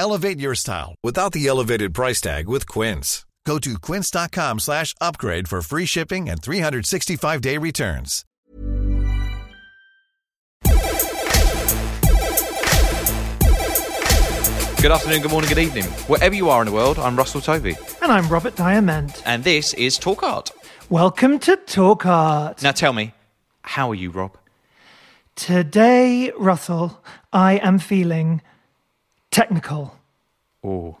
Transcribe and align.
Elevate 0.00 0.40
your 0.40 0.54
style 0.54 0.94
without 1.02 1.32
the 1.32 1.46
elevated 1.46 1.92
price 1.92 2.22
tag 2.22 2.48
with 2.48 2.66
Quince. 2.66 3.26
Go 3.44 3.58
to 3.58 3.78
quince.com 3.78 4.58
slash 4.58 4.94
upgrade 4.98 5.46
for 5.46 5.60
free 5.60 5.84
shipping 5.84 6.30
and 6.30 6.40
365-day 6.40 7.58
returns. 7.58 8.24
Good 14.80 14.90
afternoon, 14.90 15.20
good 15.20 15.30
morning, 15.30 15.50
good 15.50 15.58
evening. 15.58 15.84
Wherever 16.08 16.34
you 16.34 16.48
are 16.48 16.62
in 16.62 16.66
the 16.68 16.72
world, 16.72 16.98
I'm 16.98 17.14
Russell 17.14 17.42
Tovey. 17.42 17.76
And 18.00 18.10
I'm 18.10 18.26
Robert 18.28 18.56
Diamond. 18.56 19.22
And 19.26 19.44
this 19.44 19.74
is 19.74 19.98
Talk 19.98 20.22
Art. 20.22 20.50
Welcome 20.88 21.38
to 21.40 21.56
Talk 21.56 22.06
Art. 22.06 22.62
Now 22.62 22.72
tell 22.72 22.94
me, 22.94 23.12
how 23.60 23.90
are 23.90 23.94
you, 23.94 24.08
Rob? 24.08 24.34
Today, 25.36 26.32
Russell, 26.38 27.02
I 27.34 27.58
am 27.58 27.78
feeling 27.78 28.40
technical. 29.30 29.96
Oh, 30.64 30.98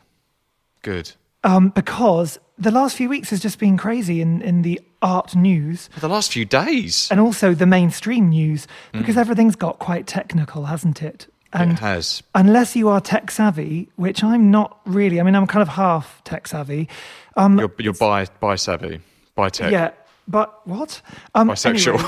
good. 0.82 1.12
Um, 1.42 1.70
because 1.70 2.38
the 2.58 2.70
last 2.70 2.96
few 2.96 3.08
weeks 3.08 3.30
has 3.30 3.40
just 3.40 3.58
been 3.58 3.76
crazy 3.78 4.20
in, 4.20 4.42
in 4.42 4.62
the 4.62 4.80
art 5.00 5.34
news 5.34 5.88
For 5.94 6.00
the 6.00 6.08
last 6.08 6.32
few 6.32 6.44
days, 6.44 7.08
and 7.10 7.18
also 7.18 7.54
the 7.54 7.64
mainstream 7.66 8.28
news 8.28 8.66
because 8.92 9.16
everything's 9.16 9.56
got 9.56 9.78
quite 9.78 10.06
technical, 10.06 10.66
hasn't 10.66 11.02
it? 11.02 11.26
And 11.52 11.72
it 11.72 11.78
has. 11.80 12.22
unless 12.34 12.76
you 12.76 12.88
are 12.90 13.00
tech 13.00 13.30
savvy, 13.30 13.88
which 13.96 14.22
I'm 14.22 14.50
not 14.50 14.78
really, 14.84 15.18
I 15.18 15.24
mean, 15.24 15.34
I'm 15.34 15.46
kind 15.46 15.62
of 15.62 15.68
half 15.68 16.22
tech 16.24 16.46
savvy. 16.46 16.88
Um, 17.36 17.58
You're, 17.58 17.72
you're 17.78 17.94
bi, 17.94 18.26
bi 18.38 18.54
savvy, 18.54 19.00
bi 19.34 19.48
tech. 19.48 19.72
Yeah, 19.72 19.90
but 20.30 20.66
what? 20.66 21.02
Um, 21.34 21.48
Bisexual. 21.50 21.98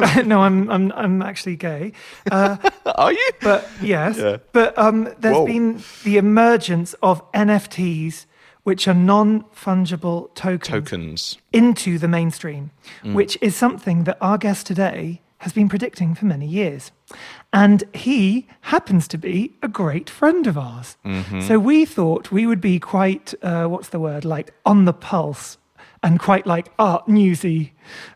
anyway. 0.00 0.26
no, 0.28 0.42
I'm, 0.42 0.70
I'm, 0.70 0.92
I'm 0.92 1.22
actually 1.22 1.56
gay. 1.56 1.92
Uh, 2.30 2.56
Are 2.86 3.12
you? 3.12 3.30
but 3.40 3.68
yes, 3.82 4.16
Yeah. 4.18 4.36
but 4.52 4.76
um, 4.78 5.08
there's 5.18 5.36
Whoa. 5.36 5.46
been 5.46 5.82
the 6.04 6.16
emergence 6.16 6.94
of 7.02 7.20
NFTs, 7.32 8.26
which 8.62 8.86
are 8.88 8.94
non-fungible 8.94 10.34
tokens, 10.34 10.68
Tokens. 10.68 11.38
into 11.52 11.98
the 11.98 12.08
mainstream, 12.08 12.70
Mm. 13.02 13.14
which 13.14 13.36
is 13.40 13.54
something 13.56 14.04
that 14.04 14.16
our 14.20 14.38
guest 14.38 14.66
today 14.66 15.20
has 15.38 15.52
been 15.52 15.68
predicting 15.68 16.14
for 16.14 16.24
many 16.24 16.46
years. 16.46 16.90
And 17.52 17.84
he 17.92 18.46
happens 18.62 19.06
to 19.08 19.18
be 19.18 19.52
a 19.62 19.68
great 19.68 20.08
friend 20.08 20.46
of 20.46 20.56
ours. 20.56 20.96
Mm-hmm. 21.04 21.40
So 21.42 21.58
we 21.58 21.84
thought 21.84 22.32
we 22.32 22.46
would 22.46 22.60
be 22.62 22.78
quite, 22.80 23.34
uh, 23.42 23.66
what's 23.66 23.90
the 23.90 24.00
word, 24.00 24.24
like 24.24 24.54
on 24.64 24.86
the 24.86 24.94
pulse 24.94 25.58
and 26.04 26.20
quite 26.20 26.46
like 26.46 26.70
art 26.78 27.08
newsy 27.08 27.72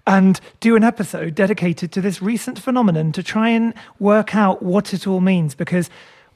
and 0.06 0.41
do 0.60 0.76
an 0.76 0.84
episode 0.84 1.34
dedicated 1.34 1.91
to 1.91 2.03
this 2.03 2.21
recent 2.21 2.59
phenomenon 2.59 3.10
to 3.12 3.22
try 3.22 3.49
and 3.49 3.72
work 3.99 4.37
out 4.37 4.62
what 4.62 4.93
it 4.93 5.06
all 5.06 5.21
means 5.21 5.54
because 5.54 5.88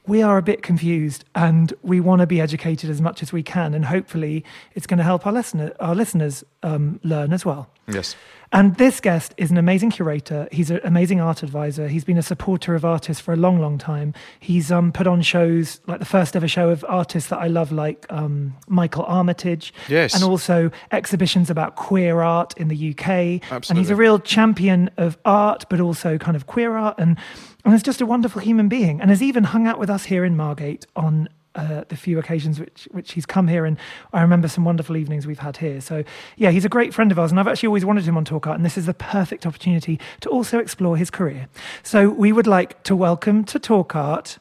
we 0.05 0.21
are 0.21 0.37
a 0.37 0.41
bit 0.41 0.61
confused 0.63 1.23
and 1.35 1.73
we 1.81 1.99
want 1.99 2.19
to 2.19 2.27
be 2.27 2.41
educated 2.41 2.89
as 2.89 3.01
much 3.01 3.21
as 3.23 3.31
we 3.31 3.41
can 3.43 3.73
and 3.73 3.85
hopefully 3.85 4.43
it's 4.73 4.85
going 4.87 4.97
to 4.97 5.03
help 5.03 5.25
our 5.25 5.33
listener 5.33 5.73
our 5.79 5.95
listeners 5.95 6.43
um, 6.63 6.99
learn 7.03 7.31
as 7.33 7.45
well 7.45 7.69
Yes. 7.87 8.15
and 8.53 8.75
this 8.77 9.01
guest 9.01 9.33
is 9.35 9.51
an 9.51 9.57
amazing 9.57 9.89
curator. 9.91 10.47
He's 10.53 10.71
an 10.71 10.79
amazing 10.85 11.19
art 11.19 11.43
advisor. 11.43 11.89
He's 11.89 12.05
been 12.05 12.17
a 12.17 12.23
supporter 12.23 12.75
of 12.75 12.85
artists 12.85 13.21
for 13.21 13.33
a 13.33 13.35
long, 13.35 13.59
long 13.59 13.77
time. 13.77 14.13
He's 14.39 14.71
um, 14.71 14.93
put 14.93 15.05
on 15.05 15.21
shows 15.21 15.81
like 15.85 15.99
the 15.99 16.05
first 16.05 16.33
ever 16.37 16.47
show 16.47 16.69
of 16.69 16.85
artists 16.87 17.29
that 17.29 17.39
I 17.39 17.47
love, 17.47 17.73
like 17.73 18.05
um, 18.09 18.55
Michael 18.69 19.03
Armitage. 19.03 19.73
Yes. 19.89 20.13
And 20.15 20.23
also 20.23 20.71
exhibitions 20.93 21.49
about 21.49 21.75
queer 21.75 22.21
art 22.21 22.53
in 22.55 22.69
the 22.69 22.91
UK. 22.91 23.09
Absolutely. 23.51 23.65
And 23.69 23.77
he's 23.79 23.89
a 23.89 23.97
real 23.97 24.17
champion 24.17 24.89
of 24.95 25.17
art, 25.25 25.65
but 25.69 25.81
also 25.81 26.17
kind 26.17 26.37
of 26.37 26.47
queer 26.47 26.77
art. 26.77 26.95
And, 26.97 27.17
and 27.65 27.73
is 27.73 27.83
just 27.83 28.01
a 28.01 28.05
wonderful 28.05 28.41
human 28.41 28.67
being. 28.67 29.01
And 29.01 29.09
has 29.09 29.21
even 29.21 29.45
hung 29.45 29.67
out 29.67 29.79
with 29.79 29.89
us 29.89 30.05
here 30.05 30.25
in 30.25 30.35
Margate 30.35 30.85
on 30.95 31.29
uh, 31.55 31.83
the 31.87 31.95
few 31.95 32.17
occasions 32.17 32.59
which 32.59 32.87
which 32.91 33.13
he's 33.13 33.25
come 33.27 33.47
here, 33.47 33.63
and 33.63 33.77
I 34.11 34.21
remember 34.21 34.47
some 34.47 34.65
wonderful 34.65 34.97
evenings 34.97 35.27
we've 35.27 35.39
had 35.39 35.57
here. 35.57 35.81
So 35.81 36.03
yeah, 36.35 36.49
he's 36.49 36.65
a 36.65 36.69
great 36.69 36.93
friend 36.93 37.11
of 37.11 37.19
ours, 37.19 37.29
and 37.31 37.39
I've 37.39 37.47
actually 37.47 37.67
always 37.67 37.85
wanted 37.85 38.05
him 38.05 38.17
on 38.17 38.25
Talk 38.25 38.47
Art, 38.47 38.57
and 38.57 38.65
this 38.65 38.77
is 38.77 38.87
the 38.87 38.93
perfect 38.93 39.45
opportunity 39.45 39.99
to 40.21 40.29
also 40.29 40.57
explore 40.57 40.97
his 40.97 41.11
career. 41.11 41.47
So 41.83 42.09
we 42.09 42.31
would 42.31 42.47
like 42.47 42.81
to 42.83 42.95
welcome 42.95 43.43
to 43.45 43.59
Talk 43.59 43.95
Art 43.95 44.39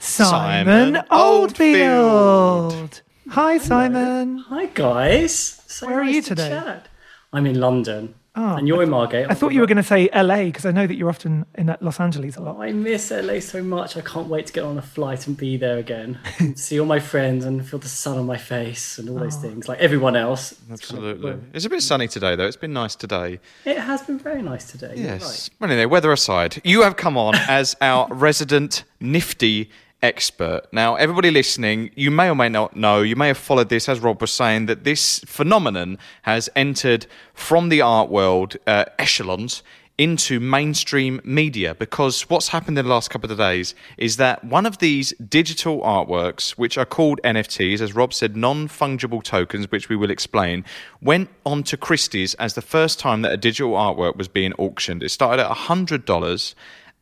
Simon, 0.00 0.94
Simon 0.94 1.04
Oldfield. 1.12 2.72
Oldfield. 2.72 3.02
Hi, 3.30 3.58
Simon. 3.58 4.38
Hi 4.38 4.66
guys. 4.66 5.62
So 5.66 5.86
Where 5.86 6.00
are 6.00 6.04
nice 6.04 6.14
you 6.14 6.22
to 6.22 6.28
today? 6.30 6.48
chat. 6.48 6.88
I'm 7.32 7.46
in 7.46 7.60
London, 7.60 8.14
Oh, 8.38 8.56
and 8.56 8.68
you're 8.68 8.82
in 8.82 8.90
Margate. 8.90 9.26
I 9.30 9.34
thought 9.34 9.54
you 9.54 9.60
were 9.60 9.66
going 9.66 9.76
to 9.78 9.82
say 9.82 10.10
LA 10.14 10.44
because 10.44 10.66
I 10.66 10.70
know 10.70 10.86
that 10.86 10.94
you're 10.94 11.08
often 11.08 11.46
in 11.54 11.70
uh, 11.70 11.76
Los 11.80 11.98
Angeles 11.98 12.36
a 12.36 12.42
lot. 12.42 12.56
Oh, 12.56 12.62
I 12.62 12.70
miss 12.72 13.10
LA 13.10 13.40
so 13.40 13.62
much. 13.62 13.96
I 13.96 14.02
can't 14.02 14.28
wait 14.28 14.46
to 14.48 14.52
get 14.52 14.62
on 14.64 14.76
a 14.76 14.82
flight 14.82 15.26
and 15.26 15.36
be 15.36 15.56
there 15.56 15.78
again, 15.78 16.18
see 16.54 16.78
all 16.78 16.86
my 16.86 17.00
friends, 17.00 17.46
and 17.46 17.66
feel 17.66 17.78
the 17.78 17.88
sun 17.88 18.18
on 18.18 18.26
my 18.26 18.36
face 18.36 18.98
and 18.98 19.08
all 19.08 19.16
Oh. 19.16 19.20
those 19.20 19.36
ah. 19.36 19.40
things, 19.40 19.68
like 19.68 19.78
everyone 19.78 20.16
else. 20.16 20.52
It's 20.70 20.90
kind 20.90 21.02
of- 21.02 21.10
Absolutely. 21.12 21.48
It's 21.54 21.64
a 21.64 21.70
bit 21.70 21.82
sunny 21.82 22.08
today, 22.08 22.36
though. 22.36 22.46
It's 22.46 22.56
been 22.56 22.74
nice 22.74 22.94
today. 22.94 23.40
it 23.64 23.78
has 23.78 24.02
been 24.02 24.18
very 24.18 24.42
nice 24.42 24.70
today. 24.70 24.92
you're 24.96 25.06
Yes. 25.06 25.48
Well, 25.58 25.70
anyway, 25.70 25.86
weather 25.86 26.12
aside, 26.12 26.60
you 26.62 26.82
have 26.82 26.96
come 26.96 27.16
on 27.16 27.34
as 27.48 27.74
our 27.80 28.06
resident 28.10 28.84
nifty 29.00 29.70
expert. 30.02 30.62
Now, 30.72 30.96
everybody 30.96 31.30
listening, 31.30 31.90
you 31.94 32.10
may 32.10 32.28
or 32.28 32.34
may 32.34 32.48
not 32.48 32.76
know, 32.76 33.02
you 33.02 33.16
may 33.16 33.28
have 33.28 33.38
followed 33.38 33.68
this, 33.68 33.88
as 33.88 34.00
Rob 34.00 34.20
was 34.20 34.32
saying, 34.32 34.66
that 34.66 34.84
this 34.84 35.20
phenomenon 35.20 35.98
has 36.22 36.48
entered 36.54 37.06
from 37.34 37.68
the 37.68 37.80
art 37.80 38.08
world 38.08 38.56
uh, 38.66 38.84
echelons 38.98 39.62
into 39.98 40.38
mainstream 40.38 41.20
media 41.24 41.74
because 41.74 42.28
what's 42.28 42.48
happened 42.48 42.78
in 42.78 42.84
the 42.84 42.90
last 42.90 43.08
couple 43.08 43.30
of 43.30 43.38
days 43.38 43.74
is 43.96 44.18
that 44.18 44.44
one 44.44 44.66
of 44.66 44.78
these 44.78 45.12
digital 45.14 45.80
artworks, 45.80 46.50
which 46.50 46.76
are 46.76 46.84
called 46.84 47.18
NFTs, 47.24 47.80
as 47.80 47.94
Rob 47.94 48.12
said, 48.12 48.36
non 48.36 48.68
fungible 48.68 49.22
tokens, 49.22 49.70
which 49.70 49.88
we 49.88 49.96
will 49.96 50.10
explain, 50.10 50.64
went 51.00 51.30
on 51.46 51.62
to 51.64 51.76
Christie's 51.76 52.34
as 52.34 52.54
the 52.54 52.62
first 52.62 52.98
time 52.98 53.22
that 53.22 53.32
a 53.32 53.38
digital 53.38 53.72
artwork 53.72 54.16
was 54.16 54.28
being 54.28 54.52
auctioned. 54.54 55.02
It 55.02 55.10
started 55.10 55.42
at 55.42 55.56
$100 55.56 56.54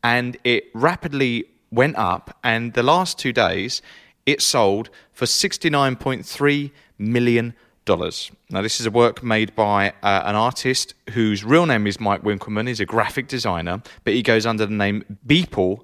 and 0.03 0.37
it 0.43 0.65
rapidly 0.73 1.45
went 1.75 1.97
up, 1.97 2.37
and 2.43 2.73
the 2.73 2.83
last 2.83 3.19
two 3.19 3.33
days 3.33 3.81
it 4.25 4.41
sold 4.41 4.89
for 5.13 5.25
$69.3 5.25 6.71
million. 6.97 7.53
Now, 7.87 8.61
this 8.63 8.79
is 8.79 8.87
a 8.87 8.91
work 8.91 9.21
made 9.21 9.55
by 9.55 9.89
uh, 10.01 10.23
an 10.25 10.35
artist 10.35 10.95
whose 11.11 11.43
real 11.43 11.67
name 11.67 11.85
is 11.85 11.99
Mike 11.99 12.23
Winkelmann. 12.23 12.67
He's 12.67 12.79
a 12.79 12.85
graphic 12.85 13.27
designer, 13.27 13.83
but 14.03 14.13
he 14.15 14.23
goes 14.23 14.47
under 14.47 14.65
the 14.65 14.73
name 14.73 15.03
Beeple. 15.27 15.81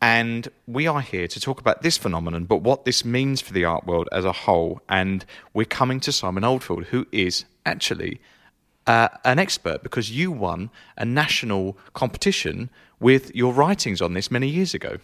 And 0.00 0.48
we 0.66 0.86
are 0.86 1.02
here 1.02 1.26
to 1.28 1.40
talk 1.40 1.60
about 1.60 1.82
this 1.82 1.98
phenomenon, 1.98 2.44
but 2.44 2.62
what 2.62 2.84
this 2.84 3.04
means 3.04 3.40
for 3.40 3.52
the 3.52 3.64
art 3.64 3.84
world 3.84 4.08
as 4.12 4.24
a 4.24 4.32
whole. 4.32 4.80
And 4.88 5.26
we're 5.52 5.66
coming 5.66 6.00
to 6.00 6.12
Simon 6.12 6.44
Oldfield, 6.44 6.84
who 6.84 7.06
is 7.12 7.44
actually 7.66 8.20
uh, 8.86 9.08
an 9.24 9.38
expert 9.38 9.82
because 9.82 10.10
you 10.10 10.32
won 10.32 10.70
a 10.96 11.04
national 11.04 11.76
competition 11.92 12.70
with 13.00 13.34
your 13.34 13.52
writings 13.52 14.00
on 14.00 14.14
this 14.14 14.30
many 14.30 14.48
years 14.48 14.74
ago. 14.74 14.98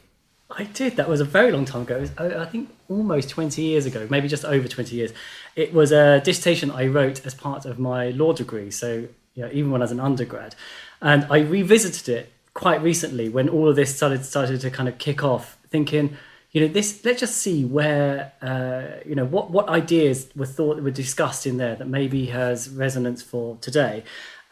I 0.50 0.64
did. 0.64 0.96
That 0.96 1.08
was 1.08 1.20
a 1.20 1.25
very 1.25 1.50
long 1.50 1.64
time 1.64 1.82
ago. 1.82 2.00
Was, 2.00 2.12
I 2.19 2.43
I 2.43 2.44
think 2.46 2.70
almost 2.88 3.29
20 3.31 3.62
years 3.62 3.87
ago, 3.87 4.06
maybe 4.11 4.29
just 4.29 4.44
over 4.44 4.69
20 4.69 4.94
years. 4.94 5.12
It 5.56 5.73
was 5.73 5.91
a 5.91 6.20
dissertation 6.20 6.70
I 6.70 6.87
wrote 6.87 7.25
as 7.26 7.35
part 7.35 7.64
of 7.64 7.79
my 7.79 8.11
law 8.11 8.32
degree. 8.32 8.70
So, 8.70 9.08
you 9.35 9.43
know, 9.43 9.50
even 9.52 9.70
when 9.70 9.81
I 9.81 9.85
was 9.85 9.93
an 9.93 10.00
undergrad. 10.00 10.55
And 11.00 11.26
I 11.31 11.41
revisited 11.41 12.08
it 12.08 12.32
quite 12.52 12.82
recently 12.82 13.29
when 13.29 13.49
all 13.49 13.69
of 13.69 13.76
this 13.76 13.94
started 13.96 14.25
started 14.25 14.61
to 14.61 14.70
kind 14.70 14.88
of 14.88 14.99
kick 14.99 15.25
off, 15.25 15.58
thinking, 15.69 16.17
you 16.52 16.61
know, 16.61 16.69
this. 16.69 17.05
Let's 17.05 17.20
just 17.20 17.38
see 17.38 17.64
where, 17.64 18.32
uh, 18.41 19.02
you 19.06 19.14
know, 19.14 19.25
what 19.25 19.50
what 19.50 19.69
ideas 19.69 20.29
were 20.37 20.46
thought 20.46 20.81
were 20.81 20.91
discussed 20.91 21.46
in 21.46 21.56
there 21.56 21.75
that 21.75 21.88
maybe 21.88 22.26
has 22.26 22.69
resonance 22.69 23.23
for 23.23 23.56
today. 23.61 24.05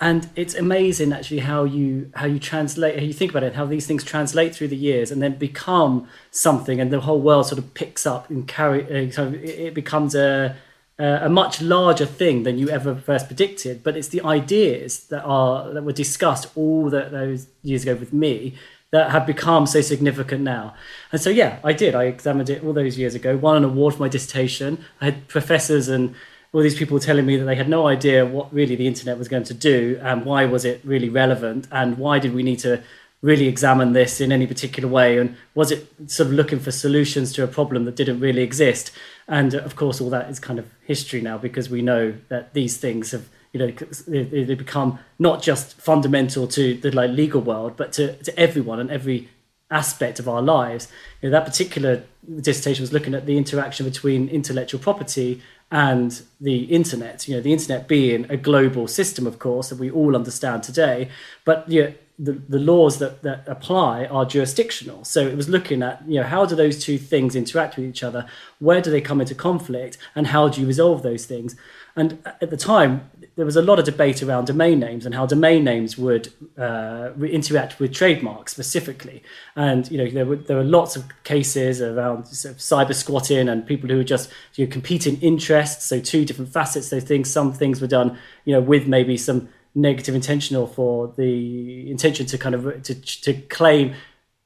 And 0.02 0.28
it's 0.36 0.54
amazing 0.54 1.12
actually 1.12 1.38
how 1.38 1.64
you 1.64 2.10
how 2.14 2.26
you 2.26 2.38
translate 2.38 2.98
how 2.98 3.04
you 3.04 3.12
think 3.14 3.30
about 3.30 3.42
it 3.42 3.54
how 3.54 3.64
these 3.64 3.86
things 3.86 4.04
translate 4.04 4.54
through 4.54 4.68
the 4.68 4.76
years 4.76 5.10
and 5.10 5.22
then 5.22 5.34
become 5.36 6.06
something 6.30 6.80
and 6.80 6.92
the 6.92 7.00
whole 7.00 7.20
world 7.20 7.46
sort 7.46 7.58
of 7.58 7.72
picks 7.72 8.04
up 8.04 8.28
and 8.28 8.46
carry 8.46 9.08
uh, 9.08 9.10
so 9.10 9.32
it 9.42 9.72
becomes 9.72 10.14
a 10.14 10.54
a 10.98 11.28
much 11.28 11.60
larger 11.60 12.06
thing 12.06 12.42
than 12.44 12.58
you 12.58 12.68
ever 12.68 12.94
first 12.94 13.26
predicted. 13.26 13.82
But 13.82 13.96
it's 13.96 14.08
the 14.08 14.22
ideas 14.22 15.06
that 15.06 15.24
are 15.24 15.72
that 15.72 15.82
were 15.82 15.92
discussed 15.92 16.46
all 16.54 16.90
those 16.90 17.46
years 17.62 17.82
ago 17.82 17.94
with 17.94 18.12
me 18.12 18.54
that 18.90 19.10
have 19.10 19.26
become 19.26 19.66
so 19.66 19.80
significant 19.80 20.42
now. 20.44 20.74
And 21.10 21.20
so 21.20 21.30
yeah 21.30 21.58
i 21.64 21.72
did. 21.72 21.94
I 21.94 22.04
examined 22.04 22.50
it 22.50 22.62
all 22.62 22.72
those 22.72 22.98
years 22.98 23.14
ago. 23.14 23.36
Won 23.36 23.56
an 23.56 23.64
award 23.64 23.94
for 23.94 24.00
my 24.00 24.08
dissertation. 24.08 24.84
I 25.00 25.06
had 25.06 25.28
professors 25.28 25.88
and 25.88 26.14
all 26.52 26.60
these 26.60 26.76
people 26.76 26.98
telling 27.00 27.24
me 27.24 27.36
that 27.36 27.44
they 27.44 27.56
had 27.56 27.68
no 27.68 27.86
idea 27.86 28.26
what 28.26 28.52
really 28.52 28.76
the 28.76 28.86
internet 28.86 29.18
was 29.18 29.28
going 29.28 29.44
to 29.44 29.54
do 29.54 29.98
and 30.02 30.24
why 30.24 30.44
was 30.44 30.64
it 30.64 30.80
really 30.84 31.08
relevant 31.08 31.66
and 31.72 31.96
why 31.96 32.18
did 32.18 32.34
we 32.34 32.42
need 32.42 32.58
to 32.58 32.82
really 33.22 33.46
examine 33.46 33.92
this 33.92 34.20
in 34.20 34.32
any 34.32 34.46
particular 34.46 34.88
way 34.88 35.16
and 35.16 35.34
was 35.54 35.70
it 35.70 35.88
sort 36.06 36.26
of 36.26 36.34
looking 36.34 36.58
for 36.58 36.70
solutions 36.70 37.32
to 37.32 37.42
a 37.42 37.46
problem 37.46 37.84
that 37.84 37.96
didn't 37.96 38.20
really 38.20 38.42
exist? 38.42 38.90
And 39.28 39.54
of 39.54 39.76
course 39.76 40.00
all 40.00 40.10
that 40.10 40.28
is 40.28 40.38
kind 40.38 40.58
of 40.58 40.70
history 40.84 41.22
now 41.22 41.38
because 41.38 41.70
we 41.70 41.80
know 41.80 42.14
that 42.28 42.52
these 42.52 42.76
things 42.76 43.12
have 43.12 43.28
you 43.52 43.60
know 43.60 43.70
they 44.06 44.54
become 44.54 44.98
not 45.18 45.42
just 45.42 45.74
fundamental 45.80 46.46
to 46.48 46.74
the 46.74 46.90
like 46.90 47.10
legal 47.10 47.40
world 47.40 47.76
but 47.76 47.92
to, 47.92 48.16
to 48.24 48.38
everyone 48.38 48.80
and 48.80 48.90
every 48.90 49.28
aspect 49.70 50.20
of 50.20 50.28
our 50.28 50.42
lives. 50.42 50.88
You 51.20 51.30
know, 51.30 51.38
that 51.38 51.46
particular 51.46 52.04
dissertation 52.40 52.82
was 52.82 52.92
looking 52.92 53.14
at 53.14 53.26
the 53.26 53.36
interaction 53.36 53.86
between 53.86 54.28
intellectual 54.28 54.80
property 54.80 55.42
and 55.72 56.22
the 56.38 56.64
internet. 56.64 57.26
You 57.26 57.34
know, 57.34 57.40
the 57.40 57.52
internet 57.52 57.88
being 57.88 58.26
a 58.28 58.36
global 58.36 58.86
system, 58.86 59.26
of 59.26 59.38
course, 59.38 59.70
that 59.70 59.78
we 59.78 59.90
all 59.90 60.14
understand 60.14 60.62
today, 60.62 61.08
but 61.46 61.68
you 61.68 61.82
know, 61.82 61.94
the, 62.18 62.32
the 62.32 62.58
laws 62.58 62.98
that, 62.98 63.22
that 63.22 63.48
apply 63.48 64.04
are 64.04 64.26
jurisdictional. 64.26 65.02
So 65.04 65.26
it 65.26 65.34
was 65.34 65.48
looking 65.48 65.82
at, 65.82 66.06
you 66.06 66.20
know, 66.20 66.26
how 66.26 66.44
do 66.44 66.54
those 66.54 66.84
two 66.84 66.98
things 66.98 67.34
interact 67.34 67.76
with 67.76 67.86
each 67.86 68.02
other? 68.02 68.26
Where 68.58 68.82
do 68.82 68.90
they 68.90 69.00
come 69.00 69.20
into 69.20 69.34
conflict? 69.34 69.96
And 70.14 70.26
how 70.26 70.48
do 70.48 70.60
you 70.60 70.66
resolve 70.66 71.02
those 71.02 71.24
things? 71.24 71.56
And 71.96 72.18
at 72.42 72.50
the 72.50 72.56
time, 72.58 73.10
there 73.36 73.46
was 73.46 73.56
a 73.56 73.62
lot 73.62 73.78
of 73.78 73.84
debate 73.84 74.22
around 74.22 74.46
domain 74.46 74.78
names 74.78 75.06
and 75.06 75.14
how 75.14 75.26
domain 75.26 75.64
names 75.64 75.96
would 75.96 76.32
uh, 76.58 77.10
interact 77.22 77.80
with 77.80 77.94
trademarks 77.94 78.52
specifically. 78.52 79.22
And 79.56 79.90
you 79.90 79.98
know 79.98 80.10
there 80.10 80.26
were 80.26 80.36
there 80.36 80.56
were 80.56 80.64
lots 80.64 80.96
of 80.96 81.04
cases 81.24 81.80
around 81.80 82.26
sort 82.26 82.54
of 82.54 82.60
cyber 82.60 82.94
squatting 82.94 83.48
and 83.48 83.66
people 83.66 83.88
who 83.88 83.96
were 83.96 84.04
just 84.04 84.30
you 84.56 84.66
know, 84.66 84.72
competing 84.72 85.20
interests. 85.20 85.86
So 85.86 86.00
two 86.00 86.24
different 86.24 86.52
facets. 86.52 86.88
So 86.88 87.00
things. 87.00 87.30
Some 87.30 87.52
things 87.52 87.80
were 87.80 87.86
done 87.86 88.18
you 88.44 88.52
know 88.54 88.60
with 88.60 88.86
maybe 88.86 89.16
some 89.16 89.48
negative 89.74 90.14
intentional 90.14 90.66
for 90.66 91.14
the 91.16 91.90
intention 91.90 92.26
to 92.26 92.38
kind 92.38 92.54
of 92.54 92.82
to 92.82 92.94
to 92.94 93.34
claim 93.34 93.94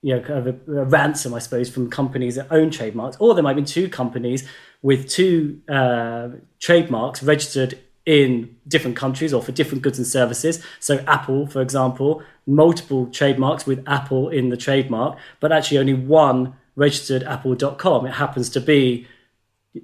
you 0.03 0.15
know, 0.15 0.23
kind 0.23 0.47
of 0.47 0.69
a, 0.69 0.73
a, 0.73 0.85
ransom, 0.85 1.35
I 1.35 1.41
suppose, 1.41 1.69
from 1.69 1.91
companies 1.91 2.37
that 2.37 2.47
own 2.53 2.71
trademarks, 2.71 3.17
or 3.19 3.35
there 3.35 3.43
might 3.43 3.57
be 3.57 3.65
two 3.65 3.89
companies 3.89 4.49
with 4.83 5.09
two 5.09 5.61
uh, 5.69 6.29
trademarks 6.61 7.25
registered 7.25 7.77
in 8.07 8.57
different 8.69 8.97
countries 8.97 9.35
or 9.35 9.43
for 9.43 9.53
different 9.53 9.83
goods 9.83 9.99
and 9.99 10.07
services. 10.07 10.65
So, 10.81 11.05
Apple, 11.07 11.47
for 11.49 11.61
example, 11.61 12.23
multiple 12.47 13.07
trademarks 13.09 13.67
with 13.67 13.83
Apple 13.87 14.29
in 14.29 14.49
the 14.49 14.57
trademark, 14.57 15.19
but 15.41 15.53
actually 15.53 15.79
only 15.79 15.95
one 15.95 16.55
registered 16.77 17.25
apple.com. 17.25 18.07
It 18.07 18.13
happens 18.13 18.49
to 18.51 18.61
be 18.61 19.07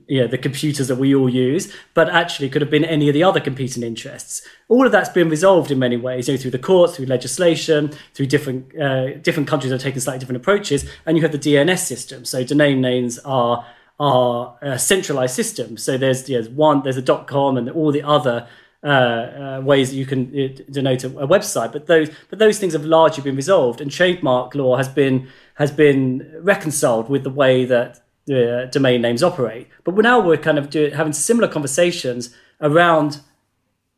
you 0.07 0.21
know, 0.23 0.27
the 0.27 0.39
computers 0.39 0.89
that 0.89 0.97
we 0.97 1.15
all 1.15 1.29
use, 1.29 1.73
but 1.95 2.09
actually 2.09 2.49
could 2.49 2.63
have 2.63 2.71
been 2.71 2.85
any 2.85 3.09
of 3.09 3.15
the 3.15 3.23
other 3.23 3.41
competing 3.41 3.83
interests. 3.83 4.47
All 4.69 4.87
of 4.87 4.93
that's 4.93 5.09
been 5.09 5.29
resolved 5.29 5.71
in 5.71 5.79
many 5.79 5.97
ways, 5.97 6.29
you 6.29 6.35
know, 6.35 6.41
through 6.41 6.53
the 6.53 6.59
courts, 6.59 6.97
through 6.97 7.07
legislation, 7.07 7.93
through 8.15 8.27
different 8.27 8.79
uh, 8.79 9.15
different 9.19 9.49
countries 9.49 9.73
are 9.73 9.79
taking 9.79 10.01
slightly 10.01 10.21
different 10.21 10.41
approaches, 10.41 10.89
and 11.05 11.17
you 11.17 11.23
have 11.23 11.33
the 11.33 11.39
DNS 11.39 11.79
system. 11.79 12.25
So 12.25 12.45
domain 12.45 12.81
names 12.81 13.19
are 13.21 13.67
are 14.01 14.79
centralized 14.79 15.35
systems. 15.35 15.83
So 15.83 15.97
there's, 15.97 16.25
there's 16.25 16.49
one, 16.49 16.83
there's 16.83 16.97
a 16.97 17.03
dot 17.03 17.27
com 17.27 17.57
and 17.57 17.71
all 17.71 17.93
the 17.93 18.03
other 18.03 18.49
uh, 18.85 18.89
uh, 18.89 19.61
ways 19.65 19.91
that 19.91 19.97
you 19.97 20.05
can 20.05 20.27
uh, 20.37 20.61
denote 20.73 21.05
a, 21.05 21.19
a, 21.19 21.29
website. 21.29 21.71
But 21.71 21.87
those, 21.87 22.11
but 22.29 22.41
those 22.41 22.59
things 22.59 22.73
have 22.73 22.85
largely 22.85 23.23
been 23.23 23.37
resolved, 23.37 23.81
and 23.81 23.89
trademark 23.89 24.57
law 24.57 24.77
has 24.77 24.89
been 24.89 25.29
has 25.55 25.71
been 25.71 26.29
reconciled 26.41 27.09
with 27.09 27.23
the 27.23 27.31
way 27.31 27.65
that 27.65 28.01
the 28.27 28.69
domain 28.73 29.01
names 29.01 29.23
operate. 29.23 29.69
But 29.85 29.95
now 29.95 30.19
we're 30.19 30.37
kind 30.37 30.59
of 30.59 30.69
doing, 30.69 30.95
having 30.95 31.13
similar 31.13 31.47
conversations 31.47 32.35
around 32.61 33.21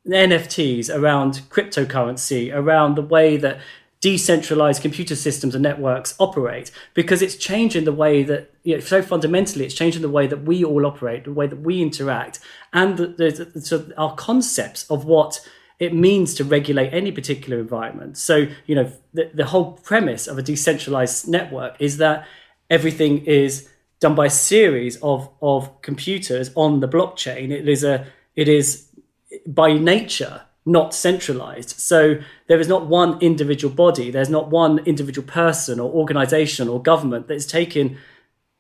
NFTs, 0.06 0.94
around 0.94 1.40
cryptocurrency, 1.49 2.55
around 2.55 2.97
the 2.97 3.02
way 3.02 3.38
that 3.38 3.61
decentralized 4.05 4.83
computer 4.83 5.17
systems 5.17 5.55
and 5.55 5.62
networks 5.62 6.15
operate 6.19 6.71
because 6.93 7.23
it's 7.23 7.37
changing 7.37 7.85
the 7.85 7.93
way 7.93 8.23
that 8.23 8.53
you 8.62 8.75
know, 8.75 8.81
so 8.81 9.01
fundamentally 9.01 9.65
it's 9.65 9.73
changing 9.73 10.03
the 10.03 10.11
way 10.11 10.27
that 10.27 10.43
we 10.43 10.62
all 10.62 10.85
operate 10.85 11.25
the 11.25 11.33
way 11.33 11.47
that 11.47 11.62
we 11.62 11.81
interact 11.81 12.39
and 12.75 12.99
the, 12.99 13.06
the, 13.06 13.51
the, 13.55 13.61
so 13.62 13.91
our 13.97 14.15
concepts 14.15 14.85
of 14.91 15.06
what 15.06 15.41
it 15.79 15.95
means 15.95 16.35
to 16.35 16.45
regulate 16.45 16.91
any 16.93 17.11
particular 17.11 17.59
environment. 17.59 18.19
So 18.19 18.47
you 18.67 18.75
know 18.75 18.93
the, 19.15 19.31
the 19.33 19.47
whole 19.47 19.73
premise 19.73 20.27
of 20.27 20.37
a 20.37 20.43
decentralized 20.43 21.27
network 21.27 21.75
is 21.79 21.97
that 21.97 22.27
everything 22.69 23.25
is 23.25 23.71
done 24.00 24.15
by 24.15 24.27
a 24.27 24.37
series 24.53 24.99
of 25.03 25.31
of 25.41 25.81
computers 25.81 26.50
on 26.55 26.81
the 26.81 26.89
blockchain. 26.89 27.50
It 27.50 27.67
is 27.71 27.83
a 27.83 28.07
it 28.37 28.49
is 28.49 28.87
by 29.47 29.73
nature 29.73 30.43
not 30.66 30.94
centralized. 30.94 31.78
So 31.78 32.19
there 32.46 32.58
is 32.58 32.69
not 32.69 32.87
one 32.87 33.20
individual 33.20 33.75
body, 33.75 34.11
there's 34.11 34.31
not 34.31 34.50
one 34.50 34.78
individual 34.81 35.26
person 35.26 35.78
or 35.78 35.90
organization 35.90 36.69
or 36.69 36.82
government 36.82 37.28
that's 37.28 37.46
taking 37.46 37.99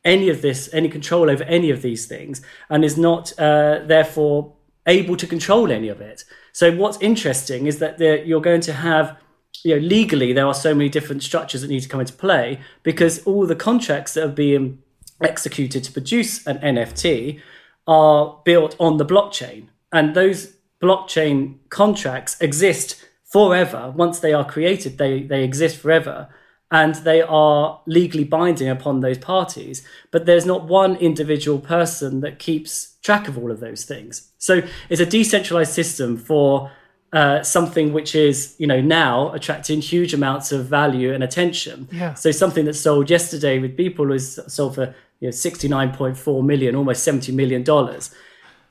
any 0.04 0.28
of 0.28 0.42
this, 0.42 0.68
any 0.72 0.88
control 0.88 1.30
over 1.30 1.44
any 1.44 1.70
of 1.70 1.80
these 1.80 2.06
things, 2.06 2.42
and 2.68 2.84
is 2.84 2.98
not 2.98 3.32
uh, 3.38 3.80
therefore 3.84 4.52
able 4.86 5.16
to 5.16 5.26
control 5.26 5.72
any 5.72 5.88
of 5.88 6.00
it. 6.00 6.24
So 6.52 6.70
what's 6.76 6.98
interesting 7.00 7.66
is 7.66 7.78
that 7.78 7.98
you're 8.26 8.42
going 8.42 8.60
to 8.62 8.74
have, 8.74 9.16
you 9.62 9.76
know, 9.76 9.86
legally 9.86 10.34
there 10.34 10.46
are 10.46 10.54
so 10.54 10.74
many 10.74 10.90
different 10.90 11.22
structures 11.22 11.62
that 11.62 11.68
need 11.68 11.80
to 11.80 11.88
come 11.88 12.00
into 12.00 12.12
play 12.12 12.60
because 12.82 13.22
all 13.24 13.46
the 13.46 13.56
contracts 13.56 14.12
that 14.14 14.24
are 14.24 14.28
being 14.28 14.82
executed 15.22 15.84
to 15.84 15.92
produce 15.92 16.46
an 16.46 16.58
NFT 16.58 17.40
are 17.86 18.40
built 18.44 18.76
on 18.78 18.98
the 18.98 19.06
blockchain, 19.06 19.68
and 19.90 20.14
those 20.14 20.53
blockchain 20.84 21.56
contracts 21.70 22.36
exist 22.40 23.04
forever. 23.24 23.92
Once 23.96 24.20
they 24.20 24.32
are 24.32 24.44
created, 24.44 24.98
they, 24.98 25.22
they 25.22 25.42
exist 25.42 25.78
forever 25.78 26.28
and 26.70 26.94
they 26.96 27.22
are 27.22 27.80
legally 27.86 28.24
binding 28.24 28.68
upon 28.68 29.00
those 29.00 29.18
parties. 29.18 29.86
But 30.10 30.26
there's 30.26 30.44
not 30.44 30.64
one 30.64 30.96
individual 30.96 31.58
person 31.58 32.20
that 32.20 32.38
keeps 32.38 32.96
track 33.02 33.28
of 33.28 33.38
all 33.38 33.50
of 33.50 33.60
those 33.60 33.84
things. 33.84 34.30
So 34.38 34.62
it's 34.88 35.00
a 35.00 35.06
decentralized 35.06 35.72
system 35.72 36.16
for 36.16 36.70
uh, 37.12 37.42
something 37.42 37.92
which 37.92 38.14
is, 38.14 38.56
you 38.58 38.66
know, 38.66 38.80
now 38.80 39.32
attracting 39.32 39.80
huge 39.80 40.12
amounts 40.12 40.50
of 40.52 40.66
value 40.66 41.12
and 41.14 41.22
attention. 41.22 41.88
Yeah. 41.92 42.14
So 42.14 42.30
something 42.32 42.64
that 42.64 42.74
sold 42.74 43.08
yesterday 43.08 43.58
with 43.58 43.76
Beeple 43.76 44.08
was 44.08 44.40
sold 44.52 44.74
for 44.74 44.94
you 45.20 45.28
know, 45.28 45.32
69.4 45.32 46.44
million, 46.44 46.74
almost 46.74 47.04
70 47.04 47.32
million 47.32 47.62
dollars 47.62 48.14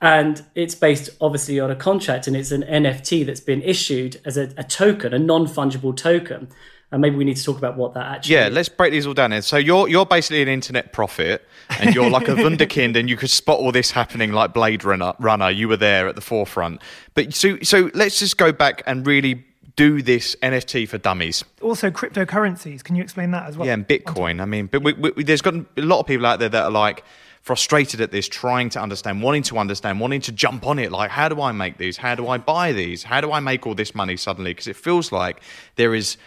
and 0.04 0.44
it's 0.54 0.76
based 0.76 1.10
obviously 1.22 1.62
on 1.62 1.72
a 1.72 1.76
contract 1.76 2.28
and 2.28 2.36
it's 2.36 2.52
an 2.52 2.62
nft 2.64 3.26
that's 3.26 3.40
been 3.40 3.62
issued 3.64 4.20
as 4.26 4.38
a, 4.38 4.54
a 4.58 4.64
token 4.64 5.14
a 5.14 5.20
non-fungible 5.20 5.96
token 5.96 6.48
and 6.92 7.02
maybe 7.02 7.16
we 7.16 7.24
need 7.24 7.38
to 7.38 7.44
talk 7.44 7.58
about 7.58 7.78
what 7.78 7.94
that 7.94 8.06
actually 8.06 8.36
yeah 8.36 8.50
let's 8.52 8.70
break 8.70 8.92
these 8.92 9.08
all 9.08 9.14
down 9.14 9.32
then. 9.32 9.42
so 9.42 9.58
you're 9.58 9.88
you're 9.88 10.06
basically 10.06 10.42
an 10.42 10.50
internet 10.50 10.92
prophet 10.92 11.48
and 11.80 11.96
you're 11.96 12.10
like 12.10 12.28
a 12.28 12.32
wunderkind 12.36 12.98
and 12.98 13.10
you 13.10 13.16
could 13.16 13.30
spot 13.30 13.58
all 13.60 13.72
this 13.72 13.92
happening 13.92 14.34
like 14.34 14.54
blade 14.54 14.84
runner 14.84 15.14
runner 15.20 15.50
you 15.50 15.68
were 15.70 15.78
there 15.78 16.08
at 16.08 16.16
the 16.16 16.22
forefront 16.22 16.82
but 17.14 17.34
so 17.34 17.58
so 17.64 17.90
let's 17.94 18.20
just 18.20 18.38
go 18.38 18.52
back 18.52 18.84
and 18.86 19.08
really 19.08 19.46
do 19.76 20.04
this 20.04 20.36
NFT 20.44 20.88
for 20.88 21.00
dummies. 21.00 21.44
Also, 21.60 21.90
cryptocurrencies. 21.90 22.84
Can 22.84 22.96
you 22.96 23.02
explain 23.02 23.32
that 23.32 23.48
as 23.48 23.58
well? 23.58 23.66
Yeah, 23.66 23.74
and 23.74 23.88
Bitcoin. 23.88 24.40
I 24.40 24.46
mean, 24.46 24.68
but 24.68 24.84
we, 24.84 24.94
we, 24.94 25.24
there's 25.24 25.42
got 25.42 25.56
a 25.56 25.82
lot 25.82 26.00
of 26.00 26.06
people 26.06 26.28
out 26.28 26.38
there 26.38 26.50
that 26.50 26.66
are 26.66 26.70
like, 26.70 27.04
frustrated 27.44 28.00
at 28.00 28.12
this, 28.12 28.28
trying 28.28 28.70
to 28.70 28.82
understand, 28.82 29.22
wanting 29.22 29.44
to 29.44 29.58
understand, 29.58 30.00
wanting 30.00 30.22
to 30.22 30.32
jump 30.32 30.66
on 30.66 30.80
it. 30.80 30.92
Like, 30.92 31.12
how 31.12 31.28
do 31.28 31.42
I 31.42 31.52
make 31.52 31.78
these? 31.78 31.98
How 31.98 32.16
do 32.16 32.30
I 32.30 32.38
buy 32.38 32.72
these? 32.72 33.04
How 33.04 33.20
do 33.20 33.34
I 33.34 33.42
make 33.42 33.68
all 33.68 33.76
this 33.76 33.94
money 33.94 34.16
suddenly? 34.16 34.52
Because 34.52 34.68
it 34.68 34.78
feels 34.78 35.12
like 35.12 35.42
there 35.76 35.94
is 35.94 36.18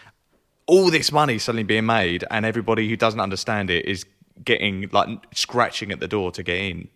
all 0.67 0.91
this 0.91 1.11
money 1.11 1.39
suddenly 1.39 1.63
being 1.63 1.87
made, 1.87 2.25
and 2.31 2.45
everybody 2.45 2.89
who 2.89 2.97
doesn't 2.97 3.21
understand 3.21 3.71
it 3.71 3.87
is 3.87 4.05
getting 4.45 4.89
like 4.93 5.09
scratching 5.33 5.91
at 5.91 6.01
the 6.01 6.09
door 6.09 6.31
to 6.33 6.43
get 6.43 6.59
in. 6.59 6.89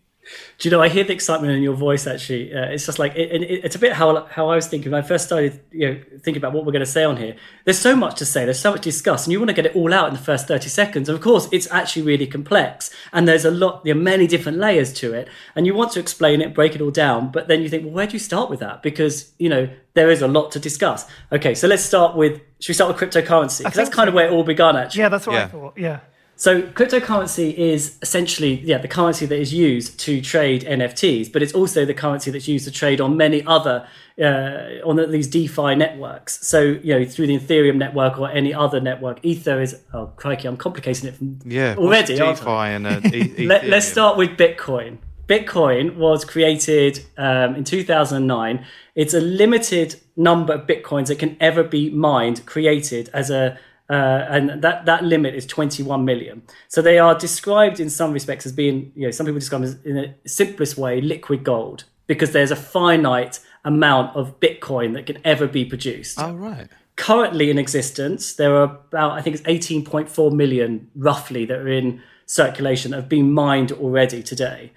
Do 0.58 0.68
you 0.68 0.70
know? 0.70 0.82
I 0.82 0.88
hear 0.88 1.04
the 1.04 1.12
excitement 1.12 1.52
in 1.54 1.62
your 1.62 1.74
voice. 1.74 2.06
Actually, 2.06 2.54
uh, 2.54 2.66
it's 2.66 2.84
just 2.84 2.98
like 2.98 3.14
it, 3.16 3.30
it, 3.42 3.64
it's 3.64 3.76
a 3.76 3.78
bit 3.78 3.94
how 3.94 4.26
how 4.26 4.48
I 4.48 4.56
was 4.56 4.66
thinking 4.66 4.92
when 4.92 5.02
I 5.02 5.06
first 5.06 5.26
started, 5.26 5.60
you 5.70 5.88
know, 5.88 6.00
thinking 6.20 6.36
about 6.36 6.52
what 6.52 6.66
we're 6.66 6.72
going 6.72 6.84
to 6.84 6.86
say 6.90 7.04
on 7.04 7.16
here. 7.16 7.34
There's 7.64 7.78
so 7.78 7.96
much 7.96 8.16
to 8.18 8.26
say. 8.26 8.44
There's 8.44 8.60
so 8.60 8.70
much 8.72 8.82
to 8.82 8.90
discuss, 8.90 9.26
and 9.26 9.32
you 9.32 9.38
want 9.40 9.48
to 9.48 9.54
get 9.54 9.66
it 9.66 9.74
all 9.74 9.92
out 9.94 10.08
in 10.08 10.14
the 10.14 10.20
first 10.20 10.46
thirty 10.46 10.68
seconds. 10.68 11.08
And 11.08 11.16
of 11.16 11.24
course, 11.24 11.48
it's 11.50 11.70
actually 11.70 12.02
really 12.02 12.26
complex, 12.26 12.90
and 13.12 13.26
there's 13.26 13.44
a 13.44 13.50
lot. 13.50 13.84
There 13.84 13.94
are 13.94 13.98
many 13.98 14.26
different 14.26 14.58
layers 14.58 14.92
to 14.94 15.14
it, 15.14 15.28
and 15.54 15.66
you 15.66 15.74
want 15.74 15.92
to 15.92 16.00
explain 16.00 16.42
it, 16.42 16.54
break 16.54 16.74
it 16.74 16.80
all 16.80 16.90
down. 16.90 17.30
But 17.30 17.48
then 17.48 17.62
you 17.62 17.68
think, 17.68 17.84
well, 17.84 17.94
where 17.94 18.06
do 18.06 18.12
you 18.12 18.18
start 18.18 18.50
with 18.50 18.60
that? 18.60 18.82
Because 18.82 19.32
you 19.38 19.48
know 19.48 19.68
there 19.94 20.10
is 20.10 20.20
a 20.20 20.28
lot 20.28 20.52
to 20.52 20.58
discuss. 20.60 21.06
Okay, 21.32 21.54
so 21.54 21.66
let's 21.68 21.82
start 21.82 22.16
with. 22.16 22.40
Should 22.60 22.68
we 22.68 22.74
start 22.74 22.92
with 22.92 23.00
cryptocurrency? 23.00 23.58
Because 23.58 23.74
that's 23.74 23.90
kind 23.90 24.08
of 24.08 24.14
where 24.14 24.26
it 24.26 24.32
all 24.32 24.44
began. 24.44 24.76
Actually, 24.76 25.00
Yeah, 25.00 25.08
that's 25.08 25.26
what 25.26 25.36
I 25.36 25.46
thought. 25.46 25.78
Yeah. 25.78 26.00
So 26.40 26.62
cryptocurrency 26.62 27.52
is 27.52 27.98
essentially 28.00 28.60
yeah 28.60 28.78
the 28.78 28.88
currency 28.88 29.26
that 29.26 29.38
is 29.38 29.52
used 29.52 30.00
to 30.00 30.22
trade 30.22 30.62
NFTs, 30.62 31.30
but 31.30 31.42
it's 31.42 31.52
also 31.52 31.84
the 31.84 31.92
currency 31.92 32.30
that's 32.30 32.48
used 32.48 32.64
to 32.64 32.70
trade 32.70 32.98
on 32.98 33.14
many 33.18 33.44
other 33.44 33.86
uh, 34.18 34.88
on 34.88 34.96
these 35.10 35.28
DeFi 35.28 35.74
networks. 35.74 36.46
So 36.46 36.62
you 36.62 36.98
know 36.98 37.04
through 37.04 37.26
the 37.26 37.38
Ethereum 37.38 37.76
network 37.76 38.18
or 38.18 38.30
any 38.30 38.54
other 38.54 38.80
network. 38.80 39.18
Ether 39.22 39.60
is 39.60 39.76
oh 39.92 40.06
crikey, 40.16 40.48
I'm 40.48 40.56
complicating 40.56 41.10
it 41.10 41.16
from 41.16 41.40
Yeah, 41.44 41.74
already. 41.76 42.16
DeFi 42.16 42.48
and 42.48 42.86
uh, 42.86 43.00
e- 43.12 43.46
Let, 43.46 43.66
let's 43.66 43.86
start 43.86 44.16
with 44.16 44.30
Bitcoin. 44.30 44.96
Bitcoin 45.28 45.96
was 45.96 46.24
created 46.24 47.04
um, 47.18 47.54
in 47.54 47.64
2009. 47.64 48.64
It's 48.94 49.12
a 49.12 49.20
limited 49.20 50.00
number 50.16 50.54
of 50.54 50.66
bitcoins 50.66 51.06
that 51.08 51.18
can 51.18 51.36
ever 51.38 51.62
be 51.62 51.90
mined, 51.90 52.44
created 52.46 53.10
as 53.12 53.30
a, 53.30 53.58
uh, 53.90 54.24
and 54.30 54.62
that, 54.62 54.86
that 54.86 55.02
limit 55.02 55.34
is 55.34 55.44
21 55.46 56.04
million. 56.04 56.42
So 56.68 56.80
they 56.80 56.98
are 56.98 57.18
described 57.18 57.80
in 57.80 57.90
some 57.90 58.12
respects 58.12 58.46
as 58.46 58.52
being, 58.52 58.92
you 58.94 59.06
know, 59.06 59.10
some 59.10 59.26
people 59.26 59.40
describe 59.40 59.62
them 59.62 59.70
as, 59.70 59.84
in 59.84 59.96
the 59.96 60.14
simplest 60.28 60.78
way, 60.78 61.00
liquid 61.00 61.42
gold, 61.42 61.84
because 62.06 62.30
there's 62.30 62.52
a 62.52 62.56
finite 62.56 63.40
amount 63.64 64.14
of 64.14 64.38
Bitcoin 64.38 64.94
that 64.94 65.06
can 65.06 65.18
ever 65.24 65.46
be 65.46 65.64
produced 65.64 66.18
Oh 66.20 66.32
right. 66.32 66.68
currently 66.96 67.50
in 67.50 67.58
existence, 67.58 68.34
there 68.34 68.54
are 68.56 68.62
about, 68.62 69.12
I 69.12 69.22
think 69.22 69.36
it's 69.36 69.44
18.4 69.44 70.32
million 70.32 70.88
roughly 70.94 71.44
that 71.46 71.58
are 71.58 71.68
in 71.68 72.00
circulation 72.26 72.92
that 72.92 72.98
have 72.98 73.08
been 73.08 73.32
mined 73.32 73.72
already 73.72 74.22
today. 74.22 74.72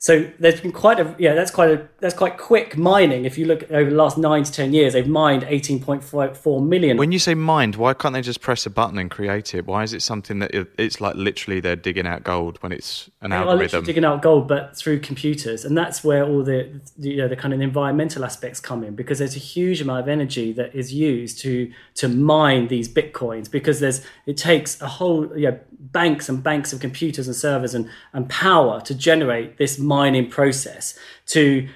So 0.00 0.30
there's 0.38 0.60
been 0.60 0.72
quite 0.72 1.00
a 1.00 1.14
yeah 1.18 1.34
that's 1.34 1.50
quite 1.50 1.70
a 1.70 1.88
that's 1.98 2.14
quite 2.14 2.38
quick 2.38 2.76
mining. 2.76 3.24
If 3.24 3.36
you 3.36 3.46
look 3.46 3.68
over 3.70 3.90
the 3.90 3.96
last 3.96 4.16
nine 4.16 4.44
to 4.44 4.52
ten 4.52 4.72
years, 4.72 4.92
they've 4.92 5.08
mined 5.08 5.42
18.4 5.42 6.66
million. 6.66 6.96
When 6.96 7.10
you 7.10 7.18
say 7.18 7.34
mined, 7.34 7.74
why 7.74 7.94
can't 7.94 8.14
they 8.14 8.22
just 8.22 8.40
press 8.40 8.64
a 8.64 8.70
button 8.70 8.96
and 8.98 9.10
create 9.10 9.56
it? 9.56 9.66
Why 9.66 9.82
is 9.82 9.92
it 9.92 10.02
something 10.02 10.38
that 10.38 10.52
it's 10.78 11.00
like 11.00 11.16
literally 11.16 11.58
they're 11.58 11.74
digging 11.74 12.06
out 12.06 12.22
gold 12.22 12.62
when 12.62 12.70
it's 12.70 13.10
an 13.22 13.30
They 13.30 13.36
are 13.36 13.48
algorithm? 13.48 13.84
digging 13.84 14.04
out 14.04 14.22
gold, 14.22 14.46
but 14.46 14.76
through 14.76 15.00
computers, 15.00 15.64
and 15.64 15.76
that's 15.76 16.04
where 16.04 16.24
all 16.24 16.44
the, 16.44 16.80
you 16.96 17.16
know 17.16 17.26
the 17.26 17.36
kind 17.36 17.52
of 17.52 17.60
environmental 17.60 18.24
aspects 18.24 18.60
come 18.60 18.84
in 18.84 18.94
because 18.94 19.18
there's 19.18 19.36
a 19.36 19.40
huge 19.40 19.80
amount 19.80 20.00
of 20.00 20.08
energy 20.08 20.52
that 20.52 20.72
is 20.76 20.94
used 20.94 21.40
to 21.40 21.72
to 21.94 22.08
mine 22.08 22.68
these 22.68 22.88
bitcoins 22.88 23.50
because 23.50 23.80
there's 23.80 24.06
it 24.26 24.36
takes 24.36 24.80
a 24.80 24.86
whole 24.86 25.22
know, 25.50 25.58
banks 25.78 26.28
and 26.28 26.42
banks 26.42 26.72
of 26.72 26.80
computers 26.80 27.26
and 27.26 27.36
servers 27.36 27.74
and 27.74 27.88
and 28.12 28.28
power 28.28 28.80
to 28.80 28.94
generate 28.94 29.58
this 29.58 29.78
mining 29.78 30.28
process 30.28 30.98
to 31.26 31.68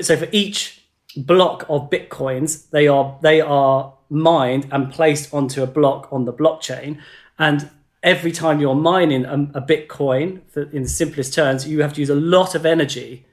so 0.00 0.16
for 0.16 0.28
each 0.32 0.82
block 1.16 1.64
of 1.68 1.90
bitcoins 1.90 2.70
they 2.70 2.88
are 2.88 3.18
they 3.22 3.40
are 3.40 3.92
mined 4.12 4.68
and 4.70 4.92
placed 4.92 5.32
onto 5.32 5.62
a 5.62 5.66
block 5.66 6.08
on 6.12 6.26
the 6.26 6.32
blockchain. 6.32 7.00
And 7.38 7.70
every 8.02 8.30
time 8.30 8.60
you're 8.60 8.74
mining 8.74 9.24
a, 9.24 9.34
a 9.54 9.62
bitcoin 9.62 10.42
for, 10.50 10.62
in 10.70 10.82
the 10.82 10.88
simplest 10.88 11.32
terms 11.34 11.66
you 11.66 11.82
have 11.82 11.94
to 11.94 12.00
use 12.00 12.10
a 12.10 12.14
lot 12.14 12.54
of 12.54 12.66
energy 12.66 13.24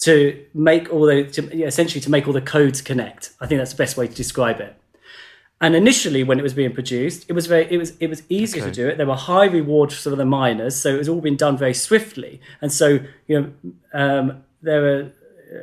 to 0.00 0.44
make 0.54 0.92
all 0.92 1.06
the 1.06 1.24
to, 1.24 1.62
essentially 1.62 2.00
to 2.00 2.10
make 2.10 2.26
all 2.26 2.32
the 2.32 2.40
codes 2.40 2.80
connect. 2.80 3.32
I 3.40 3.46
think 3.46 3.60
that's 3.60 3.72
the 3.72 3.78
best 3.78 3.96
way 3.96 4.08
to 4.08 4.14
describe 4.14 4.60
it 4.60 4.74
and 5.64 5.74
initially 5.74 6.22
when 6.22 6.38
it 6.38 6.42
was 6.42 6.52
being 6.52 6.74
produced 6.74 7.24
it 7.26 7.32
was 7.32 7.46
very 7.46 7.66
it 7.72 7.78
was 7.78 7.96
it 7.98 8.08
was 8.08 8.22
easier 8.28 8.62
to 8.64 8.70
do 8.70 8.86
it. 8.86 8.98
There 8.98 9.06
were 9.06 9.14
high 9.16 9.46
rewards 9.46 9.94
for 9.94 10.00
some 10.02 10.12
of 10.12 10.18
the 10.18 10.26
miners 10.26 10.76
so 10.76 10.90
it 10.94 10.98
was 10.98 11.08
all 11.08 11.22
being 11.22 11.36
done 11.36 11.56
very 11.56 11.72
swiftly. 11.72 12.40
And 12.60 12.70
so 12.70 12.98
you 13.26 13.40
know 13.40 13.52
um, 13.94 14.44
there 14.60 14.82
were 14.82 15.12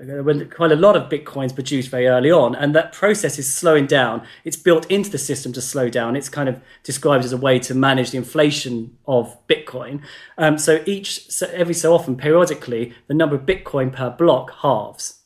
there 0.02 0.24
were 0.24 0.46
quite 0.46 0.72
a 0.72 0.76
lot 0.76 0.96
of 0.96 1.10
bitcoins 1.10 1.54
produced 1.54 1.90
very 1.90 2.08
early 2.08 2.32
on 2.32 2.56
and 2.56 2.74
that 2.74 2.94
process 2.94 3.38
is 3.38 3.54
slowing 3.54 3.86
down. 3.86 4.26
It's 4.44 4.58
built 4.58 4.90
into 4.90 5.12
the 5.12 5.20
system 5.20 5.54
to 5.54 5.62
slow 5.62 5.88
down. 5.90 6.16
It's 6.16 6.30
kind 6.30 6.50
of 6.50 6.60
described 6.82 7.24
as 7.24 7.34
a 7.34 7.38
way 7.38 7.60
to 7.60 7.76
manage 7.76 8.10
the 8.10 8.18
inflation 8.18 8.98
of 9.06 9.38
bitcoin. 9.48 10.02
Um, 10.36 10.58
so 10.58 10.82
each 10.88 11.30
so 11.30 11.46
every 11.54 11.76
so 11.76 11.94
often 11.94 12.16
periodically 12.16 12.94
the 13.06 13.14
number 13.14 13.36
of 13.36 13.44
bitcoin 13.46 13.94
per 13.94 14.10
block 14.10 14.52
halves 14.62 15.21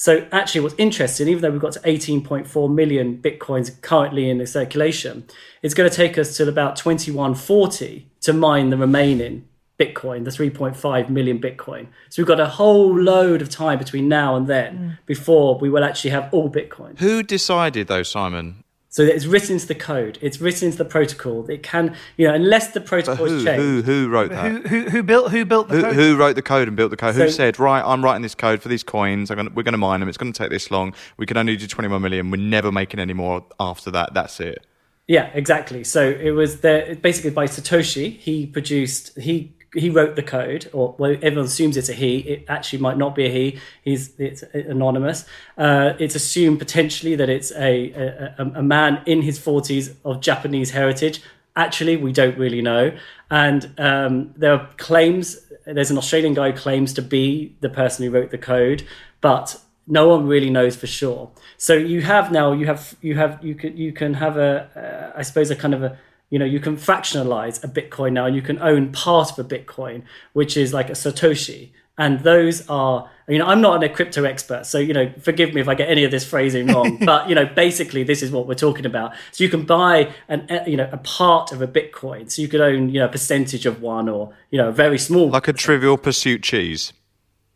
so 0.00 0.26
actually, 0.32 0.62
what's 0.62 0.76
interesting, 0.78 1.28
even 1.28 1.42
though 1.42 1.50
we've 1.50 1.60
got 1.60 1.74
to 1.74 1.80
18.4 1.80 2.74
million 2.74 3.18
bitcoins 3.18 3.78
currently 3.82 4.30
in 4.30 4.38
the 4.38 4.46
circulation, 4.46 5.26
it's 5.60 5.74
going 5.74 5.90
to 5.90 5.94
take 5.94 6.16
us 6.16 6.34
till 6.34 6.48
about 6.48 6.76
2140 6.76 8.08
to 8.22 8.32
mine 8.32 8.70
the 8.70 8.78
remaining 8.78 9.46
bitcoin, 9.78 10.24
the 10.24 10.30
3.5 10.30 11.10
million 11.10 11.38
bitcoin. 11.38 11.88
So 12.08 12.22
we've 12.22 12.26
got 12.26 12.40
a 12.40 12.46
whole 12.46 12.98
load 12.98 13.42
of 13.42 13.50
time 13.50 13.76
between 13.76 14.08
now 14.08 14.36
and 14.36 14.46
then 14.46 14.78
mm. 14.78 14.98
before 15.04 15.58
we 15.58 15.68
will 15.68 15.84
actually 15.84 16.12
have 16.12 16.32
all 16.32 16.50
bitcoin. 16.50 16.98
Who 16.98 17.22
decided 17.22 17.88
though, 17.88 18.02
Simon? 18.02 18.64
So 18.92 19.02
it's 19.04 19.24
written 19.24 19.52
into 19.52 19.68
the 19.68 19.74
code, 19.76 20.18
it's 20.20 20.40
written 20.40 20.66
into 20.66 20.78
the 20.78 20.84
protocol. 20.84 21.48
It 21.48 21.62
can, 21.62 21.94
you 22.16 22.26
know, 22.26 22.34
unless 22.34 22.72
the 22.72 22.80
But 22.80 22.88
protocol 22.88 23.28
who, 23.28 23.36
is 23.36 23.44
changed. 23.44 23.62
who, 23.62 23.82
who 23.82 24.08
wrote 24.08 24.30
that? 24.30 24.50
Who, 24.50 24.68
who, 24.68 24.90
who 24.90 25.02
built 25.04 25.30
who 25.30 25.44
built 25.44 25.68
the 25.68 25.76
Who, 25.76 25.82
code? 25.82 25.94
who 25.94 26.16
wrote 26.16 26.34
the 26.34 26.42
code 26.42 26.66
and 26.66 26.76
built 26.76 26.90
the 26.90 26.96
code? 26.96 27.14
who 27.14 27.30
said, 27.30 27.60
right, 27.60 27.84
I'm 27.86 28.04
writing 28.04 28.22
this 28.22 28.34
code 28.34 28.60
for 28.60 28.68
these 28.68 28.82
coins. 28.82 29.30
I'm 29.30 29.36
gonna, 29.36 29.50
we're 29.54 29.62
going 29.62 29.74
to 29.74 29.78
mine 29.78 30.00
them. 30.00 30.08
It's 30.08 30.18
going 30.18 30.32
to 30.32 30.36
take 30.36 30.50
this 30.50 30.72
long. 30.72 30.92
We 31.18 31.24
can 31.24 31.36
only 31.36 31.56
do 31.56 31.68
21 31.68 32.02
million. 32.02 32.32
We're 32.32 32.38
never 32.38 32.72
making 32.72 32.98
any 32.98 33.12
more 33.12 33.44
after 33.60 33.92
that. 33.92 34.12
That's 34.12 34.40
it. 34.40 34.66
Yeah, 35.06 35.30
exactly. 35.34 35.84
So 35.84 36.10
it 36.10 36.32
was 36.32 36.60
the 36.60 36.98
basically 37.00 37.30
by 37.30 37.46
Satoshi. 37.46 38.16
He 38.18 38.44
produced 38.46 39.16
he 39.18 39.52
he 39.74 39.88
wrote 39.88 40.16
the 40.16 40.22
code, 40.22 40.68
or 40.72 40.94
well, 40.98 41.12
everyone 41.22 41.46
assumes 41.46 41.76
it's 41.76 41.88
a 41.88 41.92
he. 41.92 42.18
It 42.18 42.44
actually 42.48 42.80
might 42.80 42.98
not 42.98 43.14
be 43.14 43.26
a 43.26 43.30
he. 43.30 43.58
He's 43.82 44.18
it's 44.18 44.42
anonymous. 44.52 45.24
Uh, 45.56 45.92
it's 45.98 46.14
assumed 46.14 46.58
potentially 46.58 47.14
that 47.16 47.28
it's 47.28 47.52
a, 47.52 47.92
a 48.38 48.52
a 48.56 48.62
man 48.62 49.02
in 49.06 49.22
his 49.22 49.38
forties 49.38 49.94
of 50.04 50.20
Japanese 50.20 50.70
heritage. 50.70 51.22
Actually, 51.56 51.96
we 51.96 52.12
don't 52.12 52.38
really 52.38 52.62
know, 52.62 52.92
and 53.30 53.72
um, 53.78 54.32
there 54.36 54.52
are 54.54 54.68
claims. 54.76 55.38
There's 55.66 55.90
an 55.90 55.98
Australian 55.98 56.34
guy 56.34 56.50
who 56.50 56.56
claims 56.56 56.92
to 56.94 57.02
be 57.02 57.54
the 57.60 57.68
person 57.68 58.04
who 58.04 58.10
wrote 58.10 58.30
the 58.30 58.38
code, 58.38 58.82
but 59.20 59.60
no 59.86 60.08
one 60.08 60.26
really 60.26 60.50
knows 60.50 60.76
for 60.76 60.86
sure. 60.86 61.30
So 61.58 61.74
you 61.74 62.00
have 62.02 62.32
now 62.32 62.52
you 62.52 62.66
have 62.66 62.96
you 63.02 63.16
have 63.16 63.44
you 63.44 63.54
can 63.54 63.76
you 63.76 63.92
can 63.92 64.14
have 64.14 64.36
a 64.36 65.12
uh, 65.14 65.18
I 65.18 65.22
suppose 65.22 65.50
a 65.50 65.56
kind 65.56 65.74
of 65.74 65.82
a 65.82 65.98
you 66.30 66.38
know 66.38 66.44
you 66.44 66.60
can 66.60 66.76
fractionalize 66.76 67.62
a 67.62 67.68
Bitcoin 67.68 68.12
now 68.12 68.26
and 68.26 68.34
you 68.34 68.42
can 68.42 68.60
own 68.60 68.92
part 68.92 69.30
of 69.30 69.38
a 69.38 69.44
Bitcoin, 69.44 70.02
which 70.32 70.56
is 70.56 70.72
like 70.72 70.88
a 70.88 70.94
Satoshi. 70.94 71.70
And 71.98 72.20
those 72.20 72.66
are, 72.70 73.10
you 73.28 73.36
know, 73.36 73.44
I'm 73.44 73.60
not 73.60 73.84
a 73.84 73.88
crypto 73.90 74.24
expert, 74.24 74.64
so 74.64 74.78
you 74.78 74.94
know, 74.94 75.12
forgive 75.20 75.52
me 75.52 75.60
if 75.60 75.68
I 75.68 75.74
get 75.74 75.90
any 75.90 76.02
of 76.04 76.10
this 76.10 76.24
phrasing 76.24 76.68
wrong. 76.68 76.96
but 77.04 77.28
you 77.28 77.34
know, 77.34 77.44
basically, 77.44 78.04
this 78.04 78.22
is 78.22 78.30
what 78.30 78.46
we're 78.46 78.54
talking 78.54 78.86
about. 78.86 79.12
So 79.32 79.44
you 79.44 79.50
can 79.50 79.66
buy 79.66 80.10
an, 80.26 80.46
uh, 80.50 80.64
you 80.66 80.78
know, 80.78 80.88
a 80.92 80.96
part 80.96 81.52
of 81.52 81.60
a 81.60 81.68
Bitcoin. 81.68 82.30
So 82.30 82.40
you 82.40 82.48
could 82.48 82.62
own, 82.62 82.88
you 82.88 83.00
know, 83.00 83.04
a 83.04 83.10
percentage 83.10 83.66
of 83.66 83.82
one, 83.82 84.08
or 84.08 84.32
you 84.50 84.56
know, 84.56 84.68
a 84.68 84.72
very 84.72 84.98
small 84.98 85.28
Like 85.28 85.48
a 85.48 85.52
Trivial 85.52 85.98
Pursuit 85.98 86.42
cheese. 86.42 86.94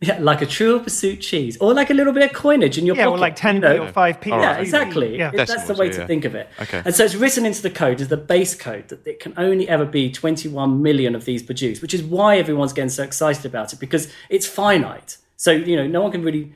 Yeah, 0.06 0.18
like 0.20 0.42
a 0.42 0.46
Trivial 0.46 0.80
Pursuit 0.80 1.20
cheese, 1.20 1.56
or 1.58 1.74
like 1.74 1.90
a 1.90 1.94
little 1.94 2.12
bit 2.12 2.22
of 2.22 2.32
coinage 2.36 2.78
in 2.78 2.86
your 2.86 2.96
yeah, 2.96 3.04
pocket. 3.04 3.16
or 3.16 3.18
like 3.18 3.36
10p 3.36 3.54
you 3.54 3.60
know? 3.60 3.84
or 3.84 3.92
5p. 3.92 4.26
Yeah, 4.26 4.36
right. 4.36 4.60
exactly. 4.60 5.18
Yeah. 5.18 5.30
It- 5.32 5.46
that's 5.46 5.66
the 5.66 5.74
way 5.74 5.86
yeah, 5.86 5.98
to 5.98 6.06
think 6.06 6.24
of 6.24 6.34
it. 6.34 6.48
Okay. 6.60 6.82
And 6.84 6.94
so 6.94 7.04
it's 7.04 7.14
written 7.14 7.46
into 7.46 7.62
the 7.62 7.70
code 7.70 8.00
as 8.00 8.08
the 8.08 8.16
base 8.16 8.54
code 8.54 8.88
that 8.88 9.06
it 9.06 9.20
can 9.20 9.34
only 9.36 9.68
ever 9.68 9.84
be 9.84 10.10
21 10.10 10.82
million 10.82 11.14
of 11.14 11.24
these 11.24 11.42
produced, 11.42 11.82
which 11.82 11.94
is 11.94 12.02
why 12.02 12.38
everyone's 12.38 12.72
getting 12.72 12.90
so 12.90 13.02
excited 13.02 13.46
about 13.46 13.72
it 13.72 13.80
because 13.80 14.12
it's 14.28 14.46
finite. 14.46 15.16
So, 15.36 15.50
you 15.50 15.76
know, 15.76 15.86
no 15.86 16.02
one 16.02 16.12
can 16.12 16.22
really. 16.22 16.52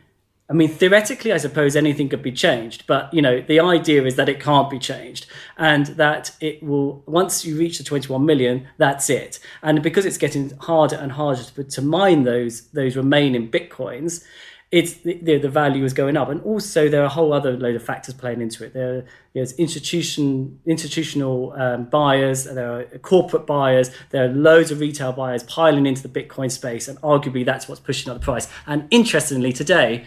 I 0.50 0.54
mean, 0.54 0.70
theoretically, 0.70 1.32
I 1.32 1.36
suppose 1.36 1.76
anything 1.76 2.08
could 2.08 2.22
be 2.22 2.32
changed, 2.32 2.84
but 2.86 3.12
you 3.12 3.20
know, 3.20 3.42
the 3.42 3.60
idea 3.60 4.04
is 4.04 4.16
that 4.16 4.30
it 4.30 4.40
can't 4.40 4.70
be 4.70 4.78
changed, 4.78 5.26
and 5.58 5.86
that 5.88 6.34
it 6.40 6.62
will 6.62 7.02
once 7.06 7.44
you 7.44 7.58
reach 7.58 7.76
the 7.76 7.84
21 7.84 8.24
million, 8.24 8.66
that's 8.78 9.10
it. 9.10 9.38
And 9.62 9.82
because 9.82 10.06
it's 10.06 10.16
getting 10.16 10.56
harder 10.56 10.96
and 10.96 11.12
harder 11.12 11.42
to, 11.42 11.64
to 11.64 11.82
mine 11.82 12.24
those 12.24 12.68
those 12.68 12.96
remaining 12.96 13.50
bitcoins, 13.50 14.24
it's 14.70 14.94
the, 14.94 15.38
the, 15.38 15.48
value 15.48 15.84
is 15.84 15.94
going 15.94 16.16
up, 16.16 16.28
and 16.28 16.42
also 16.42 16.88
there 16.88 17.02
are 17.02 17.06
a 17.06 17.10
whole 17.10 17.32
other 17.32 17.56
load 17.56 17.74
of 17.74 17.82
factors 17.82 18.14
playing 18.14 18.42
into 18.42 18.64
it. 18.64 18.74
There, 18.74 19.04
there's 19.34 19.52
institution 19.52 20.60
institutional 20.66 21.54
um, 21.56 21.84
buyers, 21.84 22.44
there 22.44 22.72
are 22.72 22.84
corporate 22.98 23.46
buyers, 23.46 23.90
there 24.10 24.24
are 24.24 24.28
loads 24.28 24.70
of 24.70 24.80
retail 24.80 25.12
buyers 25.12 25.42
piling 25.42 25.86
into 25.86 26.06
the 26.06 26.08
Bitcoin 26.08 26.50
space, 26.50 26.86
and 26.86 26.98
arguably 27.00 27.44
that's 27.46 27.66
what's 27.66 27.80
pushing 27.80 28.10
up 28.10 28.18
the 28.18 28.24
price. 28.24 28.48
And 28.66 28.86
interestingly, 28.90 29.52
today, 29.54 30.06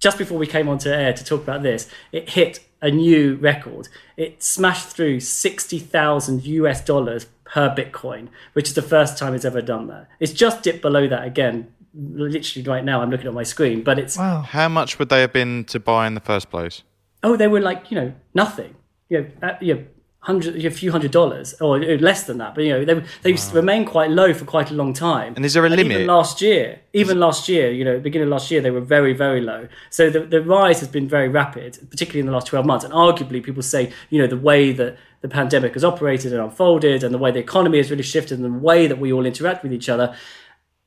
just 0.00 0.18
before 0.18 0.38
we 0.38 0.46
came 0.46 0.68
onto 0.68 0.88
air 0.88 1.12
to 1.12 1.24
talk 1.24 1.42
about 1.42 1.62
this, 1.62 1.88
it 2.10 2.30
hit 2.30 2.60
a 2.82 2.90
new 2.90 3.36
record. 3.36 3.88
It 4.16 4.42
smashed 4.42 4.88
through 4.88 5.20
sixty 5.20 5.78
thousand 5.78 6.44
US 6.44 6.82
dollars 6.84 7.26
per 7.44 7.74
Bitcoin, 7.74 8.28
which 8.54 8.68
is 8.68 8.74
the 8.74 8.82
first 8.82 9.18
time 9.18 9.34
it's 9.34 9.44
ever 9.44 9.60
done 9.62 9.86
that. 9.88 10.08
It's 10.18 10.32
just 10.32 10.62
dipped 10.62 10.82
below 10.82 11.06
that 11.08 11.24
again 11.24 11.72
literally 11.92 12.64
right 12.68 12.84
now 12.84 13.02
I'm 13.02 13.10
looking 13.10 13.26
at 13.26 13.34
my 13.34 13.42
screen, 13.42 13.82
but 13.82 13.98
it's 13.98 14.16
Wow. 14.16 14.42
How 14.42 14.68
much 14.68 14.98
would 14.98 15.08
they 15.08 15.20
have 15.20 15.32
been 15.32 15.64
to 15.64 15.80
buy 15.80 16.06
in 16.06 16.14
the 16.14 16.20
first 16.20 16.50
place? 16.50 16.82
oh 17.22 17.36
they 17.36 17.46
were 17.48 17.60
like 17.60 17.90
you 17.90 17.96
know 18.00 18.12
nothing, 18.34 18.74
you 19.10 19.20
know, 19.20 19.48
uh, 19.48 19.56
you 19.60 19.74
know 19.74 19.84
hundred 20.20 20.62
a 20.64 20.70
few 20.70 20.92
hundred 20.92 21.10
dollars 21.10 21.54
or 21.60 21.78
less 21.80 22.24
than 22.24 22.38
that, 22.38 22.54
but 22.54 22.64
you 22.64 22.70
know 22.70 22.84
they 22.84 23.02
they 23.22 23.38
remained 23.52 23.86
quite 23.86 24.10
low 24.10 24.34
for 24.34 24.44
quite 24.44 24.70
a 24.70 24.74
long 24.74 24.92
time. 24.92 25.32
And 25.36 25.44
is 25.44 25.54
there 25.54 25.64
a 25.64 25.68
limit? 25.70 25.92
Even 25.92 26.06
last 26.06 26.42
year, 26.42 26.80
even 26.92 27.20
last 27.20 27.48
year, 27.48 27.70
you 27.70 27.84
know, 27.84 27.98
beginning 28.00 28.26
of 28.26 28.32
last 28.32 28.50
year, 28.50 28.60
they 28.60 28.70
were 28.70 28.80
very, 28.80 29.12
very 29.12 29.40
low. 29.40 29.68
So 29.90 30.10
the, 30.10 30.20
the 30.20 30.42
rise 30.42 30.80
has 30.80 30.88
been 30.88 31.08
very 31.08 31.28
rapid, 31.28 31.78
particularly 31.90 32.20
in 32.20 32.26
the 32.26 32.32
last 32.32 32.48
12 32.48 32.66
months. 32.66 32.84
And 32.84 32.92
arguably, 32.92 33.42
people 33.42 33.62
say, 33.62 33.92
you 34.10 34.20
know, 34.20 34.26
the 34.26 34.36
way 34.36 34.72
that 34.72 34.96
the 35.20 35.28
pandemic 35.28 35.74
has 35.74 35.84
operated 35.84 36.32
and 36.32 36.42
unfolded 36.42 37.04
and 37.04 37.14
the 37.14 37.18
way 37.18 37.30
the 37.30 37.38
economy 37.38 37.78
has 37.78 37.90
really 37.90 38.02
shifted 38.02 38.38
and 38.38 38.44
the 38.44 38.58
way 38.58 38.86
that 38.86 38.98
we 38.98 39.12
all 39.12 39.24
interact 39.24 39.62
with 39.62 39.72
each 39.72 39.88
other 39.88 40.16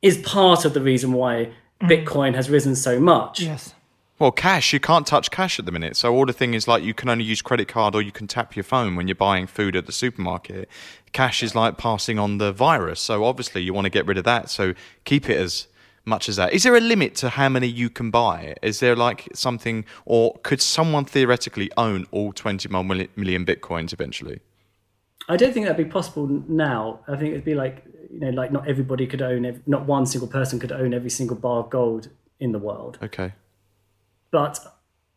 is 0.01 0.17
part 0.17 0.65
of 0.65 0.73
the 0.73 0.81
reason 0.81 1.13
why 1.13 1.51
mm. 1.81 1.89
Bitcoin 1.89 2.35
has 2.35 2.49
risen 2.49 2.75
so 2.75 2.99
much. 2.99 3.41
Yes. 3.41 3.73
Well, 4.19 4.31
cash, 4.31 4.73
you 4.73 4.79
can't 4.79 5.07
touch 5.07 5.31
cash 5.31 5.59
at 5.59 5.65
the 5.65 5.71
minute. 5.71 5.97
So 5.97 6.13
all 6.13 6.25
the 6.25 6.33
thing 6.33 6.53
is 6.53 6.67
like 6.67 6.83
you 6.83 6.93
can 6.93 7.09
only 7.09 7.23
use 7.23 7.41
credit 7.41 7.67
card 7.67 7.95
or 7.95 8.01
you 8.01 8.11
can 8.11 8.27
tap 8.27 8.55
your 8.55 8.63
phone 8.63 8.95
when 8.95 9.07
you're 9.07 9.15
buying 9.15 9.47
food 9.47 9.75
at 9.75 9.85
the 9.85 9.91
supermarket. 9.91 10.69
Cash 11.13 11.41
is 11.41 11.55
like 11.55 11.77
passing 11.77 12.19
on 12.19 12.37
the 12.37 12.51
virus. 12.51 12.99
So 12.99 13.25
obviously 13.25 13.63
you 13.63 13.73
want 13.73 13.85
to 13.85 13.89
get 13.89 14.05
rid 14.05 14.17
of 14.17 14.23
that. 14.25 14.49
So 14.49 14.75
keep 15.03 15.29
it 15.29 15.37
as 15.37 15.67
much 16.05 16.29
as 16.29 16.35
that. 16.35 16.53
Is 16.53 16.63
there 16.63 16.75
a 16.75 16.79
limit 16.79 17.15
to 17.15 17.29
how 17.29 17.49
many 17.49 17.67
you 17.67 17.89
can 17.89 18.11
buy? 18.11 18.55
Is 18.61 18.79
there 18.81 18.95
like 18.95 19.29
something, 19.33 19.85
or 20.05 20.37
could 20.43 20.61
someone 20.61 21.05
theoretically 21.05 21.71
own 21.77 22.05
all 22.11 22.33
20 22.33 22.69
mil- 22.69 22.83
million 23.15 23.45
bitcoins 23.45 23.93
eventually? 23.93 24.41
I 25.29 25.37
don't 25.37 25.53
think 25.53 25.65
that'd 25.65 25.83
be 25.83 25.89
possible 25.89 26.27
now. 26.27 26.99
I 27.07 27.15
think 27.15 27.31
it'd 27.31 27.45
be 27.45 27.55
like, 27.55 27.83
you 28.11 28.19
know, 28.19 28.29
like 28.29 28.51
not 28.51 28.67
everybody 28.67 29.07
could 29.07 29.21
own, 29.21 29.61
not 29.65 29.85
one 29.85 30.05
single 30.05 30.27
person 30.27 30.59
could 30.59 30.71
own 30.71 30.93
every 30.93 31.09
single 31.09 31.37
bar 31.37 31.59
of 31.59 31.69
gold 31.69 32.09
in 32.39 32.51
the 32.51 32.59
world. 32.59 32.99
Okay. 33.01 33.33
But 34.33 34.59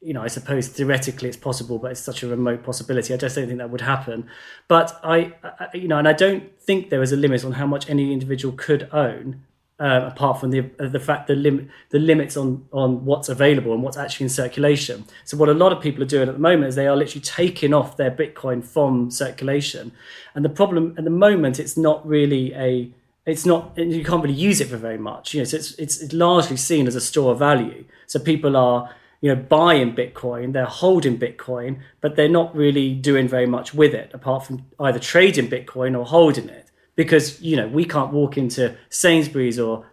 you 0.02 0.12
know, 0.12 0.22
I 0.22 0.28
suppose 0.28 0.68
theoretically 0.68 1.28
it's 1.28 1.38
possible, 1.38 1.78
but 1.78 1.90
it's 1.90 2.00
such 2.00 2.22
a 2.22 2.28
remote 2.28 2.62
possibility. 2.62 3.14
I 3.14 3.16
just 3.16 3.34
don't 3.34 3.46
think 3.46 3.58
that 3.58 3.70
would 3.70 3.80
happen. 3.80 4.28
But 4.68 5.00
I, 5.02 5.32
I 5.42 5.68
you 5.74 5.88
know, 5.88 5.98
and 5.98 6.06
I 6.06 6.12
don't 6.12 6.44
think 6.60 6.90
there 6.90 7.02
is 7.02 7.12
a 7.12 7.16
limit 7.16 7.44
on 7.44 7.52
how 7.52 7.66
much 7.66 7.88
any 7.88 8.12
individual 8.12 8.54
could 8.56 8.88
own, 8.92 9.42
um, 9.80 10.02
apart 10.02 10.38
from 10.38 10.50
the 10.50 10.70
uh, 10.78 10.88
the 10.88 11.00
fact 11.00 11.28
the 11.28 11.34
limit 11.34 11.68
the 11.88 11.98
limits 11.98 12.36
on 12.36 12.66
on 12.72 13.06
what's 13.06 13.30
available 13.30 13.72
and 13.72 13.82
what's 13.82 13.96
actually 13.96 14.24
in 14.24 14.30
circulation. 14.30 15.06
So 15.24 15.38
what 15.38 15.48
a 15.48 15.54
lot 15.54 15.72
of 15.72 15.80
people 15.80 16.02
are 16.02 16.12
doing 16.14 16.28
at 16.28 16.34
the 16.34 16.40
moment 16.40 16.68
is 16.68 16.74
they 16.74 16.86
are 16.86 16.96
literally 16.96 17.22
taking 17.22 17.72
off 17.72 17.96
their 17.96 18.10
Bitcoin 18.10 18.62
from 18.62 19.10
circulation, 19.10 19.92
and 20.34 20.44
the 20.44 20.50
problem 20.50 20.94
at 20.98 21.04
the 21.04 21.10
moment 21.10 21.58
it's 21.58 21.76
not 21.76 22.06
really 22.06 22.52
a 22.52 22.92
it's 23.24 23.44
not 23.44 23.76
you 23.76 24.04
can't 24.04 24.22
really 24.22 24.34
use 24.34 24.60
it 24.60 24.68
for 24.68 24.76
very 24.76 24.98
much 24.98 25.34
you 25.34 25.40
know 25.40 25.44
so 25.44 25.56
it's, 25.56 25.72
it's 25.74 26.00
it's 26.00 26.12
largely 26.12 26.56
seen 26.56 26.86
as 26.86 26.94
a 26.94 27.00
store 27.00 27.32
of 27.32 27.38
value 27.40 27.84
so 28.06 28.20
people 28.20 28.56
are 28.56 28.94
you 29.20 29.34
know 29.34 29.40
buying 29.40 29.94
bitcoin 29.94 30.52
they're 30.52 30.66
holding 30.66 31.18
bitcoin 31.18 31.78
but 32.00 32.16
they're 32.16 32.28
not 32.28 32.54
really 32.54 32.94
doing 32.94 33.26
very 33.26 33.46
much 33.46 33.74
with 33.74 33.94
it 33.94 34.10
apart 34.14 34.44
from 34.44 34.64
either 34.80 34.98
trading 34.98 35.48
bitcoin 35.48 35.98
or 35.98 36.04
holding 36.04 36.48
it. 36.48 36.70
Because 36.94 37.40
you 37.42 37.56
know 37.56 37.68
we 37.68 37.84
can't 37.84 38.12
walk 38.12 38.38
into 38.38 38.74
sainsbury's 38.88 39.58
or 39.58 39.86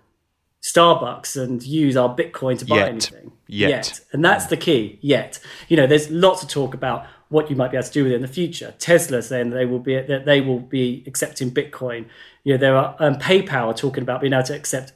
starbucks 0.62 1.42
and 1.42 1.62
use 1.62 1.98
our 1.98 2.15
bitcoin 2.15 2.58
to 2.58 2.65
buy 2.65 2.77
Yet. 2.77 2.89
anything. 2.89 3.32
Yet. 3.48 3.70
yet. 3.70 4.00
And 4.13 4.24
that's 4.24 4.46
the 4.46 4.58
key 4.58 5.00
yet. 5.01 5.39
You 5.68 5.77
know 5.77 5.88
there's 5.88 6.10
lots 6.10 6.44
of 6.44 6.50
talk 6.50 6.74
about 6.74 7.06
what 7.30 7.50
you 7.50 7.56
might 7.56 7.72
be 7.72 7.77
able 7.77 7.88
to 7.88 7.92
do 7.92 8.03
with 8.03 8.13
it 8.13 8.15
in 8.15 8.22
the 8.22 8.27
future. 8.27 8.74
Tesla 8.80 9.22
saying 9.22 9.50
they 9.50 9.65
will 9.65 9.80
be 9.80 10.00
that 10.00 10.25
they 10.25 10.39
will 10.39 10.60
be 10.60 11.03
accepting 11.06 11.51
bitcoin. 11.51 12.06
You 12.44 12.53
know 12.53 12.58
there 12.58 12.77
are 12.77 12.96
um, 13.00 13.15
paypal 13.15 13.68
are 13.68 13.74
talking 13.74 14.03
about 14.03 14.22
being 14.22 14.34
able 14.34 14.44
to 14.44 14.56
accept 14.56 14.94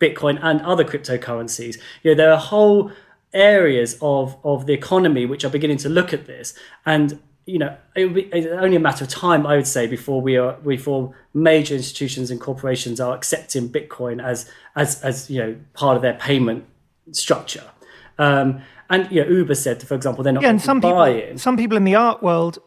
bitcoin 0.00 0.38
and 0.42 0.62
other 0.62 0.84
cryptocurrencies. 0.84 1.76
You 2.02 2.12
know 2.12 2.14
there 2.14 2.32
are 2.32 2.38
whole 2.38 2.92
areas 3.34 3.96
of 4.02 4.36
of 4.44 4.66
the 4.66 4.72
economy 4.72 5.26
which 5.26 5.44
are 5.44 5.48
beginning 5.48 5.78
to 5.78 5.88
look 5.88 6.12
at 6.12 6.26
this 6.26 6.54
and 6.84 7.18
you 7.46 7.58
know 7.58 7.76
it 7.96 8.12
be 8.14 8.22
it's 8.32 8.46
only 8.46 8.76
a 8.76 8.80
matter 8.80 9.04
of 9.04 9.10
time 9.10 9.46
i 9.46 9.56
would 9.56 9.66
say 9.66 9.86
before 9.86 10.20
we 10.20 10.36
are 10.36 10.52
before 10.52 11.14
major 11.34 11.74
institutions 11.74 12.30
and 12.30 12.40
corporations 12.40 13.00
are 13.00 13.14
accepting 13.14 13.68
bitcoin 13.68 14.22
as 14.22 14.50
as 14.76 15.02
as 15.02 15.30
you 15.30 15.40
know 15.40 15.56
part 15.72 15.96
of 15.96 16.02
their 16.02 16.14
payment 16.14 16.64
structure 17.10 17.64
um 18.18 18.60
and 18.90 19.10
you 19.10 19.24
know 19.24 19.30
uber 19.30 19.54
said 19.54 19.82
for 19.82 19.94
example 19.94 20.22
they're 20.22 20.32
not 20.32 20.42
Yeah, 20.42 20.50
and 20.50 20.60
some 20.60 20.80
buy 20.80 21.20
people, 21.20 21.38
some 21.38 21.56
people 21.56 21.76
in 21.76 21.84
the 21.84 21.94
art 21.94 22.22
world, 22.22 22.58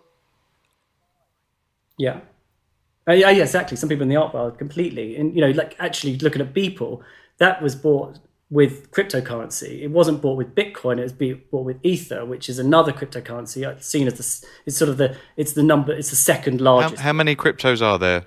Yeah. 1.98 2.22
Uh, 3.08 3.14
yeah, 3.14 3.30
yeah, 3.30 3.44
exactly. 3.44 3.78
Some 3.78 3.90
people 3.90 4.04
in 4.04 4.10
the 4.10 4.16
art 4.16 4.34
world 4.34 4.58
completely, 4.58 5.16
and 5.16 5.36
you 5.36 5.42
know, 5.42 5.52
like 5.52 5.76
actually 5.80 6.18
looking 6.18 6.42
at 6.42 6.54
Beeple, 6.54 7.02
that 7.38 7.62
was 7.62 7.76
bought 7.76 8.20
with 8.56 8.90
cryptocurrency. 8.92 9.82
It 9.82 9.92
wasn't 9.92 10.22
bought 10.22 10.38
with 10.38 10.56
Bitcoin. 10.56 10.98
It 10.98 11.04
was 11.04 11.12
bought 11.52 11.66
with 11.66 11.78
Ether, 11.84 12.24
which 12.24 12.48
is 12.48 12.58
another 12.58 12.94
cryptocurrency. 12.94 13.68
uh, 13.68 13.78
Seen 13.82 14.08
as 14.08 14.14
the, 14.14 14.48
it's 14.66 14.78
sort 14.78 14.88
of 14.88 14.96
the, 14.96 15.18
it's 15.36 15.54
the 15.54 15.62
number, 15.62 15.92
it's 15.92 16.10
the 16.10 16.16
second 16.16 16.60
How, 16.62 16.66
largest. 16.66 17.02
how 17.02 17.12
many 17.12 17.36
cryptos 17.36 17.82
are 17.82 18.00
there? 18.00 18.24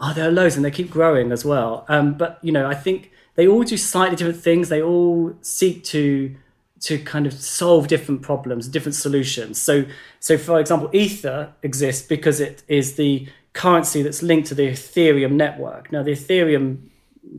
Oh, 0.00 0.12
there 0.12 0.28
are 0.28 0.32
loads, 0.32 0.56
and 0.56 0.64
they 0.64 0.72
keep 0.72 0.90
growing 0.90 1.30
as 1.30 1.44
well. 1.44 1.84
Um, 1.88 2.14
but 2.14 2.40
you 2.42 2.50
know, 2.50 2.66
I 2.66 2.74
think 2.74 3.12
they 3.36 3.46
all 3.46 3.62
do 3.62 3.76
slightly 3.76 4.16
different 4.16 4.42
things. 4.42 4.68
They 4.68 4.82
all 4.82 5.34
seek 5.40 5.84
to 5.84 6.34
to 6.80 6.98
kind 6.98 7.26
of 7.26 7.32
solve 7.32 7.88
different 7.88 8.22
problems, 8.22 8.68
different 8.68 8.94
solutions. 8.94 9.60
So, 9.60 9.84
so 10.20 10.38
for 10.38 10.60
example, 10.60 10.88
Ether 10.92 11.52
exists 11.62 12.06
because 12.06 12.38
it 12.40 12.62
is 12.68 12.94
the 12.94 13.28
currency 13.52 14.02
that's 14.02 14.22
linked 14.22 14.48
to 14.48 14.54
the 14.54 14.68
Ethereum 14.68 15.32
network. 15.32 15.90
Now, 15.90 16.04
the 16.04 16.12
Ethereum 16.12 16.90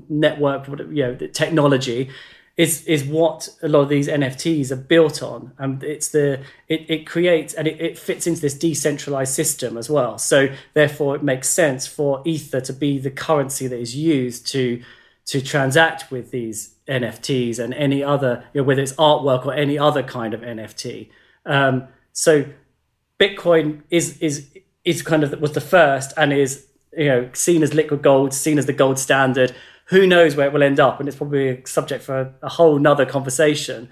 network, 0.08 0.68
you 0.68 1.04
know, 1.04 1.16
the 1.16 1.28
technology 1.28 2.10
is 2.58 2.86
is 2.88 3.06
what 3.06 3.48
a 3.64 3.70
lot 3.70 3.80
of 3.80 3.90
these 3.90 4.10
NFTs 4.10 4.70
are 4.70 4.76
built 4.76 5.24
on, 5.24 5.54
and 5.58 5.82
it's 5.82 6.10
the 6.10 6.42
it, 6.68 6.90
it 6.90 7.08
creates 7.08 7.54
and 7.54 7.68
it, 7.68 7.80
it 7.80 7.98
fits 7.98 8.28
into 8.28 8.42
this 8.42 8.54
decentralized 8.54 9.34
system 9.34 9.78
as 9.78 9.90
well. 9.90 10.18
So 10.18 10.50
therefore, 10.74 11.16
it 11.16 11.24
makes 11.24 11.48
sense 11.48 11.88
for 11.88 12.22
Ether 12.26 12.60
to 12.60 12.74
be 12.74 13.00
the 13.00 13.12
currency 13.12 13.68
that 13.68 13.80
is 13.80 13.96
used 13.96 14.46
to 14.48 14.84
to 15.28 15.42
transact 15.42 16.12
with 16.12 16.32
these 16.32 16.76
NFTs 16.90 17.60
and 17.60 17.74
any 17.76 18.04
other, 18.04 18.44
you 18.54 18.62
know, 18.62 18.66
whether 18.66 18.82
it's 18.82 18.94
artwork 18.94 19.46
or 19.46 19.54
any 19.54 19.78
other 19.78 20.04
kind 20.04 20.34
of 20.34 20.42
NFT. 20.42 21.10
Um, 21.46 21.88
so 22.12 22.46
Bitcoin 23.20 23.84
is 23.90 24.18
is 24.20 24.50
is 24.84 25.02
kind 25.02 25.24
of 25.24 25.40
was 25.40 25.54
the 25.54 25.62
first 25.62 26.14
and 26.18 26.34
is 26.34 26.66
you 26.98 27.06
know 27.06 27.30
seen 27.34 27.64
as 27.64 27.74
liquid 27.74 28.02
gold, 28.02 28.34
seen 28.34 28.58
as 28.58 28.66
the 28.66 28.74
gold 28.74 29.00
standard. 29.00 29.56
Who 29.90 30.06
knows 30.06 30.36
where 30.36 30.48
it 30.48 30.54
will 30.54 30.64
end 30.64 30.80
up, 30.80 31.00
and 31.00 31.08
it's 31.08 31.18
probably 31.18 31.50
a 31.50 31.68
subject 31.68 32.04
for 32.04 32.20
a, 32.20 32.34
a 32.44 32.50
whole 32.50 32.78
nother 32.80 33.06
conversation. 33.06 33.90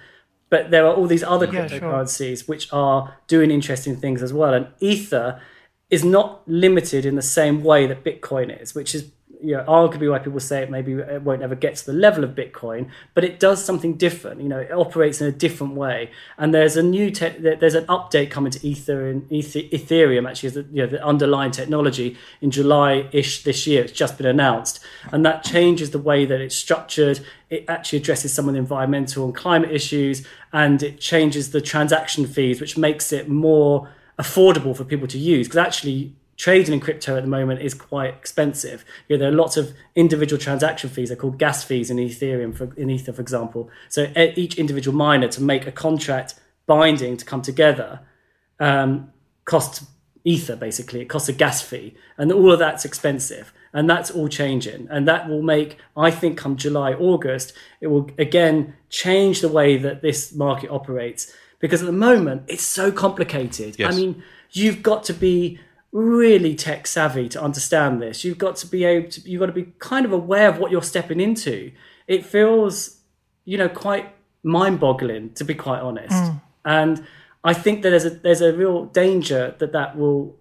But 0.50 0.72
there 0.72 0.86
are 0.86 0.94
all 0.94 1.08
these 1.08 1.24
other 1.24 1.46
Yeah, 1.46 1.68
sure. 1.68 1.80
cryptocurrencies 1.80 2.48
which 2.48 2.72
are 2.72 3.18
doing 3.28 3.52
interesting 3.52 3.96
things 3.96 4.22
as 4.22 4.32
well, 4.34 4.54
and 4.54 4.68
Ether 4.80 5.42
is 5.90 6.04
not 6.04 6.42
limited 6.48 7.06
in 7.06 7.16
the 7.16 7.22
same 7.22 7.64
way 7.64 7.88
that 7.88 8.04
Bitcoin 8.04 8.62
is, 8.62 8.76
which 8.76 8.94
is 8.94 9.12
you 9.44 9.56
know, 9.56 9.64
arguably 9.68 10.10
why 10.10 10.20
people 10.20 10.40
say 10.40 10.64
it 10.64 10.72
maybe 10.72 10.94
it 10.94 11.22
won't 11.22 11.42
ever 11.42 11.56
get 11.56 11.76
to 11.76 11.86
the 11.86 11.94
level 11.94 12.24
of 12.24 12.32
Bitcoin, 12.32 12.90
but 13.14 13.24
it 13.24 13.40
does 13.40 13.64
something 13.64 13.94
different. 13.96 14.42
You 14.42 14.50
know, 14.50 14.60
it 14.60 14.72
operates 14.72 15.22
in 15.22 15.28
a 15.28 15.32
different 15.32 15.74
way. 15.76 16.10
And 16.38 16.54
there's 16.54 16.76
a 16.76 16.84
new 16.84 17.12
te- 17.12 17.38
there- 17.40 17.56
there's 17.56 17.76
an 17.76 17.86
update 17.86 18.32
coming 18.32 18.52
to 18.52 18.68
Ether 18.68 19.08
and 19.08 19.30
Ethereum 19.30 20.28
actually 20.28 20.48
is 20.48 20.54
the, 20.56 20.66
you 20.72 20.82
know, 20.82 20.88
the 20.88 21.06
underlying 21.06 21.52
technology 21.52 22.18
in 22.42 22.50
July-ish 22.52 23.44
this 23.44 23.68
year. 23.68 23.84
It's 23.84 23.92
just 23.94 24.18
been 24.18 24.28
announced, 24.28 24.80
and 25.12 25.26
that 25.26 25.44
changes 25.44 25.92
the 25.92 26.00
way 26.00 26.26
that 26.26 26.42
it's 26.42 26.56
structured. 26.56 27.20
It 27.50 27.66
actually 27.68 28.00
addresses 28.00 28.34
some 28.34 28.48
of 28.48 28.54
the 28.54 28.60
environmental 28.60 29.26
and 29.26 29.36
climate 29.36 29.72
issues, 29.72 30.26
and 30.52 30.82
it 30.82 31.00
changes 31.00 31.52
the 31.52 31.62
transaction 31.62 32.26
fees, 32.26 32.60
which 32.60 32.78
makes 32.78 33.14
it 33.14 33.30
more 33.30 33.90
affordable 34.20 34.76
for 34.76 34.84
people 34.84 35.08
to 35.08 35.18
use. 35.20 35.48
Because 35.48 35.58
actually, 35.58 36.14
trading 36.38 36.74
in 36.76 36.80
crypto 36.80 37.18
at 37.18 37.24
the 37.24 37.30
moment 37.30 37.62
is 37.62 37.74
quite 37.74 38.14
expensive. 38.14 38.86
You 39.08 39.18
know, 39.18 39.22
there 39.22 39.32
are 39.34 39.36
lots 39.36 39.58
of 39.58 39.74
individual 39.96 40.40
transaction 40.40 40.90
fees. 40.90 41.10
They're 41.10 41.18
called 41.18 41.40
gas 41.40 41.64
fees 41.64 41.90
in 41.90 41.98
Ethereum, 41.98 42.56
for, 42.56 42.74
in 42.76 42.90
Ether, 42.90 43.12
for 43.12 43.22
example. 43.22 43.70
So 43.90 44.12
each 44.16 44.56
individual 44.58 44.96
miner 44.96 45.28
to 45.30 45.42
make 45.42 45.66
a 45.66 45.72
contract 45.72 46.36
binding 46.68 47.18
to 47.18 47.26
come 47.26 47.42
together 47.42 48.02
um, 48.60 49.12
costs 49.46 49.86
Ether, 50.24 50.56
basically. 50.56 51.02
It 51.02 51.06
costs 51.06 51.30
a 51.30 51.34
gas 51.34 51.62
fee. 51.62 51.96
And 52.18 52.32
all 52.32 52.52
of 52.52 52.60
that's 52.60 52.86
expensive. 52.86 53.54
And 53.74 53.90
that's 53.90 54.12
all 54.12 54.28
changing. 54.28 54.88
And 54.92 55.08
that 55.08 55.30
will 55.30 55.42
make, 55.42 55.78
I 55.96 56.12
think, 56.12 56.38
come 56.38 56.56
July, 56.56 56.94
August, 56.94 57.54
it 57.82 57.88
will 57.88 58.10
again 58.18 58.76
change 58.90 59.42
the 59.42 59.50
way 59.50 59.78
that 59.78 60.02
this 60.02 60.34
market 60.34 60.70
operates. 60.70 61.34
Because 61.60 61.82
at 61.82 61.86
the 61.86 61.94
moment, 61.94 62.44
it's 62.48 62.64
so 62.64 62.92
complicated. 62.92 63.80
Yes. 63.80 63.94
I 63.94 63.98
mean, 63.98 64.24
you've 64.52 64.84
got 64.84 65.04
to 65.06 65.14
be 65.14 65.60
really 65.98 66.54
tech 66.54 66.86
savvy 66.86 67.28
to 67.30 67.42
understand 67.42 68.02
this. 68.02 68.24
You've 68.24 68.38
got 68.38 68.56
to 68.58 68.68
be 68.68 68.86
able 68.86 69.10
to, 69.10 69.30
you've 69.30 69.40
got 69.40 69.48
to 69.48 69.52
be 69.52 69.74
kind 69.80 70.06
of 70.06 70.12
aware 70.14 70.48
of 70.48 70.60
what 70.60 70.70
you're 70.72 70.84
stepping 70.84 71.20
into. 71.20 71.72
It 72.08 72.26
feels, 72.26 73.00
you 73.46 73.58
know, 73.58 73.68
quite 73.68 74.14
mind 74.44 74.80
boggling, 74.80 75.34
to 75.34 75.44
be 75.44 75.56
quite 75.56 75.82
honest. 75.82 76.14
Mm. 76.14 76.42
And 76.66 77.08
I 77.44 77.54
think 77.54 77.82
that 77.82 77.90
there's 77.90 78.06
a, 78.06 78.12
there's 78.12 78.42
a 78.42 78.54
real 78.54 78.86
danger 78.86 79.56
that 79.58 79.72
that 79.72 79.98
will 79.98 80.36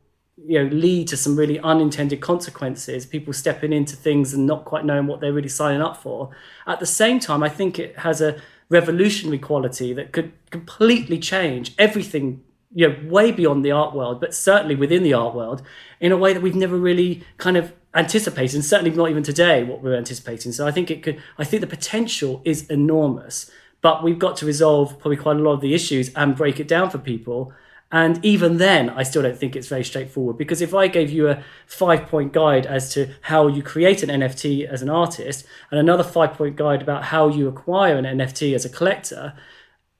you 0.46 0.62
know 0.62 0.68
lead 0.70 1.08
to 1.08 1.16
some 1.16 1.34
really 1.34 1.58
unintended 1.60 2.20
consequences 2.20 3.06
people 3.06 3.32
stepping 3.32 3.72
into 3.72 3.96
things 3.96 4.34
and 4.34 4.46
not 4.46 4.66
quite 4.66 4.84
knowing 4.84 5.06
what 5.06 5.18
they're 5.18 5.32
really 5.32 5.48
signing 5.48 5.80
up 5.80 5.96
for 5.96 6.28
at 6.66 6.78
the 6.78 6.84
same 6.84 7.18
time 7.18 7.42
i 7.42 7.48
think 7.48 7.78
it 7.78 7.98
has 8.00 8.20
a 8.20 8.38
revolutionary 8.68 9.38
quality 9.38 9.94
that 9.94 10.12
could 10.12 10.30
completely 10.50 11.18
change 11.18 11.72
everything 11.78 12.44
you 12.76 12.86
know 12.86 12.96
way 13.08 13.32
beyond 13.32 13.64
the 13.64 13.72
art 13.72 13.94
world 13.94 14.20
but 14.20 14.34
certainly 14.34 14.74
within 14.74 15.02
the 15.02 15.14
art 15.14 15.34
world 15.34 15.62
in 15.98 16.12
a 16.12 16.16
way 16.16 16.32
that 16.32 16.42
we've 16.42 16.54
never 16.54 16.76
really 16.76 17.22
kind 17.38 17.56
of 17.56 17.72
anticipated 17.94 18.54
and 18.54 18.64
certainly 18.64 18.90
not 18.94 19.08
even 19.08 19.22
today 19.22 19.64
what 19.64 19.82
we're 19.82 19.96
anticipating. 19.96 20.52
So 20.52 20.66
i 20.66 20.70
think 20.70 20.90
it 20.90 21.02
could 21.02 21.20
i 21.38 21.44
think 21.44 21.62
the 21.62 21.66
potential 21.78 22.42
is 22.44 22.68
enormous 22.68 23.50
but 23.80 24.02
we've 24.02 24.18
got 24.18 24.36
to 24.38 24.46
resolve 24.46 24.98
probably 24.98 25.16
quite 25.16 25.36
a 25.36 25.40
lot 25.40 25.52
of 25.52 25.60
the 25.60 25.74
issues 25.74 26.12
and 26.14 26.36
break 26.36 26.58
it 26.58 26.66
down 26.68 26.90
for 26.90 26.98
people. 26.98 27.52
And 27.92 28.24
even 28.24 28.56
then, 28.56 28.90
I 28.90 29.04
still 29.04 29.22
don't 29.22 29.38
think 29.38 29.54
it's 29.54 29.68
very 29.68 29.84
straightforward 29.84 30.36
because 30.36 30.60
if 30.60 30.74
I 30.74 30.88
gave 30.88 31.08
you 31.10 31.28
a 31.28 31.44
five 31.66 32.06
point 32.06 32.32
guide 32.32 32.66
as 32.66 32.92
to 32.94 33.14
how 33.20 33.46
you 33.46 33.62
create 33.62 34.02
an 34.02 34.08
NFT 34.08 34.66
as 34.66 34.82
an 34.82 34.90
artist 34.90 35.46
and 35.70 35.78
another 35.78 36.02
five 36.02 36.32
point 36.32 36.56
guide 36.56 36.82
about 36.82 37.04
how 37.04 37.28
you 37.28 37.46
acquire 37.46 37.96
an 37.96 38.04
NFT 38.04 38.56
as 38.56 38.64
a 38.64 38.68
collector, 38.68 39.34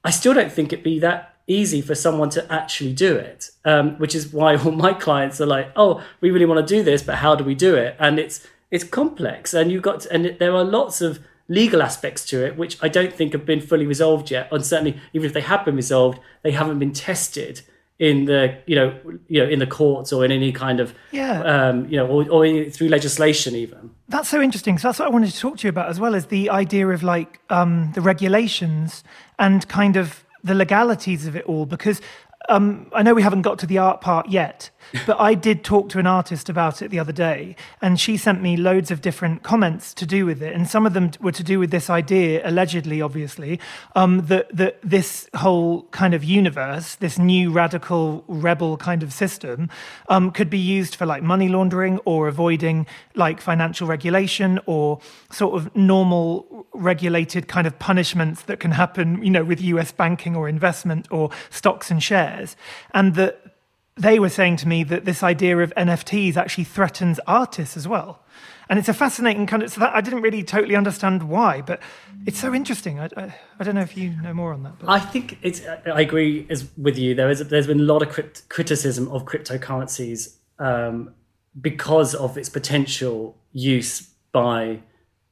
I 0.03 0.09
still 0.09 0.33
don't 0.33 0.51
think 0.51 0.73
it'd 0.73 0.83
be 0.83 0.99
that 0.99 1.36
easy 1.47 1.81
for 1.81 1.95
someone 1.95 2.29
to 2.31 2.51
actually 2.51 2.93
do 2.93 3.15
it. 3.15 3.49
Um, 3.65 3.97
which 3.97 4.13
is 4.13 4.31
why 4.31 4.55
all 4.63 4.71
my 4.71 4.93
clients 4.93 5.41
are 5.41 5.45
like, 5.45 5.71
"Oh, 5.75 6.03
we 6.21 6.31
really 6.31 6.45
want 6.45 6.65
to 6.65 6.75
do 6.75 6.83
this, 6.83 7.01
but 7.01 7.15
how 7.15 7.35
do 7.35 7.43
we 7.43 7.55
do 7.55 7.75
it?" 7.75 7.95
And 7.99 8.19
it's 8.19 8.45
it's 8.69 8.83
complex, 8.83 9.53
and 9.53 9.71
you've 9.71 9.83
got 9.83 10.01
to, 10.01 10.13
and 10.13 10.37
there 10.39 10.53
are 10.53 10.63
lots 10.63 11.01
of 11.01 11.19
legal 11.49 11.81
aspects 11.81 12.25
to 12.25 12.45
it 12.45 12.57
which 12.57 12.77
I 12.83 12.89
don't 12.89 13.13
think 13.13 13.31
have 13.31 13.45
been 13.45 13.61
fully 13.61 13.85
resolved 13.85 14.29
yet. 14.31 14.51
And 14.51 14.65
certainly, 14.65 14.99
even 15.13 15.25
if 15.25 15.33
they 15.33 15.41
have 15.41 15.63
been 15.63 15.77
resolved, 15.77 16.19
they 16.43 16.51
haven't 16.51 16.79
been 16.79 16.93
tested 16.93 17.61
in 17.99 18.25
the 18.25 18.55
you 18.67 18.75
know 18.75 18.95
you 19.27 19.43
know 19.43 19.49
in 19.49 19.57
the 19.57 19.65
courts 19.65 20.13
or 20.13 20.23
in 20.23 20.31
any 20.31 20.51
kind 20.51 20.79
of 20.79 20.93
yeah 21.11 21.41
um, 21.41 21.87
you 21.89 21.97
know 21.97 22.05
or, 22.05 22.29
or 22.29 22.65
through 22.69 22.89
legislation 22.89 23.55
even 23.55 23.89
that's 24.07 24.29
so 24.29 24.39
interesting 24.39 24.77
so 24.77 24.87
that's 24.87 24.99
what 24.99 25.07
i 25.07 25.09
wanted 25.09 25.31
to 25.31 25.39
talk 25.39 25.57
to 25.57 25.65
you 25.65 25.69
about 25.69 25.89
as 25.89 25.99
well 25.99 26.13
as 26.13 26.27
the 26.27 26.49
idea 26.49 26.87
of 26.87 27.01
like 27.01 27.39
um, 27.49 27.91
the 27.95 28.01
regulations 28.01 29.03
and 29.39 29.67
kind 29.67 29.97
of 29.97 30.23
the 30.47 30.55
legalities 30.55 31.27
of 31.27 31.35
it 31.35 31.45
all 31.45 31.65
because 31.65 32.01
um, 32.49 32.89
I 32.93 33.03
know 33.03 33.13
we 33.13 33.21
haven't 33.21 33.41
got 33.41 33.59
to 33.59 33.67
the 33.67 33.77
art 33.77 34.01
part 34.01 34.29
yet, 34.29 34.69
but 35.05 35.19
I 35.19 35.33
did 35.33 35.63
talk 35.63 35.89
to 35.89 35.99
an 35.99 36.07
artist 36.07 36.49
about 36.49 36.81
it 36.81 36.89
the 36.89 36.99
other 36.99 37.11
day, 37.11 37.55
and 37.81 37.99
she 37.99 38.17
sent 38.17 38.41
me 38.41 38.57
loads 38.57 38.91
of 38.91 39.01
different 39.01 39.43
comments 39.43 39.93
to 39.95 40.05
do 40.05 40.25
with 40.25 40.41
it, 40.41 40.53
and 40.53 40.67
some 40.67 40.85
of 40.85 40.93
them 40.93 41.11
were 41.21 41.31
to 41.31 41.43
do 41.43 41.59
with 41.59 41.71
this 41.71 41.89
idea, 41.89 42.41
allegedly, 42.47 43.01
obviously, 43.01 43.59
um, 43.95 44.25
that 44.27 44.55
that 44.55 44.79
this 44.83 45.29
whole 45.35 45.83
kind 45.91 46.13
of 46.13 46.23
universe, 46.23 46.95
this 46.95 47.17
new 47.17 47.51
radical 47.51 48.23
rebel 48.27 48.77
kind 48.77 49.03
of 49.03 49.11
system, 49.13 49.69
um, 50.09 50.31
could 50.31 50.49
be 50.49 50.59
used 50.59 50.95
for 50.95 51.05
like 51.05 51.23
money 51.23 51.47
laundering 51.49 51.99
or 52.05 52.27
avoiding 52.27 52.85
like 53.15 53.41
financial 53.41 53.87
regulation 53.87 54.59
or 54.65 54.99
sort 55.31 55.55
of 55.55 55.75
normal 55.75 56.67
regulated 56.73 57.47
kind 57.47 57.67
of 57.67 57.77
punishments 57.79 58.43
that 58.43 58.59
can 58.59 58.71
happen, 58.71 59.23
you 59.23 59.29
know, 59.29 59.43
with 59.43 59.61
U.S. 59.61 59.91
banking 59.91 60.35
or 60.35 60.47
investment 60.47 61.07
or 61.11 61.29
stocks 61.49 61.91
and 61.91 62.01
shares, 62.01 62.55
and 62.93 63.15
that 63.15 63.56
they 63.97 64.19
were 64.19 64.29
saying 64.29 64.57
to 64.57 64.67
me 64.67 64.83
that 64.83 65.05
this 65.05 65.23
idea 65.23 65.57
of 65.59 65.73
NFTs 65.75 66.37
actually 66.37 66.65
threatens 66.65 67.19
artists 67.25 67.75
as 67.75 67.87
well. 67.87 68.23
And 68.69 68.77
it's 68.77 68.89
a 68.89 68.93
fascinating 68.93 69.47
kind 69.47 69.63
of, 69.63 69.71
so 69.71 69.79
that 69.79 69.95
I 69.95 70.01
didn't 70.01 70.21
really 70.21 70.43
totally 70.43 70.75
understand 70.75 71.23
why, 71.29 71.61
but 71.61 71.81
it's 72.25 72.39
so 72.39 72.53
interesting. 72.53 72.99
I, 72.99 73.09
I, 73.15 73.35
I 73.59 73.63
don't 73.63 73.75
know 73.75 73.81
if 73.81 73.95
you 73.95 74.09
know 74.21 74.33
more 74.33 74.53
on 74.53 74.63
that. 74.63 74.73
But. 74.79 74.89
I 74.89 74.99
think 74.99 75.37
it's, 75.41 75.61
I 75.65 76.01
agree 76.01 76.45
as, 76.49 76.67
with 76.77 76.97
you. 76.97 77.15
There 77.15 77.29
is, 77.29 77.39
there's 77.47 77.67
been 77.67 77.79
a 77.79 77.83
lot 77.83 78.01
of 78.01 78.09
crypt, 78.09 78.49
criticism 78.49 79.07
of 79.09 79.23
cryptocurrencies 79.25 80.35
um, 80.59 81.13
because 81.59 82.13
of 82.13 82.37
its 82.37 82.49
potential 82.49 83.37
use 83.53 84.09
by 84.31 84.81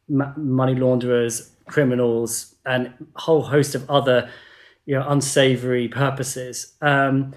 money 0.08 0.76
launderers, 0.76 1.52
criminals, 1.68 2.56
and 2.66 2.88
a 3.16 3.20
whole 3.20 3.44
host 3.44 3.76
of 3.76 3.90
other 3.90 4.30
you 4.86 4.96
know, 4.96 5.06
unsavory 5.08 5.88
purposes. 5.88 6.74
Um, 6.82 7.34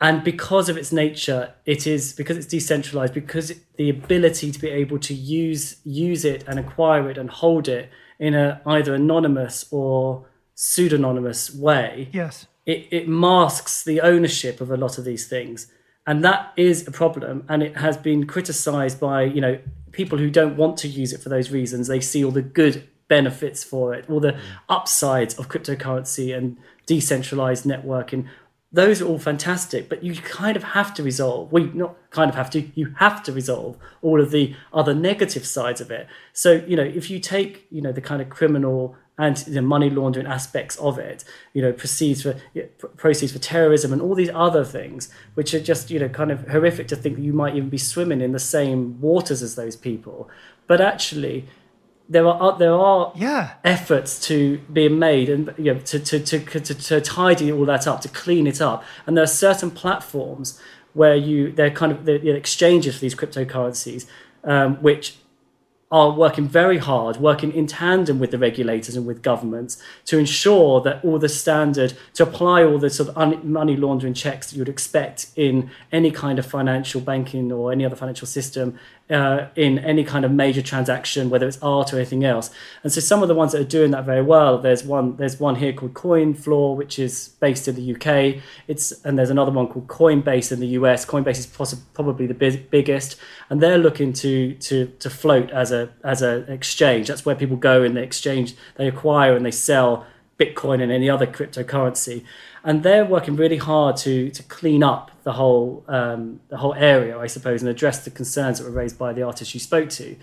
and 0.00 0.24
because 0.24 0.68
of 0.68 0.76
its 0.76 0.92
nature 0.92 1.52
it 1.66 1.86
is 1.86 2.12
because 2.12 2.36
it's 2.36 2.46
decentralized 2.46 3.12
because 3.12 3.52
the 3.76 3.90
ability 3.90 4.50
to 4.50 4.58
be 4.58 4.68
able 4.68 4.98
to 4.98 5.14
use 5.14 5.76
use 5.84 6.24
it 6.24 6.44
and 6.46 6.58
acquire 6.58 7.10
it 7.10 7.18
and 7.18 7.30
hold 7.30 7.68
it 7.68 7.90
in 8.18 8.34
a 8.34 8.60
either 8.66 8.94
anonymous 8.94 9.66
or 9.70 10.26
pseudonymous 10.54 11.54
way 11.54 12.08
yes. 12.12 12.46
it, 12.66 12.86
it 12.90 13.08
masks 13.08 13.82
the 13.82 14.00
ownership 14.00 14.60
of 14.60 14.70
a 14.70 14.76
lot 14.76 14.98
of 14.98 15.04
these 15.04 15.26
things. 15.26 15.66
And 16.06 16.24
that 16.24 16.52
is 16.56 16.86
a 16.86 16.90
problem 16.90 17.44
and 17.48 17.62
it 17.62 17.76
has 17.76 17.96
been 17.96 18.26
criticized 18.26 19.00
by 19.00 19.22
you 19.22 19.40
know 19.40 19.58
people 19.92 20.18
who 20.18 20.30
don't 20.30 20.56
want 20.56 20.76
to 20.78 20.88
use 20.88 21.12
it 21.12 21.20
for 21.20 21.28
those 21.28 21.50
reasons. 21.50 21.88
They 21.88 22.00
see 22.00 22.24
all 22.24 22.30
the 22.30 22.42
good 22.42 22.88
benefits 23.08 23.64
for 23.64 23.92
it 23.92 24.08
all 24.08 24.20
the 24.20 24.32
mm. 24.32 24.40
upsides 24.68 25.34
of 25.34 25.48
cryptocurrency 25.48 26.36
and 26.36 26.56
decentralized 26.86 27.64
networking 27.64 28.24
those 28.72 29.02
are 29.02 29.06
all 29.06 29.18
fantastic, 29.18 29.88
but 29.88 30.04
you 30.04 30.14
kind 30.14 30.56
of 30.56 30.62
have 30.62 30.94
to 30.94 31.02
resolve. 31.02 31.50
We 31.50 31.64
not 31.64 31.96
kind 32.10 32.28
of 32.28 32.36
have 32.36 32.50
to. 32.50 32.70
You 32.74 32.94
have 32.98 33.22
to 33.24 33.32
resolve 33.32 33.76
all 34.00 34.20
of 34.20 34.30
the 34.30 34.54
other 34.72 34.94
negative 34.94 35.44
sides 35.44 35.80
of 35.80 35.90
it. 35.90 36.06
So 36.32 36.52
you 36.66 36.76
know, 36.76 36.84
if 36.84 37.10
you 37.10 37.18
take 37.18 37.66
you 37.70 37.82
know 37.82 37.90
the 37.90 38.00
kind 38.00 38.22
of 38.22 38.30
criminal 38.30 38.96
and 39.18 39.36
the 39.38 39.60
money 39.60 39.90
laundering 39.90 40.26
aspects 40.26 40.76
of 40.76 40.98
it, 40.98 41.24
you 41.52 41.60
know, 41.60 41.72
proceeds 41.72 42.22
for 42.22 42.36
proceeds 42.96 43.32
for 43.32 43.40
terrorism 43.40 43.92
and 43.92 44.00
all 44.00 44.14
these 44.14 44.30
other 44.32 44.64
things, 44.64 45.12
which 45.34 45.52
are 45.52 45.60
just 45.60 45.90
you 45.90 45.98
know 45.98 46.08
kind 46.08 46.30
of 46.30 46.46
horrific 46.48 46.86
to 46.88 46.96
think 46.96 47.16
that 47.16 47.22
you 47.22 47.32
might 47.32 47.56
even 47.56 47.70
be 47.70 47.78
swimming 47.78 48.20
in 48.20 48.30
the 48.30 48.38
same 48.38 49.00
waters 49.00 49.42
as 49.42 49.56
those 49.56 49.74
people. 49.74 50.30
But 50.68 50.80
actually, 50.80 51.46
there 52.10 52.26
are 52.26 52.58
there 52.58 52.74
are 52.74 53.12
yeah. 53.14 53.54
efforts 53.62 54.18
to 54.26 54.58
being 54.72 54.98
made 54.98 55.28
and 55.28 55.54
you 55.56 55.72
know, 55.72 55.80
to, 55.80 56.00
to, 56.00 56.18
to, 56.18 56.40
to, 56.40 56.74
to 56.74 57.00
tidy 57.00 57.52
all 57.52 57.64
that 57.64 57.86
up, 57.86 58.00
to 58.00 58.08
clean 58.08 58.48
it 58.48 58.60
up. 58.60 58.82
And 59.06 59.16
there 59.16 59.22
are 59.22 59.28
certain 59.28 59.70
platforms 59.70 60.60
where 60.92 61.14
you 61.14 61.52
they're 61.52 61.70
kind 61.70 61.92
of 61.92 62.04
the 62.04 62.30
exchanges 62.30 62.96
for 62.96 63.00
these 63.00 63.14
cryptocurrencies, 63.14 64.06
um, 64.42 64.76
which 64.82 65.18
are 65.92 66.12
working 66.12 66.46
very 66.46 66.78
hard, 66.78 67.16
working 67.16 67.52
in 67.52 67.66
tandem 67.66 68.20
with 68.20 68.30
the 68.30 68.38
regulators 68.38 68.94
and 68.94 69.06
with 69.06 69.22
governments 69.22 69.82
to 70.04 70.18
ensure 70.18 70.80
that 70.80 71.04
all 71.04 71.18
the 71.18 71.28
standard, 71.28 71.92
to 72.14 72.22
apply 72.22 72.62
all 72.62 72.78
the 72.78 72.88
sort 72.88 73.08
of 73.08 73.18
un- 73.18 73.52
money 73.52 73.76
laundering 73.76 74.14
checks 74.14 74.50
that 74.50 74.56
you'd 74.56 74.68
expect 74.68 75.26
in 75.34 75.68
any 75.90 76.12
kind 76.12 76.38
of 76.38 76.46
financial 76.46 77.00
banking 77.00 77.50
or 77.50 77.72
any 77.72 77.84
other 77.84 77.96
financial 77.96 78.26
system 78.26 78.78
uh, 79.10 79.48
in 79.56 79.78
any 79.80 80.04
kind 80.04 80.24
of 80.24 80.30
major 80.30 80.62
transaction, 80.62 81.30
whether 81.30 81.46
it's 81.46 81.58
art 81.62 81.92
or 81.92 81.96
anything 81.96 82.24
else. 82.24 82.50
And 82.82 82.92
so 82.92 83.00
some 83.00 83.22
of 83.22 83.28
the 83.28 83.34
ones 83.34 83.52
that 83.52 83.60
are 83.60 83.64
doing 83.64 83.90
that 83.90 84.04
very 84.04 84.22
well, 84.22 84.58
there's 84.58 84.84
one 84.84 85.16
there's 85.16 85.40
one 85.40 85.56
here 85.56 85.72
called 85.72 85.94
CoinFloor, 85.94 86.76
which 86.76 86.98
is 86.98 87.30
based 87.40 87.66
in 87.68 87.74
the 87.74 87.94
UK. 87.94 88.42
It's 88.68 88.92
and 89.04 89.18
there's 89.18 89.30
another 89.30 89.50
one 89.50 89.68
called 89.68 89.88
Coinbase 89.88 90.52
in 90.52 90.60
the 90.60 90.68
US. 90.68 91.04
Coinbase 91.04 91.38
is 91.38 91.46
poss- 91.46 91.74
probably 91.94 92.26
the 92.26 92.34
big, 92.34 92.70
biggest, 92.70 93.16
and 93.48 93.60
they're 93.60 93.78
looking 93.78 94.12
to 94.14 94.54
to 94.54 94.86
to 94.86 95.10
float 95.10 95.50
as 95.50 95.72
a 95.72 95.90
as 96.04 96.22
an 96.22 96.50
exchange. 96.50 97.08
That's 97.08 97.26
where 97.26 97.34
people 97.34 97.56
go 97.56 97.82
and 97.82 97.96
they 97.96 98.02
exchange, 98.02 98.54
they 98.76 98.86
acquire 98.86 99.34
and 99.36 99.44
they 99.44 99.50
sell 99.50 100.06
Bitcoin 100.38 100.82
and 100.82 100.90
any 100.90 101.10
other 101.10 101.26
cryptocurrency 101.26 102.24
and 102.64 102.82
they're 102.82 103.04
working 103.04 103.36
really 103.36 103.56
hard 103.56 103.96
to 103.96 104.30
to 104.30 104.42
clean 104.44 104.82
up 104.82 105.09
the 105.22 105.32
whole 105.32 105.84
um, 105.88 106.40
the 106.48 106.56
whole 106.56 106.74
area, 106.74 107.18
I 107.18 107.26
suppose, 107.26 107.62
and 107.62 107.68
address 107.68 108.04
the 108.04 108.10
concerns 108.10 108.58
that 108.58 108.64
were 108.64 108.70
raised 108.70 108.98
by 108.98 109.12
the 109.12 109.22
artists 109.22 109.54
you 109.54 109.60
spoke 109.60 109.90
to. 109.90 110.16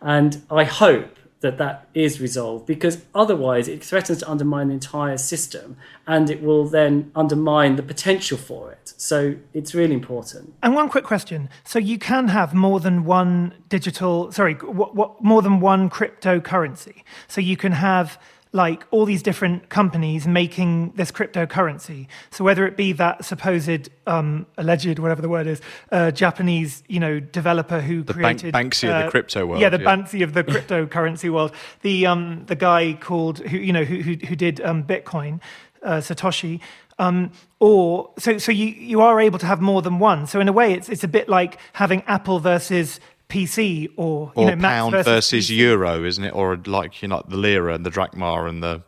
And 0.00 0.42
I 0.50 0.64
hope 0.64 1.18
that 1.44 1.58
that 1.58 1.86
is 1.92 2.22
resolved 2.22 2.64
because 2.64 3.04
otherwise 3.14 3.68
it 3.68 3.84
threatens 3.84 4.20
to 4.20 4.30
undermine 4.30 4.68
the 4.68 4.74
entire 4.74 5.18
system 5.18 5.76
and 6.06 6.30
it 6.30 6.42
will 6.42 6.64
then 6.66 7.12
undermine 7.14 7.76
the 7.76 7.82
potential 7.82 8.38
for 8.38 8.72
it. 8.72 8.94
So 8.96 9.36
it's 9.52 9.74
really 9.74 9.92
important. 9.92 10.54
And 10.62 10.74
one 10.74 10.88
quick 10.88 11.04
question. 11.04 11.50
So 11.62 11.78
you 11.78 11.98
can 11.98 12.28
have 12.28 12.54
more 12.54 12.80
than 12.80 13.04
one 13.04 13.52
digital, 13.68 14.32
sorry, 14.32 14.54
what, 14.54 14.94
what, 14.94 15.22
more 15.22 15.42
than 15.42 15.60
one 15.60 15.90
cryptocurrency. 15.90 17.02
So 17.28 17.42
you 17.42 17.58
can 17.58 17.72
have 17.72 18.18
like 18.54 18.86
all 18.92 19.04
these 19.04 19.20
different 19.20 19.68
companies 19.68 20.28
making 20.28 20.92
this 20.94 21.10
cryptocurrency. 21.10 22.06
So 22.30 22.44
whether 22.44 22.64
it 22.68 22.76
be 22.76 22.92
that 22.92 23.24
supposed 23.24 23.90
um, 24.06 24.46
alleged, 24.56 25.00
whatever 25.00 25.20
the 25.20 25.28
word 25.28 25.48
is, 25.48 25.60
uh, 25.90 26.12
Japanese, 26.12 26.84
you 26.86 27.00
know, 27.00 27.18
developer 27.18 27.80
who 27.80 28.04
the 28.04 28.14
created 28.14 28.52
Bank- 28.52 28.72
Banksy 28.72 28.88
uh, 28.88 28.92
of 28.92 28.98
the 29.00 29.06
uh, 29.06 29.10
crypto 29.10 29.44
world, 29.44 29.60
yeah, 29.60 29.70
the 29.70 29.80
yeah. 29.80 29.84
Banksy 29.84 30.22
of 30.22 30.34
the 30.34 30.44
cryptocurrency 30.44 31.30
world, 31.30 31.50
the 31.82 32.06
um, 32.06 32.44
the 32.46 32.54
guy 32.54 32.92
called 32.92 33.40
who 33.40 33.58
you 33.58 33.72
know 33.72 33.82
who 33.82 33.96
who, 33.96 34.12
who 34.24 34.36
did 34.36 34.60
um, 34.60 34.84
Bitcoin, 34.84 35.40
uh, 35.82 35.96
Satoshi. 35.96 36.60
Um, 36.96 37.32
or 37.58 38.12
so, 38.20 38.38
so 38.38 38.52
you, 38.52 38.66
you 38.66 39.00
are 39.00 39.20
able 39.20 39.40
to 39.40 39.46
have 39.46 39.60
more 39.60 39.82
than 39.82 39.98
one. 39.98 40.28
So 40.28 40.38
in 40.38 40.46
a 40.46 40.52
way, 40.52 40.74
it's 40.74 40.88
it's 40.88 41.02
a 41.02 41.08
bit 41.08 41.28
like 41.28 41.58
having 41.72 42.04
Apple 42.06 42.38
versus 42.38 43.00
PC 43.28 43.88
or 43.96 44.32
or 44.34 44.54
know, 44.54 44.62
pound 44.62 44.92
versus, 44.92 45.06
versus, 45.06 45.50
euro, 45.50 46.04
isn't 46.04 46.24
it? 46.24 46.34
Or 46.34 46.56
like 46.56 47.02
you 47.02 47.08
know 47.08 47.22
the 47.26 47.36
lira 47.36 47.74
and 47.74 47.84
the 47.84 47.90
drachma 47.90 48.44
and 48.44 48.62
the 48.62 48.82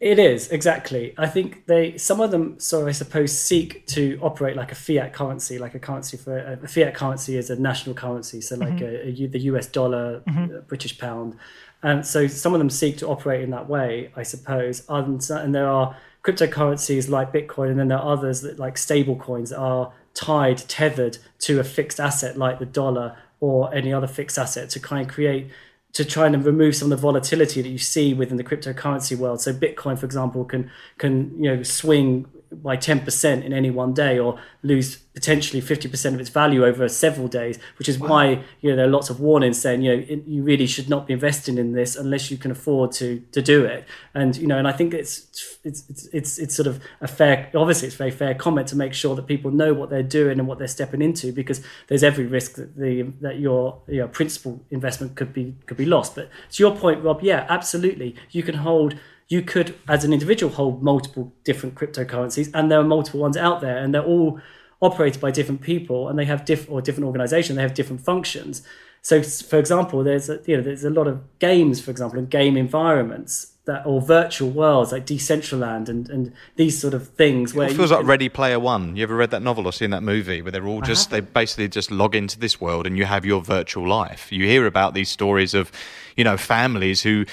It 0.00 0.18
is 0.18 0.48
exactly. 0.50 1.14
I 1.18 1.26
think 1.26 1.66
they 1.66 1.98
some 1.98 2.20
of 2.20 2.30
them, 2.30 2.58
so 2.58 2.86
I 2.86 2.92
suppose, 2.92 3.36
seek 3.36 3.86
to 3.88 4.18
operate 4.22 4.56
like 4.56 4.72
a 4.72 4.74
fiat 4.74 5.12
currency, 5.12 5.58
like 5.58 5.74
a 5.74 5.78
currency 5.78 6.16
for 6.16 6.38
a 6.38 6.68
fiat 6.68 6.94
currency 6.94 7.36
is 7.36 7.50
a 7.50 7.56
national 7.56 7.94
currency, 7.94 8.40
so 8.40 8.56
like 8.56 8.76
mm-hmm. 8.76 9.22
a, 9.22 9.24
a, 9.24 9.28
the 9.28 9.40
U.S. 9.50 9.66
dollar, 9.66 10.20
mm-hmm. 10.20 10.60
British 10.66 10.98
pound, 10.98 11.36
and 11.82 12.06
so 12.06 12.26
some 12.26 12.54
of 12.54 12.58
them 12.58 12.70
seek 12.70 12.96
to 12.98 13.08
operate 13.08 13.42
in 13.42 13.50
that 13.50 13.68
way, 13.68 14.10
I 14.16 14.22
suppose. 14.22 14.82
And, 14.88 15.24
and 15.30 15.54
there 15.54 15.68
are 15.68 15.96
cryptocurrencies 16.24 17.08
like 17.08 17.32
Bitcoin, 17.32 17.70
and 17.70 17.78
then 17.78 17.88
there 17.88 17.98
are 17.98 18.12
others 18.12 18.40
that 18.40 18.58
like 18.58 18.76
stable 18.76 19.16
coins 19.16 19.50
that 19.50 19.58
are 19.58 19.92
tied, 20.14 20.58
tethered 20.68 21.18
to 21.40 21.60
a 21.60 21.64
fixed 21.64 22.00
asset 22.00 22.36
like 22.36 22.58
the 22.58 22.66
dollar 22.66 23.16
or 23.40 23.72
any 23.74 23.92
other 23.92 24.06
fixed 24.06 24.38
asset 24.38 24.70
to 24.70 24.80
kind 24.80 25.06
of 25.06 25.12
create 25.12 25.50
to 25.92 26.04
try 26.04 26.26
and 26.26 26.44
remove 26.44 26.76
some 26.76 26.92
of 26.92 26.98
the 26.98 27.00
volatility 27.00 27.62
that 27.62 27.68
you 27.68 27.78
see 27.78 28.12
within 28.12 28.36
the 28.36 28.44
cryptocurrency 28.44 29.16
world. 29.16 29.40
So 29.40 29.52
Bitcoin, 29.52 29.98
for 29.98 30.04
example, 30.04 30.44
can 30.44 30.70
can 30.98 31.32
you 31.42 31.56
know 31.56 31.62
swing 31.62 32.26
by 32.62 32.76
10% 32.76 33.44
in 33.44 33.52
any 33.52 33.70
one 33.70 33.92
day 33.92 34.18
or 34.18 34.38
lose 34.62 34.96
potentially 35.14 35.62
50% 35.62 36.14
of 36.14 36.20
its 36.20 36.28
value 36.28 36.64
over 36.64 36.88
several 36.88 37.26
days 37.26 37.58
which 37.78 37.88
is 37.88 37.98
wow. 37.98 38.08
why 38.08 38.44
you 38.60 38.68
know 38.68 38.76
there 38.76 38.84
are 38.84 38.90
lots 38.90 39.08
of 39.08 39.18
warnings 39.18 39.58
saying 39.58 39.80
you 39.80 39.96
know 39.96 40.04
it, 40.06 40.24
you 40.26 40.42
really 40.42 40.66
should 40.66 40.90
not 40.90 41.06
be 41.06 41.14
investing 41.14 41.56
in 41.56 41.72
this 41.72 41.96
unless 41.96 42.30
you 42.30 42.36
can 42.36 42.50
afford 42.50 42.92
to 42.92 43.20
to 43.32 43.40
do 43.40 43.64
it. 43.64 43.86
And 44.14 44.36
you 44.36 44.46
know 44.46 44.58
and 44.58 44.68
i 44.68 44.72
think 44.72 44.92
it's 44.92 45.58
it's 45.64 45.84
it's 45.88 46.06
it's, 46.12 46.38
it's 46.38 46.54
sort 46.54 46.66
of 46.66 46.82
a 47.00 47.08
fair 47.08 47.50
obviously 47.54 47.86
it's 47.86 47.94
a 47.94 47.98
very 47.98 48.10
fair 48.10 48.34
comment 48.34 48.68
to 48.68 48.76
make 48.76 48.92
sure 48.92 49.16
that 49.16 49.26
people 49.26 49.50
know 49.50 49.72
what 49.72 49.88
they're 49.88 50.02
doing 50.02 50.38
and 50.38 50.46
what 50.46 50.58
they're 50.58 50.68
stepping 50.68 51.00
into 51.00 51.32
because 51.32 51.62
there's 51.88 52.02
every 52.02 52.26
risk 52.26 52.56
that 52.56 52.76
the 52.76 53.02
that 53.20 53.38
your 53.38 53.80
your 53.88 54.08
principal 54.08 54.62
investment 54.70 55.16
could 55.16 55.32
be 55.32 55.54
could 55.66 55.78
be 55.78 55.86
lost. 55.86 56.14
But 56.14 56.28
to 56.52 56.62
your 56.62 56.76
point 56.76 57.02
rob 57.02 57.22
yeah 57.22 57.46
absolutely. 57.48 58.16
You 58.30 58.42
can 58.42 58.56
hold 58.56 58.98
you 59.28 59.42
could, 59.42 59.74
as 59.88 60.04
an 60.04 60.12
individual, 60.12 60.52
hold 60.52 60.82
multiple 60.82 61.32
different 61.44 61.74
cryptocurrencies, 61.74 62.50
and 62.54 62.70
there 62.70 62.78
are 62.78 62.84
multiple 62.84 63.20
ones 63.20 63.36
out 63.36 63.60
there, 63.60 63.78
and 63.78 63.94
they're 63.94 64.04
all 64.04 64.40
operated 64.80 65.20
by 65.20 65.30
different 65.30 65.62
people, 65.62 66.08
and 66.08 66.18
they 66.18 66.24
have 66.24 66.44
different 66.44 66.70
or 66.70 66.80
different 66.80 67.06
organizations. 67.06 67.56
They 67.56 67.62
have 67.62 67.74
different 67.74 68.02
functions. 68.02 68.62
So, 69.02 69.22
for 69.22 69.58
example, 69.58 70.02
there's 70.02 70.28
a, 70.28 70.40
you 70.46 70.56
know 70.56 70.62
there's 70.62 70.84
a 70.84 70.90
lot 70.90 71.06
of 71.08 71.38
games, 71.38 71.80
for 71.80 71.90
example, 71.90 72.18
and 72.18 72.30
game 72.30 72.56
environments 72.56 73.52
that 73.66 73.84
or 73.84 74.00
virtual 74.00 74.48
worlds 74.48 74.92
like 74.92 75.06
Decentraland 75.06 75.88
and 75.88 76.08
and 76.08 76.32
these 76.54 76.80
sort 76.80 76.94
of 76.94 77.08
things. 77.08 77.52
Where 77.52 77.68
it 77.68 77.74
feels 77.74 77.90
like 77.90 78.06
Ready 78.06 78.28
Player 78.28 78.58
One. 78.58 78.96
You 78.96 79.02
ever 79.02 79.14
read 79.14 79.30
that 79.32 79.42
novel 79.42 79.66
or 79.66 79.72
seen 79.72 79.90
that 79.90 80.02
movie 80.02 80.40
where 80.40 80.52
they're 80.52 80.66
all 80.66 80.80
just 80.80 81.10
they 81.10 81.20
basically 81.20 81.68
just 81.68 81.90
log 81.90 82.14
into 82.14 82.38
this 82.38 82.60
world 82.60 82.86
and 82.86 82.96
you 82.96 83.04
have 83.04 83.24
your 83.24 83.42
virtual 83.42 83.86
life. 83.88 84.32
You 84.32 84.44
hear 84.46 84.66
about 84.66 84.94
these 84.94 85.08
stories 85.08 85.52
of 85.52 85.70
you 86.16 86.24
know 86.24 86.36
families 86.36 87.02
who 87.02 87.26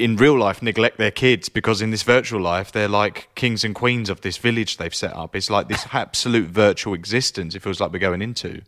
in 0.00 0.16
real 0.16 0.38
life 0.38 0.62
neglect 0.62 0.98
their 0.98 1.10
kids 1.10 1.48
because 1.48 1.82
in 1.82 1.90
this 1.90 2.02
virtual 2.02 2.40
life 2.40 2.72
they're 2.72 2.88
like 2.88 3.28
kings 3.34 3.64
and 3.64 3.74
queens 3.74 4.08
of 4.08 4.22
this 4.22 4.36
village 4.36 4.76
they've 4.76 4.94
set 4.94 5.14
up. 5.14 5.36
It's 5.36 5.50
like 5.50 5.68
this 5.68 5.86
absolute 5.92 6.48
virtual 6.48 6.94
existence. 6.94 7.54
It 7.54 7.62
feels 7.62 7.80
like 7.80 7.92
we're 7.92 7.98
going 7.98 8.22
into. 8.22 8.62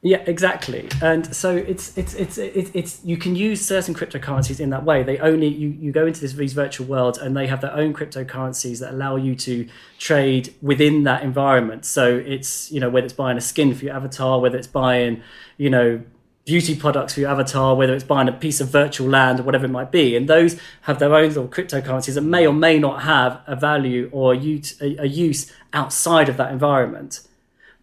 Yeah, 0.00 0.18
exactly. 0.26 0.88
And 1.02 1.34
so 1.34 1.56
it's 1.56 1.98
it's 1.98 2.14
it's 2.14 2.38
it's, 2.38 2.70
it's 2.72 3.04
you 3.04 3.16
can 3.16 3.34
use 3.34 3.66
certain 3.66 3.94
cryptocurrencies 3.94 4.60
in 4.60 4.70
that 4.70 4.84
way. 4.84 5.02
They 5.02 5.18
only 5.18 5.48
you, 5.48 5.70
you 5.70 5.90
go 5.90 6.06
into 6.06 6.20
this, 6.20 6.34
these 6.34 6.52
virtual 6.52 6.86
worlds 6.86 7.18
and 7.18 7.36
they 7.36 7.48
have 7.48 7.60
their 7.62 7.74
own 7.74 7.92
cryptocurrencies 7.94 8.78
that 8.78 8.92
allow 8.92 9.16
you 9.16 9.34
to 9.34 9.66
trade 9.98 10.54
within 10.62 11.02
that 11.02 11.24
environment. 11.24 11.84
So 11.84 12.16
it's 12.16 12.70
you 12.70 12.78
know 12.78 12.88
whether 12.88 13.06
it's 13.06 13.14
buying 13.14 13.36
a 13.38 13.40
skin 13.40 13.74
for 13.74 13.86
your 13.86 13.94
avatar, 13.94 14.38
whether 14.38 14.56
it's 14.56 14.68
buying 14.68 15.20
you 15.56 15.68
know 15.68 16.00
beauty 16.48 16.74
products 16.74 17.12
for 17.12 17.20
your 17.20 17.28
avatar, 17.28 17.76
whether 17.76 17.92
it's 17.92 18.02
buying 18.02 18.26
a 18.26 18.32
piece 18.32 18.58
of 18.58 18.70
virtual 18.70 19.06
land 19.06 19.38
or 19.38 19.42
whatever 19.42 19.66
it 19.66 19.70
might 19.70 19.92
be. 19.92 20.16
And 20.16 20.26
those 20.26 20.58
have 20.82 20.98
their 20.98 21.14
own 21.14 21.28
little 21.28 21.46
cryptocurrencies 21.46 22.14
that 22.14 22.22
may 22.22 22.46
or 22.46 22.54
may 22.54 22.78
not 22.78 23.02
have 23.02 23.42
a 23.46 23.54
value 23.54 24.08
or 24.12 24.32
a 24.32 24.36
use, 24.38 24.80
a, 24.80 24.96
a 25.02 25.04
use 25.04 25.52
outside 25.74 26.30
of 26.30 26.38
that 26.38 26.50
environment. 26.50 27.20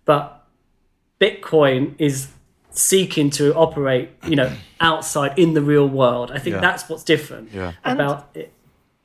But 0.04 0.47
Bitcoin 1.21 1.93
is 1.99 2.30
seeking 2.71 3.30
to 3.30 3.54
operate, 3.54 4.10
you 4.28 4.36
know, 4.36 4.51
outside 4.82 5.38
in 5.38 5.54
the 5.54 5.62
real 5.62 5.88
world. 5.88 6.32
I 6.32 6.39
think 6.39 6.56
yeah. 6.56 6.62
that's 6.62 6.89
what's 6.89 7.04
different 7.04 7.51
yeah. 7.51 7.73
about 7.84 8.30
and, 8.34 8.45
it. 8.45 8.54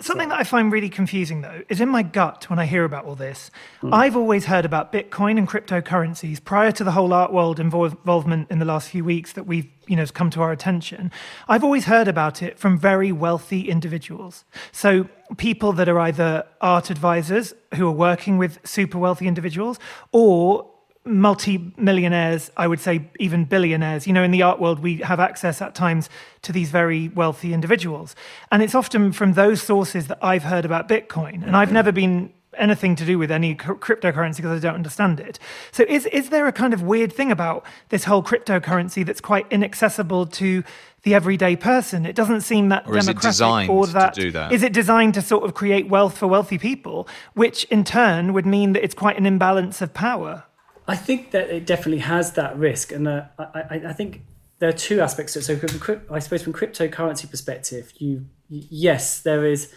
Something 0.01 0.31
that 0.31 0.41
I 0.41 0.45
find 0.45 0.73
really 0.73 0.89
confusing, 0.89 1.43
though, 1.43 1.63
is 1.69 1.81
in 1.81 1.91
my 1.91 2.03
gut 2.03 2.49
when 2.49 2.59
I 2.59 2.65
hear 2.65 2.85
about 2.85 3.05
all 3.05 3.15
this. 3.15 3.51
Mm. 3.83 3.93
I've 3.93 4.17
always 4.17 4.47
heard 4.47 4.65
about 4.65 4.93
Bitcoin 4.93 5.37
and 5.37 5.47
cryptocurrencies 5.47 6.43
prior 6.43 6.73
to 6.73 6.85
the 6.85 6.93
whole 6.93 7.13
art 7.13 7.33
world 7.33 7.61
involvement 7.61 8.51
in 8.51 8.59
the 8.59 8.65
last 8.65 8.89
few 8.89 9.05
weeks 9.05 9.35
that 9.35 9.47
we've, 9.47 9.69
you 9.87 9.97
know, 9.97 10.07
come 10.07 10.31
to 10.31 10.41
our 10.41 10.53
attention. 10.53 11.13
I've 11.49 11.63
always 11.63 11.85
heard 11.85 12.09
about 12.09 12.43
it 12.43 12.59
from 12.59 12.79
very 12.79 13.13
wealthy 13.13 13.69
individuals. 13.69 14.45
So 14.73 15.07
people 15.37 15.73
that 15.75 15.89
are 15.89 16.01
either 16.01 16.47
art 16.63 16.89
advisors 16.89 17.53
who 17.75 17.87
are 17.87 17.93
working 17.93 18.39
with 18.39 18.59
super 18.65 18.99
wealthy 18.99 19.27
individuals, 19.27 19.79
or 20.13 20.71
multi-millionaires 21.05 22.51
i 22.57 22.67
would 22.67 22.79
say 22.79 23.09
even 23.19 23.45
billionaires 23.45 24.07
you 24.07 24.13
know 24.13 24.23
in 24.23 24.31
the 24.31 24.43
art 24.43 24.61
world 24.61 24.81
we 24.81 24.97
have 24.97 25.19
access 25.19 25.63
at 25.63 25.75
times 25.75 26.11
to 26.43 26.53
these 26.53 26.71
very 26.71 27.09
wealthy 27.09 27.55
individuals 27.55 28.15
and 28.53 28.63
it's 28.63 28.75
often 28.75 29.11
from 29.11 29.33
those 29.33 29.63
sources 29.63 30.09
that 30.09 30.19
i've 30.23 30.43
heard 30.43 30.65
about 30.65 30.89
bitcoin 30.89 31.43
and 31.47 31.57
i've 31.57 31.73
never 31.73 31.91
been 31.91 32.31
anything 32.59 32.97
to 32.97 33.07
do 33.07 33.17
with 33.19 33.31
any 33.31 33.55
cryptocurrency 33.55 34.37
because 34.37 34.59
i 34.59 34.59
don't 34.59 34.75
understand 34.75 35.19
it 35.21 35.39
so 35.73 35.85
is 35.89 36.05
is 36.07 36.29
there 36.29 36.47
a 36.47 36.53
kind 36.53 36.75
of 36.75 36.83
weird 36.83 37.13
thing 37.13 37.33
about 37.33 37.65
this 37.89 38.05
whole 38.05 38.23
cryptocurrency 38.23 39.07
that's 39.07 39.21
quite 39.23 39.47
inaccessible 39.51 40.27
to 40.27 40.63
the 41.03 41.15
everyday 41.15 41.57
person. 41.57 42.05
It 42.05 42.15
doesn't 42.15 42.43
seem 42.43 42.69
that 42.69 42.87
or 42.87 42.99
democratic 42.99 43.71
or 43.71 43.87
that, 43.87 44.15
to 44.15 44.21
do 44.21 44.31
that. 44.33 44.53
Is 44.53 44.63
it 44.63 44.73
designed 44.73 45.15
to 45.15 45.23
sort 45.23 45.45
of 45.45 45.55
create 45.55 45.89
wealth 45.89 46.19
for 46.19 46.27
wealthy 46.27 46.59
people, 46.59 47.09
which 47.35 47.65
in 47.65 47.85
turn 47.85 48.33
would 48.33 48.47
mean 48.47 48.75
that 48.75 48.85
it's 48.85 48.95
quite 48.95 49.17
an 49.17 49.27
imbalance 49.27 49.81
of 49.81 49.95
power? 49.95 50.45
I 50.90 50.96
think 50.96 51.31
that 51.31 51.50
it 51.50 51.66
definitely 51.66 52.00
has 52.00 52.33
that 52.33 52.59
risk, 52.59 52.90
and 52.90 53.07
uh, 53.07 53.26
I, 53.38 53.81
I, 53.87 53.92
think 53.92 54.22
there 54.59 54.68
are 54.68 54.72
two 54.88 55.00
aspects 55.00 55.35
to 55.35 55.38
it. 55.38 55.42
So, 55.42 55.57
from, 55.57 56.00
I 56.11 56.18
suppose 56.18 56.42
from 56.42 56.53
cryptocurrency 56.53 57.31
perspective, 57.31 57.92
you 57.98 58.26
yes, 58.48 59.20
there 59.20 59.46
is. 59.46 59.72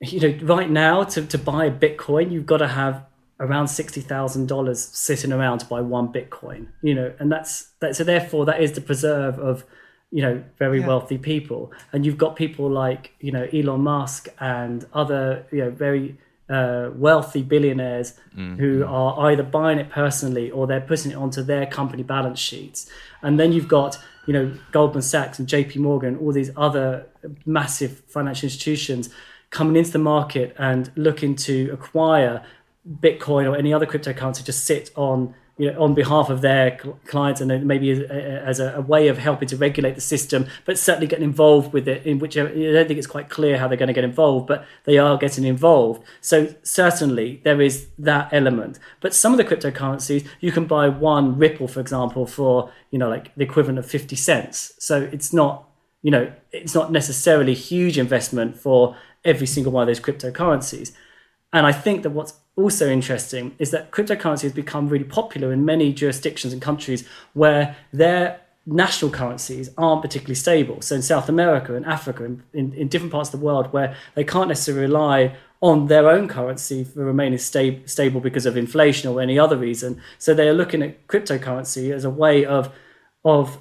You 0.00 0.18
know, 0.18 0.46
right 0.54 0.68
now 0.68 1.04
to, 1.04 1.24
to 1.24 1.38
buy 1.38 1.66
a 1.66 1.70
Bitcoin, 1.70 2.32
you've 2.32 2.46
got 2.46 2.56
to 2.56 2.66
have 2.66 3.06
around 3.38 3.68
sixty 3.68 4.00
thousand 4.00 4.48
dollars 4.48 4.82
sitting 4.82 5.32
around 5.32 5.58
to 5.58 5.66
buy 5.66 5.82
one 5.82 6.12
Bitcoin. 6.12 6.66
You 6.82 6.96
know, 6.96 7.14
and 7.20 7.30
that's 7.30 7.70
that. 7.78 7.94
So 7.94 8.02
therefore, 8.02 8.46
that 8.46 8.60
is 8.60 8.72
the 8.72 8.80
preserve 8.80 9.38
of 9.38 9.64
you 10.10 10.22
know 10.22 10.42
very 10.58 10.80
yeah. 10.80 10.88
wealthy 10.88 11.18
people, 11.18 11.70
and 11.92 12.04
you've 12.04 12.18
got 12.18 12.34
people 12.34 12.68
like 12.68 13.12
you 13.20 13.30
know 13.30 13.46
Elon 13.52 13.82
Musk 13.82 14.26
and 14.40 14.84
other 14.92 15.46
you 15.52 15.58
know 15.58 15.70
very 15.70 16.18
uh, 16.50 16.90
wealthy 16.94 17.42
billionaires 17.42 18.14
mm-hmm. 18.36 18.56
who 18.56 18.84
are 18.84 19.30
either 19.30 19.42
buying 19.42 19.78
it 19.78 19.88
personally 19.88 20.50
or 20.50 20.66
they're 20.66 20.80
putting 20.80 21.12
it 21.12 21.14
onto 21.14 21.42
their 21.42 21.66
company 21.66 22.02
balance 22.02 22.38
sheets. 22.38 22.90
And 23.22 23.38
then 23.38 23.52
you've 23.52 23.68
got, 23.68 23.98
you 24.26 24.32
know, 24.32 24.52
Goldman 24.72 25.02
Sachs 25.02 25.38
and 25.38 25.48
JP 25.48 25.76
Morgan, 25.76 26.16
all 26.18 26.32
these 26.32 26.50
other 26.56 27.06
massive 27.46 28.02
financial 28.08 28.46
institutions 28.46 29.10
coming 29.50 29.76
into 29.76 29.92
the 29.92 29.98
market 29.98 30.54
and 30.58 30.90
looking 30.96 31.36
to 31.36 31.70
acquire 31.72 32.44
Bitcoin 33.00 33.50
or 33.50 33.56
any 33.56 33.72
other 33.72 33.86
cryptocurrency 33.86 34.44
to 34.44 34.52
sit 34.52 34.90
on 34.96 35.34
you 35.60 35.70
know, 35.70 35.78
on 35.78 35.92
behalf 35.92 36.30
of 36.30 36.40
their 36.40 36.78
clients 37.04 37.42
and 37.42 37.66
maybe 37.66 37.90
as 37.90 38.60
a, 38.60 38.76
a, 38.76 38.80
way 38.80 39.08
of 39.08 39.18
helping 39.18 39.46
to 39.46 39.58
regulate 39.58 39.94
the 39.94 40.00
system, 40.00 40.46
but 40.64 40.78
certainly 40.78 41.06
getting 41.06 41.22
involved 41.22 41.74
with 41.74 41.86
it. 41.86 42.06
In 42.06 42.18
which 42.18 42.38
uh, 42.38 42.44
I 42.44 42.72
don't 42.72 42.88
think 42.88 42.96
it's 42.96 43.06
quite 43.06 43.28
clear 43.28 43.58
how 43.58 43.68
they're 43.68 43.76
going 43.76 43.88
to 43.88 43.92
get 43.92 44.02
involved, 44.02 44.46
but 44.46 44.64
they 44.84 44.96
are 44.96 45.18
getting 45.18 45.44
involved. 45.44 46.02
So 46.22 46.54
certainly 46.62 47.42
there 47.44 47.60
is 47.60 47.88
that 47.98 48.30
element. 48.32 48.78
But 49.02 49.14
some 49.14 49.32
of 49.32 49.36
the 49.36 49.44
cryptocurrencies, 49.44 50.26
you 50.40 50.50
can 50.50 50.64
buy 50.64 50.88
one 50.88 51.36
Ripple, 51.36 51.68
for 51.68 51.80
example, 51.80 52.24
for 52.24 52.72
you 52.90 52.98
know 52.98 53.10
like 53.10 53.34
the 53.34 53.44
equivalent 53.44 53.78
of 53.78 53.84
fifty 53.84 54.16
cents. 54.16 54.72
So 54.78 55.10
it's 55.12 55.30
not 55.30 55.68
you 56.00 56.10
know 56.10 56.32
it's 56.52 56.74
not 56.74 56.90
necessarily 56.90 57.52
huge 57.52 57.98
investment 57.98 58.58
for 58.58 58.96
every 59.26 59.46
single 59.46 59.72
one 59.72 59.82
of 59.82 59.88
those 59.88 60.00
cryptocurrencies. 60.00 60.92
And 61.52 61.66
I 61.66 61.72
think 61.72 62.02
that 62.02 62.10
what's 62.10 62.34
also 62.56 62.88
interesting 62.88 63.54
is 63.58 63.70
that 63.70 63.90
cryptocurrency 63.90 64.42
has 64.42 64.52
become 64.52 64.88
really 64.88 65.04
popular 65.04 65.52
in 65.52 65.64
many 65.64 65.92
jurisdictions 65.92 66.52
and 66.52 66.62
countries 66.62 67.06
where 67.32 67.76
their 67.92 68.40
national 68.66 69.10
currencies 69.10 69.70
aren't 69.76 70.02
particularly 70.02 70.34
stable. 70.34 70.80
So 70.80 70.94
in 70.94 71.02
South 71.02 71.28
America 71.28 71.74
and 71.74 71.84
Africa, 71.86 72.24
in, 72.24 72.42
in, 72.52 72.72
in, 72.74 72.88
different 72.88 73.12
parts 73.12 73.32
of 73.32 73.40
the 73.40 73.44
world 73.44 73.72
where 73.72 73.96
they 74.14 74.22
can't 74.22 74.48
necessarily 74.48 74.82
rely 74.82 75.36
on 75.60 75.88
their 75.88 76.08
own 76.08 76.28
currency 76.28 76.84
for 76.84 77.04
remaining 77.04 77.38
sta- 77.38 77.82
stable 77.86 78.20
because 78.20 78.46
of 78.46 78.56
inflation 78.56 79.10
or 79.10 79.20
any 79.20 79.38
other 79.38 79.56
reason. 79.56 80.00
So 80.18 80.34
they 80.34 80.48
are 80.48 80.54
looking 80.54 80.82
at 80.82 81.06
cryptocurrency 81.06 81.92
as 81.92 82.04
a 82.04 82.10
way 82.10 82.44
of 82.44 82.72
of 83.22 83.60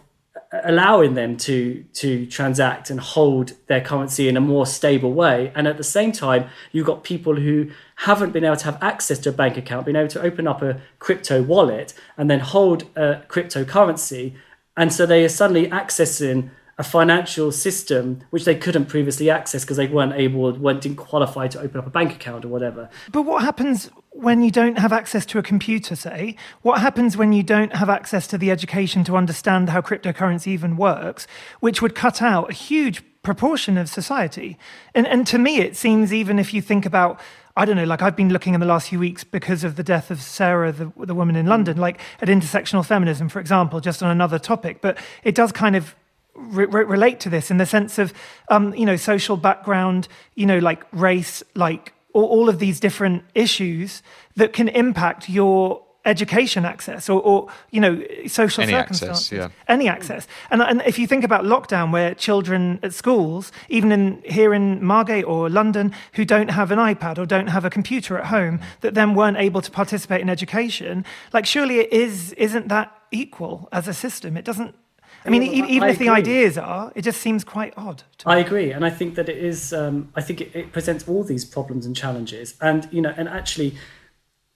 allowing 0.52 1.14
them 1.14 1.38
to 1.38 1.84
to 1.94 2.26
transact 2.26 2.90
and 2.90 3.00
hold 3.00 3.54
their 3.68 3.82
currency 3.82 4.28
in 4.28 4.36
a 4.36 4.42
more 4.42 4.66
stable 4.66 5.14
way 5.14 5.52
and 5.56 5.68
at 5.68 5.78
the 5.78 5.84
same 5.84 6.12
time 6.12 6.50
you've 6.72 6.88
got 6.88 7.04
people 7.04 7.36
who 7.36 7.70
haven't 7.98 8.32
been 8.32 8.44
able 8.44 8.56
to 8.56 8.66
have 8.66 8.82
access 8.82 9.20
to 9.20 9.30
a 9.30 9.32
bank 9.32 9.58
account 9.58 9.86
being 9.86 9.96
able 9.96 10.08
to 10.08 10.20
open 10.22 10.48
up 10.48 10.64
a 10.64 10.82
crypto 10.98 11.44
wallet 11.44 11.94
and 12.18 12.32
then 12.32 12.40
hold 12.40 12.84
a 12.96 13.22
cryptocurrency 13.28 14.34
and 14.76 14.92
so 14.92 15.06
they 15.06 15.24
are 15.24 15.30
suddenly 15.30 15.68
accessing 15.68 16.50
a 16.80 16.84
financial 16.84 17.52
system 17.52 18.22
which 18.30 18.46
they 18.46 18.56
couldn't 18.56 18.86
previously 18.86 19.30
access 19.30 19.66
because 19.66 19.76
they 19.76 19.88
weren't 19.88 20.14
able, 20.14 20.54
weren't 20.54 20.82
didn't 20.82 20.96
qualify 20.96 21.46
to 21.46 21.60
open 21.60 21.78
up 21.78 21.86
a 21.86 21.90
bank 21.90 22.14
account 22.14 22.46
or 22.46 22.48
whatever. 22.48 22.90
But 23.12 23.24
what 23.24 23.44
happens 23.44 23.92
when 24.12 24.42
you 24.42 24.52
don't 24.52 24.78
have 24.78 24.92
access 24.92 25.26
to 25.28 25.40
a 25.40 25.44
computer, 25.44 25.96
say? 25.96 26.36
What 26.62 26.82
happens 26.82 27.16
when 27.16 27.32
you 27.32 27.44
don't 27.44 27.76
have 27.76 27.90
access 27.90 28.28
to 28.28 28.38
the 28.38 28.52
education 28.52 29.04
to 29.06 29.16
understand 29.16 29.70
how 29.70 29.82
cryptocurrency 29.82 30.48
even 30.48 30.78
works, 30.78 31.28
which 31.60 31.82
would 31.82 31.96
cut 31.96 32.22
out 32.22 32.50
a 32.50 32.54
huge 32.54 33.04
proportion 33.22 33.78
of 33.78 33.88
society? 33.90 34.58
And, 34.96 35.08
and 35.08 35.28
to 35.28 35.38
me, 35.38 35.60
it 35.60 35.78
seems 35.78 36.14
even 36.14 36.40
if 36.40 36.54
you 36.54 36.62
think 36.62 36.86
about 36.86 37.20
I 37.58 37.66
don't 37.66 37.76
know, 37.76 37.84
like 37.84 38.02
I've 38.02 38.16
been 38.16 38.30
looking 38.32 38.54
in 38.54 38.62
the 38.62 38.66
last 38.66 38.88
few 38.88 39.00
weeks 39.00 39.26
because 39.26 39.66
of 39.66 39.76
the 39.76 39.84
death 39.84 40.12
of 40.12 40.22
Sarah, 40.22 40.72
the, 40.72 40.94
the 40.98 41.14
woman 41.14 41.36
in 41.36 41.46
London, 41.46 41.76
like 41.76 42.00
at 42.22 42.30
intersectional 42.30 42.86
feminism, 42.86 43.28
for 43.28 43.42
example, 43.42 43.82
just 43.82 44.02
on 44.02 44.10
another 44.10 44.40
topic. 44.40 44.80
But 44.80 44.98
it 45.26 45.36
does 45.36 45.52
kind 45.52 45.76
of 45.76 45.94
re- 46.36 46.68
relate 46.68 47.20
to 47.22 47.30
this 47.30 47.52
in 47.52 47.58
the 47.58 47.66
sense 47.66 48.00
of, 48.00 48.14
um, 48.50 48.74
you 48.76 48.86
know, 48.86 48.96
social 48.96 49.36
background, 49.36 50.08
you 50.36 50.46
know, 50.46 50.60
like 50.60 50.86
race, 50.94 51.44
like 51.54 51.94
all, 52.14 52.26
all 52.26 52.50
of 52.50 52.60
these 52.60 52.80
different 52.80 53.24
issues 53.36 54.02
that 54.36 54.54
can 54.54 54.68
impact 54.70 55.30
your 55.30 55.86
education 56.06 56.64
access 56.66 57.10
or, 57.10 57.22
or 57.22 57.48
you 57.72 57.80
know 57.80 58.02
social 58.26 58.64
any 58.64 58.72
circumstances. 58.72 59.32
access, 59.32 59.32
yeah. 59.32 59.50
any 59.68 59.88
access. 59.88 60.28
And, 60.50 60.62
and 60.62 60.82
if 60.86 60.98
you 60.98 61.06
think 61.06 61.26
about 61.26 61.44
lockdown 61.44 61.92
where 61.92 62.16
children 62.16 62.80
at 62.82 62.94
schools 62.94 63.52
even 63.68 63.92
in 63.92 64.22
here 64.24 64.54
in 64.54 64.84
margate 64.84 65.26
or 65.26 65.50
london 65.50 65.94
who 66.14 66.24
don't 66.24 66.52
have 66.52 66.72
an 66.72 66.80
ipad 66.80 67.18
or 67.18 67.26
don't 67.26 67.48
have 67.48 67.66
a 67.66 67.70
computer 67.70 68.18
at 68.18 68.28
home 68.28 68.62
that 68.80 68.94
then 68.94 69.14
weren't 69.14 69.38
able 69.38 69.62
to 69.62 69.70
participate 69.70 70.22
in 70.22 70.30
education 70.30 71.04
like 71.34 71.46
surely 71.46 71.80
it 71.80 71.92
is 71.92 72.32
isn't 72.34 72.70
that 72.70 72.96
equal 73.12 73.70
as 73.72 73.88
a 73.88 73.94
system? 73.94 74.38
It 74.38 74.46
doesn't 74.46 74.76
I 75.26 75.30
mean, 75.30 75.42
Well, 75.42 75.70
even 75.70 75.90
I 75.90 75.92
if 75.92 76.00
the 76.00 76.10
ideas 76.10 76.58
are, 76.58 76.92
it 76.96 77.02
just 77.02 77.20
seems 77.22 77.44
quite 77.44 77.74
odd. 77.76 78.04
To 78.20 78.30
I 78.30 78.38
agree, 78.38 78.72
and 78.72 78.86
I 78.86 78.90
think 78.90 79.16
that 79.16 79.30
it 79.30 79.38
is. 79.38 79.74
Um, 79.74 80.12
I 80.16 80.22
think 80.22 80.42
it, 80.42 80.52
it 80.54 80.72
presents 80.72 81.08
all 81.08 81.24
these 81.24 81.46
problems 81.46 81.86
and 81.86 81.96
challenges, 81.96 82.56
and 82.62 82.88
you 82.92 83.02
know, 83.02 83.14
and 83.18 83.28
actually, 83.28 83.76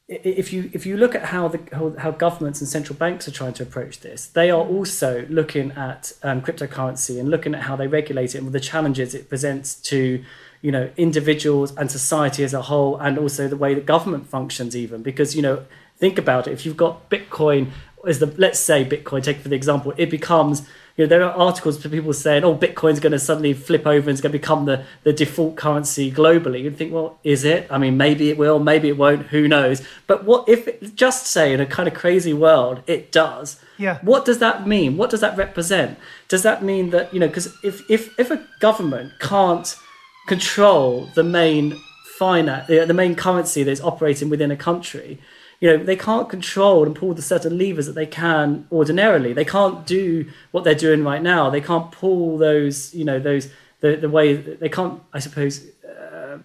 if 0.07 0.53
you 0.53 0.69
if 0.73 0.85
you 0.85 0.95
look 0.95 1.15
at 1.15 1.25
how 1.25 1.49
the 1.49 1.59
how, 1.73 1.93
how 1.97 2.11
governments 2.11 2.61
and 2.61 2.69
central 2.69 2.97
banks 2.97 3.27
are 3.27 3.31
trying 3.31 3.53
to 3.53 3.63
approach 3.63 3.99
this, 3.99 4.27
they 4.27 4.49
are 4.49 4.61
also 4.61 5.25
looking 5.29 5.71
at 5.73 6.13
um, 6.23 6.41
cryptocurrency 6.41 7.19
and 7.19 7.29
looking 7.29 7.53
at 7.53 7.63
how 7.63 7.75
they 7.75 7.87
regulate 7.87 8.33
it 8.35 8.37
and 8.37 8.51
the 8.53 8.59
challenges 8.59 9.13
it 9.13 9.27
presents 9.27 9.75
to 9.75 10.23
you 10.61 10.71
know 10.71 10.89
individuals 10.95 11.75
and 11.75 11.91
society 11.91 12.43
as 12.43 12.53
a 12.53 12.63
whole, 12.63 12.97
and 12.97 13.17
also 13.17 13.49
the 13.49 13.57
way 13.57 13.73
that 13.73 13.85
government 13.85 14.27
functions, 14.27 14.75
even 14.75 15.03
because 15.03 15.35
you 15.35 15.41
know 15.41 15.65
think 15.97 16.17
about 16.17 16.47
it. 16.47 16.51
If 16.51 16.65
you've 16.65 16.77
got 16.77 17.09
Bitcoin 17.09 17.71
as 18.05 18.19
the 18.19 18.27
let's 18.37 18.59
say 18.59 18.83
Bitcoin, 18.85 19.23
take 19.23 19.37
it 19.37 19.41
for 19.41 19.49
the 19.49 19.55
example, 19.55 19.93
it 19.97 20.09
becomes 20.09 20.67
you 20.95 21.05
know 21.05 21.09
there 21.09 21.23
are 21.23 21.31
articles 21.31 21.81
for 21.81 21.89
people 21.89 22.13
saying, 22.13 22.43
oh, 22.43 22.55
Bitcoin's 22.55 22.99
going 22.99 23.13
to 23.13 23.19
suddenly 23.19 23.53
flip 23.53 23.87
over 23.87 24.09
and 24.09 24.15
it's 24.15 24.21
going 24.21 24.31
to 24.31 24.37
become 24.37 24.65
the 24.65 24.83
the 25.03 25.13
default 25.13 25.55
currency 25.55 26.11
globally. 26.11 26.63
You'd 26.63 26.77
think, 26.77 26.93
well, 26.93 27.17
is 27.23 27.43
it? 27.43 27.67
I 27.69 27.77
mean, 27.77 27.97
maybe 27.97 28.29
it 28.29 28.37
will, 28.37 28.59
maybe 28.59 28.89
it 28.89 28.97
won't. 28.97 29.27
Who 29.27 29.47
knows? 29.47 29.81
But 30.05 30.25
what 30.25 30.47
if 30.47 30.67
it, 30.67 30.95
just 30.95 31.27
say 31.27 31.53
in 31.53 31.59
a 31.59 31.65
kind 31.65 31.87
of 31.87 31.93
crazy 31.93 32.33
world 32.33 32.83
it 32.87 33.11
does? 33.11 33.59
Yeah. 33.77 33.99
What 34.01 34.25
does 34.25 34.39
that 34.39 34.67
mean? 34.67 34.97
What 34.97 35.09
does 35.09 35.21
that 35.21 35.35
represent? 35.37 35.97
Does 36.27 36.43
that 36.43 36.63
mean 36.63 36.91
that 36.91 37.13
you 37.13 37.19
know? 37.19 37.27
Because 37.27 37.55
if 37.63 37.89
if 37.89 38.17
if 38.19 38.29
a 38.29 38.45
government 38.59 39.13
can't 39.19 39.75
control 40.27 41.09
the 41.15 41.23
main 41.23 41.81
finance, 42.17 42.67
the 42.67 42.93
main 42.93 43.15
currency 43.15 43.63
that's 43.63 43.81
operating 43.81 44.29
within 44.29 44.51
a 44.51 44.55
country, 44.55 45.19
you 45.63 45.69
know, 45.69 45.81
they 45.81 45.95
can't 45.95 46.27
control 46.27 46.83
and 46.85 46.93
pull 46.93 47.13
the 47.13 47.21
certain 47.21 47.57
levers 47.57 47.85
that 47.85 47.93
they 47.95 48.05
can 48.05 48.67
ordinarily. 48.69 49.31
They 49.31 49.45
can't 49.45 49.85
do 49.85 50.29
what 50.51 50.65
they're 50.65 50.75
doing 50.75 51.05
right 51.05 51.21
now. 51.21 51.49
They 51.49 51.61
can't 51.61 51.89
pull 51.89 52.37
those, 52.37 52.93
you 52.93 53.05
know, 53.05 53.17
those 53.17 53.47
the 53.79 53.95
the 53.95 54.09
way 54.09 54.35
they 54.35 54.67
can't, 54.67 55.01
I 55.13 55.19
suppose, 55.19 55.65
uh, 55.87 56.39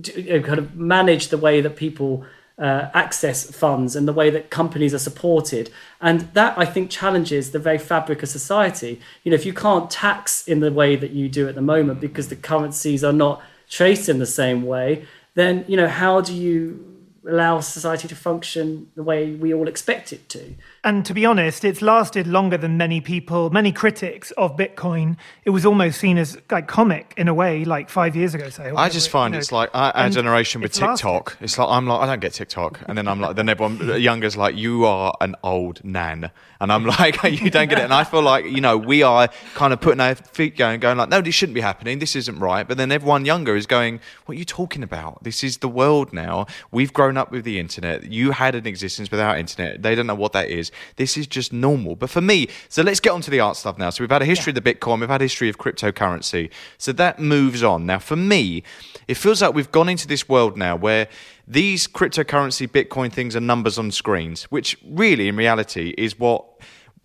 do, 0.00 0.12
you 0.20 0.38
know, 0.38 0.46
kind 0.46 0.60
of 0.60 0.76
manage 0.76 1.28
the 1.28 1.38
way 1.38 1.60
that 1.60 1.74
people. 1.74 2.24
Uh, 2.70 2.90
access 2.92 3.50
funds 3.50 3.96
and 3.96 4.06
the 4.06 4.12
way 4.12 4.28
that 4.28 4.50
companies 4.50 4.92
are 4.92 4.98
supported. 4.98 5.70
And 5.98 6.20
that, 6.34 6.52
I 6.58 6.66
think, 6.66 6.90
challenges 6.90 7.52
the 7.52 7.58
very 7.58 7.78
fabric 7.78 8.22
of 8.22 8.28
society. 8.28 9.00
You 9.22 9.30
know, 9.30 9.34
if 9.34 9.46
you 9.46 9.54
can't 9.54 9.90
tax 9.90 10.46
in 10.46 10.60
the 10.60 10.70
way 10.70 10.94
that 10.94 11.12
you 11.12 11.30
do 11.30 11.48
at 11.48 11.54
the 11.54 11.62
moment 11.62 12.02
because 12.02 12.28
the 12.28 12.36
currencies 12.36 13.02
are 13.02 13.14
not 13.14 13.40
traced 13.70 14.10
in 14.10 14.18
the 14.18 14.26
same 14.42 14.60
way, 14.66 15.06
then, 15.34 15.64
you 15.68 15.76
know, 15.78 15.88
how 15.88 16.20
do 16.20 16.34
you 16.34 16.89
allow 17.26 17.60
society 17.60 18.08
to 18.08 18.16
function 18.16 18.90
the 18.94 19.02
way 19.02 19.32
we 19.32 19.52
all 19.52 19.68
expect 19.68 20.12
it 20.12 20.28
to? 20.30 20.54
And 20.82 21.04
to 21.04 21.12
be 21.12 21.26
honest, 21.26 21.62
it's 21.62 21.82
lasted 21.82 22.26
longer 22.26 22.56
than 22.56 22.78
many 22.78 23.02
people, 23.02 23.50
many 23.50 23.70
critics 23.70 24.30
of 24.32 24.56
Bitcoin. 24.56 25.18
It 25.44 25.50
was 25.50 25.66
almost 25.66 26.00
seen 26.00 26.16
as 26.16 26.38
like 26.50 26.68
comic 26.68 27.12
in 27.18 27.28
a 27.28 27.34
way, 27.34 27.66
like 27.66 27.90
five 27.90 28.16
years 28.16 28.34
ago. 28.34 28.48
Say, 28.48 28.70
I 28.70 28.88
just 28.88 29.08
you 29.08 29.12
find 29.12 29.32
know. 29.32 29.38
it's 29.38 29.52
like 29.52 29.68
our, 29.74 29.94
our 29.94 30.08
generation 30.08 30.62
with 30.62 30.70
it's 30.70 30.80
lasted. 30.80 31.06
TikTok. 31.06 31.36
It's 31.42 31.58
like 31.58 31.68
I'm 31.68 31.86
like 31.86 32.00
I 32.00 32.06
don't 32.06 32.20
get 32.20 32.32
TikTok, 32.32 32.80
and 32.88 32.96
then 32.96 33.08
I'm 33.08 33.20
like 33.20 33.36
then 33.36 33.50
everyone 33.50 34.00
younger's 34.00 34.38
like 34.38 34.56
you 34.56 34.86
are 34.86 35.14
an 35.20 35.36
old 35.44 35.84
nan, 35.84 36.30
and 36.62 36.72
I'm 36.72 36.86
like 36.98 37.22
you 37.24 37.50
don't 37.50 37.68
get 37.68 37.78
it, 37.78 37.84
and 37.84 37.92
I 37.92 38.04
feel 38.04 38.22
like 38.22 38.46
you 38.46 38.62
know 38.62 38.78
we 38.78 39.02
are 39.02 39.28
kind 39.54 39.74
of 39.74 39.82
putting 39.82 40.00
our 40.00 40.14
feet 40.14 40.56
going, 40.56 40.80
going 40.80 40.96
like 40.96 41.10
no, 41.10 41.20
this 41.20 41.34
shouldn't 41.34 41.56
be 41.56 41.60
happening, 41.60 41.98
this 41.98 42.16
isn't 42.16 42.38
right, 42.38 42.66
but 42.66 42.78
then 42.78 42.90
everyone 42.90 43.26
younger 43.26 43.54
is 43.54 43.66
going, 43.66 44.00
what 44.24 44.36
are 44.36 44.38
you 44.38 44.46
talking 44.46 44.82
about? 44.82 45.22
This 45.24 45.44
is 45.44 45.58
the 45.58 45.68
world 45.68 46.14
now. 46.14 46.46
We've 46.70 46.92
grown 46.94 47.18
up 47.18 47.30
with 47.30 47.44
the 47.44 47.58
internet. 47.58 48.10
You 48.10 48.30
had 48.30 48.54
an 48.54 48.66
existence 48.66 49.10
without 49.10 49.38
internet. 49.38 49.82
They 49.82 49.94
don't 49.94 50.06
know 50.06 50.14
what 50.14 50.32
that 50.32 50.48
is. 50.48 50.69
This 50.96 51.16
is 51.16 51.26
just 51.26 51.52
normal. 51.52 51.96
But 51.96 52.10
for 52.10 52.20
me, 52.20 52.48
so 52.68 52.82
let's 52.82 53.00
get 53.00 53.10
on 53.10 53.20
to 53.22 53.30
the 53.30 53.40
art 53.40 53.56
stuff 53.56 53.78
now. 53.78 53.90
So 53.90 54.02
we've 54.02 54.10
had 54.10 54.22
a 54.22 54.26
history 54.26 54.50
of 54.52 54.62
the 54.62 54.74
Bitcoin, 54.74 55.00
we've 55.00 55.08
had 55.08 55.20
a 55.20 55.24
history 55.24 55.48
of 55.48 55.58
cryptocurrency. 55.58 56.50
So 56.78 56.92
that 56.92 57.18
moves 57.18 57.62
on. 57.62 57.86
Now 57.86 57.98
for 57.98 58.16
me, 58.16 58.62
it 59.08 59.14
feels 59.14 59.42
like 59.42 59.54
we've 59.54 59.72
gone 59.72 59.88
into 59.88 60.06
this 60.06 60.28
world 60.28 60.56
now 60.56 60.76
where 60.76 61.08
these 61.46 61.86
cryptocurrency 61.86 62.68
Bitcoin 62.68 63.12
things 63.12 63.34
are 63.34 63.40
numbers 63.40 63.78
on 63.78 63.90
screens, 63.90 64.44
which 64.44 64.76
really 64.86 65.28
in 65.28 65.36
reality 65.36 65.94
is 65.98 66.18
what 66.18 66.44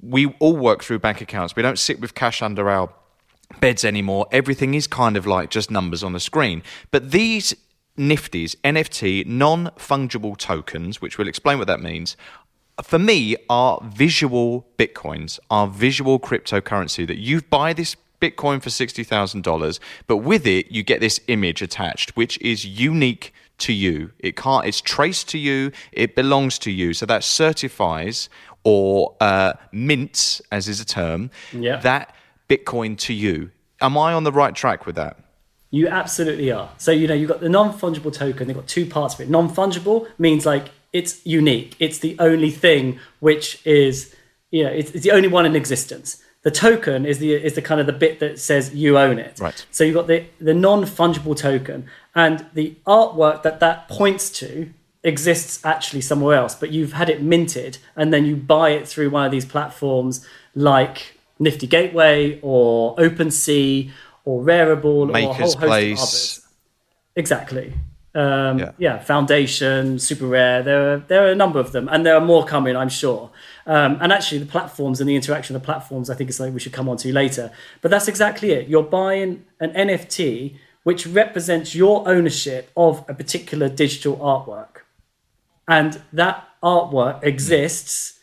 we 0.02 0.28
all 0.40 0.56
work 0.56 0.84
through 0.84 1.00
bank 1.00 1.22
accounts. 1.22 1.56
We 1.56 1.64
don't 1.64 1.80
sit 1.80 2.00
with 2.00 2.14
cash 2.14 2.42
under 2.42 2.70
our 2.70 2.90
beds 3.60 3.86
anymore. 3.86 4.28
Everything 4.32 4.74
is 4.74 4.88
kind 4.88 5.18
of 5.18 5.26
like 5.26 5.50
just 5.50 5.72
numbers 5.72 6.04
on 6.04 6.14
the 6.14 6.20
screen. 6.20 6.62
But 6.92 7.12
these 7.12 7.56
Nifties, 7.98 8.58
NFT, 8.58 9.26
non 9.26 9.68
fungible 9.78 10.36
tokens, 10.36 11.02
which 11.02 11.18
we'll 11.18 11.30
explain 11.30 11.58
what 11.58 11.68
that 11.68 11.80
means, 11.80 12.18
for 12.84 13.00
me 13.00 13.36
are 13.50 13.82
visual 13.84 14.66
bitcoins, 14.78 15.40
are 15.50 15.68
visual 15.68 16.20
cryptocurrency 16.20 17.08
that 17.08 17.18
you 17.18 17.42
buy 17.42 17.74
this 17.74 17.96
Bitcoin 18.22 18.62
for 18.62 18.70
$60,000, 18.70 19.80
but 20.08 20.18
with 20.18 20.48
it, 20.48 20.72
you 20.72 20.84
get 20.84 21.00
this 21.02 21.20
image 21.28 21.62
attached, 21.62 22.16
which 22.16 22.40
is 22.42 22.66
unique 22.66 23.34
to 23.60 23.74
you. 23.74 24.12
It 24.20 24.36
can't, 24.36 24.66
it's 24.66 24.82
traced 24.82 25.30
to 25.30 25.38
you, 25.38 25.72
it 25.92 26.16
belongs 26.16 26.58
to 26.60 26.72
you. 26.72 26.94
So 26.94 27.06
that 27.06 27.24
certifies 27.24 28.30
or 28.64 29.16
uh, 29.20 29.54
mints, 29.72 30.42
as 30.52 30.68
is 30.68 30.80
a 30.80 30.86
term, 30.86 31.30
Yeah. 31.54 31.78
that 31.82 32.16
Bitcoin 32.50 32.98
to 33.00 33.14
you. 33.14 33.52
Am 33.82 33.98
I 33.98 34.14
on 34.14 34.24
the 34.24 34.32
right 34.32 34.56
track 34.56 34.86
with 34.86 34.96
that? 34.96 35.18
You 35.72 35.88
absolutely 35.88 36.52
are. 36.52 36.70
So, 36.78 36.92
you 36.92 37.08
know, 37.08 37.14
you've 37.14 37.30
got 37.30 37.42
the 37.42 37.50
non 37.50 37.78
fungible 37.78 38.14
token, 38.14 38.48
they've 38.48 38.56
got 38.56 38.68
two 38.68 38.86
parts 38.86 39.14
of 39.16 39.22
it. 39.22 39.30
Non 39.30 39.50
fungible 39.54 40.08
means 40.18 40.46
like 40.46 40.70
it's 40.96 41.26
unique, 41.26 41.76
it's 41.78 42.00
the 42.00 42.16
only 42.20 42.50
thing 42.50 43.00
which 43.20 43.60
is, 43.66 44.16
you 44.50 44.64
know, 44.64 44.70
it's, 44.70 44.92
it's 44.92 45.04
the 45.04 45.12
only 45.12 45.28
one 45.28 45.46
in 45.46 45.54
existence. 45.54 46.24
The 46.44 46.52
token 46.52 47.06
is 47.06 47.20
the 47.20 47.34
is 47.34 47.56
the 47.56 47.62
kind 47.62 47.82
of 47.82 47.86
the 47.86 47.92
bit 47.92 48.20
that 48.22 48.40
says 48.40 48.74
you 48.74 48.98
own 48.98 49.20
it. 49.20 49.38
Right. 49.40 49.66
So 49.72 49.84
you've 49.84 49.96
got 49.96 50.08
the, 50.08 50.24
the 50.40 50.54
non 50.54 50.84
fungible 50.84 51.36
token, 51.36 51.88
and 52.14 52.46
the 52.54 52.78
artwork 52.88 53.44
that 53.44 53.60
that 53.60 53.90
points 53.90 54.30
to 54.40 54.70
exists 55.04 55.66
actually 55.66 56.02
somewhere 56.02 56.38
else, 56.38 56.56
but 56.56 56.72
you've 56.72 56.94
had 56.94 57.10
it 57.10 57.22
minted, 57.22 57.80
and 57.98 58.14
then 58.14 58.26
you 58.26 58.38
buy 58.38 58.70
it 58.70 58.88
through 58.88 59.10
one 59.10 59.26
of 59.26 59.32
these 59.32 59.46
platforms 59.46 60.26
like 60.54 61.20
Nifty 61.40 61.68
Gateway 61.68 62.40
or 62.42 62.96
OpenSea 62.96 63.92
or 64.24 64.42
Rarible 64.44 65.10
or 65.10 65.18
a 65.18 65.24
whole 65.24 65.34
Maker's 65.34 65.38
host 65.38 65.56
of 65.56 65.62
Place. 65.62 66.00
others. 66.00 66.48
Exactly. 67.18 67.74
Um, 68.16 68.60
Yeah. 68.60 68.72
yeah. 68.78 69.00
Foundation, 69.00 70.00
Super 70.00 70.26
Rare. 70.26 70.64
There 70.64 70.94
are 70.94 70.98
there 71.10 71.28
are 71.28 71.32
a 71.32 71.36
number 71.36 71.60
of 71.60 71.72
them, 71.74 71.90
and 71.92 72.06
there 72.06 72.16
are 72.16 72.26
more 72.26 72.46
coming, 72.46 72.76
I'm 72.76 72.90
sure. 72.90 73.30
Um, 73.68 73.98
and 74.02 74.12
actually, 74.14 74.40
the 74.40 74.46
platforms 74.46 75.02
and 75.02 75.10
the 75.10 75.16
interaction 75.16 75.56
of 75.56 75.62
the 75.62 75.66
platforms, 75.66 76.10
I 76.10 76.16
think, 76.16 76.30
is 76.30 76.38
something 76.38 76.54
we 76.54 76.60
should 76.60 76.74
come 76.74 76.88
on 76.88 76.98
to 76.98 77.12
later. 77.12 77.52
But 77.82 77.92
that's 77.92 78.08
exactly 78.08 78.52
it. 78.52 78.68
You're 78.70 78.84
buying 78.84 79.44
an 79.60 79.72
NFT 79.74 80.56
which 80.84 81.08
represents 81.08 81.74
your 81.74 82.08
ownership 82.08 82.70
of 82.78 83.04
a 83.10 83.14
particular 83.14 83.68
digital 83.68 84.18
artwork, 84.18 84.84
and 85.68 86.02
that 86.14 86.48
artwork 86.64 87.24
exists, 87.24 88.20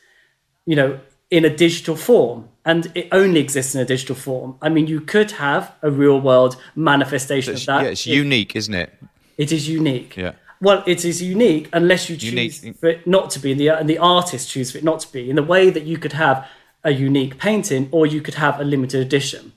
you 0.65 0.77
know, 0.77 1.01
in 1.31 1.45
a 1.45 1.51
digital 1.55 1.97
form. 1.97 2.49
And 2.65 2.93
it 2.95 3.09
only 3.11 3.41
exists 3.41 3.75
in 3.75 3.81
a 3.81 3.85
digital 3.85 4.15
form. 4.15 4.57
I 4.63 4.69
mean, 4.69 4.87
you 4.87 5.01
could 5.01 5.33
have 5.33 5.75
a 5.83 5.91
real 5.91 6.21
world 6.21 6.57
manifestation 6.77 7.55
of 7.55 7.67
that. 7.67 7.83
yeah, 7.83 7.89
it's 7.89 8.07
unique, 8.07 8.55
isn't 8.55 8.75
it? 8.75 8.95
It 9.37 9.53
is 9.53 9.69
unique. 9.69 10.17
Yeah. 10.17 10.33
Well, 10.61 10.85
it 10.87 11.05
is 11.05 11.21
unique 11.21 11.69
unless 11.73 12.09
you 12.09 12.17
choose 12.17 12.63
Unique. 12.63 12.79
for 12.79 12.89
it 12.89 13.07
not 13.07 13.31
to 13.31 13.41
be, 13.41 13.51
and 13.51 13.61
the, 13.61 13.69
and 13.69 13.91
the 13.91 13.99
artist 13.99 14.49
choose 14.49 14.71
for 14.71 14.79
it 14.79 14.85
not 14.85 15.01
to 15.01 15.13
be. 15.13 15.29
In 15.29 15.35
the 15.35 15.43
way 15.43 15.71
that 15.71 15.83
you 15.83 15.99
could 15.99 16.13
have 16.13 16.49
a 16.85 16.93
unique 16.93 17.37
painting, 17.37 17.89
or 17.91 18.07
you 18.07 18.21
could 18.21 18.35
have 18.35 18.61
a 18.61 18.65
limited 18.65 19.01
edition. 19.01 19.53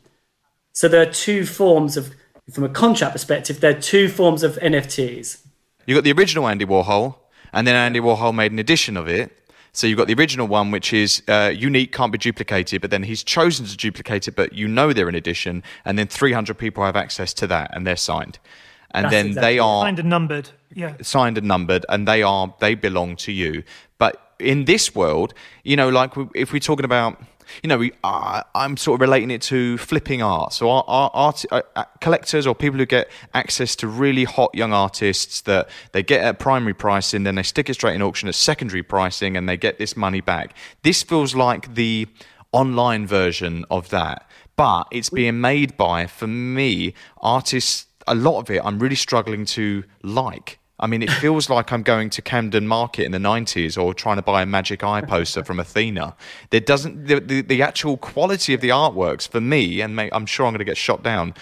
So 0.73 0.87
there 0.87 1.01
are 1.01 1.11
two 1.11 1.45
forms 1.45 1.95
of, 1.95 2.15
from 2.51 2.63
a 2.63 2.69
contract 2.69 3.13
perspective, 3.13 3.59
there 3.59 3.77
are 3.77 3.79
two 3.79 4.09
forms 4.09 4.41
of 4.41 4.55
NFTs. 4.55 5.45
You 5.85 5.95
got 5.95 6.03
the 6.03 6.11
original 6.11 6.47
Andy 6.47 6.65
Warhol, 6.65 7.15
and 7.53 7.67
then 7.67 7.75
Andy 7.75 7.99
Warhol 7.99 8.33
made 8.33 8.51
an 8.51 8.59
edition 8.59 8.97
of 8.97 9.07
it. 9.07 9.31
So 9.73 9.87
you've 9.87 9.97
got 9.97 10.07
the 10.07 10.13
original 10.15 10.47
one, 10.47 10.71
which 10.71 10.93
is 10.93 11.21
uh, 11.27 11.51
unique, 11.53 11.91
can't 11.91 12.11
be 12.11 12.17
duplicated, 12.17 12.81
but 12.81 12.91
then 12.91 13.03
he's 13.03 13.23
chosen 13.23 13.65
to 13.65 13.77
duplicate 13.77 14.27
it, 14.27 14.35
but 14.35 14.53
you 14.53 14.67
know 14.67 14.93
they're 14.93 15.09
an 15.09 15.15
edition, 15.15 15.63
and 15.83 15.99
then 15.99 16.07
300 16.07 16.57
people 16.57 16.83
have 16.83 16.95
access 16.95 17.33
to 17.35 17.47
that, 17.47 17.69
and 17.75 17.85
they're 17.85 17.95
signed. 17.95 18.39
And 18.95 19.05
That's 19.05 19.11
then 19.13 19.25
exactly 19.27 19.53
they 19.53 19.59
are 19.59 19.83
Signed 19.83 19.99
and 19.99 20.09
numbered. 20.09 20.49
Yeah. 20.73 20.93
signed 21.01 21.37
and 21.37 21.47
numbered, 21.47 21.85
and 21.89 22.07
they 22.07 22.23
are 22.23 22.53
they 22.59 22.75
belong 22.75 23.15
to 23.17 23.31
you. 23.31 23.63
But 23.97 24.13
in 24.39 24.65
this 24.65 24.95
world, 24.95 25.33
you 25.63 25.75
know, 25.75 25.89
like 25.89 26.15
we- 26.15 26.27
if 26.33 26.51
we're 26.53 26.59
talking 26.59 26.85
about, 26.85 27.21
you 27.63 27.67
know, 27.69 27.77
we 27.77 27.91
uh, 28.03 28.41
I'm 28.55 28.75
sort 28.77 28.95
of 28.97 29.01
relating 29.01 29.31
it 29.31 29.41
to 29.43 29.77
flipping 29.77 30.21
art. 30.21 30.53
So 30.53 30.69
our, 30.69 30.83
our 30.87 31.11
art 31.13 31.45
uh, 31.51 31.61
uh, 31.75 31.83
collectors 32.01 32.47
or 32.47 32.55
people 32.55 32.79
who 32.79 32.85
get 32.85 33.09
access 33.33 33.75
to 33.77 33.87
really 33.87 34.23
hot 34.23 34.51
young 34.55 34.73
artists 34.73 35.41
that 35.41 35.69
they 35.91 36.03
get 36.03 36.21
at 36.21 36.39
primary 36.39 36.73
pricing, 36.73 37.23
then 37.23 37.35
they 37.35 37.43
stick 37.43 37.69
it 37.69 37.75
straight 37.75 37.95
in 37.95 38.01
auction 38.01 38.27
at 38.29 38.35
secondary 38.35 38.83
pricing, 38.83 39.37
and 39.37 39.47
they 39.47 39.57
get 39.57 39.77
this 39.77 39.95
money 39.95 40.21
back. 40.21 40.55
This 40.83 41.03
feels 41.03 41.35
like 41.35 41.75
the 41.75 42.07
online 42.51 43.05
version 43.07 43.65
of 43.69 43.89
that, 43.89 44.27
but 44.55 44.83
it's 44.91 45.09
being 45.09 45.39
made 45.41 45.75
by, 45.77 46.07
for 46.07 46.27
me, 46.27 46.93
artists. 47.21 47.85
A 48.07 48.15
lot 48.15 48.39
of 48.39 48.49
it, 48.49 48.61
I'm 48.63 48.79
really 48.79 48.95
struggling 48.95 49.45
to 49.45 49.83
like. 50.03 50.59
I 50.77 50.87
mean, 50.87 51.01
it 51.01 51.09
feels 51.09 51.49
like 51.49 51.71
I'm 51.71 51.83
going 51.83 52.09
to 52.11 52.21
Camden 52.21 52.67
Market 52.67 53.05
in 53.05 53.13
the 53.13 53.17
90s 53.17 53.81
or 53.81 53.93
trying 53.93 54.17
to 54.17 54.21
buy 54.21 54.41
a 54.41 54.45
Magic 54.45 54.83
Eye 54.83 55.01
poster 55.01 55.43
from 55.43 55.59
Athena. 55.59 56.15
There 56.49 56.59
doesn't 56.59 57.07
the, 57.07 57.21
the, 57.21 57.41
the 57.41 57.61
actual 57.61 57.95
quality 57.95 58.53
of 58.53 58.59
the 58.59 58.69
artworks 58.69 59.27
for 59.27 59.39
me, 59.39 59.79
and 59.79 59.97
I'm 59.99 60.25
sure 60.25 60.45
I'm 60.45 60.51
going 60.51 60.59
to 60.59 60.65
get 60.65 60.77
shot 60.77 61.01
down, 61.01 61.33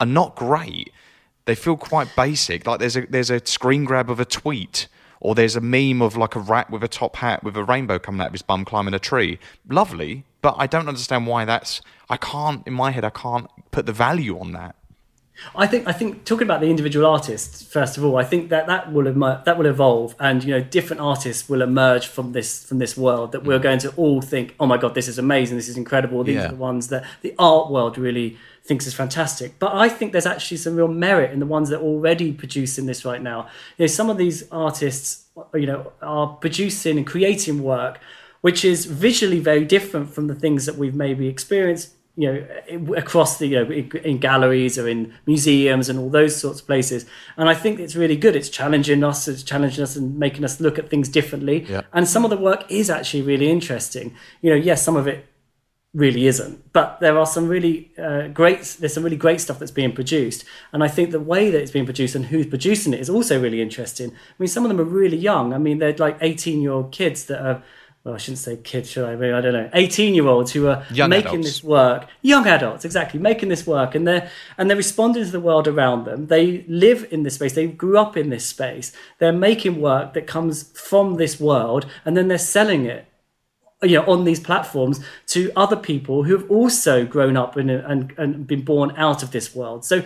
are 0.00 0.06
not 0.06 0.36
great. 0.36 0.90
They 1.44 1.54
feel 1.54 1.76
quite 1.76 2.14
basic. 2.16 2.66
Like 2.66 2.80
there's 2.80 2.96
a 2.96 3.06
there's 3.06 3.30
a 3.30 3.44
screen 3.44 3.84
grab 3.84 4.10
of 4.10 4.20
a 4.20 4.24
tweet, 4.24 4.88
or 5.20 5.34
there's 5.34 5.56
a 5.56 5.60
meme 5.60 6.00
of 6.00 6.16
like 6.16 6.34
a 6.34 6.40
rat 6.40 6.70
with 6.70 6.82
a 6.82 6.88
top 6.88 7.16
hat 7.16 7.44
with 7.44 7.56
a 7.56 7.64
rainbow 7.64 7.98
coming 7.98 8.22
out 8.22 8.28
of 8.28 8.32
his 8.32 8.42
bum 8.42 8.64
climbing 8.64 8.94
a 8.94 8.98
tree. 8.98 9.38
Lovely, 9.68 10.24
but 10.40 10.54
I 10.56 10.66
don't 10.66 10.88
understand 10.88 11.26
why 11.26 11.44
that's. 11.44 11.82
I 12.08 12.16
can't 12.16 12.66
in 12.66 12.72
my 12.72 12.90
head. 12.90 13.04
I 13.04 13.10
can't 13.10 13.50
put 13.70 13.84
the 13.84 13.92
value 13.92 14.38
on 14.38 14.52
that. 14.52 14.76
I 15.54 15.66
think 15.66 15.86
I 15.86 15.92
think 15.92 16.24
talking 16.24 16.46
about 16.46 16.60
the 16.60 16.68
individual 16.68 17.06
artists 17.06 17.62
first 17.62 17.96
of 17.96 18.04
all, 18.04 18.16
I 18.16 18.24
think 18.24 18.50
that 18.50 18.66
that 18.66 18.92
will 18.92 19.06
emer- 19.06 19.42
that 19.44 19.58
will 19.58 19.66
evolve, 19.66 20.14
and 20.18 20.42
you 20.42 20.50
know 20.50 20.60
different 20.60 21.00
artists 21.00 21.48
will 21.48 21.62
emerge 21.62 22.06
from 22.06 22.32
this 22.32 22.64
from 22.64 22.78
this 22.78 22.96
world 22.96 23.32
that 23.32 23.44
we're 23.44 23.58
mm. 23.58 23.62
going 23.62 23.78
to 23.80 23.90
all 23.96 24.20
think, 24.20 24.54
oh 24.58 24.66
my 24.66 24.76
god, 24.76 24.94
this 24.94 25.08
is 25.08 25.18
amazing, 25.18 25.56
this 25.56 25.68
is 25.68 25.76
incredible. 25.76 26.24
These 26.24 26.36
Yeah. 26.36 26.46
are 26.46 26.50
the 26.50 26.56
ones 26.56 26.88
that 26.88 27.04
the 27.22 27.34
art 27.38 27.70
world 27.70 27.98
really 27.98 28.36
thinks 28.64 28.86
is 28.86 28.94
fantastic. 28.94 29.58
But 29.58 29.74
I 29.74 29.88
think 29.88 30.12
there's 30.12 30.26
actually 30.26 30.58
some 30.58 30.76
real 30.76 30.88
merit 30.88 31.32
in 31.32 31.40
the 31.40 31.46
ones 31.46 31.70
that 31.70 31.78
are 31.78 31.84
already 31.84 32.32
producing 32.32 32.86
this 32.86 33.04
right 33.04 33.22
now. 33.22 33.48
You 33.78 33.84
know, 33.84 33.86
some 33.86 34.10
of 34.10 34.18
these 34.18 34.44
artists, 34.52 35.24
you 35.54 35.66
know, 35.66 35.92
are 36.02 36.28
producing 36.28 36.98
and 36.98 37.06
creating 37.06 37.62
work 37.62 37.98
which 38.40 38.64
is 38.64 38.84
visually 38.84 39.40
very 39.40 39.64
different 39.64 40.14
from 40.14 40.28
the 40.28 40.34
things 40.34 40.66
that 40.66 40.76
we've 40.76 40.94
maybe 40.94 41.26
experienced 41.26 41.94
you 42.18 42.32
know 42.32 42.94
across 42.94 43.38
the 43.38 43.46
you 43.46 43.64
know 43.64 43.70
in, 43.70 44.18
galleries 44.18 44.76
or 44.76 44.88
in 44.88 45.14
museums 45.24 45.88
and 45.88 45.98
all 46.00 46.10
those 46.10 46.34
sorts 46.34 46.60
of 46.60 46.66
places. 46.66 47.06
And 47.36 47.48
i 47.48 47.54
think 47.54 47.78
it's 47.78 47.94
really 47.94 48.16
good. 48.16 48.34
It's 48.34 48.48
challenging 48.48 49.04
us 49.04 49.28
it's 49.28 49.44
challenging 49.44 49.84
us 49.84 49.94
and 49.94 50.18
making 50.18 50.44
us 50.44 50.60
look 50.60 50.78
at 50.78 50.90
things 50.90 51.08
differently. 51.08 51.64
Yeah. 51.68 51.82
and 51.92 52.08
some 52.08 52.24
of 52.24 52.30
the 52.30 52.36
work 52.36 52.64
is 52.68 52.90
actually 52.90 53.22
really 53.22 53.48
interesting. 53.48 54.16
You 54.42 54.50
know 54.50 54.56
yes 54.56 54.82
some 54.82 54.96
of 54.96 55.06
it 55.06 55.26
really 55.94 56.26
isn't 56.26 56.70
but 56.72 57.00
there 57.00 57.16
are 57.18 57.24
some 57.24 57.48
really 57.48 57.90
uh, 57.96 58.28
great 58.28 58.76
there's 58.78 58.92
some 58.92 59.02
really 59.02 59.16
great 59.16 59.40
stuff 59.40 59.60
that's 59.60 59.70
being 59.70 59.92
produced. 59.92 60.44
And 60.72 60.82
i 60.82 60.88
think 60.88 61.12
the 61.12 61.20
way 61.20 61.50
that 61.52 61.60
it's 61.62 61.70
being 61.70 61.86
produced 61.86 62.16
and 62.16 62.26
who's 62.26 62.46
producing 62.46 62.94
it 62.94 63.00
is 63.00 63.08
also 63.08 63.40
really 63.40 63.62
interesting. 63.62 64.10
I 64.10 64.36
mean 64.40 64.48
some 64.48 64.64
of 64.64 64.70
them 64.70 64.80
are 64.80 64.90
really 65.02 65.20
young. 65.30 65.54
I 65.54 65.58
mean 65.58 65.78
they're 65.78 65.96
like 66.06 66.18
18 66.20 66.60
year 66.62 66.72
old 66.72 66.90
kids 66.90 67.26
that 67.26 67.40
are 67.40 67.62
well, 68.08 68.14
I 68.14 68.18
shouldn't 68.18 68.38
say 68.38 68.56
kids, 68.56 68.90
should 68.90 69.04
I? 69.04 69.12
I, 69.12 69.16
mean, 69.16 69.34
I 69.34 69.42
don't 69.42 69.52
know. 69.52 69.68
Eighteen-year-olds 69.74 70.52
who 70.52 70.66
are 70.68 70.82
Young 70.90 71.10
making 71.10 71.28
adults. 71.28 71.46
this 71.46 71.62
work, 71.62 72.06
young 72.22 72.46
adults, 72.46 72.86
exactly, 72.86 73.20
making 73.20 73.50
this 73.50 73.66
work, 73.66 73.94
and 73.94 74.08
they're 74.08 74.30
and 74.56 74.70
they're 74.70 74.78
responding 74.78 75.24
to 75.26 75.30
the 75.30 75.40
world 75.40 75.68
around 75.68 76.06
them. 76.06 76.28
They 76.28 76.64
live 76.68 77.06
in 77.10 77.22
this 77.22 77.34
space. 77.34 77.52
They 77.52 77.66
grew 77.66 77.98
up 77.98 78.16
in 78.16 78.30
this 78.30 78.46
space. 78.46 78.92
They're 79.18 79.30
making 79.30 79.82
work 79.82 80.14
that 80.14 80.26
comes 80.26 80.62
from 80.72 81.16
this 81.16 81.38
world, 81.38 81.84
and 82.06 82.16
then 82.16 82.28
they're 82.28 82.38
selling 82.38 82.86
it 82.86 83.04
you 83.82 83.98
know 83.98 84.06
on 84.06 84.24
these 84.24 84.40
platforms 84.40 85.00
to 85.26 85.52
other 85.54 85.76
people 85.76 86.24
who 86.24 86.36
have 86.36 86.50
also 86.50 87.04
grown 87.04 87.36
up 87.36 87.56
in 87.56 87.70
a, 87.70 87.78
and, 87.86 88.12
and 88.16 88.46
been 88.46 88.64
born 88.64 88.92
out 88.96 89.22
of 89.22 89.30
this 89.30 89.54
world 89.54 89.84
so 89.84 90.02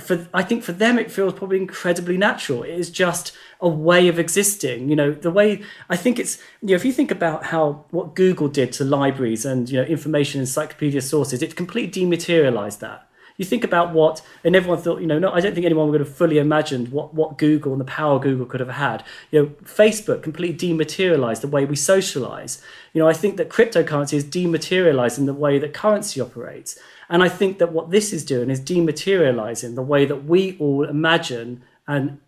for 0.00 0.26
i 0.32 0.42
think 0.42 0.62
for 0.62 0.72
them 0.72 0.98
it 0.98 1.10
feels 1.10 1.34
probably 1.34 1.58
incredibly 1.58 2.16
natural 2.16 2.62
it 2.62 2.70
is 2.70 2.90
just 2.90 3.32
a 3.60 3.68
way 3.68 4.08
of 4.08 4.18
existing 4.18 4.88
you 4.88 4.96
know 4.96 5.12
the 5.12 5.30
way 5.30 5.62
i 5.90 5.96
think 5.96 6.18
it's 6.18 6.38
you 6.62 6.68
know 6.68 6.74
if 6.74 6.84
you 6.84 6.92
think 6.92 7.10
about 7.10 7.44
how 7.46 7.84
what 7.90 8.14
google 8.14 8.48
did 8.48 8.72
to 8.72 8.84
libraries 8.84 9.44
and 9.44 9.68
you 9.68 9.78
know 9.78 9.84
information 9.84 10.40
encyclopedia 10.40 11.02
sources 11.02 11.42
it 11.42 11.54
completely 11.56 11.90
dematerialized 11.90 12.80
that 12.80 13.06
you 13.36 13.44
think 13.44 13.64
about 13.64 13.92
what, 13.92 14.22
and 14.44 14.54
everyone 14.54 14.80
thought, 14.80 15.00
you 15.00 15.06
know, 15.06 15.18
no, 15.18 15.32
I 15.32 15.40
don't 15.40 15.54
think 15.54 15.64
anyone 15.64 15.90
would 15.90 16.00
have 16.00 16.14
fully 16.14 16.38
imagined 16.38 16.88
what, 16.90 17.14
what 17.14 17.38
Google 17.38 17.72
and 17.72 17.80
the 17.80 17.86
power 17.86 18.18
Google 18.18 18.46
could 18.46 18.60
have 18.60 18.68
had. 18.68 19.04
You 19.30 19.42
know, 19.42 19.46
Facebook 19.64 20.22
completely 20.22 20.56
dematerialized 20.56 21.42
the 21.42 21.48
way 21.48 21.64
we 21.64 21.76
socialize. 21.76 22.62
You 22.92 23.00
know, 23.00 23.08
I 23.08 23.12
think 23.14 23.38
that 23.38 23.48
cryptocurrency 23.48 24.14
is 24.14 24.24
dematerializing 24.24 25.26
the 25.26 25.34
way 25.34 25.58
that 25.58 25.72
currency 25.72 26.20
operates. 26.20 26.78
And 27.12 27.22
I 27.22 27.28
think 27.28 27.58
that 27.58 27.70
what 27.72 27.90
this 27.90 28.12
is 28.12 28.24
doing 28.24 28.48
is 28.50 28.60
dematerializing 28.60 29.74
the 29.76 29.82
way 29.82 30.04
that 30.06 30.24
we 30.24 30.56
all 30.58 30.84
imagine 30.84 31.62
and 31.86 32.18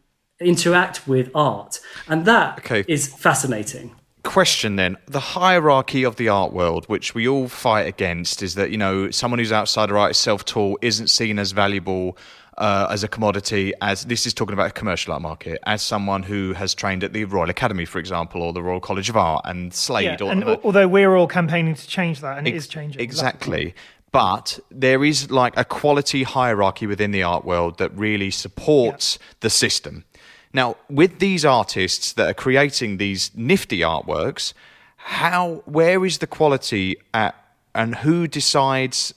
interact 0.40 1.08
with 1.08 1.30
art. 1.34 1.80
And 2.08 2.24
that 2.26 2.58
is 2.58 2.64
Okay. 2.64 2.84
is 2.86 3.06
fascinating. 3.08 3.92
question 4.24 4.76
then 4.76 4.96
the 5.06 5.20
hierarchy 5.20 6.02
of 6.02 6.16
the 6.16 6.28
art 6.30 6.50
world 6.50 6.86
which 6.86 7.14
we 7.14 7.28
all 7.28 7.46
fight 7.46 7.86
against 7.86 8.42
is 8.42 8.54
that 8.54 8.70
you 8.70 8.78
know 8.78 9.10
someone 9.10 9.38
who's 9.38 9.52
outside 9.52 9.90
of 9.90 9.96
art 9.96 10.16
self-taught 10.16 10.78
isn't 10.82 11.08
seen 11.08 11.38
as 11.38 11.52
valuable 11.52 12.16
uh, 12.56 12.86
as 12.90 13.04
a 13.04 13.08
commodity 13.08 13.74
as 13.82 14.04
this 14.06 14.24
is 14.26 14.32
talking 14.32 14.54
about 14.54 14.68
a 14.68 14.70
commercial 14.80 15.12
art 15.12 15.20
market 15.20 15.58
as 15.66 15.82
someone 15.82 16.22
who 16.22 16.54
has 16.54 16.74
trained 16.74 17.04
at 17.04 17.12
the 17.12 17.24
royal 17.26 17.50
academy 17.50 17.84
for 17.84 17.98
example 17.98 18.40
or 18.42 18.52
the 18.54 18.62
royal 18.62 18.80
college 18.80 19.10
of 19.10 19.16
art 19.16 19.42
and 19.44 19.74
slade 19.74 20.18
Yeah, 20.20 20.26
or 20.26 20.32
and 20.32 20.44
although 20.64 20.88
we're 20.88 21.14
all 21.14 21.26
campaigning 21.28 21.74
to 21.74 21.86
change 21.86 22.20
that, 22.20 22.38
and 22.38 22.48
it 22.48 22.54
is 22.54 22.66
changing. 22.66 23.02
Exactly. 23.02 23.74
But 24.14 24.60
there 24.70 25.04
is 25.04 25.32
like 25.32 25.54
a 25.56 25.64
quality 25.64 26.22
hierarchy 26.22 26.86
within 26.86 27.10
the 27.10 27.24
art 27.24 27.44
world 27.44 27.78
that 27.78 27.90
really 27.98 28.30
supports 28.30 29.18
the 29.40 29.50
system. 29.50 30.04
Now, 30.52 30.76
with 30.88 31.18
these 31.18 31.44
artists 31.44 32.12
that 32.12 32.28
are 32.28 32.34
creating 32.34 32.98
these 32.98 33.32
nifty 33.34 33.80
artworks, 33.80 34.52
how 34.96 35.64
where 35.64 36.04
is 36.04 36.18
the 36.18 36.28
quality 36.28 36.96
at 37.12 37.34
and 37.74 37.96
who 37.96 38.28
decides 38.28 39.14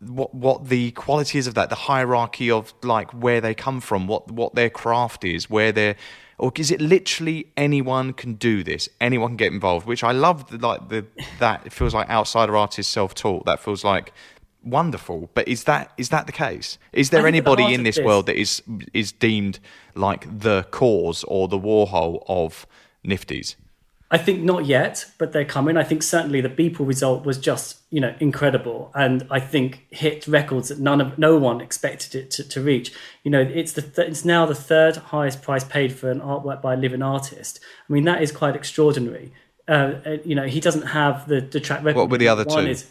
what 0.00 0.34
what 0.34 0.70
the 0.70 0.92
quality 0.92 1.36
is 1.38 1.46
of 1.46 1.52
that, 1.52 1.68
the 1.68 1.82
hierarchy 1.92 2.50
of 2.50 2.72
like 2.82 3.10
where 3.10 3.42
they 3.42 3.54
come 3.54 3.82
from, 3.82 4.06
what 4.06 4.30
what 4.30 4.54
their 4.54 4.70
craft 4.70 5.24
is, 5.24 5.50
where 5.50 5.72
they're 5.72 5.96
or 6.38 6.52
is 6.56 6.70
it 6.70 6.80
literally 6.80 7.48
anyone 7.56 8.12
can 8.12 8.34
do 8.34 8.62
this? 8.62 8.88
Anyone 9.00 9.30
can 9.30 9.36
get 9.36 9.52
involved, 9.52 9.86
which 9.86 10.04
I 10.04 10.12
love. 10.12 10.48
The, 10.48 10.58
like 10.58 10.88
the 10.88 11.04
that 11.38 11.66
it 11.66 11.72
feels 11.72 11.92
like 11.92 12.08
outsider 12.08 12.56
artists 12.56 12.90
self-taught. 12.90 13.44
That 13.44 13.60
feels 13.60 13.84
like 13.84 14.12
wonderful. 14.70 15.30
But 15.34 15.48
is 15.48 15.64
that 15.64 15.92
is 15.96 16.08
that 16.10 16.26
the 16.26 16.32
case? 16.32 16.78
Is 16.92 17.10
there 17.10 17.26
anybody 17.26 17.74
in 17.74 17.82
this 17.82 17.96
this- 17.96 18.04
world 18.04 18.26
that 18.26 18.36
is 18.36 18.62
is 18.92 19.12
deemed 19.12 19.58
like 19.94 20.40
the 20.40 20.66
cause 20.70 21.24
or 21.24 21.48
the 21.48 21.58
Warhol 21.58 22.22
of 22.28 22.66
nifties? 23.04 23.56
I 24.10 24.16
think 24.16 24.42
not 24.42 24.64
yet, 24.64 25.04
but 25.18 25.32
they're 25.32 25.44
coming. 25.44 25.76
I 25.76 25.84
think 25.84 26.02
certainly 26.02 26.40
the 26.40 26.48
Beeple 26.48 26.86
result 26.86 27.26
was 27.26 27.36
just, 27.36 27.76
you 27.90 28.00
know, 28.00 28.14
incredible, 28.20 28.90
and 28.94 29.26
I 29.30 29.38
think 29.38 29.86
hit 29.90 30.26
records 30.26 30.70
that 30.70 30.78
none 30.78 31.02
of 31.02 31.18
no 31.18 31.36
one 31.36 31.60
expected 31.60 32.14
it 32.14 32.30
to, 32.32 32.48
to 32.48 32.62
reach. 32.62 32.90
You 33.22 33.30
know, 33.30 33.40
it's 33.40 33.72
the 33.72 33.82
th- 33.82 34.08
it's 34.08 34.24
now 34.24 34.46
the 34.46 34.54
third 34.54 34.96
highest 34.96 35.42
price 35.42 35.64
paid 35.64 35.92
for 35.92 36.10
an 36.10 36.20
artwork 36.20 36.62
by 36.62 36.72
a 36.72 36.76
living 36.76 37.02
artist. 37.02 37.60
I 37.88 37.92
mean, 37.92 38.04
that 38.04 38.22
is 38.22 38.32
quite 38.32 38.56
extraordinary. 38.56 39.30
Uh, 39.68 40.00
uh, 40.06 40.16
you 40.24 40.34
know, 40.34 40.46
he 40.46 40.60
doesn't 40.60 40.86
have 40.86 41.28
the, 41.28 41.42
the 41.42 41.60
track 41.60 41.84
record. 41.84 41.98
What 41.98 42.08
were 42.08 42.16
the 42.16 42.28
other 42.28 42.44
one 42.44 42.64
two? 42.64 42.70
Is, 42.70 42.86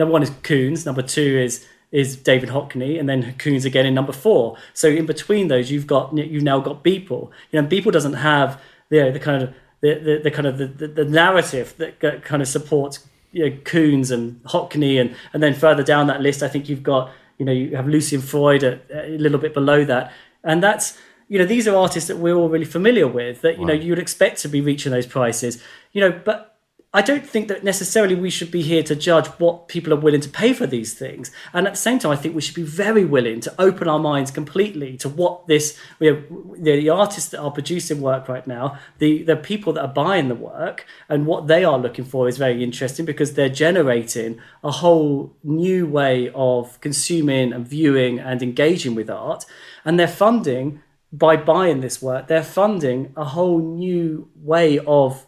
number 0.00 0.12
one 0.12 0.22
is 0.22 0.30
Koons. 0.30 0.84
Number 0.84 1.02
two 1.02 1.38
is 1.38 1.66
is 1.92 2.16
David 2.16 2.48
Hockney, 2.48 2.98
and 2.98 3.08
then 3.08 3.34
Koons 3.34 3.64
again 3.64 3.84
in 3.86 3.94
number 3.94 4.12
four. 4.12 4.56
So 4.74 4.88
in 4.88 5.06
between 5.06 5.48
those, 5.48 5.70
you've 5.70 5.86
got 5.86 6.16
you've 6.16 6.42
now 6.42 6.58
got 6.58 6.82
Beeple. 6.82 7.30
You 7.50 7.60
know, 7.60 7.68
Beeple 7.68 7.92
doesn't 7.92 8.14
have 8.14 8.60
the 8.88 9.10
the 9.10 9.20
kind 9.20 9.42
of 9.44 9.54
the, 9.80 9.94
the, 9.94 10.20
the 10.24 10.30
kind 10.30 10.46
of 10.46 10.58
the, 10.58 10.66
the, 10.66 10.88
the 10.88 11.04
narrative 11.04 11.74
that 11.78 12.00
kind 12.22 12.42
of 12.42 12.48
supports 12.48 13.06
you 13.32 13.48
know, 13.48 13.56
Koons 13.58 14.10
and 14.10 14.42
Hockney, 14.44 15.00
and 15.00 15.14
and 15.32 15.42
then 15.42 15.54
further 15.54 15.82
down 15.82 16.06
that 16.08 16.20
list, 16.20 16.42
I 16.42 16.48
think 16.48 16.68
you've 16.68 16.82
got 16.82 17.10
you 17.38 17.44
know 17.44 17.52
you 17.52 17.76
have 17.76 17.86
Lucian 17.86 18.20
Freud 18.20 18.64
at, 18.64 18.82
a 18.90 19.18
little 19.18 19.38
bit 19.38 19.54
below 19.54 19.84
that, 19.84 20.12
and 20.42 20.62
that's 20.62 20.98
you 21.28 21.38
know 21.38 21.44
these 21.44 21.68
are 21.68 21.76
artists 21.76 22.08
that 22.08 22.16
we're 22.16 22.34
all 22.34 22.48
really 22.48 22.64
familiar 22.64 23.06
with 23.06 23.42
that 23.42 23.58
you 23.58 23.64
know 23.66 23.72
you'd 23.72 23.98
expect 23.98 24.40
to 24.42 24.48
be 24.48 24.60
reaching 24.60 24.92
those 24.92 25.06
prices, 25.06 25.62
you 25.92 26.00
know, 26.00 26.10
but 26.24 26.49
I 26.92 27.02
don't 27.02 27.24
think 27.24 27.46
that 27.46 27.62
necessarily 27.62 28.16
we 28.16 28.30
should 28.30 28.50
be 28.50 28.62
here 28.62 28.82
to 28.82 28.96
judge 28.96 29.28
what 29.38 29.68
people 29.68 29.92
are 29.92 30.00
willing 30.00 30.20
to 30.22 30.28
pay 30.28 30.52
for 30.52 30.66
these 30.66 30.92
things. 30.92 31.30
And 31.52 31.68
at 31.68 31.74
the 31.74 31.78
same 31.78 32.00
time, 32.00 32.10
I 32.10 32.16
think 32.16 32.34
we 32.34 32.40
should 32.40 32.56
be 32.56 32.64
very 32.64 33.04
willing 33.04 33.38
to 33.42 33.54
open 33.60 33.86
our 33.86 34.00
minds 34.00 34.32
completely 34.32 34.96
to 34.96 35.08
what 35.08 35.46
this, 35.46 35.78
you 36.00 36.12
know, 36.12 36.56
the, 36.58 36.90
artists 36.90 37.30
that 37.30 37.38
are 37.38 37.52
producing 37.52 38.00
work 38.00 38.28
right 38.28 38.44
now, 38.44 38.76
the, 38.98 39.22
the 39.22 39.36
people 39.36 39.72
that 39.74 39.82
are 39.82 39.92
buying 39.92 40.26
the 40.26 40.34
work, 40.34 40.84
and 41.08 41.26
what 41.26 41.46
they 41.46 41.62
are 41.62 41.78
looking 41.78 42.04
for 42.04 42.26
is 42.26 42.38
very 42.38 42.64
interesting 42.64 43.06
because 43.06 43.34
they're 43.34 43.48
generating 43.48 44.40
a 44.64 44.72
whole 44.72 45.36
new 45.44 45.86
way 45.86 46.32
of 46.34 46.80
consuming 46.80 47.52
and 47.52 47.68
viewing 47.68 48.18
and 48.18 48.42
engaging 48.42 48.96
with 48.96 49.08
art. 49.08 49.46
And 49.84 49.96
they're 49.96 50.08
funding, 50.08 50.82
by 51.12 51.36
buying 51.36 51.82
this 51.82 52.02
work, 52.02 52.26
they're 52.26 52.42
funding 52.42 53.12
a 53.16 53.26
whole 53.26 53.60
new 53.60 54.28
way 54.34 54.80
of 54.80 55.24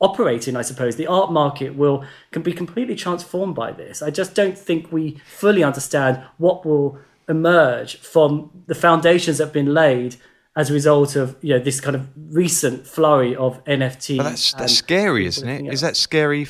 operating, 0.00 0.56
I 0.56 0.62
suppose. 0.62 0.96
The 0.96 1.06
art 1.06 1.32
market 1.32 1.74
will 1.74 2.04
can 2.30 2.42
be 2.42 2.52
completely 2.52 2.94
transformed 2.94 3.54
by 3.54 3.72
this. 3.72 4.02
I 4.02 4.10
just 4.10 4.34
don't 4.34 4.56
think 4.56 4.92
we 4.92 5.20
fully 5.26 5.62
understand 5.62 6.22
what 6.38 6.64
will 6.64 6.98
emerge 7.28 7.98
from 7.98 8.50
the 8.66 8.74
foundations 8.74 9.38
that 9.38 9.44
have 9.44 9.52
been 9.52 9.74
laid 9.74 10.16
as 10.56 10.70
a 10.70 10.72
result 10.72 11.14
of 11.14 11.36
you 11.40 11.54
know 11.54 11.60
this 11.60 11.80
kind 11.80 11.94
of 11.94 12.08
recent 12.30 12.86
flurry 12.86 13.34
of 13.36 13.62
NFT. 13.64 14.16
But 14.16 14.24
that's 14.24 14.52
that's 14.54 14.74
scary, 14.74 15.26
isn't 15.26 15.48
it? 15.48 15.72
Is 15.72 15.80
that 15.80 15.96
scary 15.96 16.46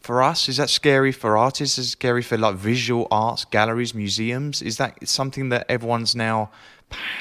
for 0.00 0.22
us? 0.22 0.48
Is 0.48 0.56
that 0.56 0.70
scary 0.70 1.12
for 1.12 1.36
artists? 1.36 1.78
Is 1.78 1.86
it 1.86 1.90
scary 1.90 2.22
for 2.22 2.36
like 2.36 2.56
visual 2.56 3.08
arts 3.10 3.44
galleries, 3.44 3.94
museums? 3.94 4.62
Is 4.62 4.76
that 4.78 5.08
something 5.08 5.48
that 5.50 5.66
everyone's 5.68 6.14
now 6.14 6.50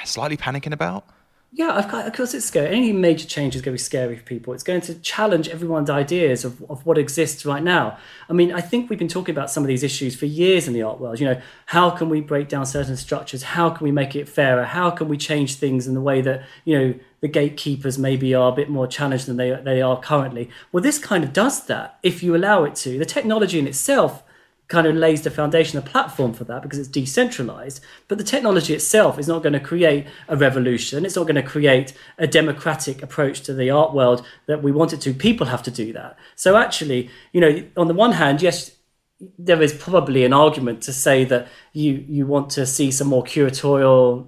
slightly 0.05 0.37
panicking 0.37 0.73
about? 0.73 1.05
Yeah, 1.49 1.77
of 1.79 2.13
course 2.13 2.33
it's 2.33 2.45
scary. 2.45 2.75
Any 2.75 2.91
major 2.91 3.25
change 3.25 3.55
is 3.55 3.61
going 3.61 3.75
to 3.75 3.81
be 3.81 3.83
scary 3.83 4.17
for 4.17 4.23
people. 4.23 4.53
It's 4.53 4.63
going 4.63 4.81
to 4.81 4.95
challenge 4.95 5.47
everyone's 5.47 5.89
ideas 5.89 6.43
of, 6.43 6.61
of 6.69 6.85
what 6.85 6.97
exists 6.97 7.45
right 7.45 7.63
now. 7.63 7.97
I 8.29 8.33
mean, 8.33 8.51
I 8.51 8.59
think 8.59 8.89
we've 8.89 8.99
been 8.99 9.07
talking 9.07 9.33
about 9.33 9.49
some 9.49 9.63
of 9.63 9.67
these 9.67 9.81
issues 9.81 10.13
for 10.15 10.25
years 10.25 10.67
in 10.67 10.73
the 10.73 10.83
art 10.83 10.99
world. 10.99 11.21
You 11.21 11.27
know, 11.27 11.41
how 11.67 11.89
can 11.89 12.09
we 12.09 12.19
break 12.19 12.49
down 12.49 12.65
certain 12.65 12.97
structures? 12.97 13.43
How 13.43 13.69
can 13.69 13.85
we 13.85 13.91
make 13.91 14.13
it 14.13 14.27
fairer? 14.27 14.65
How 14.65 14.91
can 14.91 15.07
we 15.07 15.17
change 15.17 15.55
things 15.55 15.87
in 15.87 15.93
the 15.93 16.01
way 16.01 16.21
that, 16.21 16.43
you 16.65 16.77
know, 16.77 16.93
the 17.21 17.29
gatekeepers 17.29 17.97
maybe 17.97 18.35
are 18.35 18.51
a 18.51 18.55
bit 18.55 18.69
more 18.69 18.85
challenged 18.85 19.25
than 19.25 19.37
they, 19.37 19.51
they 19.51 19.81
are 19.81 19.99
currently? 19.99 20.49
Well, 20.73 20.83
this 20.83 20.99
kind 20.99 21.23
of 21.23 21.31
does 21.31 21.65
that 21.67 21.97
if 22.03 22.21
you 22.21 22.35
allow 22.35 22.65
it 22.65 22.75
to. 22.75 22.99
The 22.99 23.05
technology 23.05 23.57
in 23.57 23.67
itself 23.67 24.21
kind 24.67 24.85
of 24.85 24.95
lays 24.95 25.21
the 25.21 25.31
foundation, 25.31 25.79
a 25.79 25.81
platform 25.81 26.33
for 26.33 26.43
that 26.43 26.61
because 26.61 26.77
it's 26.77 26.89
decentralized. 26.89 27.81
But 28.07 28.17
the 28.17 28.23
technology 28.23 28.73
itself 28.73 29.17
is 29.17 29.27
not 29.27 29.41
going 29.41 29.53
to 29.53 29.59
create 29.59 30.07
a 30.27 30.35
revolution. 30.35 31.05
It's 31.05 31.15
not 31.15 31.23
going 31.23 31.35
to 31.35 31.43
create 31.43 31.93
a 32.17 32.27
democratic 32.27 33.01
approach 33.01 33.41
to 33.41 33.53
the 33.53 33.69
art 33.69 33.93
world 33.93 34.25
that 34.45 34.61
we 34.61 34.71
want 34.71 34.91
it 34.91 35.01
to. 35.01 35.13
People 35.13 35.47
have 35.47 35.63
to 35.63 35.71
do 35.71 35.93
that. 35.93 36.17
So 36.35 36.57
actually, 36.57 37.09
you 37.31 37.39
know, 37.39 37.63
on 37.77 37.87
the 37.87 37.93
one 37.93 38.13
hand, 38.13 38.41
yes, 38.41 38.71
there 39.39 39.61
is 39.61 39.73
probably 39.73 40.25
an 40.25 40.33
argument 40.33 40.81
to 40.83 40.93
say 40.93 41.23
that 41.25 41.47
you 41.73 42.05
you 42.07 42.27
want 42.27 42.51
to 42.51 42.67
see 42.67 42.91
some 42.91 43.07
more 43.07 43.23
curatorial 43.23 44.27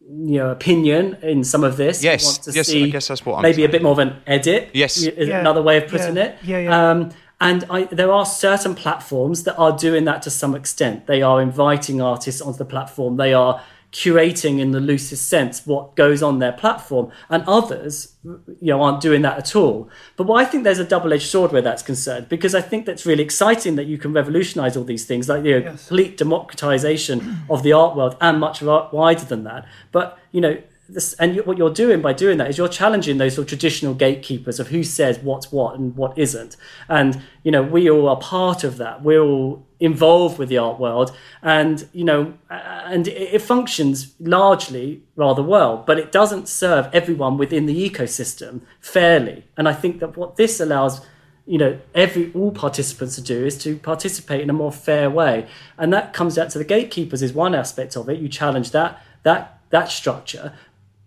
you 0.00 0.38
know 0.38 0.50
opinion 0.50 1.16
in 1.22 1.44
some 1.44 1.62
of 1.62 1.76
this. 1.76 2.02
Yes, 2.02 2.40
yes, 2.52 2.74
I 2.74 2.88
guess 2.88 3.08
that's 3.08 3.24
what 3.24 3.36
I'm 3.36 3.42
maybe 3.42 3.56
saying. 3.56 3.68
a 3.68 3.72
bit 3.72 3.82
more 3.82 3.92
of 3.92 3.98
an 3.98 4.16
edit. 4.26 4.70
Yes, 4.72 4.96
is 4.96 5.28
yeah. 5.28 5.40
another 5.40 5.62
way 5.62 5.76
of 5.76 5.88
putting 5.88 6.16
yeah. 6.16 6.24
it. 6.24 6.38
Yeah, 6.42 6.58
yeah. 6.58 6.90
Um, 6.90 7.10
and 7.40 7.64
I, 7.70 7.84
there 7.84 8.10
are 8.12 8.26
certain 8.26 8.74
platforms 8.74 9.44
that 9.44 9.56
are 9.56 9.76
doing 9.76 10.04
that 10.06 10.22
to 10.22 10.30
some 10.30 10.54
extent. 10.56 11.06
They 11.06 11.22
are 11.22 11.40
inviting 11.40 12.00
artists 12.02 12.40
onto 12.40 12.58
the 12.58 12.64
platform. 12.64 13.16
They 13.16 13.32
are 13.32 13.60
curating 13.90 14.58
in 14.60 14.70
the 14.72 14.80
loosest 14.80 15.28
sense 15.30 15.66
what 15.66 15.96
goes 15.96 16.22
on 16.22 16.40
their 16.40 16.52
platform 16.52 17.10
and 17.30 17.42
others 17.46 18.16
you 18.22 18.68
know 18.70 18.82
aren't 18.82 19.00
doing 19.00 19.22
that 19.22 19.38
at 19.38 19.56
all 19.56 19.88
but 20.18 20.24
what 20.26 20.36
i 20.38 20.44
think 20.44 20.62
there's 20.62 20.78
a 20.78 20.84
double-edged 20.84 21.26
sword 21.26 21.52
where 21.52 21.62
that's 21.62 21.82
concerned 21.82 22.28
because 22.28 22.54
i 22.54 22.60
think 22.60 22.84
that's 22.84 23.06
really 23.06 23.22
exciting 23.24 23.76
that 23.76 23.84
you 23.86 23.96
can 23.96 24.12
revolutionize 24.12 24.76
all 24.76 24.84
these 24.84 25.06
things 25.06 25.26
like 25.26 25.42
you 25.42 25.52
know 25.52 25.64
Yes. 25.70 25.88
complete 25.88 26.18
democratization 26.18 27.38
of 27.48 27.62
the 27.62 27.72
art 27.72 27.96
world 27.96 28.14
and 28.20 28.38
much 28.38 28.60
wider 28.60 29.24
than 29.24 29.44
that 29.44 29.64
but 29.90 30.18
you 30.32 30.42
know 30.42 30.58
this, 30.88 31.12
and 31.14 31.36
what 31.44 31.58
you're 31.58 31.72
doing 31.72 32.00
by 32.00 32.12
doing 32.12 32.38
that 32.38 32.48
is 32.48 32.58
you're 32.58 32.68
challenging 32.68 33.18
those 33.18 33.34
sort 33.34 33.44
of 33.44 33.48
traditional 33.48 33.94
gatekeepers 33.94 34.58
of 34.58 34.68
who 34.68 34.82
says 34.82 35.18
what's 35.18 35.52
what 35.52 35.76
and 35.76 35.96
what 35.96 36.16
isn't. 36.16 36.56
And 36.88 37.22
you 37.42 37.52
know, 37.52 37.62
we 37.62 37.90
all 37.90 38.08
are 38.08 38.16
part 38.16 38.64
of 38.64 38.78
that. 38.78 39.02
We're 39.02 39.20
all 39.20 39.66
involved 39.80 40.38
with 40.38 40.48
the 40.48 40.58
art 40.58 40.80
world, 40.80 41.14
and 41.42 41.88
you 41.92 42.04
know, 42.04 42.34
and 42.50 43.06
it, 43.08 43.40
functions 43.42 44.14
largely 44.18 45.02
rather 45.14 45.42
well, 45.42 45.82
but 45.86 45.98
it 45.98 46.10
doesn't 46.10 46.48
serve 46.48 46.88
everyone 46.92 47.36
within 47.36 47.66
the 47.66 47.90
ecosystem 47.90 48.62
fairly. 48.80 49.44
And 49.56 49.68
I 49.68 49.74
think 49.74 50.00
that 50.00 50.16
what 50.16 50.36
this 50.36 50.58
allows 50.60 51.00
you 51.46 51.56
know 51.56 51.78
every 51.94 52.30
all 52.34 52.52
participants 52.52 53.14
to 53.14 53.22
do 53.22 53.46
is 53.46 53.56
to 53.58 53.76
participate 53.78 54.42
in 54.42 54.50
a 54.50 54.52
more 54.52 54.70
fair 54.70 55.08
way 55.08 55.48
and 55.78 55.90
that 55.94 56.12
comes 56.12 56.34
down 56.34 56.48
to 56.48 56.58
the 56.58 56.64
gatekeepers 56.64 57.22
is 57.22 57.32
one 57.32 57.54
aspect 57.54 57.96
of 57.96 58.06
it 58.10 58.18
you 58.18 58.28
challenge 58.28 58.70
that 58.72 59.02
that 59.22 59.58
that 59.70 59.90
structure 59.90 60.52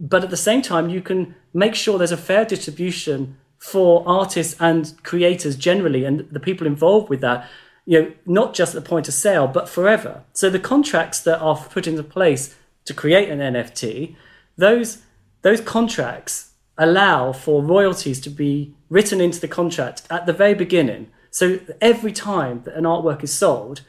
but 0.01 0.23
at 0.23 0.31
the 0.31 0.37
same 0.37 0.61
time 0.61 0.89
you 0.89 1.01
can 1.01 1.35
make 1.53 1.75
sure 1.75 1.97
there's 1.97 2.11
a 2.11 2.17
fair 2.17 2.43
distribution 2.43 3.37
for 3.59 4.03
artists 4.07 4.55
and 4.59 4.93
creators 5.03 5.55
generally 5.55 6.03
and 6.03 6.27
the 6.31 6.39
people 6.39 6.65
involved 6.65 7.07
with 7.09 7.21
that 7.21 7.47
you 7.85 8.01
know 8.01 8.11
not 8.25 8.55
just 8.55 8.75
at 8.75 8.83
the 8.83 8.89
point 8.89 9.07
of 9.07 9.13
sale 9.13 9.47
but 9.47 9.69
forever. 9.69 10.23
So 10.33 10.49
the 10.49 10.59
contracts 10.59 11.21
that 11.21 11.39
are 11.39 11.55
put 11.55 11.87
into 11.87 12.03
place 12.03 12.55
to 12.85 12.93
create 12.93 13.29
an 13.29 13.39
nft 13.39 14.15
those 14.57 15.03
those 15.43 15.61
contracts 15.61 16.51
allow 16.77 17.31
for 17.31 17.61
royalties 17.61 18.19
to 18.21 18.29
be 18.29 18.73
written 18.89 19.21
into 19.21 19.39
the 19.39 19.47
contract 19.47 20.03
at 20.09 20.25
the 20.25 20.33
very 20.33 20.55
beginning. 20.55 21.11
So 21.29 21.59
every 21.79 22.11
time 22.11 22.63
that 22.63 22.75
an 22.75 22.83
artwork 22.83 23.23
is 23.23 23.31
sold 23.31 23.81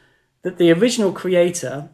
that 0.42 0.58
the 0.58 0.70
original 0.72 1.12
creator 1.12 1.90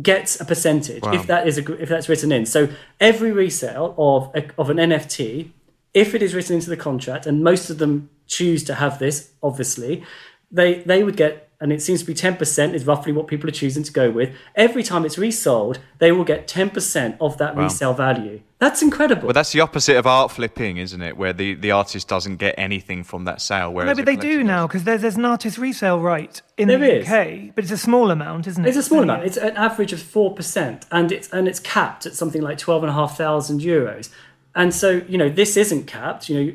gets 0.00 0.40
a 0.40 0.44
percentage 0.44 1.02
if 1.06 1.26
that 1.26 1.48
is 1.48 1.58
a, 1.58 1.82
if 1.82 1.88
that's 1.88 2.08
written 2.08 2.30
in. 2.30 2.46
So 2.46 2.68
every 3.00 3.32
resale 3.32 3.94
of 3.98 4.30
a, 4.34 4.48
of 4.58 4.70
an 4.70 4.76
NFT, 4.76 5.50
if 5.94 6.14
it 6.14 6.22
is 6.22 6.34
written 6.34 6.56
into 6.56 6.70
the 6.70 6.76
contract, 6.76 7.26
and 7.26 7.42
most 7.42 7.70
of 7.70 7.78
them 7.78 8.10
choose 8.26 8.62
to 8.64 8.74
have 8.74 8.98
this, 8.98 9.32
obviously, 9.42 10.04
they 10.50 10.82
they 10.82 11.02
would 11.02 11.16
get. 11.16 11.47
And 11.60 11.72
it 11.72 11.82
seems 11.82 12.00
to 12.00 12.06
be 12.06 12.14
10% 12.14 12.72
is 12.72 12.86
roughly 12.86 13.10
what 13.12 13.26
people 13.26 13.48
are 13.48 13.52
choosing 13.52 13.82
to 13.82 13.92
go 13.92 14.10
with. 14.12 14.32
Every 14.54 14.84
time 14.84 15.04
it's 15.04 15.18
resold, 15.18 15.80
they 15.98 16.12
will 16.12 16.22
get 16.22 16.46
10% 16.46 17.16
of 17.20 17.36
that 17.38 17.56
resale 17.56 17.94
value. 17.94 18.42
That's 18.60 18.80
incredible. 18.80 19.26
Well, 19.26 19.32
that's 19.32 19.50
the 19.52 19.60
opposite 19.60 19.96
of 19.96 20.06
art 20.06 20.30
flipping, 20.30 20.76
isn't 20.76 21.02
it? 21.02 21.16
Where 21.16 21.32
the, 21.32 21.54
the 21.54 21.72
artist 21.72 22.06
doesn't 22.06 22.36
get 22.36 22.54
anything 22.56 23.02
from 23.02 23.24
that 23.24 23.40
sale. 23.40 23.72
Whereas 23.72 23.88
No, 23.88 23.94
but 23.94 24.06
they 24.06 24.14
do 24.14 24.20
collector 24.20 24.44
now 24.44 24.66
because 24.68 24.84
there's, 24.84 25.02
there's 25.02 25.16
an 25.16 25.24
artist 25.24 25.58
resale 25.58 25.98
right 26.00 26.40
in 26.56 26.68
There 26.68 26.78
the 26.78 27.00
is. 27.00 27.08
UK, 27.08 27.54
but 27.56 27.64
it's 27.64 27.72
a 27.72 27.76
small 27.78 28.10
amount, 28.12 28.46
isn't 28.46 28.64
it? 28.64 28.68
It's 28.68 28.78
a 28.78 28.82
small 28.82 29.00
So, 29.00 29.04
amount. 29.04 29.24
It's 29.24 29.36
an 29.36 29.56
average 29.56 29.92
of 29.92 30.00
four 30.02 30.34
percent, 30.34 30.86
and 30.92 31.10
it's 31.12 31.28
and 31.30 31.46
it's 31.48 31.60
capped 31.60 32.06
at 32.06 32.14
something 32.14 32.42
like 32.42 32.58
twelve 32.58 32.82
and 32.84 32.90
a 32.90 32.94
half 32.94 33.16
thousand 33.16 33.60
euros. 33.62 34.10
And 34.58 34.74
so 34.74 35.02
you 35.08 35.16
know 35.16 35.30
this 35.30 35.56
isn't 35.56 35.86
capped. 35.86 36.28
You 36.28 36.34
know 36.38 36.52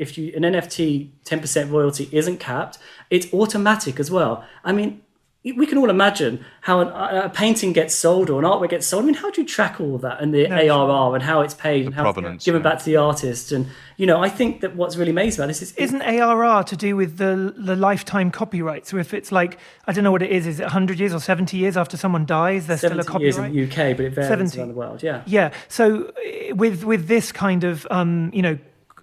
if 0.00 0.16
you 0.18 0.32
an 0.34 0.42
NFT 0.42 1.10
ten 1.24 1.38
percent 1.38 1.70
royalty 1.70 2.08
isn't 2.10 2.38
capped, 2.40 2.78
it's 3.10 3.32
automatic 3.32 4.00
as 4.00 4.10
well. 4.10 4.44
I 4.64 4.72
mean. 4.72 5.02
We 5.44 5.66
can 5.66 5.76
all 5.76 5.90
imagine 5.90 6.44
how 6.60 6.80
an, 6.80 6.88
a 6.88 7.28
painting 7.28 7.72
gets 7.72 7.96
sold 7.96 8.30
or 8.30 8.38
an 8.38 8.44
artwork 8.48 8.70
gets 8.70 8.86
sold. 8.86 9.02
I 9.02 9.06
mean, 9.06 9.16
how 9.16 9.28
do 9.28 9.40
you 9.40 9.46
track 9.46 9.80
all 9.80 9.96
of 9.96 10.02
that 10.02 10.20
and 10.20 10.32
the 10.32 10.46
ARR 10.46 11.14
and 11.16 11.22
how 11.22 11.40
it's 11.40 11.54
paid 11.54 11.86
and 11.86 11.94
how 11.94 12.10
it's 12.10 12.44
given 12.44 12.60
yeah. 12.60 12.68
back 12.70 12.78
to 12.78 12.84
the 12.84 12.96
artist? 12.96 13.50
And 13.50 13.66
you 13.96 14.06
know, 14.06 14.22
I 14.22 14.28
think 14.28 14.60
that 14.60 14.76
what's 14.76 14.96
really 14.96 15.10
amazing 15.10 15.40
about 15.40 15.48
this 15.48 15.60
is 15.60 15.72
Isn't 15.72 16.00
ARR 16.02 16.62
to 16.62 16.76
do 16.76 16.94
with 16.94 17.16
the 17.16 17.52
the 17.56 17.74
lifetime 17.74 18.30
copyright? 18.30 18.86
So 18.86 18.98
if 18.98 19.12
it's 19.12 19.32
like 19.32 19.58
I 19.86 19.92
don't 19.92 20.04
know 20.04 20.12
what 20.12 20.22
it 20.22 20.30
is, 20.30 20.46
is 20.46 20.60
it 20.60 20.64
100 20.64 21.00
years 21.00 21.12
or 21.12 21.18
70 21.18 21.56
years 21.56 21.76
after 21.76 21.96
someone 21.96 22.24
dies, 22.24 22.68
there's 22.68 22.78
still 22.78 23.00
a 23.00 23.02
70 23.02 23.24
years 23.24 23.36
copyright? 23.36 23.56
in 23.56 23.68
the 23.68 23.90
UK, 23.90 23.96
but 23.96 24.06
it 24.06 24.14
varies 24.14 24.28
70. 24.28 24.58
around 24.58 24.68
the 24.68 24.74
world. 24.74 25.02
Yeah. 25.02 25.22
Yeah. 25.26 25.52
So 25.66 26.12
eh, 26.24 26.52
with 26.52 26.84
with 26.84 27.08
this 27.08 27.32
kind 27.32 27.64
of 27.64 27.84
um, 27.90 28.30
you 28.32 28.42
know 28.42 28.58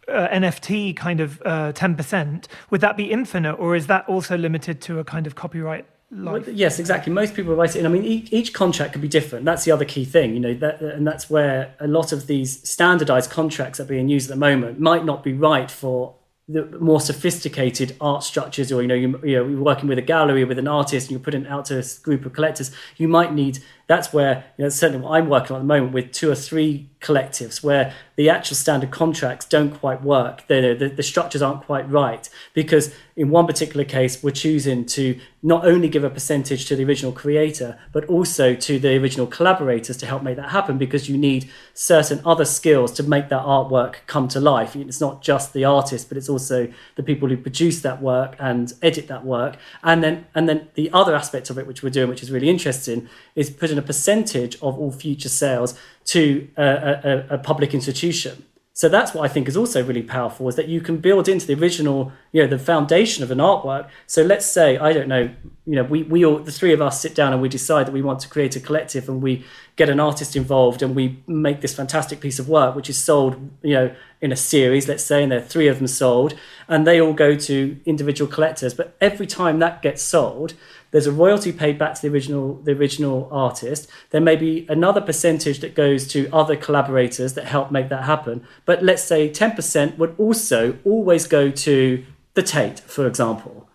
uh, 0.08 0.30
NFT 0.30 0.96
kind 0.96 1.20
of 1.20 1.42
uh, 1.46 1.74
ten 1.74 1.96
percent, 1.96 2.48
would 2.70 2.80
that 2.80 2.96
be 2.96 3.12
infinite, 3.12 3.56
or 3.56 3.76
is 3.76 3.88
that 3.88 4.08
also 4.08 4.38
limited 4.38 4.80
to 4.84 5.00
a 5.00 5.04
kind 5.04 5.28
of 5.28 5.36
copyright 5.36 5.86
life? 6.12 6.48
Well, 6.48 6.56
yes, 6.56 6.80
exactly. 6.80 7.14
Most 7.14 7.34
people 7.36 7.56
write 7.56 7.76
it 7.76 7.80
in. 7.80 7.86
I 7.86 7.90
mean, 7.90 8.04
each, 8.04 8.32
each 8.32 8.54
contract 8.54 8.94
could 8.94 9.02
be 9.02 9.08
different. 9.08 9.46
That's 9.46 9.66
the 9.66 9.72
other 9.72 9.86
key 9.86 10.06
thing, 10.06 10.34
you 10.34 10.40
know, 10.40 10.54
that, 10.56 10.82
and 10.82 11.06
that's 11.06 11.30
where 11.30 11.76
a 11.80 11.88
lot 11.88 12.12
of 12.12 12.28
these 12.28 12.68
standardized 12.68 13.30
contracts 13.30 13.78
that 13.78 13.86
are 13.86 13.88
being 13.88 14.10
used 14.10 14.30
at 14.30 14.34
the 14.36 14.40
moment 14.40 14.80
might 14.80 15.06
not 15.06 15.24
be 15.24 15.34
right 15.34 15.70
for 15.70 16.16
the 16.50 16.66
more 16.80 17.00
sophisticated 17.00 17.96
art 18.02 18.24
structures, 18.24 18.72
or 18.72 18.82
you 18.82 18.88
know, 18.88 18.96
you, 18.96 19.20
you 19.24 19.36
know, 19.36 19.48
you're 19.48 19.62
working 19.62 19.88
with 19.88 20.00
a 20.00 20.02
gallery 20.02 20.44
with 20.44 20.58
an 20.58 20.68
artist, 20.68 21.08
and 21.08 21.12
you're 21.12 21.24
putting 21.24 21.46
it 21.46 21.48
out 21.48 21.66
to 21.66 21.78
a 21.78 21.84
group 22.02 22.26
of 22.26 22.34
collectors. 22.34 22.72
You 22.98 23.08
might 23.08 23.34
need 23.34 23.60
that's 23.90 24.14
where 24.14 24.46
you 24.56 24.64
know 24.64 24.70
certainly 24.70 25.04
what 25.04 25.14
I'm 25.14 25.28
working 25.28 25.56
on 25.56 25.62
at 25.62 25.64
the 25.64 25.68
moment 25.68 25.94
with 25.94 26.12
two 26.12 26.30
or 26.30 26.36
three 26.36 26.90
collectives 27.02 27.64
where 27.64 27.94
the 28.18 28.30
actual 28.30 28.56
standard 28.56 28.92
contracts 28.92 29.46
don't 29.46 29.72
quite 29.72 30.04
work. 30.04 30.46
The, 30.48 30.76
the, 30.78 30.90
the, 30.90 31.04
structures 31.04 31.42
aren't 31.42 31.64
quite 31.64 31.90
right 31.90 32.30
because 32.54 32.94
in 33.16 33.30
one 33.30 33.48
particular 33.48 33.86
case, 33.86 34.22
we're 34.22 34.32
choosing 34.32 34.86
to 34.88 35.18
not 35.42 35.66
only 35.66 35.88
give 35.88 36.04
a 36.04 36.10
percentage 36.10 36.66
to 36.66 36.76
the 36.76 36.84
original 36.84 37.14
creator, 37.14 37.80
but 37.94 38.04
also 38.06 38.56
to 38.56 38.78
the 38.78 38.98
original 38.98 39.26
collaborators 39.26 39.96
to 39.98 40.06
help 40.06 40.22
make 40.22 40.36
that 40.36 40.50
happen 40.50 40.78
because 40.78 41.08
you 41.08 41.18
need 41.18 41.50
certain 41.74 42.22
other 42.26 42.44
skills 42.44 42.92
to 42.92 43.04
make 43.04 43.30
that 43.30 43.44
artwork 43.44 43.96
come 44.06 44.28
to 44.28 44.40
life. 44.42 44.76
It's 44.76 45.00
not 45.00 45.22
just 45.22 45.54
the 45.54 45.64
artist, 45.64 46.10
but 46.10 46.18
it's 46.18 46.30
also 46.30 46.72
the 46.96 47.04
people 47.04 47.30
who 47.30 47.38
produce 47.38 47.82
that 47.82 48.02
work 48.02 48.36
and 48.38 48.74
edit 48.82 49.08
that 49.08 49.26
work. 49.26 49.56
And 49.82 50.04
then, 50.04 50.28
and 50.36 50.50
then 50.50 50.68
the 50.76 50.90
other 50.92 51.16
aspect 51.16 51.50
of 51.50 51.58
it, 51.58 51.66
which 51.66 51.82
we're 51.82 51.90
doing, 51.90 52.10
which 52.10 52.22
is 52.22 52.32
really 52.32 52.50
interesting, 52.50 53.08
is 53.36 53.50
putting 53.50 53.78
a 53.80 53.82
percentage 53.82 54.56
of 54.58 54.78
all 54.78 54.92
future 54.92 55.30
sales 55.30 55.78
to 56.06 56.48
a, 56.58 56.64
a, 56.64 57.36
a, 57.36 57.38
public 57.38 57.74
institution. 57.74 58.46
So 58.74 58.88
that's 58.88 59.14
what 59.14 59.30
I 59.30 59.34
think 59.34 59.50
is 59.50 59.58
also 59.58 59.84
really 59.84 60.02
powerful 60.02 60.48
is 60.48 60.56
that 60.56 60.70
you 60.70 60.80
can 60.80 60.98
build 60.98 61.28
into 61.28 61.46
the 61.46 61.54
original, 61.54 62.14
you 62.32 62.42
know, 62.42 62.48
the 62.48 62.58
foundation 62.58 63.26
of 63.26 63.30
an 63.30 63.40
artwork. 63.40 63.90
So 64.08 64.24
let's 64.24 64.46
say, 64.46 64.78
I 64.78 64.94
don't 64.94 65.10
know, 65.10 65.30
you 65.66 65.76
know, 65.76 65.84
we, 65.84 66.04
we 66.04 66.26
all, 66.26 66.40
the 66.40 66.52
three 66.54 66.72
of 66.72 66.82
us 66.82 67.02
sit 67.02 67.14
down 67.14 67.34
and 67.34 67.42
we 67.42 67.50
decide 67.50 67.88
that 67.88 67.92
we 67.92 68.02
want 68.02 68.22
to 68.22 68.30
create 68.30 68.56
a 68.56 68.62
collective 68.62 69.10
and 69.10 69.22
we 69.22 69.44
get 69.76 69.90
an 69.90 70.00
artist 70.00 70.38
involved 70.38 70.82
and 70.82 70.96
we 70.96 71.22
make 71.28 71.60
this 71.60 71.76
fantastic 71.76 72.22
piece 72.22 72.40
of 72.40 72.48
work, 72.48 72.74
which 72.74 72.90
is 72.90 72.98
sold, 72.98 73.36
you 73.64 73.74
know, 73.74 73.94
in 74.22 74.32
a 74.32 74.38
series, 74.38 74.88
let's 74.88 75.04
say, 75.04 75.24
and 75.24 75.32
there 75.34 75.40
are 75.40 75.44
three 75.44 75.68
of 75.68 75.80
them 75.80 75.88
sold 75.88 76.34
and 76.70 76.88
they 76.88 77.02
all 77.02 77.14
go 77.14 77.36
to 77.36 77.78
individual 77.86 78.32
collectors. 78.32 78.74
But 78.74 78.96
every 79.02 79.28
time 79.28 79.60
that 79.60 79.82
gets 79.82 80.02
sold, 80.02 80.54
there's 80.92 81.08
a 81.08 81.12
royalty 81.12 81.52
paid 81.52 81.78
back 81.78 81.96
to 81.96 82.02
the 82.02 82.08
original 82.08 82.56
the 82.56 82.72
original 82.72 83.30
artist. 83.32 83.90
There 84.10 84.22
may 84.22 84.36
be 84.36 84.66
another 84.70 85.02
percentage 85.02 85.60
that 85.60 85.76
goes 85.76 86.08
to 86.10 86.30
other 86.34 86.56
collaborators 86.56 87.34
that 87.34 87.46
help 87.46 87.72
make 87.72 87.90
that 87.90 88.04
happen. 88.04 88.46
But 88.66 88.84
let's 88.84 89.04
say 89.04 89.30
10% 89.30 89.98
would 89.98 90.16
also 90.18 90.78
always 90.84 91.28
go 91.28 91.52
to 91.52 92.06
the 92.34 92.44
Tate, 92.44 92.80
for 92.80 93.08
example. 93.08 93.68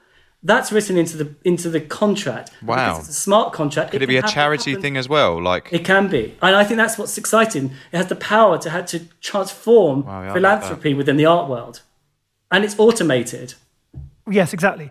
That's 0.43 0.71
written 0.71 0.99
into 0.99 1.17
the 1.17 1.35
into 1.43 1.71
the 1.71 1.81
contract. 1.81 2.51
Wow, 2.63 2.99
it's 2.99 3.09
a 3.09 3.15
smart 3.15 3.55
contract. 3.55 3.93
Could 3.93 4.03
it, 4.03 4.05
it 4.05 4.09
be 4.09 4.19
a 4.19 4.23
charity 4.23 4.75
thing 4.75 4.99
as 4.99 5.09
well? 5.09 5.43
Like 5.43 5.73
it 5.73 5.87
can 5.87 6.09
be, 6.09 6.37
and 6.43 6.55
I 6.55 6.65
think 6.65 6.77
that's 6.77 6.99
what's 6.99 7.17
exciting. 7.17 7.73
It 7.93 7.97
has 7.97 8.09
the 8.09 8.17
power 8.17 8.59
to 8.59 8.69
have 8.69 8.85
to 8.87 9.07
transform 9.23 10.05
wow, 10.05 10.23
yeah, 10.23 10.33
philanthropy 10.35 10.93
within 10.93 11.17
the 11.17 11.25
art 11.25 11.49
world, 11.49 11.81
and 12.51 12.63
it's 12.63 12.79
automated. 12.79 13.55
Yes, 14.31 14.53
exactly. 14.53 14.91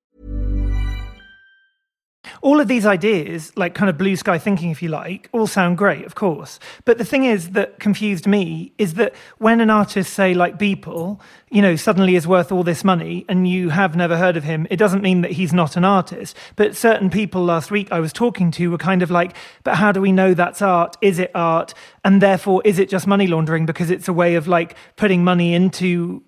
All 2.41 2.59
of 2.59 2.67
these 2.67 2.85
ideas, 2.87 3.55
like 3.55 3.75
kind 3.75 3.89
of 3.89 3.97
blue 3.97 4.15
sky 4.15 4.39
thinking, 4.39 4.71
if 4.71 4.81
you 4.81 4.89
like, 4.89 5.29
all 5.31 5.45
sound 5.45 5.77
great, 5.77 6.05
of 6.05 6.15
course. 6.15 6.59
But 6.85 6.97
the 6.97 7.05
thing 7.05 7.23
is 7.23 7.51
that 7.51 7.79
confused 7.79 8.25
me 8.25 8.73
is 8.79 8.95
that 8.95 9.13
when 9.37 9.61
an 9.61 9.69
artist, 9.69 10.11
say, 10.11 10.33
like 10.33 10.57
Beeple, 10.57 11.19
you 11.51 11.61
know, 11.61 11.75
suddenly 11.75 12.15
is 12.15 12.27
worth 12.27 12.51
all 12.51 12.63
this 12.63 12.83
money 12.83 13.25
and 13.29 13.47
you 13.47 13.69
have 13.69 13.95
never 13.95 14.17
heard 14.17 14.37
of 14.37 14.43
him, 14.43 14.65
it 14.71 14.77
doesn't 14.77 15.03
mean 15.03 15.21
that 15.21 15.31
he's 15.31 15.53
not 15.53 15.77
an 15.77 15.85
artist. 15.85 16.35
But 16.55 16.75
certain 16.75 17.11
people 17.11 17.43
last 17.43 17.69
week 17.69 17.91
I 17.91 17.99
was 17.99 18.11
talking 18.11 18.49
to 18.51 18.71
were 18.71 18.77
kind 18.77 19.03
of 19.03 19.11
like, 19.11 19.35
but 19.63 19.75
how 19.75 19.91
do 19.91 20.01
we 20.01 20.11
know 20.11 20.33
that's 20.33 20.63
art? 20.63 20.97
Is 21.01 21.19
it 21.19 21.29
art? 21.35 21.75
And 22.03 22.21
therefore, 22.21 22.63
is 22.65 22.79
it 22.79 22.89
just 22.89 23.05
money 23.05 23.27
laundering 23.27 23.67
because 23.67 23.91
it's 23.91 24.07
a 24.07 24.13
way 24.13 24.33
of 24.33 24.47
like 24.47 24.75
putting 24.95 25.23
money 25.23 25.53
into, 25.53 26.23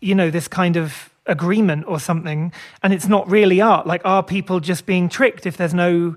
you 0.00 0.14
know, 0.14 0.30
this 0.30 0.48
kind 0.48 0.76
of 0.76 1.11
agreement 1.26 1.84
or 1.86 2.00
something 2.00 2.52
and 2.82 2.92
it's 2.92 3.06
not 3.06 3.30
really 3.30 3.60
art. 3.60 3.86
Like 3.86 4.02
are 4.04 4.22
people 4.22 4.60
just 4.60 4.86
being 4.86 5.08
tricked 5.08 5.46
if 5.46 5.56
there's 5.56 5.74
no 5.74 6.16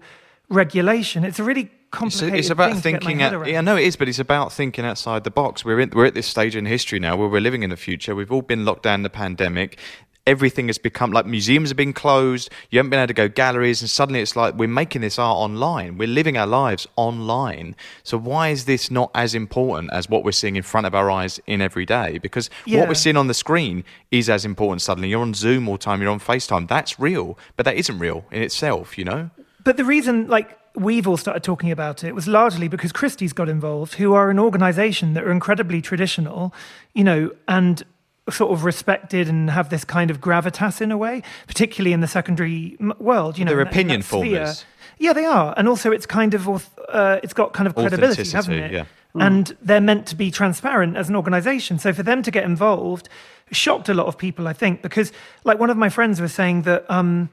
regulation? 0.50 1.24
It's 1.24 1.40
a 1.40 1.44
really 1.44 1.70
complicated 1.92 2.34
it's, 2.40 2.48
it's 2.48 2.52
about 2.52 2.76
thinking 2.78 3.22
at, 3.22 3.48
yeah 3.48 3.62
no 3.62 3.78
it 3.78 3.86
is 3.86 3.96
but 3.96 4.10
it's 4.10 4.20
about 4.20 4.52
thinking 4.52 4.84
outside 4.86 5.24
the 5.24 5.32
box. 5.32 5.64
We're 5.64 5.80
in, 5.80 5.92
we're 5.92 6.06
at 6.06 6.14
this 6.14 6.28
stage 6.28 6.56
in 6.56 6.66
history 6.66 7.00
now 7.00 7.16
where 7.16 7.28
we're 7.28 7.42
living 7.42 7.64
in 7.64 7.70
the 7.70 7.78
future. 7.78 8.16
We've 8.16 8.32
all 8.32 8.42
been 8.42 8.66
locked 8.66 8.84
down 8.84 9.00
in 9.00 9.04
the 9.04 9.10
pandemic 9.10 9.80
everything 10.28 10.68
has 10.68 10.78
become 10.78 11.12
like 11.12 11.26
museums 11.26 11.70
have 11.70 11.78
been 11.78 11.94
closed 11.94 12.50
you 12.70 12.80
haven't 12.80 12.90
been 12.90 13.00
able 13.00 13.08
to 13.08 13.14
go 13.14 13.28
galleries 13.28 13.82
and 13.82 13.90
suddenly 13.90 14.20
it's 14.20 14.36
like 14.36 14.56
we're 14.56 14.68
making 14.68 15.02
this 15.02 15.20
art 15.20 15.38
online. 15.38 15.98
We're 15.98 16.08
living 16.08 16.38
our 16.38 16.48
lives 16.48 16.88
online. 16.96 17.76
So 18.04 18.18
why 18.18 18.50
is 18.50 18.66
this 18.66 18.90
not 18.90 19.12
as 19.14 19.36
important 19.36 19.92
as 19.94 20.10
what 20.10 20.24
we're 20.24 20.32
seeing 20.32 20.56
in 20.56 20.64
front 20.64 20.88
of 20.88 20.96
our 20.96 21.10
eyes 21.12 21.40
in 21.46 21.62
every 21.62 21.86
day? 21.86 22.18
Because 22.18 22.50
yeah. 22.66 22.80
what 22.80 22.88
we're 22.88 22.96
seeing 22.96 23.18
on 23.18 23.28
the 23.28 23.34
screen 23.34 23.84
is 24.12 24.30
as 24.30 24.46
important 24.46 24.82
suddenly. 24.82 25.10
You're 25.10 25.22
on 25.22 25.34
zoom 25.34 25.68
all 25.68 25.76
the 25.76 25.80
time 25.80 26.02
you're 26.02 26.12
on 26.12 26.20
facetime. 26.20 26.68
That's 26.68 27.00
real 27.00 27.38
but 27.58 27.66
that 27.66 27.76
isn't 27.76 28.00
real 28.00 28.26
in 28.32 28.42
itself 28.42 28.98
you 28.98 29.06
know? 29.06 29.30
But 29.64 29.78
the 29.78 29.86
reason 29.86 30.28
like 30.28 30.58
we've 30.76 31.08
all 31.08 31.18
started 31.18 31.44
talking 31.44 31.72
about 31.72 32.04
it 32.04 32.14
was 32.14 32.28
largely 32.28 32.68
because 32.68 32.92
Christie's 32.92 33.34
got 33.34 33.48
involved, 33.48 33.96
who 33.96 34.14
are 34.14 34.30
an 34.30 34.40
organization 34.40 35.14
that 35.14 35.24
are 35.24 35.32
incredibly 35.32 35.82
traditional, 35.82 36.54
you 36.94 37.04
know, 37.04 37.32
and 37.48 37.84
sort 38.30 38.52
of 38.52 38.64
respected 38.64 39.30
and 39.30 39.50
have 39.50 39.70
this 39.70 39.84
kind 39.84 40.10
of 40.10 40.20
gravitas 40.20 40.82
in 40.82 40.92
a 40.92 40.98
way, 40.98 41.22
particularly 41.48 41.94
in 41.94 42.02
the 42.02 42.08
secondary 42.08 42.78
world. 43.00 43.38
You 43.38 43.46
know, 43.46 43.52
they're 43.52 43.62
opinion 43.62 44.02
formers. 44.02 44.66
Yeah, 44.98 45.14
they 45.14 45.26
are, 45.26 45.54
and 45.58 45.68
also 45.68 45.92
it's 45.92 46.06
kind 46.06 46.34
of 46.34 46.48
uh, 46.90 47.20
it's 47.22 47.34
got 47.34 47.54
kind 47.54 47.68
of 47.68 47.76
credibility, 47.76 48.30
hasn't 48.30 48.58
it? 48.58 48.72
Yeah. 48.72 48.86
Mm. 49.14 49.28
And 49.28 49.58
they're 49.62 49.82
meant 49.82 50.08
to 50.08 50.16
be 50.16 50.32
transparent 50.32 50.98
as 50.98 51.10
an 51.10 51.16
organization. 51.16 51.80
So 51.80 51.94
for 51.94 52.04
them 52.04 52.22
to 52.24 52.32
get 52.32 52.44
involved 52.44 53.10
shocked 53.52 53.90
a 53.90 53.94
lot 53.94 54.08
of 54.08 54.18
people, 54.18 54.48
I 54.48 54.54
think, 54.54 54.82
because 54.82 55.12
like 55.44 55.60
one 55.60 55.70
of 55.70 55.78
my 55.78 55.90
friends 55.90 56.20
was 56.22 56.34
saying 56.34 56.64
that. 56.64 56.90
Um, 56.90 57.30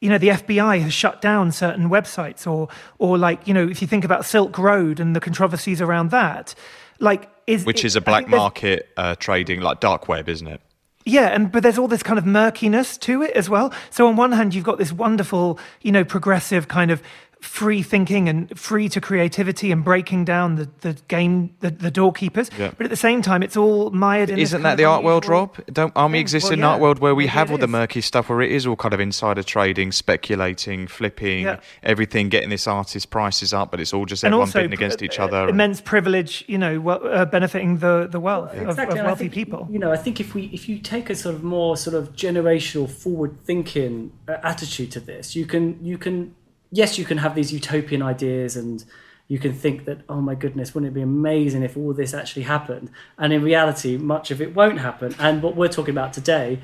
you 0.00 0.08
know 0.08 0.18
the 0.18 0.28
FBI 0.28 0.80
has 0.80 0.94
shut 0.94 1.20
down 1.20 1.50
certain 1.50 1.90
websites, 1.90 2.46
or 2.46 2.68
or 3.00 3.18
like 3.18 3.48
you 3.48 3.52
know 3.52 3.66
if 3.66 3.82
you 3.82 3.88
think 3.88 4.04
about 4.04 4.24
Silk 4.24 4.56
Road 4.56 5.00
and 5.00 5.16
the 5.16 5.18
controversies 5.18 5.80
around 5.80 6.12
that, 6.12 6.54
like 7.00 7.28
is 7.48 7.64
which 7.64 7.84
is 7.84 7.96
a 7.96 8.00
black 8.00 8.28
market 8.28 8.90
uh, 8.96 9.14
trading 9.16 9.60
like 9.60 9.80
dark 9.80 10.06
web, 10.06 10.28
isn't 10.28 10.46
it? 10.46 10.60
Yeah, 11.04 11.28
and 11.28 11.50
but 11.50 11.62
there's 11.62 11.78
all 11.78 11.88
this 11.88 12.02
kind 12.02 12.18
of 12.18 12.26
murkiness 12.26 12.98
to 12.98 13.22
it 13.22 13.30
as 13.30 13.48
well. 13.48 13.72
So 13.88 14.06
on 14.06 14.16
one 14.16 14.32
hand, 14.32 14.54
you've 14.54 14.64
got 14.64 14.76
this 14.76 14.92
wonderful, 14.92 15.58
you 15.80 15.90
know, 15.90 16.04
progressive 16.04 16.68
kind 16.68 16.90
of 16.90 17.02
free 17.40 17.82
thinking 17.82 18.28
and 18.28 18.56
free 18.58 18.88
to 18.88 19.00
creativity 19.00 19.70
and 19.70 19.84
breaking 19.84 20.24
down 20.24 20.56
the, 20.56 20.68
the 20.80 20.94
game 21.06 21.54
the, 21.60 21.70
the 21.70 21.90
doorkeepers 21.90 22.50
Yeah. 22.58 22.72
but 22.76 22.84
at 22.84 22.90
the 22.90 22.96
same 22.96 23.22
time 23.22 23.42
it's 23.44 23.56
all 23.56 23.90
mired 23.90 24.28
in 24.30 24.38
Isn't 24.40 24.62
that 24.62 24.76
the 24.76 24.84
art 24.84 25.04
world, 25.04 25.24
unusual- 25.24 25.52
Rob? 25.56 25.66
Don't 25.72 25.92
Army 25.94 26.14
thing. 26.18 26.20
exist 26.22 26.44
Well, 26.46 26.52
in 26.54 26.58
yeah, 26.60 26.68
art 26.68 26.80
world 26.80 26.98
where 26.98 27.14
we 27.14 27.24
maybe 27.24 27.28
have 27.28 27.50
it 27.50 27.52
all 27.52 27.58
the 27.58 27.68
murky 27.68 28.00
stuff 28.00 28.28
where 28.28 28.42
it 28.42 28.50
is 28.50 28.66
all 28.66 28.74
kind 28.76 28.92
of 28.92 28.98
insider 29.00 29.42
trading, 29.44 29.92
speculating, 29.92 30.86
flipping, 30.88 31.44
Yeah. 31.44 31.60
everything, 31.82 32.28
getting 32.28 32.50
this 32.50 32.66
artist 32.66 33.10
prices 33.10 33.52
up, 33.54 33.70
but 33.70 33.78
it's 33.80 33.94
all 33.94 34.04
just 34.04 34.24
and 34.24 34.32
everyone 34.34 34.48
also 34.48 34.58
bidding 34.60 34.72
against 34.74 35.00
uh, 35.02 35.04
each 35.04 35.18
uh, 35.20 35.24
other. 35.24 35.48
immense 35.48 35.80
privilege 35.80 36.44
you 36.48 36.58
know 36.58 36.80
well, 36.80 37.00
uh, 37.06 37.24
benefiting 37.24 37.78
the 37.78 38.08
the 38.10 38.20
wealth 38.20 38.52
of, 38.54 38.68
of 38.68 38.78
and 38.78 38.98
I 38.98 39.04
wealthy 39.04 39.24
think, 39.24 39.32
people 39.34 39.68
You 39.70 39.78
know, 39.78 39.92
I 39.92 39.96
think 39.96 40.18
if 40.18 40.34
we 40.34 40.42
if 40.52 40.68
you 40.68 40.78
take 40.80 41.08
a 41.08 41.14
sort 41.14 41.34
of 41.36 41.42
more 41.44 41.76
sort 41.76 41.94
of 41.94 42.12
generational 42.14 42.88
forward 42.90 43.36
thinking 43.44 44.12
uh, 44.26 44.36
attitude 44.42 44.90
to 44.92 45.00
this, 45.00 45.36
you 45.36 45.46
can 45.46 45.78
you 45.84 45.98
can 45.98 46.34
yes, 46.70 46.98
you 46.98 47.04
can 47.04 47.18
have 47.18 47.34
these 47.34 47.52
utopian 47.52 48.02
ideas 48.02 48.56
and 48.56 48.84
you 49.28 49.38
can 49.38 49.52
think 49.52 49.84
that 49.84 50.00
oh 50.08 50.20
my 50.20 50.34
goodness, 50.34 50.74
wouldn't 50.74 50.90
it 50.92 50.94
be 50.94 51.02
amazing 51.02 51.62
if 51.62 51.76
all 51.76 51.92
this 51.92 52.14
actually 52.14 52.42
happened? 52.42 52.90
And 53.18 53.32
in 53.32 53.42
reality, 53.42 53.96
much 53.96 54.30
of 54.30 54.40
it 54.40 54.54
won't 54.54 54.80
happen. 54.80 55.14
And 55.18 55.42
what 55.42 55.56
we're 55.56 55.68
talking 55.68 55.92
about 55.92 56.12
today 56.12 56.60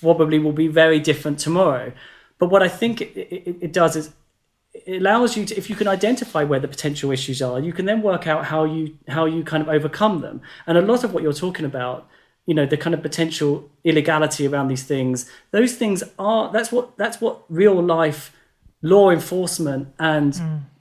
probably 0.00 0.38
will 0.38 0.52
be 0.52 0.68
very 0.68 0.98
different 0.98 1.38
tomorrow. 1.38 1.92
But 2.38 2.50
what 2.50 2.62
I 2.62 2.68
think 2.68 3.00
it, 3.00 3.16
it, 3.16 3.56
it 3.60 3.72
does 3.72 3.96
is 3.96 4.12
it 4.74 5.00
allows 5.00 5.36
you 5.36 5.44
to 5.46 5.56
if 5.56 5.70
you 5.70 5.76
can 5.76 5.86
identify 5.86 6.42
where 6.42 6.58
the 6.58 6.68
potential 6.68 7.12
issues 7.12 7.40
are 7.40 7.60
you 7.60 7.72
can 7.72 7.86
then 7.86 8.02
work 8.02 8.26
out 8.26 8.46
how 8.46 8.64
you 8.64 8.98
how 9.08 9.24
you 9.24 9.44
kind 9.44 9.62
of 9.62 9.68
overcome 9.68 10.20
them 10.20 10.42
and 10.66 10.76
a 10.76 10.82
lot 10.82 11.04
of 11.04 11.14
what 11.14 11.22
you're 11.22 11.32
talking 11.32 11.64
about 11.64 12.08
you 12.44 12.54
know 12.54 12.66
the 12.66 12.76
kind 12.76 12.92
of 12.92 13.00
potential 13.00 13.70
illegality 13.84 14.46
around 14.48 14.66
these 14.66 14.82
things 14.82 15.30
those 15.52 15.74
things 15.76 16.02
are 16.18 16.52
that's 16.52 16.72
what 16.72 16.96
that's 16.98 17.20
what 17.20 17.44
real 17.48 17.80
life 17.80 18.32
law 18.92 19.06
enforcement 19.10 19.84
and 19.98 20.32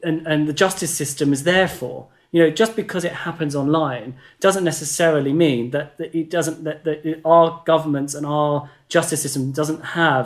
and 0.07 0.17
and 0.31 0.39
the 0.49 0.53
justice 0.63 0.93
system 1.01 1.27
is 1.33 1.43
there 1.43 1.67
for. 1.79 1.95
You 2.35 2.39
know 2.43 2.49
just 2.61 2.75
because 2.75 3.03
it 3.09 3.13
happens 3.27 3.53
online 3.55 4.15
doesn't 4.45 4.63
necessarily 4.63 5.33
mean 5.45 5.69
that, 5.75 5.87
that 5.99 6.09
it 6.21 6.27
doesn't 6.37 6.63
that, 6.67 6.83
that 6.87 6.97
it- 7.09 7.21
our 7.23 7.61
governments 7.71 8.13
and 8.17 8.25
our 8.25 8.69
justice 8.95 9.21
system 9.21 9.51
doesn't 9.51 9.81
have 10.01 10.25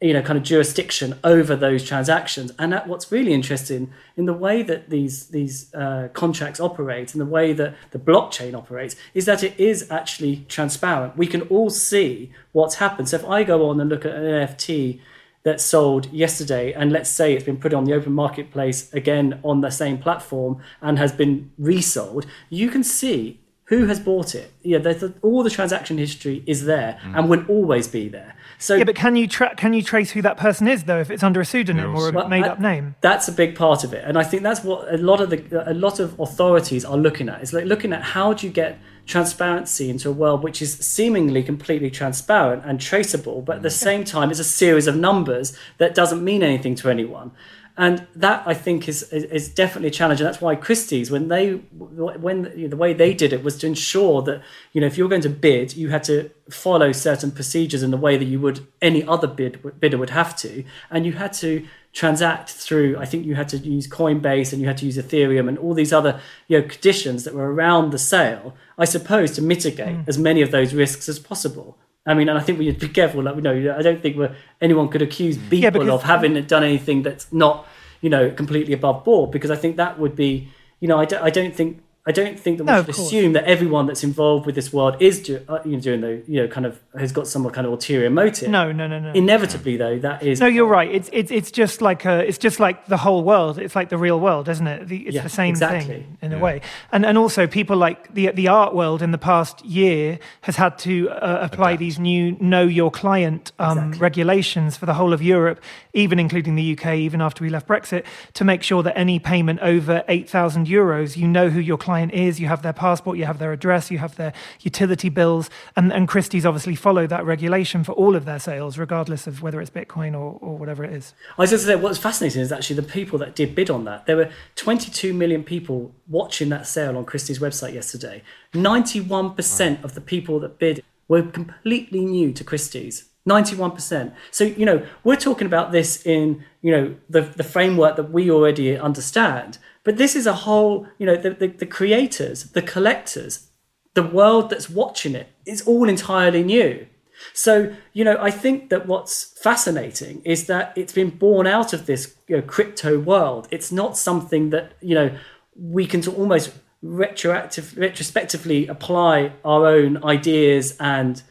you 0.00 0.12
know 0.14 0.22
kind 0.28 0.38
of 0.40 0.44
jurisdiction 0.44 1.08
over 1.24 1.56
those 1.56 1.82
transactions. 1.90 2.48
And 2.60 2.72
that 2.72 2.86
what's 2.90 3.10
really 3.16 3.32
interesting 3.40 3.82
in 4.16 4.24
the 4.26 4.38
way 4.46 4.56
that 4.70 4.90
these 4.94 5.16
these 5.38 5.56
uh, 5.74 6.08
contracts 6.22 6.60
operate 6.60 7.08
and 7.14 7.20
the 7.20 7.32
way 7.38 7.52
that 7.60 7.70
the 7.90 7.98
blockchain 7.98 8.54
operates 8.54 8.94
is 9.18 9.24
that 9.30 9.42
it 9.42 9.54
is 9.58 9.90
actually 9.90 10.34
transparent. 10.56 11.16
We 11.16 11.26
can 11.34 11.42
all 11.54 11.70
see 11.70 12.10
what's 12.52 12.76
happened. 12.84 13.08
So 13.08 13.16
if 13.16 13.24
i 13.36 13.38
go 13.52 13.58
on 13.68 13.80
and 13.80 13.90
look 13.90 14.04
at 14.04 14.14
an 14.14 14.24
nft 14.48 15.00
that's 15.44 15.62
sold 15.62 16.10
yesterday 16.12 16.72
and 16.72 16.90
let's 16.90 17.10
say 17.10 17.34
it's 17.34 17.44
been 17.44 17.58
put 17.58 17.72
on 17.72 17.84
the 17.84 17.92
open 17.92 18.12
marketplace 18.12 18.92
again 18.92 19.38
on 19.44 19.60
the 19.60 19.70
same 19.70 19.98
platform 19.98 20.60
and 20.82 20.98
has 20.98 21.12
been 21.12 21.50
resold 21.58 22.26
you 22.48 22.68
can 22.68 22.82
see 22.82 23.38
who 23.68 23.86
has 23.86 23.98
bought 23.98 24.34
it. 24.34 24.52
Yeah 24.62 24.78
there's 24.78 25.02
a, 25.02 25.14
all 25.22 25.42
the 25.42 25.50
transaction 25.50 25.96
history 25.96 26.42
is 26.46 26.64
there 26.64 26.98
mm. 27.02 27.18
and 27.18 27.30
will 27.30 27.44
always 27.46 27.88
be 27.88 28.08
there. 28.08 28.34
So 28.58 28.74
yeah 28.74 28.84
but 28.84 28.94
can 28.94 29.16
you 29.16 29.26
tra- 29.26 29.54
can 29.54 29.72
you 29.72 29.82
trace 29.82 30.10
who 30.10 30.22
that 30.22 30.36
person 30.36 30.68
is 30.68 30.84
though 30.84 31.00
if 31.00 31.10
it's 31.10 31.22
under 31.22 31.40
a 31.40 31.44
pseudonym 31.44 31.94
or 31.94 32.08
a 32.08 32.12
Well, 32.12 32.28
made 32.28 32.44
up 32.44 32.60
name? 32.60 32.94
That's 33.00 33.28
a 33.28 33.32
big 33.32 33.54
part 33.54 33.84
of 33.84 33.92
it, 33.92 34.04
and 34.04 34.18
I 34.18 34.24
think 34.24 34.42
that's 34.42 34.62
what 34.62 34.92
a 34.92 34.98
lot 34.98 35.20
of 35.20 35.30
the 35.30 35.70
a 35.70 35.74
lot 35.74 35.98
of 35.98 36.18
authorities 36.20 36.84
are 36.84 36.96
looking 36.96 37.28
at. 37.28 37.40
It's 37.40 37.52
like 37.52 37.64
looking 37.64 37.92
at 37.92 38.02
how 38.02 38.34
do 38.34 38.46
you 38.46 38.52
get 38.52 38.78
transparency 39.06 39.90
into 39.90 40.08
a 40.08 40.12
world 40.12 40.42
which 40.42 40.62
is 40.62 40.74
seemingly 40.78 41.42
completely 41.42 41.90
transparent 41.90 42.64
and 42.64 42.80
traceable, 42.80 43.42
but 43.42 43.56
at 43.56 43.62
the 43.62 43.68
mm. 43.68 43.72
same 43.72 44.04
time, 44.04 44.30
it's 44.30 44.40
a 44.40 44.44
series 44.44 44.86
of 44.86 44.96
numbers 44.96 45.56
that 45.78 45.94
doesn't 45.94 46.24
mean 46.24 46.42
anything 46.42 46.74
to 46.76 46.88
anyone. 46.88 47.30
And 47.76 48.06
that 48.14 48.44
I 48.46 48.54
think 48.54 48.88
is, 48.88 49.02
is 49.12 49.24
is 49.24 49.48
definitely 49.48 49.88
a 49.88 49.90
challenge, 49.90 50.20
and 50.20 50.28
that's 50.28 50.40
why 50.40 50.54
Christie's, 50.54 51.10
when 51.10 51.26
they 51.26 51.54
when 51.54 52.52
you 52.54 52.62
know, 52.62 52.68
the 52.68 52.76
way 52.76 52.92
they 52.92 53.12
did 53.12 53.32
it 53.32 53.42
was 53.42 53.56
to 53.58 53.66
ensure 53.66 54.22
that 54.22 54.42
you 54.72 54.80
know 54.80 54.86
if 54.86 54.96
you're 54.96 55.08
going 55.08 55.22
to 55.22 55.28
bid, 55.28 55.76
you 55.76 55.88
had 55.88 56.04
to 56.04 56.30
follow 56.48 56.92
certain 56.92 57.32
procedures 57.32 57.82
in 57.82 57.90
the 57.90 57.96
way 57.96 58.16
that 58.16 58.26
you 58.26 58.38
would 58.38 58.64
any 58.80 59.02
other 59.02 59.26
bid 59.26 59.80
bidder 59.80 59.98
would 59.98 60.10
have 60.10 60.36
to, 60.36 60.62
and 60.88 61.04
you 61.04 61.14
had 61.14 61.32
to 61.32 61.66
transact 61.94 62.50
through 62.50 62.96
i 62.98 63.06
think 63.06 63.24
you 63.24 63.36
had 63.36 63.48
to 63.48 63.56
use 63.56 63.86
coinbase 63.86 64.52
and 64.52 64.60
you 64.60 64.66
had 64.66 64.76
to 64.76 64.84
use 64.84 64.98
ethereum 64.98 65.48
and 65.48 65.56
all 65.56 65.72
these 65.72 65.92
other 65.92 66.20
you 66.48 66.58
know 66.58 66.66
conditions 66.66 67.22
that 67.22 67.32
were 67.32 67.54
around 67.54 67.92
the 67.92 67.98
sale 67.98 68.52
i 68.76 68.84
suppose 68.84 69.30
to 69.30 69.40
mitigate 69.40 69.94
hmm. 69.94 70.02
as 70.08 70.18
many 70.18 70.42
of 70.42 70.50
those 70.50 70.74
risks 70.74 71.08
as 71.08 71.18
possible. 71.18 71.78
I 72.04 72.12
mean 72.12 72.28
and 72.28 72.36
i 72.36 72.42
think 72.42 72.58
we 72.58 72.66
need 72.66 72.80
to 72.80 72.86
be 72.88 72.92
careful 72.92 73.22
like 73.22 73.36
we 73.36 73.42
know 73.42 73.76
i 73.78 73.80
don't 73.80 74.02
think 74.02 74.16
we're, 74.16 74.34
anyone 74.60 74.88
could 74.88 75.02
accuse 75.02 75.38
people 75.38 75.70
because- 75.70 75.88
of 75.88 76.02
having 76.02 76.34
done 76.46 76.64
anything 76.64 77.02
that's 77.02 77.32
not 77.32 77.66
you 78.00 78.10
know 78.10 78.30
completely 78.30 78.74
above 78.74 79.04
board 79.04 79.30
because 79.30 79.52
i 79.52 79.56
think 79.56 79.76
that 79.76 79.98
would 79.98 80.16
be 80.16 80.48
you 80.80 80.88
know 80.88 80.98
i 80.98 81.04
don't, 81.04 81.22
I 81.22 81.30
don't 81.30 81.54
think 81.54 81.80
I 82.06 82.12
don't 82.12 82.38
think 82.38 82.58
that 82.58 82.64
we 82.64 82.70
No, 82.72 82.80
should 82.82 82.90
assume 82.90 83.32
that 83.32 83.44
everyone 83.44 83.86
that's 83.86 84.04
involved 84.04 84.44
with 84.44 84.54
this 84.54 84.70
world 84.74 84.96
is 85.00 85.22
do, 85.22 85.40
uh, 85.48 85.60
you 85.64 85.72
know, 85.72 85.80
doing 85.80 86.00
the 86.02 86.22
you 86.28 86.42
know 86.42 86.48
kind 86.48 86.66
of 86.66 86.78
has 86.98 87.12
got 87.12 87.26
some 87.26 87.48
kind 87.50 87.66
of 87.66 87.72
ulterior 87.72 88.10
motive. 88.10 88.50
no 88.50 88.72
no 88.72 88.86
no 88.86 88.98
no 89.00 89.10
Inevitably, 89.12 89.78
though, 89.78 89.98
that 90.00 90.22
is 90.22 90.38
No, 90.38 90.46
you're 90.46 90.66
right. 90.66 90.90
It's 90.94 91.08
it's 91.14 91.30
it's 91.30 91.50
just 91.50 91.80
like 91.80 92.04
a, 92.04 92.18
it's 92.28 92.36
just 92.36 92.60
like 92.60 92.86
the 92.88 92.98
whole 92.98 93.22
world. 93.24 93.58
It's 93.58 93.74
like 93.74 93.88
the 93.88 93.96
real 93.96 94.20
world, 94.20 94.50
isn't 94.50 94.66
it? 94.66 94.86
The, 94.88 94.98
it's 95.06 95.14
Yeah, 95.16 95.22
the 95.22 95.28
same 95.30 95.50
exactly. 95.50 95.80
thing 95.94 96.18
in 96.20 96.32
a 96.34 96.38
way. 96.38 96.60
And 96.92 97.06
and 97.06 97.16
also 97.16 97.46
people 97.46 97.76
like 97.78 98.12
the 98.12 98.30
the 98.32 98.48
art 98.48 98.74
world 98.74 99.00
in 99.00 99.10
the 99.10 99.18
past 99.18 99.64
year 99.64 100.18
has 100.42 100.56
had 100.56 100.76
to 100.80 101.08
uh, 101.08 101.38
apply 101.50 101.76
these 101.76 101.98
new 101.98 102.36
know 102.38 102.64
your 102.64 102.90
client 102.90 103.52
um, 103.58 103.78
Exactly. 103.78 104.00
regulations 104.00 104.76
for 104.76 104.84
the 104.84 104.94
whole 104.94 105.14
of 105.14 105.22
Europe, 105.22 105.58
even 105.94 106.18
including 106.18 106.54
the 106.54 106.76
UK, 106.76 106.96
even 106.96 107.22
after 107.22 107.42
we 107.42 107.48
left 107.48 107.66
Brexit, 107.66 108.04
to 108.34 108.44
make 108.44 108.62
sure 108.62 108.82
that 108.82 108.94
any 108.98 109.18
payment 109.18 109.60
over 109.60 110.04
eight 110.08 110.28
thousand 110.28 110.66
euros, 110.66 111.16
you 111.16 111.26
know 111.26 111.48
who 111.48 111.60
your 111.60 111.78
client 111.94 112.12
is, 112.12 112.40
you 112.40 112.48
have 112.48 112.62
their 112.62 112.72
passport, 112.72 113.16
you 113.18 113.24
have 113.24 113.38
their 113.38 113.52
address, 113.52 113.88
you 113.88 113.98
have 113.98 114.16
their 114.16 114.32
utility 114.62 115.08
bills, 115.08 115.48
and 115.76 115.92
and 115.92 116.08
Christie's 116.08 116.44
obviously 116.44 116.74
follow 116.74 117.06
that 117.06 117.24
regulation 117.24 117.84
for 117.84 117.92
all 117.92 118.16
of 118.16 118.24
their 118.24 118.40
sales, 118.40 118.76
regardless 118.78 119.28
of 119.28 119.42
whether 119.42 119.60
it's 119.60 119.70
Bitcoin 119.70 120.12
or, 120.14 120.36
or 120.40 120.58
whatever 120.58 120.82
it 120.82 120.92
is. 120.92 121.14
I 121.38 121.42
was 121.42 121.50
going 121.50 121.60
to 121.60 121.66
say, 121.66 121.76
what's 121.76 121.98
fascinating 121.98 122.42
is 122.42 122.50
actually 122.50 122.76
the 122.76 122.90
people 122.98 123.16
that 123.20 123.36
did 123.36 123.54
bid 123.54 123.70
on 123.70 123.84
that. 123.84 124.06
There 124.06 124.16
were 124.16 124.30
22 124.56 125.14
million 125.14 125.44
people 125.44 125.94
watching 126.08 126.48
that 126.48 126.66
sale 126.66 126.98
on 126.98 127.04
Christie's 127.04 127.38
website 127.38 127.74
yesterday. 127.74 128.24
91% 128.54 129.84
of 129.84 129.94
the 129.94 130.00
people 130.00 130.40
that 130.40 130.58
bid 130.58 130.82
were 131.06 131.22
completely 131.22 132.04
new 132.04 132.32
to 132.32 132.42
Christie's. 132.42 133.04
91%. 133.28 134.12
So, 134.32 134.44
you 134.44 134.66
know, 134.66 134.84
we're 135.04 135.24
talking 135.28 135.46
about 135.46 135.70
this 135.70 136.04
in, 136.04 136.44
you 136.60 136.72
know, 136.72 136.96
the, 137.08 137.20
the 137.20 137.44
framework 137.44 137.94
that 137.96 138.10
we 138.10 138.30
already 138.30 138.76
understand. 138.76 139.58
But 139.84 139.98
this 139.98 140.16
is 140.16 140.26
a 140.26 140.32
whole, 140.32 140.88
you 140.98 141.06
know, 141.06 141.16
the, 141.16 141.30
the, 141.30 141.46
the 141.46 141.66
creators, 141.66 142.44
the 142.44 142.62
collectors, 142.62 143.50
the 143.92 144.02
world 144.02 144.50
that's 144.50 144.68
watching 144.68 145.14
it 145.14 145.28
is 145.46 145.62
all 145.62 145.88
entirely 145.88 146.42
new. 146.42 146.86
So, 147.32 147.74
you 147.92 148.04
know, 148.04 148.16
I 148.20 148.30
think 148.30 148.70
that 148.70 148.86
what's 148.86 149.38
fascinating 149.40 150.20
is 150.24 150.46
that 150.46 150.72
it's 150.76 150.92
been 150.92 151.10
born 151.10 151.46
out 151.46 151.72
of 151.72 151.86
this 151.86 152.16
you 152.26 152.36
know, 152.36 152.42
crypto 152.42 152.98
world. 152.98 153.46
It's 153.50 153.70
not 153.70 153.96
something 153.96 154.50
that, 154.50 154.72
you 154.80 154.94
know, 154.94 155.16
we 155.56 155.86
can 155.86 156.06
almost 156.08 156.52
retroactive, 156.82 157.76
retrospectively 157.76 158.66
apply 158.66 159.32
our 159.44 159.66
own 159.66 160.02
ideas 160.02 160.76
and 160.80 161.22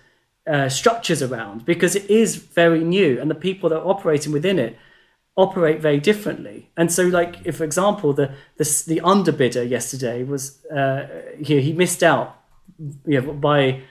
uh, 0.47 0.69
structures 0.69 1.21
around 1.21 1.65
because 1.65 1.95
it 1.95 2.09
is 2.09 2.35
very 2.35 2.83
new 2.83 3.19
and 3.19 3.29
the 3.29 3.35
people 3.35 3.69
that 3.69 3.79
are 3.79 3.87
operating 3.87 4.31
within 4.31 4.59
it 4.59 4.77
operate 5.36 5.81
very 5.81 5.99
differently. 5.99 6.69
And 6.77 6.91
so, 6.91 7.03
like, 7.03 7.38
if 7.45 7.57
for 7.57 7.63
example, 7.63 8.13
the 8.13 8.31
the, 8.57 8.84
the 8.88 9.01
underbidder 9.03 9.67
yesterday 9.67 10.23
was 10.23 10.63
uh, 10.67 11.07
he, 11.39 11.61
he 11.61 11.73
missed 11.73 12.03
out 12.03 12.39
you 13.05 13.21
know, 13.21 13.34
by 13.34 13.81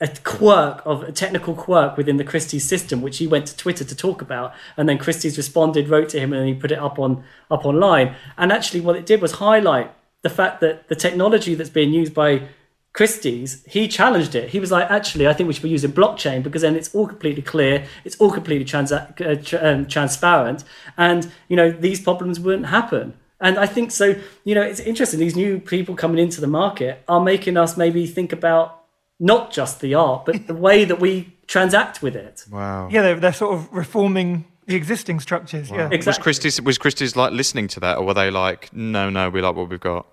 a 0.00 0.08
quirk 0.24 0.82
of 0.84 1.02
a 1.02 1.12
technical 1.12 1.54
quirk 1.54 1.96
within 1.96 2.18
the 2.18 2.24
Christie's 2.24 2.64
system, 2.64 3.00
which 3.00 3.18
he 3.18 3.26
went 3.26 3.46
to 3.46 3.56
Twitter 3.56 3.84
to 3.84 3.96
talk 3.96 4.20
about, 4.20 4.52
and 4.76 4.88
then 4.88 4.98
Christie's 4.98 5.36
responded, 5.38 5.88
wrote 5.88 6.10
to 6.10 6.20
him, 6.20 6.32
and 6.32 6.46
he 6.46 6.54
put 6.54 6.70
it 6.70 6.78
up 6.78 6.98
on 6.98 7.24
up 7.50 7.64
online. 7.64 8.14
And 8.36 8.52
actually, 8.52 8.80
what 8.80 8.96
it 8.96 9.06
did 9.06 9.22
was 9.22 9.32
highlight 9.32 9.90
the 10.22 10.30
fact 10.30 10.60
that 10.60 10.88
the 10.88 10.96
technology 10.96 11.54
that's 11.54 11.70
being 11.70 11.92
used 11.92 12.12
by 12.12 12.48
Christie's, 12.96 13.62
he 13.66 13.88
challenged 13.88 14.34
it. 14.34 14.48
He 14.48 14.58
was 14.58 14.72
like, 14.72 14.90
actually, 14.90 15.28
I 15.28 15.34
think 15.34 15.48
we 15.48 15.52
should 15.52 15.62
be 15.62 15.68
using 15.68 15.92
blockchain 15.92 16.42
because 16.42 16.62
then 16.62 16.74
it's 16.74 16.94
all 16.94 17.06
completely 17.06 17.42
clear, 17.42 17.84
it's 18.06 18.16
all 18.16 18.30
completely 18.32 18.64
transa- 18.64 19.20
uh, 19.20 19.42
tr- 19.42 19.58
um, 19.60 19.86
transparent, 19.86 20.64
and 20.96 21.30
you 21.48 21.56
know 21.56 21.70
these 21.70 22.00
problems 22.00 22.40
wouldn't 22.40 22.68
happen. 22.68 23.12
And 23.38 23.58
I 23.58 23.66
think 23.66 23.90
so. 23.90 24.16
You 24.44 24.54
know, 24.54 24.62
it's 24.62 24.80
interesting. 24.80 25.20
These 25.20 25.36
new 25.36 25.60
people 25.60 25.94
coming 25.94 26.18
into 26.18 26.40
the 26.40 26.46
market 26.46 27.04
are 27.06 27.20
making 27.20 27.58
us 27.58 27.76
maybe 27.76 28.06
think 28.06 28.32
about 28.32 28.84
not 29.20 29.52
just 29.52 29.80
the 29.82 29.94
art, 29.94 30.24
but 30.24 30.46
the 30.46 30.54
way 30.54 30.86
that 30.86 30.98
we 30.98 31.34
transact 31.46 32.00
with 32.00 32.16
it. 32.16 32.46
wow. 32.50 32.88
Yeah, 32.90 33.02
they're, 33.02 33.20
they're 33.20 33.32
sort 33.34 33.56
of 33.56 33.70
reforming 33.74 34.46
the 34.64 34.74
existing 34.74 35.20
structures. 35.20 35.70
Yeah. 35.70 35.88
Was 35.88 35.92
Exactly. 35.92 36.22
Christie's 36.22 36.62
was 36.62 36.78
Christie's 36.78 37.14
like 37.14 37.32
listening 37.32 37.68
to 37.68 37.80
that, 37.80 37.98
or 37.98 38.06
were 38.06 38.14
they 38.14 38.30
like, 38.30 38.72
no, 38.72 39.10
no, 39.10 39.28
we 39.28 39.42
like 39.42 39.54
what 39.54 39.68
we've 39.68 39.78
got? 39.78 40.06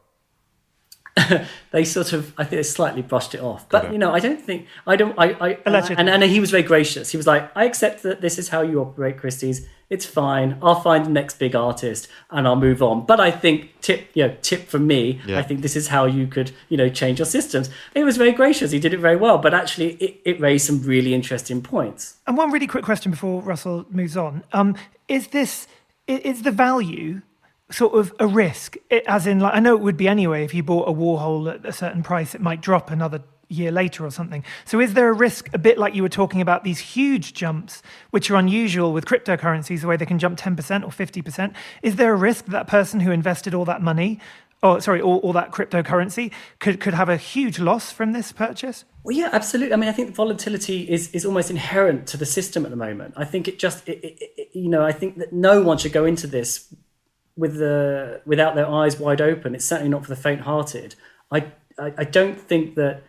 they 1.71 1.83
sort 1.83 2.13
of 2.13 2.33
I 2.37 2.43
think 2.43 2.59
they 2.59 2.63
slightly 2.63 3.01
brushed 3.01 3.35
it 3.35 3.41
off. 3.41 3.69
But 3.69 3.91
you 3.91 3.97
know, 3.97 4.11
I 4.11 4.19
don't 4.19 4.41
think 4.41 4.67
I 4.87 4.95
don't 4.95 5.13
I, 5.17 5.31
I 5.39 5.57
and, 5.65 6.09
and 6.09 6.23
he 6.23 6.39
was 6.39 6.51
very 6.51 6.63
gracious. 6.63 7.11
He 7.11 7.17
was 7.17 7.27
like, 7.27 7.51
I 7.55 7.65
accept 7.65 8.03
that 8.03 8.21
this 8.21 8.39
is 8.39 8.49
how 8.49 8.61
you 8.61 8.81
operate, 8.81 9.17
Christie's. 9.17 9.67
It's 9.89 10.07
fine. 10.07 10.57
I'll 10.61 10.81
find 10.81 11.05
the 11.05 11.11
next 11.11 11.37
big 11.37 11.55
artist 11.55 12.07
and 12.31 12.47
I'll 12.47 12.55
move 12.55 12.81
on. 12.81 13.05
But 13.05 13.19
I 13.19 13.29
think 13.29 13.79
tip, 13.81 14.07
you 14.15 14.27
know, 14.27 14.35
tip 14.41 14.67
from 14.67 14.87
me. 14.87 15.21
Yeah. 15.27 15.37
I 15.37 15.43
think 15.43 15.61
this 15.61 15.75
is 15.75 15.89
how 15.89 16.05
you 16.05 16.25
could, 16.25 16.51
you 16.69 16.77
know, 16.77 16.89
change 16.89 17.19
your 17.19 17.27
systems. 17.27 17.69
It 17.93 18.03
was 18.03 18.17
very 18.17 18.31
gracious. 18.31 18.71
He 18.71 18.79
did 18.79 18.95
it 18.95 18.99
very 18.99 19.17
well. 19.17 19.37
But 19.37 19.53
actually, 19.53 19.91
it, 19.95 20.21
it 20.25 20.39
raised 20.39 20.65
some 20.65 20.81
really 20.81 21.13
interesting 21.13 21.61
points. 21.61 22.15
And 22.25 22.35
one 22.37 22.49
really 22.49 22.65
quick 22.65 22.83
question 22.83 23.11
before 23.11 23.43
Russell 23.43 23.85
moves 23.91 24.17
on: 24.17 24.43
um, 24.51 24.75
Is 25.07 25.27
this 25.27 25.67
is 26.07 26.41
the 26.41 26.51
value 26.51 27.21
sort 27.73 27.93
of 27.95 28.13
a 28.19 28.27
risk? 28.27 28.77
It, 28.89 29.03
as 29.07 29.27
in, 29.27 29.39
like 29.39 29.53
I 29.53 29.59
know 29.59 29.73
it 29.75 29.81
would 29.81 29.97
be 29.97 30.07
anyway. 30.07 30.43
If 30.45 30.53
you 30.53 30.63
bought 30.63 30.87
a 30.87 30.93
Warhol 30.93 31.53
at 31.53 31.65
a 31.65 31.73
certain 31.73 32.03
price, 32.03 32.35
it 32.35 32.41
might 32.41 32.61
drop 32.61 32.91
another 32.91 33.23
year 33.49 33.71
later 33.71 34.05
or 34.05 34.11
something. 34.11 34.43
So 34.65 34.79
is 34.79 34.93
there 34.93 35.09
a 35.09 35.13
risk, 35.13 35.49
a 35.53 35.57
bit 35.57 35.77
like 35.77 35.93
you 35.93 36.01
were 36.01 36.09
talking 36.09 36.41
about 36.41 36.63
these 36.63 36.79
huge 36.79 37.33
jumps, 37.33 37.83
which 38.09 38.31
are 38.31 38.35
unusual 38.35 38.93
with 38.93 39.05
cryptocurrencies, 39.05 39.81
the 39.81 39.87
way 39.87 39.97
they 39.97 40.05
can 40.05 40.19
jump 40.19 40.37
ten 40.37 40.55
percent 40.55 40.83
or 40.83 40.91
fifty 40.91 41.21
percent? 41.21 41.53
Is 41.81 41.97
there 41.97 42.13
a 42.13 42.15
risk 42.15 42.45
that 42.45 42.67
person 42.67 43.01
who 43.01 43.11
invested 43.11 43.53
all 43.53 43.65
that 43.65 43.81
money? 43.81 44.19
or 44.63 44.79
sorry, 44.79 45.01
all, 45.01 45.17
all 45.17 45.33
that 45.33 45.51
cryptocurrency 45.51 46.31
could, 46.59 46.79
could 46.79 46.93
have 46.93 47.09
a 47.09 47.17
huge 47.17 47.59
loss 47.59 47.91
from 47.91 48.13
this 48.13 48.31
purchase? 48.31 48.85
Well, 49.03 49.15
yeah, 49.15 49.29
absolutely. 49.31 49.73
I 49.73 49.75
mean, 49.75 49.89
I 49.89 49.91
think 49.91 50.15
volatility 50.15 50.89
is, 50.89 51.11
is 51.11 51.25
almost 51.25 51.51
inherent 51.51 52.07
to 52.07 52.17
the 52.17 52.25
system 52.25 52.63
at 52.63 52.71
the 52.71 52.77
moment. 52.77 53.13
I 53.17 53.25
think 53.25 53.49
it 53.49 53.59
just, 53.59 53.87
it, 53.89 53.99
it, 54.03 54.31
it, 54.37 54.49
you 54.53 54.69
know, 54.69 54.83
I 54.83 54.93
think 54.93 55.17
that 55.17 55.33
no 55.33 55.61
one 55.61 55.77
should 55.77 55.91
go 55.91 56.05
into 56.05 56.27
this 56.27 56.73
with 57.35 57.57
the 57.57 58.21
without 58.25 58.55
their 58.55 58.67
eyes 58.67 58.99
wide 58.99 59.21
open. 59.21 59.55
It's 59.55 59.65
certainly 59.65 59.89
not 59.89 60.03
for 60.03 60.09
the 60.09 60.15
faint-hearted. 60.15 60.95
I, 61.31 61.51
I, 61.79 61.93
I 61.97 62.03
don't 62.03 62.39
think 62.39 62.75
that, 62.75 63.03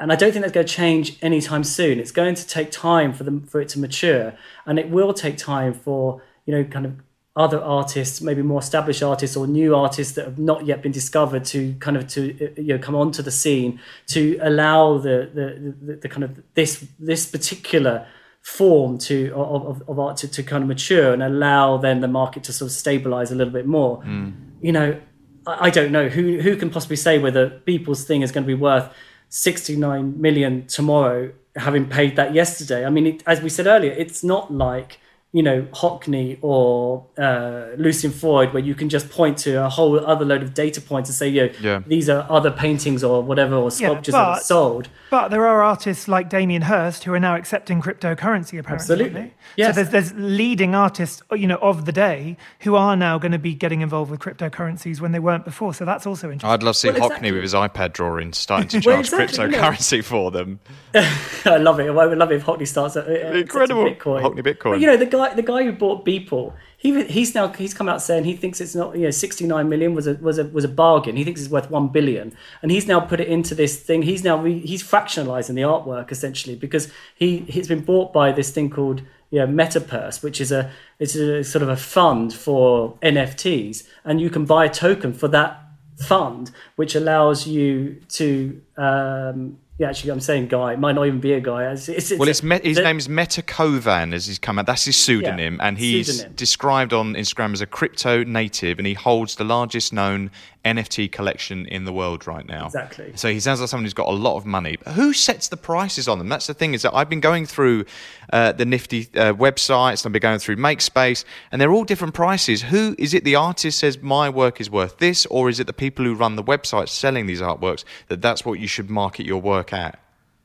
and 0.00 0.12
I 0.12 0.16
don't 0.16 0.32
think 0.32 0.42
that's 0.42 0.54
going 0.54 0.66
to 0.66 0.72
change 0.72 1.18
anytime 1.22 1.64
soon. 1.64 1.98
It's 2.00 2.12
going 2.12 2.34
to 2.34 2.46
take 2.46 2.70
time 2.70 3.12
for 3.12 3.24
them 3.24 3.42
for 3.42 3.60
it 3.60 3.68
to 3.70 3.78
mature, 3.78 4.34
and 4.64 4.78
it 4.78 4.90
will 4.90 5.12
take 5.12 5.36
time 5.36 5.74
for 5.74 6.22
you 6.46 6.54
know, 6.54 6.64
kind 6.64 6.86
of 6.86 6.94
other 7.34 7.60
artists, 7.62 8.20
maybe 8.20 8.42
more 8.42 8.60
established 8.60 9.02
artists 9.02 9.36
or 9.36 9.46
new 9.46 9.74
artists 9.74 10.14
that 10.14 10.26
have 10.26 10.38
not 10.38 10.66
yet 10.66 10.82
been 10.82 10.92
discovered 10.92 11.44
to 11.46 11.74
kind 11.80 11.96
of 11.96 12.06
to 12.06 12.52
you 12.60 12.76
know 12.76 12.78
come 12.78 12.94
onto 12.94 13.22
the 13.22 13.30
scene 13.30 13.80
to 14.06 14.38
allow 14.42 14.98
the 14.98 15.30
the, 15.32 15.74
the, 15.86 15.96
the 15.96 16.08
kind 16.08 16.24
of 16.24 16.42
this 16.54 16.84
this 16.98 17.24
particular 17.24 18.06
form 18.42 18.98
to 18.98 19.32
of, 19.34 19.64
of, 19.66 19.88
of 19.88 19.98
art 19.98 20.16
to, 20.18 20.28
to 20.28 20.42
kind 20.42 20.62
of 20.62 20.68
mature 20.68 21.12
and 21.12 21.22
allow 21.22 21.76
then 21.76 22.00
the 22.00 22.08
market 22.08 22.42
to 22.44 22.52
sort 22.52 22.70
of 22.70 22.76
stabilize 22.76 23.30
a 23.30 23.34
little 23.34 23.52
bit 23.52 23.66
more. 23.66 24.02
Mm. 24.02 24.34
You 24.60 24.72
know 24.72 25.00
I, 25.46 25.66
I 25.66 25.70
don't 25.70 25.92
know. 25.92 26.08
Who 26.08 26.40
who 26.40 26.56
can 26.56 26.70
possibly 26.70 26.96
say 26.96 27.18
whether 27.18 27.50
Beeple's 27.66 28.04
thing 28.04 28.22
is 28.22 28.32
going 28.32 28.44
to 28.44 28.48
be 28.48 28.54
worth 28.54 28.92
69 29.28 30.20
million 30.20 30.66
tomorrow 30.66 31.32
having 31.56 31.88
paid 31.88 32.16
that 32.16 32.34
yesterday? 32.34 32.84
I 32.84 32.90
mean 32.90 33.06
it, 33.06 33.22
as 33.26 33.40
we 33.40 33.48
said 33.48 33.66
earlier 33.66 33.92
it's 33.92 34.24
not 34.24 34.52
like 34.52 34.98
you 35.34 35.42
know 35.42 35.62
Hockney 35.72 36.38
or 36.42 37.06
uh, 37.18 37.68
Lucian 37.78 38.10
Freud, 38.10 38.52
where 38.52 38.62
you 38.62 38.74
can 38.74 38.88
just 38.90 39.08
point 39.10 39.38
to 39.38 39.64
a 39.64 39.68
whole 39.70 39.98
other 40.04 40.24
load 40.26 40.42
of 40.42 40.52
data 40.54 40.80
points 40.80 41.08
and 41.08 41.16
say, 41.16 41.28
you 41.28 41.46
know, 41.46 41.52
Yeah. 41.60 41.82
these 41.86 42.10
are 42.10 42.26
other 42.28 42.50
paintings 42.50 43.02
or 43.02 43.22
whatever 43.22 43.54
or 43.56 43.64
Yeah, 43.64 43.68
sculptures 43.88 44.12
that 44.12 44.20
are 44.28 44.40
sold. 44.40 44.88
But 45.10 45.28
there 45.28 45.46
are 45.46 45.62
artists 45.62 46.06
like 46.08 46.28
Damien 46.28 46.62
Hirst 46.62 47.04
who 47.04 47.14
are 47.14 47.20
now 47.20 47.34
accepting 47.36 47.80
cryptocurrency. 47.80 48.58
Apparently, 48.58 48.74
Absolutely. 48.74 49.20
aren't? 49.20 49.32
Yes. 49.56 49.74
So 49.74 49.82
there's, 49.82 49.90
there's 50.10 50.12
leading 50.20 50.74
artists, 50.74 51.22
you 51.32 51.46
know, 51.46 51.56
of 51.62 51.84
the 51.86 51.92
day 51.92 52.36
who 52.60 52.76
are 52.76 52.96
now 52.96 53.18
going 53.18 53.32
to 53.32 53.38
be 53.38 53.54
getting 53.54 53.80
involved 53.80 54.10
with 54.10 54.20
cryptocurrencies 54.20 55.00
when 55.00 55.12
they 55.12 55.18
weren't 55.18 55.44
before. 55.46 55.72
So 55.74 55.84
that's 55.84 56.06
also 56.06 56.28
interesting. 56.30 56.50
I'd 56.50 56.62
love 56.62 56.74
to 56.74 56.78
see 56.80 56.88
Well, 56.90 57.00
Hockney 57.00 57.04
exactly. 57.06 57.32
with 57.32 57.42
his 57.42 57.54
iPad 57.54 57.92
drawing 57.94 58.32
starting 58.34 58.68
to 58.68 58.76
Well, 58.86 59.02
charge 59.02 59.12
exactly, 59.30 59.50
yeah. 59.56 59.72
cryptocurrency 59.72 60.04
for 60.04 60.30
them. 60.30 60.60
I 60.94 61.56
love 61.56 61.80
it. 61.80 61.88
I 61.88 62.06
would 62.06 62.18
love 62.18 62.32
it 62.32 62.36
if 62.36 62.44
Hockney 62.44 62.66
starts 62.68 62.96
at, 62.96 63.06
at 63.08 63.36
Incredible. 63.36 63.84
Bitcoin. 63.84 64.22
Hockney 64.22 64.42
Bitcoin. 64.42 64.72
But, 64.72 64.80
you 64.80 64.86
know, 64.86 64.96
the 64.96 65.06
guy, 65.06 65.21
the 65.30 65.42
guy 65.42 65.64
who 65.64 65.72
bought 65.72 66.04
Beeple, 66.04 66.52
he 66.76 67.04
he's 67.04 67.34
now 67.34 67.48
he's 67.48 67.74
come 67.74 67.88
out 67.88 68.02
saying 68.02 68.24
he 68.24 68.36
thinks 68.36 68.60
it's 68.60 68.74
not 68.74 68.96
you 68.96 69.04
know 69.04 69.10
69 69.10 69.68
million 69.68 69.94
was 69.94 70.06
a 70.06 70.14
was 70.14 70.38
a 70.38 70.44
was 70.44 70.64
a 70.64 70.68
bargain. 70.68 71.16
He 71.16 71.24
thinks 71.24 71.40
it's 71.40 71.50
worth 71.50 71.70
one 71.70 71.88
billion, 71.88 72.36
and 72.60 72.70
he's 72.70 72.86
now 72.86 73.00
put 73.00 73.20
it 73.20 73.28
into 73.28 73.54
this 73.54 73.80
thing. 73.80 74.02
He's 74.02 74.24
now 74.24 74.36
re, 74.38 74.58
he's 74.60 74.82
fractionalizing 74.82 75.54
the 75.54 75.62
artwork 75.62 76.10
essentially 76.10 76.56
because 76.56 76.92
he 77.14 77.38
he's 77.48 77.68
been 77.68 77.84
bought 77.84 78.12
by 78.12 78.32
this 78.32 78.50
thing 78.50 78.70
called 78.70 79.02
you 79.32 79.38
know, 79.38 79.46
MetaPurse, 79.46 80.22
which 80.22 80.40
is 80.40 80.52
a 80.52 80.70
it's 80.98 81.16
a 81.16 81.42
sort 81.42 81.62
of 81.62 81.70
a 81.70 81.76
fund 81.76 82.34
for 82.34 82.98
NFTs, 83.02 83.86
and 84.04 84.20
you 84.20 84.28
can 84.28 84.44
buy 84.44 84.66
a 84.66 84.68
token 84.68 85.14
for 85.14 85.26
that 85.28 85.58
fund, 85.98 86.52
which 86.76 86.94
allows 86.94 87.46
you 87.46 88.00
to. 88.10 88.60
Um, 88.76 89.58
yeah, 89.78 89.88
actually, 89.88 90.10
I'm 90.12 90.20
saying 90.20 90.48
guy. 90.48 90.74
It 90.74 90.78
might 90.78 90.94
not 90.94 91.06
even 91.06 91.18
be 91.20 91.32
a 91.32 91.40
guy. 91.40 91.70
It's, 91.72 91.88
it's, 91.88 92.12
Well, 92.12 92.28
it's 92.28 92.42
me- 92.42 92.60
his 92.62 92.76
the- 92.76 92.82
name 92.84 92.98
is 92.98 93.08
Metakovan, 93.08 94.12
as 94.12 94.26
he's 94.26 94.38
come 94.38 94.58
out. 94.58 94.66
That's 94.66 94.84
his 94.84 94.96
pseudonym, 94.96 95.56
Yeah, 95.56 95.66
and 95.66 95.78
he's 95.78 96.08
pseudonym. 96.08 96.34
described 96.36 96.92
on 96.92 97.14
Instagram 97.14 97.52
as 97.52 97.60
a 97.60 97.66
crypto 97.66 98.22
native, 98.24 98.78
and 98.78 98.86
he 98.86 98.94
holds 98.94 99.36
the 99.36 99.44
largest 99.44 99.92
known 99.92 100.30
NFT 100.64 101.10
collection 101.10 101.66
in 101.66 101.84
the 101.84 101.92
world 101.92 102.26
right 102.26 102.46
now. 102.46 102.66
Exactly. 102.66 103.12
So 103.16 103.28
he 103.30 103.40
sounds 103.40 103.60
like 103.60 103.68
someone 103.68 103.84
who's 103.84 103.94
got 103.94 104.08
a 104.08 104.12
lot 104.12 104.36
of 104.36 104.46
money. 104.46 104.76
But 104.82 104.92
who 104.94 105.12
sets 105.12 105.48
the 105.48 105.56
prices 105.56 106.06
on 106.08 106.18
them? 106.18 106.28
That's 106.28 106.46
the 106.46 106.54
thing. 106.54 106.74
Is 106.74 106.82
that 106.82 106.94
I've 106.94 107.08
been 107.08 107.20
going 107.20 107.46
through 107.46 107.84
uh, 108.32 108.52
the 108.52 108.64
nifty 108.64 109.08
uh, 109.14 109.32
websites, 109.34 110.06
I've 110.06 110.12
been 110.12 110.20
going 110.20 110.38
through 110.38 110.56
MakersPlace, 110.56 111.24
and 111.50 111.60
they're 111.60 111.72
all 111.72 111.84
different 111.84 112.14
prices. 112.14 112.62
Who 112.62 112.94
is 112.98 113.12
it? 113.12 113.24
The 113.24 113.34
artist 113.34 113.78
says 113.78 114.00
my 114.00 114.28
work 114.28 114.60
is 114.60 114.70
worth 114.70 114.98
this, 114.98 115.26
or 115.26 115.48
is 115.48 115.58
it 115.58 115.66
the 115.66 115.72
people 115.72 116.04
who 116.04 116.14
run 116.14 116.36
the 116.36 116.44
websites 116.44 116.90
selling 116.90 117.26
these 117.26 117.40
artworks 117.40 117.84
that 118.08 118.22
that's 118.22 118.44
what 118.44 118.60
you 118.60 118.68
should 118.68 118.88
market 118.88 119.26
your 119.26 119.40
work 119.40 119.72
at? 119.72 119.98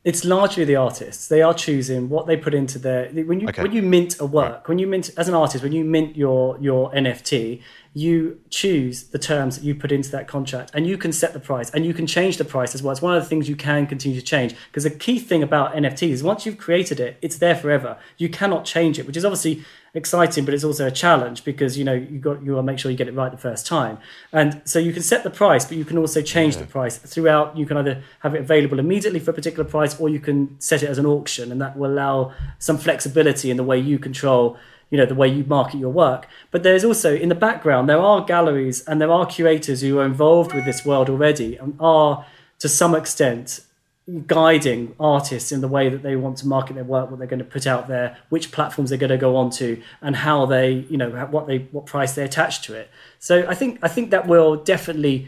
It's 0.03 0.23
largely 0.23 0.63
the 0.63 0.77
artists. 0.77 1.27
They 1.27 1.41
are 1.41 1.53
choosing 1.53 2.07
what 2.07 2.27
they 2.27 2.37
put 2.37 2.53
into 2.53 2.79
their 2.79 3.09
when 3.09 3.41
you 3.41 3.49
Okay. 3.49 3.61
when 3.61 3.73
you 3.73 3.81
mint 3.81 4.21
a 4.21 4.25
work, 4.25 4.69
when 4.69 4.79
you 4.79 4.87
mint 4.87 5.09
as 5.17 5.27
an 5.27 5.33
artist, 5.35 5.61
when 5.63 5.73
you 5.73 5.83
mint 5.83 6.15
your 6.15 6.57
your 6.61 6.89
NFT, 6.93 7.61
you 7.97 8.39
choose 8.51 9.05
the 9.05 9.17
terms 9.17 9.57
that 9.57 9.65
you 9.65 9.73
put 9.73 9.91
into 9.91 10.11
that 10.11 10.27
contract 10.27 10.69
and 10.75 10.85
you 10.85 10.99
can 10.99 11.11
set 11.11 11.33
the 11.33 11.39
price 11.39 11.71
and 11.71 11.83
you 11.83 11.95
can 11.95 12.05
change 12.05 12.37
the 12.37 12.45
price 12.45 12.75
as 12.75 12.83
well. 12.83 12.91
It's 12.91 13.01
one 13.01 13.15
of 13.15 13.23
the 13.23 13.27
things 13.27 13.49
you 13.49 13.55
can 13.55 13.87
continue 13.87 14.19
to 14.19 14.25
change 14.25 14.53
because 14.67 14.83
the 14.83 14.91
key 14.91 15.17
thing 15.17 15.41
about 15.41 15.73
NFTs 15.73 16.09
is 16.09 16.23
once 16.23 16.45
you've 16.45 16.59
created 16.59 16.99
it, 16.99 17.17
it's 17.23 17.39
there 17.39 17.55
forever. 17.55 17.97
You 18.17 18.29
cannot 18.29 18.65
change 18.65 18.99
it, 18.99 19.07
which 19.07 19.17
is 19.17 19.25
obviously 19.25 19.63
exciting, 19.95 20.45
but 20.45 20.53
it's 20.53 20.63
also 20.63 20.85
a 20.85 20.91
challenge 20.91 21.43
because 21.43 21.75
you 21.75 21.83
know 21.83 21.93
you 21.93 22.19
got 22.19 22.43
you 22.43 22.53
want 22.53 22.67
to 22.67 22.71
make 22.71 22.77
sure 22.77 22.91
you 22.91 22.97
get 22.97 23.07
it 23.07 23.15
right 23.15 23.31
the 23.31 23.37
first 23.37 23.65
time. 23.65 23.97
And 24.31 24.61
so 24.63 24.77
you 24.77 24.93
can 24.93 25.01
set 25.01 25.23
the 25.23 25.31
price, 25.31 25.65
but 25.65 25.75
you 25.75 25.85
can 25.85 25.97
also 25.97 26.21
change 26.21 26.57
the 26.57 26.67
price 26.67 26.97
throughout. 26.97 27.57
You 27.57 27.65
can 27.65 27.77
either 27.77 28.03
have 28.19 28.35
it 28.35 28.41
available 28.41 28.77
immediately 28.77 29.19
for 29.19 29.31
a 29.31 29.33
particular 29.33 29.67
price, 29.67 29.99
or 29.99 30.07
you 30.07 30.19
can 30.19 30.59
set 30.61 30.83
it 30.83 30.89
as 30.89 30.99
an 30.99 31.07
auction, 31.07 31.51
and 31.51 31.59
that 31.61 31.75
will 31.75 31.89
allow 31.89 32.33
some 32.59 32.77
flexibility 32.77 33.49
in 33.49 33.57
the 33.57 33.63
way 33.63 33.79
you 33.79 33.97
control 33.97 34.55
you 34.89 34.97
know 34.97 35.05
the 35.05 35.15
way 35.15 35.27
you 35.27 35.43
market 35.43 35.79
your 35.79 35.91
work. 35.91 36.27
But 36.51 36.63
there's 36.63 36.83
also 36.83 37.15
in 37.15 37.29
the 37.29 37.35
background 37.35 37.89
there 37.89 37.99
are 37.99 38.23
galleries 38.23 38.83
and 38.87 39.01
there 39.01 39.11
are 39.11 39.25
curators 39.25 39.81
who 39.81 39.99
are 39.99 40.05
involved 40.05 40.53
with 40.53 40.65
this 40.65 40.85
world 40.85 41.09
already 41.09 41.55
and 41.57 41.75
are 41.79 42.25
to 42.59 42.69
some 42.69 42.95
extent 42.95 43.61
guiding 44.25 44.95
artists 44.99 45.51
in 45.51 45.59
the 45.59 45.67
way 45.67 45.89
that 45.89 46.01
they 46.01 46.15
want 46.15 46.37
to 46.37 46.47
market 46.47 46.75
their 46.75 46.83
work 46.85 47.09
what 47.09 47.19
they're 47.19 47.27
going 47.27 47.39
to 47.39 47.45
put 47.45 47.67
out 47.67 47.89
there 47.89 48.17
which 48.29 48.53
platforms 48.53 48.89
they're 48.89 48.97
going 48.97 49.09
to 49.09 49.17
go 49.17 49.35
on 49.35 49.49
to 49.49 49.81
and 50.01 50.15
how 50.15 50.45
they 50.45 50.71
you 50.89 50.95
know 50.95 51.09
what 51.29 51.45
they 51.45 51.59
what 51.71 51.85
price 51.85 52.15
they 52.15 52.23
attach 52.23 52.61
to 52.61 52.73
it. 52.73 52.89
So 53.19 53.45
i 53.47 53.53
think 53.53 53.79
i 53.83 53.87
think 53.87 54.11
that 54.11 54.27
will 54.27 54.55
definitely 54.55 55.27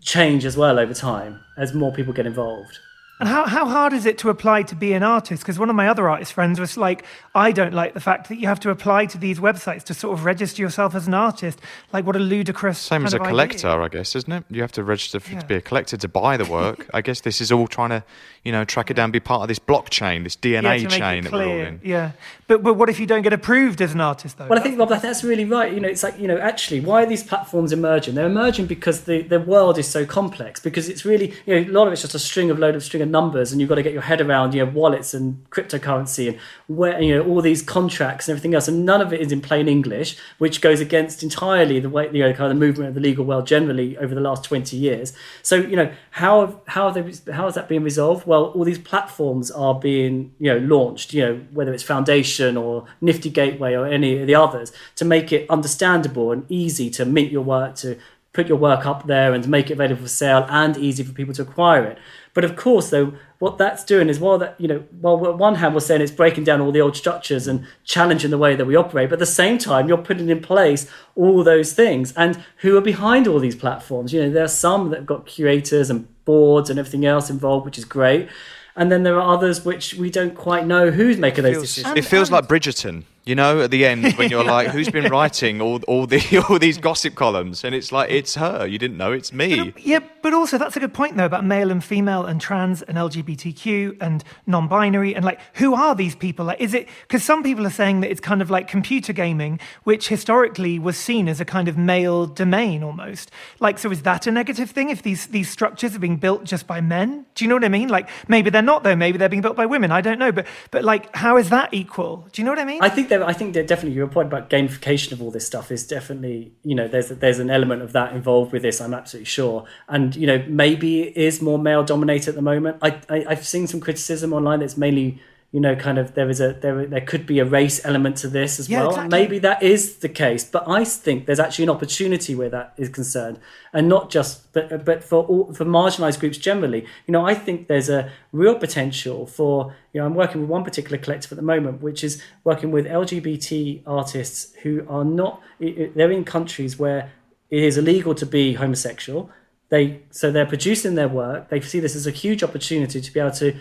change 0.00 0.44
as 0.44 0.56
well 0.56 0.78
over 0.78 0.94
time 0.94 1.40
as 1.56 1.74
more 1.74 1.92
people 1.92 2.12
get 2.12 2.26
involved 2.26 2.78
And 3.20 3.28
how, 3.28 3.44
how 3.46 3.66
hard 3.66 3.92
is 3.92 4.06
it 4.06 4.16
to 4.18 4.30
apply 4.30 4.62
to 4.64 4.74
be 4.74 4.94
an 4.94 5.02
artist? 5.02 5.42
Because 5.42 5.58
one 5.58 5.68
of 5.68 5.76
my 5.76 5.88
other 5.88 6.08
artist 6.08 6.32
friends 6.32 6.58
was 6.58 6.78
like, 6.78 7.04
I 7.34 7.52
don't 7.52 7.74
like 7.74 7.92
the 7.92 8.00
fact 8.00 8.30
that 8.30 8.38
you 8.38 8.46
have 8.48 8.58
to 8.60 8.70
apply 8.70 9.06
to 9.06 9.18
these 9.18 9.38
websites 9.38 9.82
to 9.84 9.94
sort 9.94 10.18
of 10.18 10.24
register 10.24 10.62
yourself 10.62 10.94
as 10.94 11.06
an 11.06 11.12
artist. 11.12 11.60
Like, 11.92 12.06
what 12.06 12.16
a 12.16 12.18
ludicrous. 12.18 12.78
Same 12.78 13.04
as 13.04 13.12
a 13.12 13.16
of 13.16 13.22
idea. 13.22 13.30
collector, 13.30 13.68
I 13.82 13.88
guess, 13.88 14.16
isn't 14.16 14.32
it? 14.32 14.44
You 14.48 14.62
have 14.62 14.72
to 14.72 14.82
register 14.82 15.18
f 15.18 15.30
Yeah. 15.30 15.40
to 15.40 15.46
be 15.46 15.54
a 15.54 15.60
collector 15.60 15.98
to 15.98 16.08
buy 16.08 16.38
the 16.38 16.46
work. 16.46 16.88
I 16.94 17.02
guess 17.02 17.20
this 17.20 17.42
is 17.42 17.52
all 17.52 17.66
trying 17.68 17.90
to, 17.90 18.02
you 18.42 18.52
know, 18.52 18.64
track 18.64 18.90
it 18.90 18.94
down, 18.94 19.10
be 19.10 19.20
part 19.20 19.42
of 19.42 19.48
this 19.48 19.58
blockchain, 19.58 20.24
this 20.24 20.34
DNA 20.34 20.52
Yeah, 20.52 20.60
to 20.60 20.68
make 20.68 20.84
it 20.84 20.90
chain 20.90 21.24
that 21.24 21.32
we're 21.32 21.46
all 21.46 21.60
in. 21.60 21.80
Yeah. 21.84 22.12
But, 22.46 22.62
but 22.62 22.74
what 22.74 22.88
if 22.88 22.98
you 22.98 23.06
don't 23.06 23.20
get 23.20 23.34
approved 23.34 23.82
as 23.82 23.92
an 23.92 24.00
artist, 24.00 24.38
though? 24.38 24.46
Well, 24.46 24.58
I 24.58 24.62
think 24.62 24.78
Rob, 24.78 24.88
that's 24.88 25.22
really 25.22 25.44
right. 25.44 25.72
You 25.72 25.78
know, 25.78 25.88
it's 25.88 26.02
like 26.02 26.18
you 26.18 26.26
know, 26.26 26.38
actually, 26.38 26.80
why 26.80 27.02
are 27.02 27.06
these 27.06 27.22
platforms 27.22 27.70
emerging? 27.70 28.14
They're 28.14 28.26
emerging 28.26 28.66
because 28.66 29.02
the, 29.02 29.22
the 29.22 29.38
world 29.38 29.78
is 29.78 29.86
so 29.86 30.06
complex. 30.06 30.58
Because 30.58 30.88
it's 30.88 31.04
really 31.04 31.34
you 31.44 31.54
know, 31.54 31.70
a 31.70 31.72
lot 31.72 31.86
of 31.86 31.92
it's 31.92 32.02
just 32.02 32.14
a 32.14 32.18
string 32.18 32.50
of 32.50 32.58
load 32.58 32.74
of 32.74 32.82
string 32.82 33.02
of 33.02 33.10
numbers, 33.10 33.52
and 33.52 33.60
you've 33.60 33.68
got 33.68 33.76
to 33.76 33.82
get 33.82 33.92
your 33.92 34.02
head 34.02 34.22
around 34.22 34.54
you 34.54 34.64
know 34.64 34.72
wallets 34.72 35.12
and 35.12 35.48
cryptocurrency 35.50 36.30
and 36.30 36.38
where 36.66 37.00
you 37.00 37.14
know 37.14 37.24
all 37.28 37.42
these 37.42 37.62
contracts 37.62 38.26
and 38.26 38.36
everything 38.36 38.54
else, 38.54 38.68
and 38.68 38.86
none 38.86 39.02
of 39.02 39.12
it 39.12 39.20
is 39.20 39.32
in 39.32 39.42
plain 39.42 39.68
English, 39.68 40.16
which 40.38 40.62
goes 40.62 40.80
against 40.80 41.22
entirely 41.22 41.78
the 41.78 41.90
way 41.90 42.08
you 42.10 42.20
know 42.20 42.32
kind 42.32 42.50
of 42.50 42.58
the 42.58 42.66
movement 42.66 42.88
of 42.88 42.94
the 42.94 43.00
legal 43.00 43.24
world 43.24 43.46
generally 43.46 43.98
over 43.98 44.14
the 44.14 44.20
last 44.20 44.44
twenty 44.44 44.78
years. 44.78 45.12
So 45.42 45.56
you 45.56 45.76
know 45.76 45.92
how 46.10 46.62
how 46.66 46.90
they, 46.90 47.02
how 47.32 47.46
is 47.46 47.54
that 47.54 47.68
being 47.68 47.84
resolved? 47.84 48.26
Well, 48.30 48.44
all 48.54 48.62
these 48.62 48.78
platforms 48.78 49.50
are 49.50 49.74
being 49.74 50.32
you 50.38 50.54
know 50.54 50.58
launched. 50.60 51.12
You 51.12 51.22
know 51.22 51.40
whether 51.50 51.74
it's 51.74 51.82
Foundation 51.82 52.56
or 52.56 52.84
Nifty 53.00 53.28
Gateway 53.28 53.74
or 53.74 53.88
any 53.88 54.20
of 54.20 54.28
the 54.28 54.36
others 54.36 54.70
to 54.94 55.04
make 55.04 55.32
it 55.32 55.50
understandable 55.50 56.30
and 56.30 56.46
easy 56.48 56.90
to 56.90 57.04
mint 57.04 57.32
your 57.32 57.42
work 57.42 57.74
to 57.76 57.98
put 58.32 58.46
your 58.46 58.56
work 58.56 58.86
up 58.86 59.08
there 59.08 59.34
and 59.34 59.48
make 59.48 59.68
it 59.68 59.72
available 59.72 60.02
for 60.02 60.08
sale 60.08 60.46
and 60.48 60.76
easy 60.76 61.02
for 61.02 61.12
people 61.12 61.34
to 61.34 61.42
acquire 61.42 61.84
it. 61.84 61.98
But 62.32 62.44
of 62.44 62.54
course, 62.54 62.90
though, 62.90 63.14
what 63.40 63.58
that's 63.58 63.82
doing 63.82 64.08
is 64.08 64.20
while 64.20 64.38
that 64.38 64.54
you 64.60 64.68
know, 64.68 64.84
while 65.00 65.16
on 65.26 65.36
one 65.36 65.56
hand 65.56 65.74
we're 65.74 65.80
saying 65.80 66.00
it's 66.00 66.12
breaking 66.12 66.44
down 66.44 66.60
all 66.60 66.70
the 66.70 66.80
old 66.80 66.96
structures 66.96 67.48
and 67.48 67.66
challenging 67.82 68.30
the 68.30 68.38
way 68.38 68.54
that 68.54 68.64
we 68.64 68.76
operate, 68.76 69.08
but 69.08 69.14
at 69.14 69.18
the 69.18 69.26
same 69.26 69.58
time 69.58 69.88
you're 69.88 69.98
putting 69.98 70.28
in 70.28 70.40
place 70.40 70.88
all 71.16 71.42
those 71.42 71.72
things. 71.72 72.12
And 72.12 72.44
who 72.58 72.76
are 72.76 72.80
behind 72.80 73.26
all 73.26 73.40
these 73.40 73.56
platforms? 73.56 74.12
You 74.12 74.22
know, 74.22 74.30
there 74.30 74.44
are 74.44 74.58
some 74.66 74.90
that 74.90 74.98
have 74.98 75.06
got 75.06 75.26
curators 75.26 75.90
and 75.90 76.06
boards 76.30 76.70
and 76.70 76.78
everything 76.78 77.04
else 77.04 77.28
involved, 77.30 77.64
which 77.64 77.78
is 77.78 77.84
great. 77.84 78.28
And 78.76 78.90
then 78.90 79.02
there 79.02 79.16
are 79.20 79.34
others 79.34 79.64
which 79.64 79.94
we 79.94 80.10
don't 80.10 80.34
quite 80.34 80.64
know 80.66 80.90
who's 80.90 81.18
making 81.18 81.44
those 81.44 81.60
decisions. 81.60 81.96
It 81.96 82.04
feels 82.04 82.30
like 82.30 82.46
Bridgerton. 82.46 83.04
You 83.24 83.34
know, 83.34 83.60
at 83.60 83.70
the 83.70 83.84
end 83.84 84.12
when 84.14 84.30
you're 84.30 84.44
like, 84.44 84.68
"Who's 84.68 84.88
been 84.88 85.04
writing 85.12 85.60
all 85.60 85.82
all 85.84 86.06
the 86.06 86.44
all 86.48 86.58
these 86.58 86.78
gossip 86.78 87.14
columns?" 87.14 87.64
and 87.64 87.74
it's 87.74 87.92
like, 87.92 88.10
"It's 88.10 88.34
her." 88.36 88.66
You 88.66 88.78
didn't 88.78 88.96
know 88.96 89.12
it's 89.12 89.32
me. 89.32 89.72
Yeah, 89.78 90.00
but 90.22 90.32
also 90.32 90.56
that's 90.58 90.76
a 90.76 90.80
good 90.80 90.94
point 90.94 91.16
though 91.16 91.26
about 91.26 91.44
male 91.44 91.70
and 91.70 91.84
female 91.84 92.24
and 92.24 92.40
trans 92.40 92.82
and 92.82 92.96
LGBTQ 92.96 93.98
and 94.00 94.24
non-binary 94.46 95.14
and 95.14 95.24
like 95.24 95.40
who 95.54 95.74
are 95.74 95.94
these 95.94 96.14
people? 96.14 96.46
Like, 96.46 96.60
is 96.60 96.74
it 96.74 96.88
because 97.02 97.22
some 97.22 97.42
people 97.42 97.66
are 97.66 97.70
saying 97.70 98.00
that 98.00 98.10
it's 98.10 98.20
kind 98.20 98.40
of 98.40 98.50
like 98.50 98.68
computer 98.68 99.12
gaming, 99.12 99.60
which 99.84 100.08
historically 100.08 100.78
was 100.78 100.96
seen 100.96 101.28
as 101.28 101.40
a 101.40 101.44
kind 101.44 101.68
of 101.68 101.76
male 101.76 102.26
domain 102.26 102.82
almost. 102.82 103.30
Like, 103.58 103.78
so 103.78 103.90
is 103.90 104.02
that 104.02 104.26
a 104.26 104.30
negative 104.30 104.70
thing 104.70 104.88
if 104.88 105.02
these 105.02 105.26
these 105.26 105.50
structures 105.50 105.94
are 105.94 105.98
being 105.98 106.16
built 106.16 106.44
just 106.44 106.66
by 106.66 106.80
men? 106.80 107.26
Do 107.34 107.44
you 107.44 107.48
know 107.48 107.56
what 107.56 107.64
I 107.64 107.68
mean? 107.68 107.88
Like, 107.88 108.08
maybe 108.28 108.48
they're 108.48 108.62
not 108.62 108.82
though. 108.82 108.96
Maybe 108.96 109.18
they're 109.18 109.28
being 109.28 109.42
built 109.42 109.56
by 109.56 109.66
women. 109.66 109.90
I 109.92 110.00
don't 110.00 110.18
know. 110.18 110.32
But 110.32 110.46
but 110.70 110.84
like, 110.84 111.14
how 111.14 111.36
is 111.36 111.50
that 111.50 111.74
equal? 111.74 112.26
Do 112.32 112.40
you 112.40 112.46
know 112.46 112.52
what 112.52 112.58
I 112.58 112.64
mean? 112.64 112.82
I 112.82 112.88
think 112.88 113.09
there, 113.10 113.22
I 113.22 113.34
think 113.34 113.52
definitely 113.52 113.92
your 113.92 114.08
point 114.08 114.28
about 114.28 114.48
gamification 114.48 115.12
of 115.12 115.20
all 115.20 115.30
this 115.30 115.46
stuff 115.46 115.70
is 115.70 115.86
definitely 115.86 116.52
you 116.64 116.74
know 116.74 116.88
there's 116.88 117.10
there's 117.10 117.38
an 117.38 117.50
element 117.50 117.82
of 117.82 117.92
that 117.92 118.14
involved 118.14 118.52
with 118.52 118.62
this. 118.62 118.80
I'm 118.80 118.94
absolutely 118.94 119.26
sure, 119.26 119.66
and 119.88 120.16
you 120.16 120.26
know 120.26 120.42
maybe 120.48 121.02
it 121.02 121.16
is 121.16 121.42
more 121.42 121.58
male 121.58 121.84
dominated 121.84 122.30
at 122.30 122.34
the 122.36 122.42
moment. 122.42 122.78
I, 122.80 123.00
I 123.10 123.24
I've 123.28 123.46
seen 123.46 123.66
some 123.66 123.80
criticism 123.80 124.32
online 124.32 124.60
that's 124.60 124.78
mainly 124.78 125.20
you 125.52 125.58
know, 125.58 125.74
kind 125.74 125.98
of 125.98 126.14
there 126.14 126.30
is 126.30 126.40
a 126.40 126.52
there 126.52 126.86
there 126.86 127.00
could 127.00 127.26
be 127.26 127.40
a 127.40 127.44
race 127.44 127.84
element 127.84 128.16
to 128.18 128.28
this 128.28 128.60
as 128.60 128.68
Yeah, 128.68 128.80
well. 128.82 128.90
exactly. 128.90 129.18
Maybe 129.18 129.38
that 129.40 129.62
is 129.62 129.96
the 129.96 130.08
case, 130.08 130.44
but 130.44 130.68
I 130.68 130.84
think 130.84 131.26
there's 131.26 131.40
actually 131.40 131.64
an 131.64 131.70
opportunity 131.70 132.36
where 132.36 132.48
that 132.50 132.72
is 132.76 132.88
concerned, 132.88 133.40
and 133.72 133.88
not 133.88 134.10
just 134.10 134.52
but 134.52 134.84
but 134.84 135.02
for 135.02 135.24
all, 135.24 135.52
for 135.52 135.64
marginalised 135.64 136.20
groups 136.20 136.38
generally. 136.38 136.86
You 137.06 137.12
know, 137.12 137.26
I 137.26 137.34
think 137.34 137.66
there's 137.66 137.88
a 137.88 138.10
real 138.30 138.54
potential 138.54 139.26
for 139.26 139.74
you 139.92 140.00
know 140.00 140.06
I'm 140.06 140.14
working 140.14 140.40
with 140.42 140.50
one 140.50 140.62
particular 140.62 140.98
collective 140.98 141.32
at 141.32 141.36
the 141.36 141.42
moment, 141.42 141.82
which 141.82 142.04
is 142.04 142.22
working 142.44 142.70
with 142.70 142.86
LGBT 142.86 143.82
artists 143.88 144.54
who 144.62 144.86
are 144.88 145.04
not 145.04 145.42
they're 145.58 146.12
in 146.12 146.24
countries 146.24 146.78
where 146.78 147.10
it 147.50 147.64
is 147.64 147.76
illegal 147.76 148.14
to 148.14 148.24
be 148.26 148.54
homosexual. 148.54 149.30
They 149.68 150.02
so 150.12 150.30
they're 150.30 150.46
producing 150.46 150.94
their 150.94 151.08
work. 151.08 151.48
They 151.48 151.60
see 151.60 151.80
this 151.80 151.96
as 151.96 152.06
a 152.06 152.12
huge 152.12 152.44
opportunity 152.44 153.00
to 153.00 153.12
be 153.12 153.18
able 153.18 153.32
to 153.32 153.56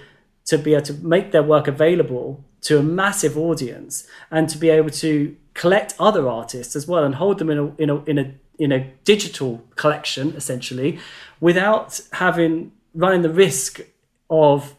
to 0.49 0.57
be 0.57 0.73
able 0.73 0.85
to 0.85 0.93
make 0.93 1.31
their 1.31 1.43
work 1.43 1.67
available 1.67 2.43
to 2.61 2.79
a 2.79 2.83
massive 2.83 3.37
audience 3.37 4.07
and 4.31 4.49
to 4.49 4.57
be 4.57 4.69
able 4.69 4.89
to 4.89 5.35
collect 5.53 5.93
other 5.99 6.27
artists 6.27 6.75
as 6.75 6.87
well 6.87 7.03
and 7.03 7.15
hold 7.15 7.37
them 7.37 7.49
in 7.49 7.57
a 7.57 7.75
in 7.77 7.89
a 7.89 8.03
in 8.05 8.17
a 8.17 8.33
in 8.57 8.71
a 8.71 8.91
digital 9.03 9.63
collection 9.75 10.33
essentially 10.35 10.99
without 11.39 12.01
having 12.13 12.71
running 12.95 13.21
the 13.21 13.29
risk 13.29 13.81
of 14.29 14.75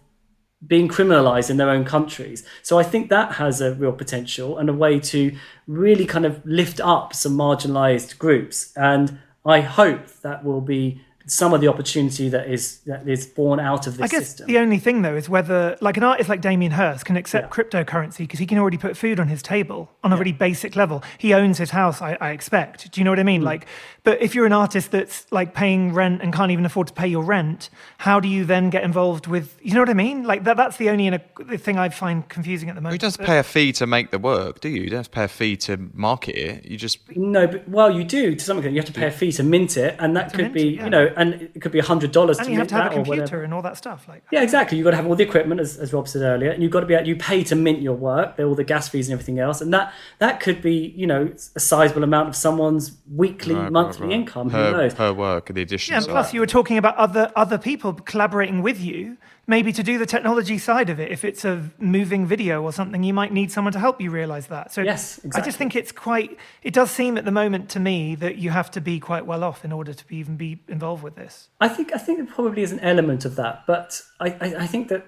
being 0.67 0.89
criminalized 0.89 1.49
in 1.49 1.57
their 1.57 1.71
own 1.71 1.85
countries. 1.85 2.45
So 2.63 2.79
I 2.79 2.83
think 2.83 3.09
that 3.09 3.33
has 3.33 3.61
a 3.61 3.75
real 3.75 3.93
potential 3.93 4.59
and 4.59 4.69
a 4.69 4.75
way 4.75 5.01
to 5.01 5.35
really 5.67 6.05
kind 6.05 6.27
of 6.27 6.45
lift 6.45 6.81
up 6.81 7.15
some 7.15 7.35
marginalized 7.37 8.19
groups. 8.19 8.73
And 8.77 9.21
I 9.47 9.63
hope 9.63 10.07
that 10.21 10.45
will 10.45 10.61
be 10.61 11.01
some 11.31 11.55
of 11.55 11.61
the 11.61 11.69
opportunity 11.69 12.29
that 12.29 12.51
is 12.51 12.81
that 12.81 13.09
is 13.09 13.25
born 13.25 13.61
out 13.61 13.87
of 13.87 13.97
this 13.97 14.05
I 14.05 14.09
guess 14.09 14.29
system. 14.31 14.49
the 14.49 14.59
only 14.59 14.79
thing 14.79 15.03
though 15.03 15.15
is 15.15 15.29
whether, 15.29 15.79
like 15.81 15.97
an 15.97 16.03
artist 16.03 16.29
like 16.29 16.41
Damien 16.41 16.73
Hirst, 16.73 17.05
can 17.05 17.17
accept 17.17 17.53
cryptocurrency 17.53 18.19
because 18.19 18.41
he 18.41 18.47
can 18.47 18.59
already 18.59 18.77
put 18.77 18.97
food 18.97 19.21
on 19.21 19.29
his 19.29 19.41
table 19.41 19.93
on 20.03 20.13
a 20.13 20.17
really 20.17 20.33
basic 20.33 20.75
level. 20.75 21.05
He 21.19 21.33
owns 21.33 21.59
his 21.59 21.71
house, 21.71 22.03
I, 22.03 22.19
I 22.21 22.31
expect. 22.31 22.91
Do 22.91 23.01
you 23.01 23.05
know 23.05 23.13
what 23.13 23.21
I 23.21 23.23
mean? 23.23 23.43
Mm. 23.43 23.45
Like, 23.45 23.67
but 24.03 24.21
if 24.21 24.35
you're 24.35 24.47
an 24.47 24.53
artist 24.53 24.91
that's 24.91 25.31
like 25.31 25.55
paying 25.55 25.93
rent 25.93 26.21
and 26.21 26.33
can't 26.33 26.51
even 26.51 26.67
afford 26.67 26.89
to 26.89 26.93
pay 26.93 27.07
your 27.07 27.23
rent, 27.23 27.71
how 27.99 28.19
do 28.19 28.27
you 28.27 28.45
then 28.45 28.69
get 28.69 28.83
involved 28.83 29.29
with? 29.29 29.57
You 29.63 29.75
know 29.75 29.81
what 29.81 29.91
I 29.91 29.95
mean? 29.95 30.25
Like 30.25 30.43
that. 30.45 30.57
That's 30.57 30.79
the 30.79 30.91
only 30.91 31.07
in 31.07 31.21
the 31.47 31.59
thing 31.59 31.79
I 31.79 31.91
find 31.91 32.29
confusing 32.29 32.69
at 32.69 32.75
the 32.75 32.81
moment. 32.81 33.01
You 33.01 33.09
don't 33.09 33.27
pay 33.27 33.39
a 33.39 33.43
fee 33.45 33.73
to 33.75 33.87
make 33.87 34.11
the 34.11 34.19
work, 34.19 34.61
do 34.61 34.69
you? 34.69 34.83
You 34.83 34.91
don't 34.91 34.99
have 34.99 35.07
to 35.07 35.13
pay 35.13 35.25
a 35.25 35.29
fee 35.29 35.57
to 35.59 35.77
market 35.95 36.37
it. 36.37 36.65
You 36.65 36.77
just 36.77 36.99
No, 37.17 37.47
but 37.47 37.69
well, 37.69 37.91
you 37.91 38.03
do 38.05 38.35
to 38.35 38.45
some 38.45 38.59
extent. 38.59 38.75
You 38.75 38.81
have 38.81 38.93
to 38.93 38.99
pay 38.99 39.07
a 39.07 39.13
fee 39.13 39.31
to 39.33 39.45
mint 39.45 39.77
it, 39.77 39.95
and 40.01 40.17
that 40.17 40.33
could 40.33 40.47
mint 40.47 40.55
be, 40.55 40.69
it, 40.71 40.75
yeah. 40.75 40.85
you 40.85 40.91
know, 40.91 41.13
and 41.21 41.35
it 41.55 41.61
could 41.63 41.71
be 41.73 41.81
hundred 41.81 42.11
dollars 42.13 42.39
to 42.39 42.43
and 42.45 42.53
you 42.53 42.59
have 42.59 42.69
to 42.69 42.75
have 42.75 42.87
a 42.93 42.95
that 42.97 42.99
whatever. 43.07 43.17
computer 43.27 43.45
and 43.45 43.53
all 43.55 43.63
that 43.63 43.77
stuff. 43.77 44.09
Like, 44.09 44.23
Yeah, 44.33 44.43
exactly. 44.43 44.79
You've 44.79 44.85
got 44.87 44.93
to 44.93 44.97
have 44.97 45.07
all 45.07 45.15
the 45.15 45.23
equipment, 45.31 45.61
as, 45.61 45.77
as 45.77 45.93
Rob 45.93 46.09
said 46.09 46.23
earlier, 46.23 46.51
and 46.51 46.63
you've 46.63 46.73
got 46.73 46.81
to 46.81 46.87
be 46.87 46.95
able, 46.95 47.07
you 47.07 47.17
pay 47.17 47.45
to 47.45 47.55
mint 47.55 47.81
your 47.83 47.95
work, 47.95 48.39
all 48.39 48.55
the 48.55 48.65
gas 48.65 48.89
fees 48.89 49.09
and 49.09 49.13
everything 49.13 49.39
else, 49.39 49.61
and 49.61 49.73
that 49.75 49.93
that 50.19 50.41
could 50.41 50.61
be, 50.63 50.95
you 50.97 51.07
know, 51.07 51.33
a 51.55 51.61
sizable 51.61 52.03
amount 52.05 52.29
of 52.31 52.37
someone's 52.37 52.97
weekly, 53.15 53.55
Right, 53.55 53.63
right, 53.65 53.73
monthly 53.73 54.07
right. 54.09 54.15
income. 54.17 54.51
her, 54.51 54.71
Who 54.71 54.77
knows? 54.79 54.93
her 54.95 55.13
work, 55.13 55.47
the 55.53 55.63
addition. 55.63 55.93
Yeah, 55.93 55.99
and 55.99 56.07
plus 56.09 56.33
you 56.35 56.41
were 56.41 56.47
talking 56.59 56.79
about 56.79 56.97
other 56.97 57.31
other 57.37 57.59
people 57.59 57.93
collaborating 57.93 58.63
with 58.63 58.81
you, 58.81 59.17
maybe 59.47 59.73
to 59.73 59.83
do 59.83 59.99
the 59.99 60.07
technology 60.07 60.59
side 60.59 60.91
of 60.91 61.01
it. 61.01 61.11
If 61.11 61.25
it's 61.25 61.45
a 61.45 61.71
moving 61.79 62.27
video 62.27 62.63
or 62.63 62.73
something, 62.73 63.03
you 63.03 63.15
might 63.15 63.33
need 63.33 63.51
someone 63.51 63.73
to 63.73 63.79
help 63.79 64.01
you 64.01 64.11
realize 64.11 64.47
that. 64.49 64.73
So 64.73 64.83
Yes, 64.83 65.21
I 65.35 65.41
just 65.41 65.59
think 65.59 65.75
it's 65.77 65.93
quite. 65.93 66.39
It 66.63 66.75
does 66.75 66.91
seem 66.91 67.17
at 67.19 67.25
the 67.25 67.33
moment 67.33 67.69
to 67.71 67.81
me 67.81 68.15
that 68.17 68.37
you 68.37 68.51
have 68.51 68.71
to 68.73 68.81
be 68.81 69.01
quite 69.01 69.27
well 69.27 69.43
off 69.45 69.65
in 69.65 69.73
order 69.73 69.93
to 69.93 70.07
be, 70.07 70.17
even 70.17 70.37
be 70.37 70.63
involved 70.69 71.03
with 71.03 71.17
this. 71.17 71.49
I 71.61 71.69
think 71.69 71.93
I 71.95 71.99
think 71.99 72.19
there 72.19 72.27
probably 72.27 72.63
is 72.63 72.73
an 72.73 72.81
element 72.81 73.25
of 73.25 73.37
that, 73.37 73.65
but 73.67 74.01
I, 74.21 74.29
I, 74.41 74.55
I 74.61 74.67
think 74.67 74.89
that 74.89 75.07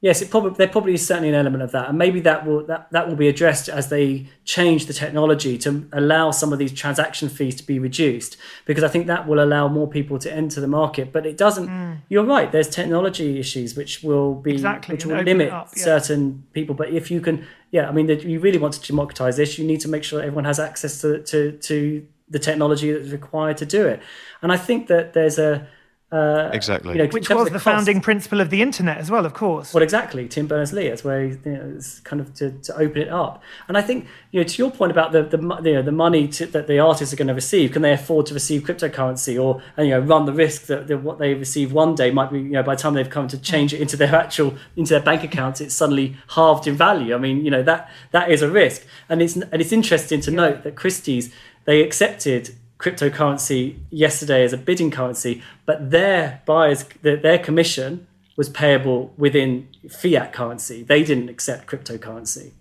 yes, 0.00 0.22
it 0.22 0.30
probably 0.30 0.50
there 0.50 0.68
probably 0.68 0.94
is 0.94 1.06
certainly 1.06 1.28
an 1.28 1.34
element 1.34 1.62
of 1.62 1.72
that, 1.72 1.88
and 1.88 1.98
maybe 1.98 2.20
that 2.20 2.46
will 2.46 2.66
that, 2.66 2.88
that 2.92 3.08
will 3.08 3.16
be 3.16 3.28
addressed 3.28 3.68
as 3.68 3.88
they 3.88 4.26
change 4.44 4.86
the 4.86 4.92
technology 4.92 5.58
to 5.58 5.88
allow 5.92 6.30
some 6.30 6.52
of 6.52 6.58
these 6.58 6.72
transaction 6.72 7.28
fees 7.28 7.56
to 7.56 7.64
be 7.64 7.78
reduced, 7.78 8.36
because 8.64 8.84
I 8.84 8.88
think 8.88 9.06
that 9.06 9.26
will 9.26 9.42
allow 9.42 9.68
more 9.68 9.88
people 9.88 10.18
to 10.18 10.32
enter 10.32 10.60
the 10.60 10.68
market. 10.68 11.12
But 11.12 11.26
it 11.26 11.36
doesn't. 11.36 11.68
Hmm. 11.68 11.94
You're 12.08 12.24
right. 12.24 12.50
There's 12.50 12.68
technology 12.68 13.38
issues 13.38 13.76
which 13.76 14.02
will 14.02 14.34
be 14.34 14.52
Exactly, 14.52 14.94
which 14.94 15.06
will 15.06 15.22
limit 15.22 15.52
up, 15.52 15.70
yeah. 15.76 15.84
certain 15.84 16.44
people. 16.52 16.74
But 16.74 16.90
if 16.90 17.10
you 17.10 17.20
can, 17.20 17.46
yeah, 17.70 17.88
I 17.88 17.92
mean, 17.92 18.08
you 18.08 18.40
really 18.40 18.58
want 18.58 18.74
to 18.74 18.82
democratize 18.86 19.36
this, 19.36 19.58
you 19.58 19.66
need 19.66 19.80
to 19.80 19.88
make 19.88 20.04
sure 20.04 20.20
everyone 20.20 20.44
has 20.44 20.60
access 20.60 21.00
to 21.00 21.22
to 21.24 21.52
to 21.52 22.06
the 22.28 22.38
technology 22.38 22.92
that's 22.92 23.10
required 23.10 23.56
to 23.58 23.66
do 23.66 23.86
it. 23.86 24.00
And 24.42 24.52
I 24.52 24.56
think 24.56 24.88
that 24.88 25.12
there's 25.12 25.38
a 25.38 25.66
uh, 26.12 26.50
Exactly. 26.52 26.92
you 26.92 26.98
know, 26.98 27.08
Which 27.08 27.28
was 27.28 27.48
of 27.48 27.52
the 27.52 27.58
founding 27.58 28.00
principle 28.00 28.40
of 28.40 28.48
the 28.50 28.62
internet 28.62 28.98
as 28.98 29.10
well, 29.10 29.26
of 29.26 29.34
course. 29.34 29.74
Well, 29.74 29.82
exactly. 29.82 30.28
Tim 30.28 30.46
Berners-Lee. 30.46 30.88
That's 30.88 31.02
where 31.02 31.24
he, 31.24 31.30
you 31.30 31.52
know, 31.52 31.72
it's 31.76 31.98
kind 32.00 32.20
of 32.22 32.32
to, 32.34 32.52
to 32.52 32.76
open 32.76 33.02
it 33.02 33.08
up. 33.08 33.42
And 33.66 33.76
I 33.76 33.82
think 33.82 34.06
you 34.30 34.40
know 34.40 34.46
to 34.46 34.62
your 34.62 34.70
point 34.70 34.92
about 34.92 35.10
the 35.10 35.24
the 35.24 35.38
you 35.38 35.74
know, 35.74 35.82
the 35.82 35.90
money 35.90 36.28
to, 36.28 36.46
that 36.46 36.68
the 36.68 36.78
artists 36.78 37.12
are 37.12 37.16
going 37.16 37.26
to 37.28 37.34
receive. 37.34 37.72
Can 37.72 37.82
they 37.82 37.92
afford 37.92 38.26
to 38.26 38.34
receive 38.34 38.62
cryptocurrency 38.62 39.42
or 39.42 39.60
and, 39.76 39.88
you 39.88 39.94
know 39.94 40.00
run 40.00 40.26
the 40.26 40.32
risk 40.32 40.66
that, 40.66 40.86
that 40.86 40.98
what 40.98 41.18
they 41.18 41.34
receive 41.34 41.72
one 41.72 41.96
day 41.96 42.12
might 42.12 42.30
be 42.30 42.38
you 42.38 42.50
know 42.50 42.62
by 42.62 42.76
the 42.76 42.82
time 42.82 42.94
they've 42.94 43.10
come 43.10 43.26
to 43.26 43.38
change 43.38 43.74
it 43.74 43.80
into 43.80 43.96
their 43.96 44.14
actual 44.14 44.54
into 44.76 44.90
their 44.90 45.02
bank 45.02 45.24
accounts, 45.24 45.60
it's 45.60 45.74
suddenly 45.74 46.16
halved 46.30 46.68
in 46.68 46.76
value. 46.76 47.16
I 47.16 47.18
mean, 47.18 47.44
you 47.44 47.50
know 47.50 47.64
that 47.64 47.90
that 48.12 48.30
is 48.30 48.42
a 48.42 48.50
risk. 48.50 48.86
And 49.08 49.20
it's 49.20 49.34
and 49.34 49.60
it's 49.60 49.72
interesting 49.72 50.20
to 50.20 50.30
note 50.30 50.62
that 50.62 50.76
Christie's 50.76 51.34
they 51.64 51.82
accepted 51.82 52.54
cryptocurrency 52.78 53.78
yesterday 53.90 54.44
as 54.44 54.52
a 54.52 54.58
bidding 54.58 54.90
currency, 54.90 55.42
but 55.64 55.90
their 55.90 56.42
buyers, 56.44 56.84
their, 57.02 57.16
their 57.16 57.38
commission 57.38 58.06
was 58.36 58.48
payable 58.48 59.14
within 59.16 59.68
fiat 59.88 60.32
currency. 60.32 60.82
They 60.82 61.02
didn't 61.02 61.28
accept 61.28 61.66
cryptocurrency 61.66 62.52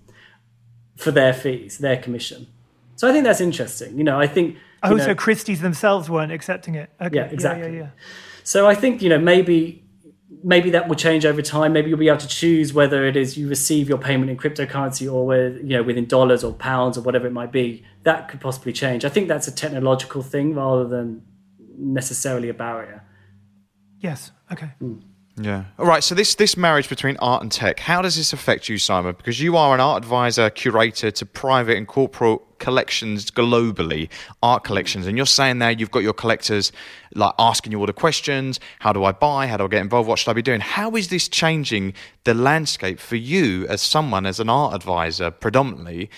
for 0.95 1.11
their 1.11 1.33
fees, 1.33 1.79
their 1.79 1.97
commission. 1.97 2.47
So 2.95 3.09
I 3.09 3.11
think 3.11 3.25
that's 3.25 3.41
interesting. 3.41 3.97
You 3.97 4.03
know, 4.03 4.19
I 4.19 4.27
think. 4.27 4.57
Oh, 4.83 4.89
you 4.89 4.93
oh, 4.93 4.97
know- 4.97 5.05
so 5.05 5.15
Christie's 5.15 5.61
themselves 5.61 6.09
weren't 6.09 6.31
accepting 6.31 6.75
it. 6.75 6.89
Okay. 7.01 7.17
Yeah, 7.17 7.25
exactly. 7.25 7.75
Yeah, 7.75 7.83
yeah, 7.83 7.89
so 8.43 8.67
I 8.67 8.75
think 8.75 9.01
you 9.01 9.09
know 9.09 9.19
maybe 9.19 9.83
maybe 10.43 10.69
that 10.69 10.87
will 10.87 10.95
change 10.95 11.25
over 11.25 11.41
time. 11.41 11.73
Maybe 11.73 11.89
you'll 11.89 11.99
be 11.99 12.07
able 12.07 12.19
to 12.19 12.27
choose 12.27 12.73
whether 12.73 13.05
it 13.05 13.17
is 13.17 13.37
you 13.37 13.49
receive 13.49 13.89
your 13.89 13.97
payment 13.97 14.29
in 14.29 14.37
cryptocurrency 14.37 15.11
or 15.11 15.25
with, 15.25 15.57
you 15.57 15.75
know 15.75 15.83
within 15.83 16.05
dollars 16.05 16.43
or 16.43 16.53
pounds 16.53 16.97
or 16.97 17.01
whatever 17.01 17.27
it 17.27 17.33
might 17.33 17.51
be. 17.51 17.83
That 18.05 18.29
could 18.29 18.39
possibly 18.39 18.71
change. 18.71 19.03
I 19.03 19.09
think 19.09 19.27
that's 19.27 19.47
a 19.47 19.51
technological 19.51 20.21
thing 20.21 20.55
rather 20.55 20.87
than 20.87 21.23
necessarily 21.77 22.49
a 22.49 22.53
barrier. 22.53 23.03
Yes. 23.99 24.31
Okay. 24.51 24.71
Hmm. 24.79 24.99
Yeah. 25.37 25.65
All 25.77 25.85
right. 25.85 26.01
So 26.01 26.15
this 26.15 26.35
this 26.35 26.55
marriage 26.55 26.87
between 26.87 27.17
art 27.17 27.41
and 27.41 27.51
tech, 27.51 27.79
how 27.79 28.01
does 28.01 28.15
this 28.15 28.31
affect 28.31 28.69
you, 28.69 28.77
Simon? 28.77 29.15
Because 29.17 29.41
you 29.41 29.57
are 29.57 29.73
an 29.73 29.81
art 29.81 30.01
advisor, 30.01 30.49
curator 30.49 31.11
to 31.11 31.25
private 31.25 31.75
and 31.75 31.85
corporate 31.85 32.39
collections 32.57 33.31
globally, 33.31 34.09
art 34.41 34.63
collections, 34.63 35.07
and 35.07 35.17
you're 35.17 35.25
saying 35.25 35.59
there 35.59 35.71
you've 35.71 35.91
got 35.91 36.03
your 36.03 36.13
collectors 36.13 36.71
like 37.15 37.33
asking 37.37 37.73
you 37.73 37.79
all 37.81 37.85
the 37.85 37.91
questions. 37.91 38.61
How 38.79 38.93
do 38.93 39.03
I 39.03 39.11
buy? 39.11 39.47
How 39.47 39.57
do 39.57 39.65
I 39.65 39.67
get 39.67 39.81
involved? 39.81 40.07
What 40.07 40.19
should 40.19 40.29
I 40.29 40.33
be 40.33 40.41
doing? 40.41 40.61
How 40.61 40.95
is 40.95 41.09
this 41.09 41.27
changing 41.27 41.95
the 42.23 42.33
landscape 42.33 42.99
for 42.99 43.17
you 43.17 43.67
as 43.67 43.81
someone 43.81 44.25
as 44.25 44.39
an 44.39 44.47
art 44.47 44.73
advisor, 44.73 45.31
predominantly 45.31 46.09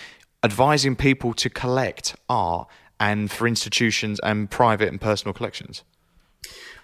advising 0.43 0.95
people 0.95 1.33
to 1.33 1.49
collect 1.49 2.15
art? 2.29 2.67
and 2.99 3.31
for 3.31 3.47
institutions 3.47 4.19
and 4.23 4.49
private 4.49 4.89
and 4.89 4.99
personal 4.99 5.33
collections? 5.33 5.83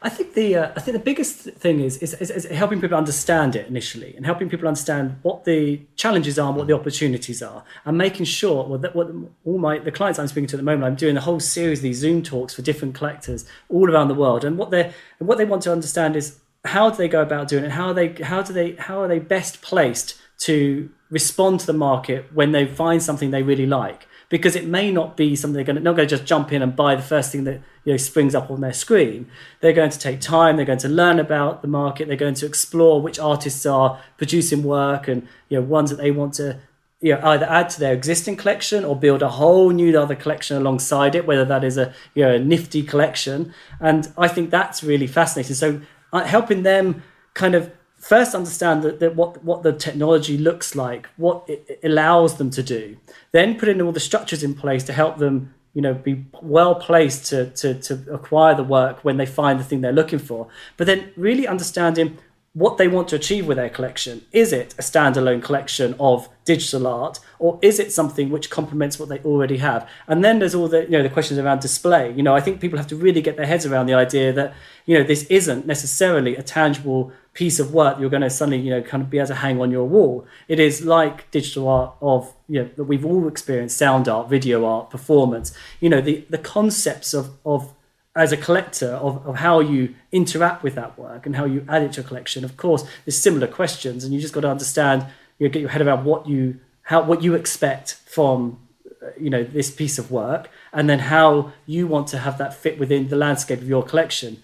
I 0.05 0.09
think 0.09 0.33
the 0.33 0.57
uh, 0.57 0.71
I 0.75 0.81
think 0.81 0.97
the 0.97 1.03
biggest 1.03 1.43
thing 1.43 1.79
is, 1.79 1.95
is, 1.97 2.13
is, 2.15 2.29
is 2.29 2.45
helping 2.45 2.81
people 2.81 2.97
understand 2.97 3.55
it 3.55 3.67
initially, 3.67 4.13
and 4.17 4.25
helping 4.25 4.49
people 4.49 4.67
understand 4.67 5.15
what 5.21 5.45
the 5.45 5.79
challenges 5.95 6.37
are, 6.37 6.49
and 6.49 6.57
what 6.57 6.67
the 6.67 6.73
opportunities 6.73 7.41
are, 7.41 7.63
and 7.85 7.97
making 7.97 8.25
sure 8.25 8.65
well 8.65 8.79
that 8.79 8.97
what 8.97 9.09
all 9.45 9.57
my 9.57 9.79
the 9.79 9.91
clients 9.91 10.19
I'm 10.19 10.27
speaking 10.27 10.47
to 10.47 10.57
at 10.57 10.59
the 10.59 10.63
moment, 10.63 10.83
I'm 10.83 10.95
doing 10.95 11.15
a 11.15 11.21
whole 11.21 11.39
series 11.39 11.79
of 11.79 11.83
these 11.83 11.99
Zoom 11.99 12.21
talks 12.21 12.53
for 12.53 12.61
different 12.61 12.95
collectors 12.95 13.45
all 13.69 13.89
around 13.89 14.09
the 14.09 14.15
world, 14.15 14.43
and 14.43 14.57
what 14.57 14.71
they 14.71 14.91
what 15.19 15.37
they 15.37 15.45
want 15.45 15.61
to 15.63 15.71
understand 15.71 16.17
is 16.17 16.37
how 16.65 16.89
do 16.89 16.97
they 16.97 17.07
go 17.07 17.21
about 17.21 17.47
doing 17.47 17.63
it? 17.63 17.71
How 17.71 17.93
they 17.93 18.09
how 18.09 18.41
do 18.41 18.51
they 18.51 18.73
how 18.73 18.99
are 18.99 19.07
they 19.07 19.19
best 19.19 19.61
placed 19.61 20.19
to 20.39 20.89
respond 21.13 21.59
to 21.61 21.67
the 21.67 21.73
market 21.73 22.25
when 22.33 22.51
they 22.51 22.65
find 22.65 23.01
something 23.01 23.31
they 23.31 23.43
really 23.43 23.67
like? 23.67 24.07
Because 24.29 24.55
it 24.55 24.65
may 24.65 24.91
not 24.91 25.15
be 25.15 25.35
something 25.35 25.53
they're 25.53 25.63
going 25.63 25.75
to, 25.75 25.81
not 25.81 25.95
going 25.95 26.07
to 26.07 26.17
just 26.17 26.27
jump 26.27 26.51
in 26.51 26.61
and 26.63 26.75
buy 26.75 26.95
the 26.95 27.03
first 27.03 27.31
thing 27.31 27.43
that 27.43 27.61
you 27.85 27.93
know 27.93 27.97
springs 27.97 28.33
up 28.33 28.49
on 28.49 28.61
their 28.61 28.73
screen. 28.73 29.27
They're 29.61 29.73
going 29.73 29.91
to 29.91 29.99
take 29.99 30.19
time. 30.19 30.57
They're 30.57 30.65
going 30.65 30.79
to 30.79 30.89
learn 30.89 31.19
about 31.19 31.61
the 31.61 31.67
market. 31.67 32.07
They're 32.07 32.17
going 32.17 32.33
to 32.35 32.45
explore 32.45 32.99
which 32.99 33.19
artists 33.19 33.65
are 33.65 34.01
producing 34.17 34.63
work 34.63 35.07
and 35.07 35.27
you 35.49 35.59
know 35.59 35.63
ones 35.63 35.91
that 35.91 35.97
they 35.97 36.11
want 36.11 36.33
to 36.35 36.59
you 37.03 37.13
know, 37.13 37.19
either 37.21 37.45
add 37.45 37.69
to 37.69 37.79
their 37.81 37.93
existing 37.93 38.37
collection 38.37 38.85
or 38.85 38.95
build 38.95 39.21
a 39.21 39.27
whole 39.27 39.71
new 39.71 39.99
other 39.99 40.15
collection 40.15 40.55
alongside 40.55 41.15
it, 41.15 41.27
whether 41.27 41.43
that 41.45 41.63
is 41.63 41.77
a 41.77 41.93
you 42.15 42.23
know 42.23 42.35
a 42.35 42.39
nifty 42.39 42.81
collection. 42.81 43.53
And 43.79 44.11
I 44.17 44.29
think 44.29 44.49
that's 44.49 44.83
really 44.83 45.07
fascinating. 45.07 45.55
So 45.55 45.81
uh, 46.13 46.23
helping 46.23 46.63
them 46.63 47.03
kind 47.33 47.55
of 47.55 47.71
first 48.03 48.35
understand 48.35 48.83
that, 48.83 48.99
that 48.99 49.15
what 49.15 49.43
what 49.43 49.63
the 49.63 49.71
technology 49.71 50.37
looks 50.37 50.75
like, 50.75 51.07
what 51.17 51.43
it 51.47 51.79
allows 51.83 52.37
them 52.37 52.49
to 52.51 52.61
do, 52.61 52.97
then 53.31 53.57
put 53.57 53.69
in 53.69 53.81
all 53.81 53.91
the 53.91 53.99
structures 53.99 54.43
in 54.43 54.53
place 54.53 54.83
to 54.83 54.93
help 54.93 55.17
them 55.17 55.53
you 55.73 55.81
know 55.81 55.93
be 55.93 56.25
well 56.41 56.75
placed 56.75 57.25
to, 57.27 57.49
to 57.51 57.73
to 57.75 57.93
acquire 58.13 58.55
the 58.55 58.63
work 58.63 59.03
when 59.03 59.17
they 59.17 59.25
find 59.25 59.59
the 59.59 59.63
thing 59.63 59.81
they're 59.81 59.91
looking 59.91 60.19
for. 60.19 60.47
But 60.77 60.87
then 60.87 61.11
really 61.15 61.47
understanding 61.47 62.17
what 62.53 62.77
they 62.77 62.87
want 62.87 63.07
to 63.07 63.15
achieve 63.15 63.47
with 63.47 63.57
their 63.57 63.69
collection. 63.69 64.23
Is 64.31 64.53
it 64.53 64.75
a 64.77 64.83
standalone 64.83 65.41
collection 65.41 65.95
of 65.99 66.29
digital 66.45 66.85
art 66.85 67.19
or 67.39 67.57
is 67.63 67.79
it 67.79 67.91
something 67.91 68.29
which 68.29 68.51
complements 68.51 68.99
what 68.99 69.09
they 69.09 69.17
already 69.19 69.57
have? 69.57 69.89
And 70.07 70.23
then 70.23 70.37
there's 70.37 70.53
all 70.53 70.67
the 70.67 70.83
you 70.83 70.91
know 70.91 71.01
the 71.01 71.09
questions 71.09 71.39
around 71.39 71.61
display. 71.61 72.13
You 72.13 72.21
know 72.21 72.35
i 72.35 72.41
think 72.41 72.61
people 72.61 72.77
have 72.77 72.87
to 72.87 72.95
really 72.95 73.21
get 73.21 73.37
their 73.37 73.47
heads 73.47 73.65
around 73.65 73.87
the 73.87 73.95
idea 73.95 74.31
that 74.33 74.53
you 74.85 74.95
know 74.95 75.03
this 75.03 75.23
isn't 75.25 75.65
necessarily 75.65 76.35
a 76.35 76.43
tangible 76.43 77.11
piece 77.33 77.59
of 77.59 77.73
work 77.73 77.99
you're 77.99 78.11
going 78.11 78.21
to 78.21 78.29
suddenly 78.29 78.59
you 78.59 78.69
know 78.69 78.83
kind 78.83 79.01
of 79.01 79.09
be 79.09 79.17
able 79.17 79.27
to 79.27 79.35
hang 79.35 79.59
on 79.59 79.71
your 79.71 79.85
wall. 79.85 80.27
It 80.47 80.59
is 80.59 80.85
like 80.85 81.31
digital 81.31 81.67
art 81.67 81.95
of 82.01 82.35
you 82.47 82.61
know 82.61 82.69
that 82.75 82.83
we've 82.83 83.05
all 83.05 83.27
experienced 83.27 83.77
sound 83.77 84.07
art 84.07 84.29
video 84.29 84.63
art 84.63 84.91
performance. 84.91 85.57
You 85.79 85.89
know 85.89 86.01
the 86.01 86.23
the 86.29 86.37
concepts 86.37 87.15
of 87.15 87.31
of 87.45 87.73
as 88.15 88.31
a 88.31 88.37
collector 88.37 88.91
of, 88.91 89.25
of 89.25 89.37
how 89.37 89.59
you 89.59 89.95
interact 90.11 90.61
with 90.63 90.75
that 90.75 90.97
work 90.97 91.25
and 91.25 91.35
how 91.35 91.45
you 91.45 91.65
add 91.67 91.81
it 91.81 91.93
to 91.93 92.01
a 92.01 92.03
collection 92.03 92.45
of 92.45 92.57
course 92.57 92.83
there's 93.05 93.17
similar 93.17 93.47
questions 93.47 94.03
and 94.03 94.13
you 94.13 94.19
just 94.19 94.33
got 94.33 94.41
to 94.41 94.49
understand 94.49 95.05
you 95.39 95.47
know, 95.47 95.51
get 95.51 95.61
your 95.61 95.69
head 95.69 95.81
around 95.81 96.05
what 96.05 96.27
you 96.27 96.59
how 96.83 97.01
what 97.01 97.21
you 97.21 97.33
expect 97.33 97.95
from 98.05 98.59
uh, 99.01 99.07
you 99.19 99.29
know 99.29 99.43
this 99.43 99.71
piece 99.71 99.97
of 99.97 100.11
work 100.11 100.49
and 100.71 100.89
then 100.89 100.99
how 100.99 101.51
you 101.65 101.87
want 101.87 102.07
to 102.07 102.19
have 102.19 102.37
that 102.37 102.53
fit 102.53 102.79
within 102.79 103.09
the 103.09 103.15
landscape 103.15 103.59
of 103.59 103.67
your 103.67 103.83
collection. 103.83 104.41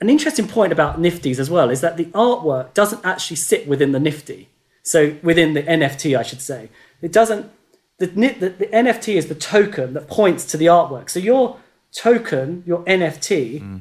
An 0.00 0.10
interesting 0.10 0.48
point 0.48 0.72
about 0.72 1.00
nifties 1.00 1.38
as 1.38 1.48
well 1.48 1.70
is 1.70 1.80
that 1.80 1.96
the 1.96 2.06
artwork 2.06 2.74
doesn't 2.74 3.04
actually 3.04 3.36
sit 3.36 3.68
within 3.68 3.92
the 3.92 4.00
nifty. 4.00 4.48
So 4.82 5.16
within 5.22 5.54
the 5.54 5.62
nft 5.62 6.18
i 6.18 6.22
should 6.22 6.40
say. 6.40 6.70
It 7.02 7.12
doesn't 7.12 7.50
the, 7.98 8.06
the, 8.06 8.48
the 8.50 8.66
nft 8.66 9.14
is 9.14 9.28
the 9.28 9.34
token 9.34 9.94
that 9.94 10.08
points 10.08 10.44
to 10.46 10.56
the 10.56 10.66
artwork. 10.66 11.08
So 11.10 11.20
your 11.20 11.58
token 11.96 12.62
your 12.66 12.80
nft 12.84 13.60
mm. 13.60 13.80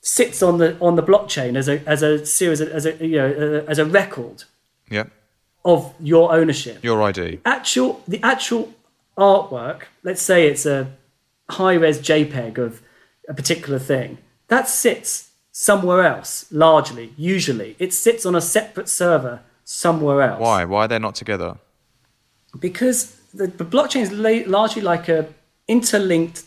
sits 0.00 0.42
on 0.42 0.58
the 0.58 0.68
on 0.80 0.96
the 0.96 1.02
blockchain 1.02 1.56
as 1.56 1.68
a 1.68 1.76
as 1.86 2.02
a 2.02 2.24
series 2.24 2.60
as 2.60 2.86
a 2.86 2.92
you 3.06 3.16
know 3.16 3.64
as 3.68 3.78
a 3.78 3.84
record 3.84 4.44
yeah 4.90 5.04
of 5.64 5.94
your 6.00 6.32
ownership 6.32 6.82
your 6.82 7.02
id 7.02 7.40
actual 7.44 8.02
the 8.08 8.20
actual 8.22 8.72
artwork 9.18 9.82
let's 10.02 10.22
say 10.22 10.48
it's 10.48 10.64
a 10.64 10.90
high 11.50 11.74
res 11.74 11.98
jpeg 12.00 12.56
of 12.56 12.80
a 13.28 13.34
particular 13.34 13.78
thing 13.78 14.18
that 14.48 14.68
sits 14.68 15.32
somewhere 15.52 16.02
else, 16.02 16.46
largely, 16.50 17.12
usually. 17.16 17.76
It 17.78 17.92
sits 17.92 18.26
on 18.26 18.34
a 18.34 18.40
separate 18.40 18.88
server 18.88 19.40
somewhere 19.64 20.22
else. 20.22 20.40
Why? 20.40 20.64
Why 20.64 20.84
are 20.86 20.88
they 20.88 20.98
not 20.98 21.14
together? 21.14 21.58
Because 22.58 23.16
the, 23.32 23.46
the 23.46 23.64
blockchain 23.64 24.02
is 24.02 24.12
la- 24.12 24.50
largely 24.50 24.82
like 24.82 25.08
a 25.08 25.28
interlinked 25.68 26.42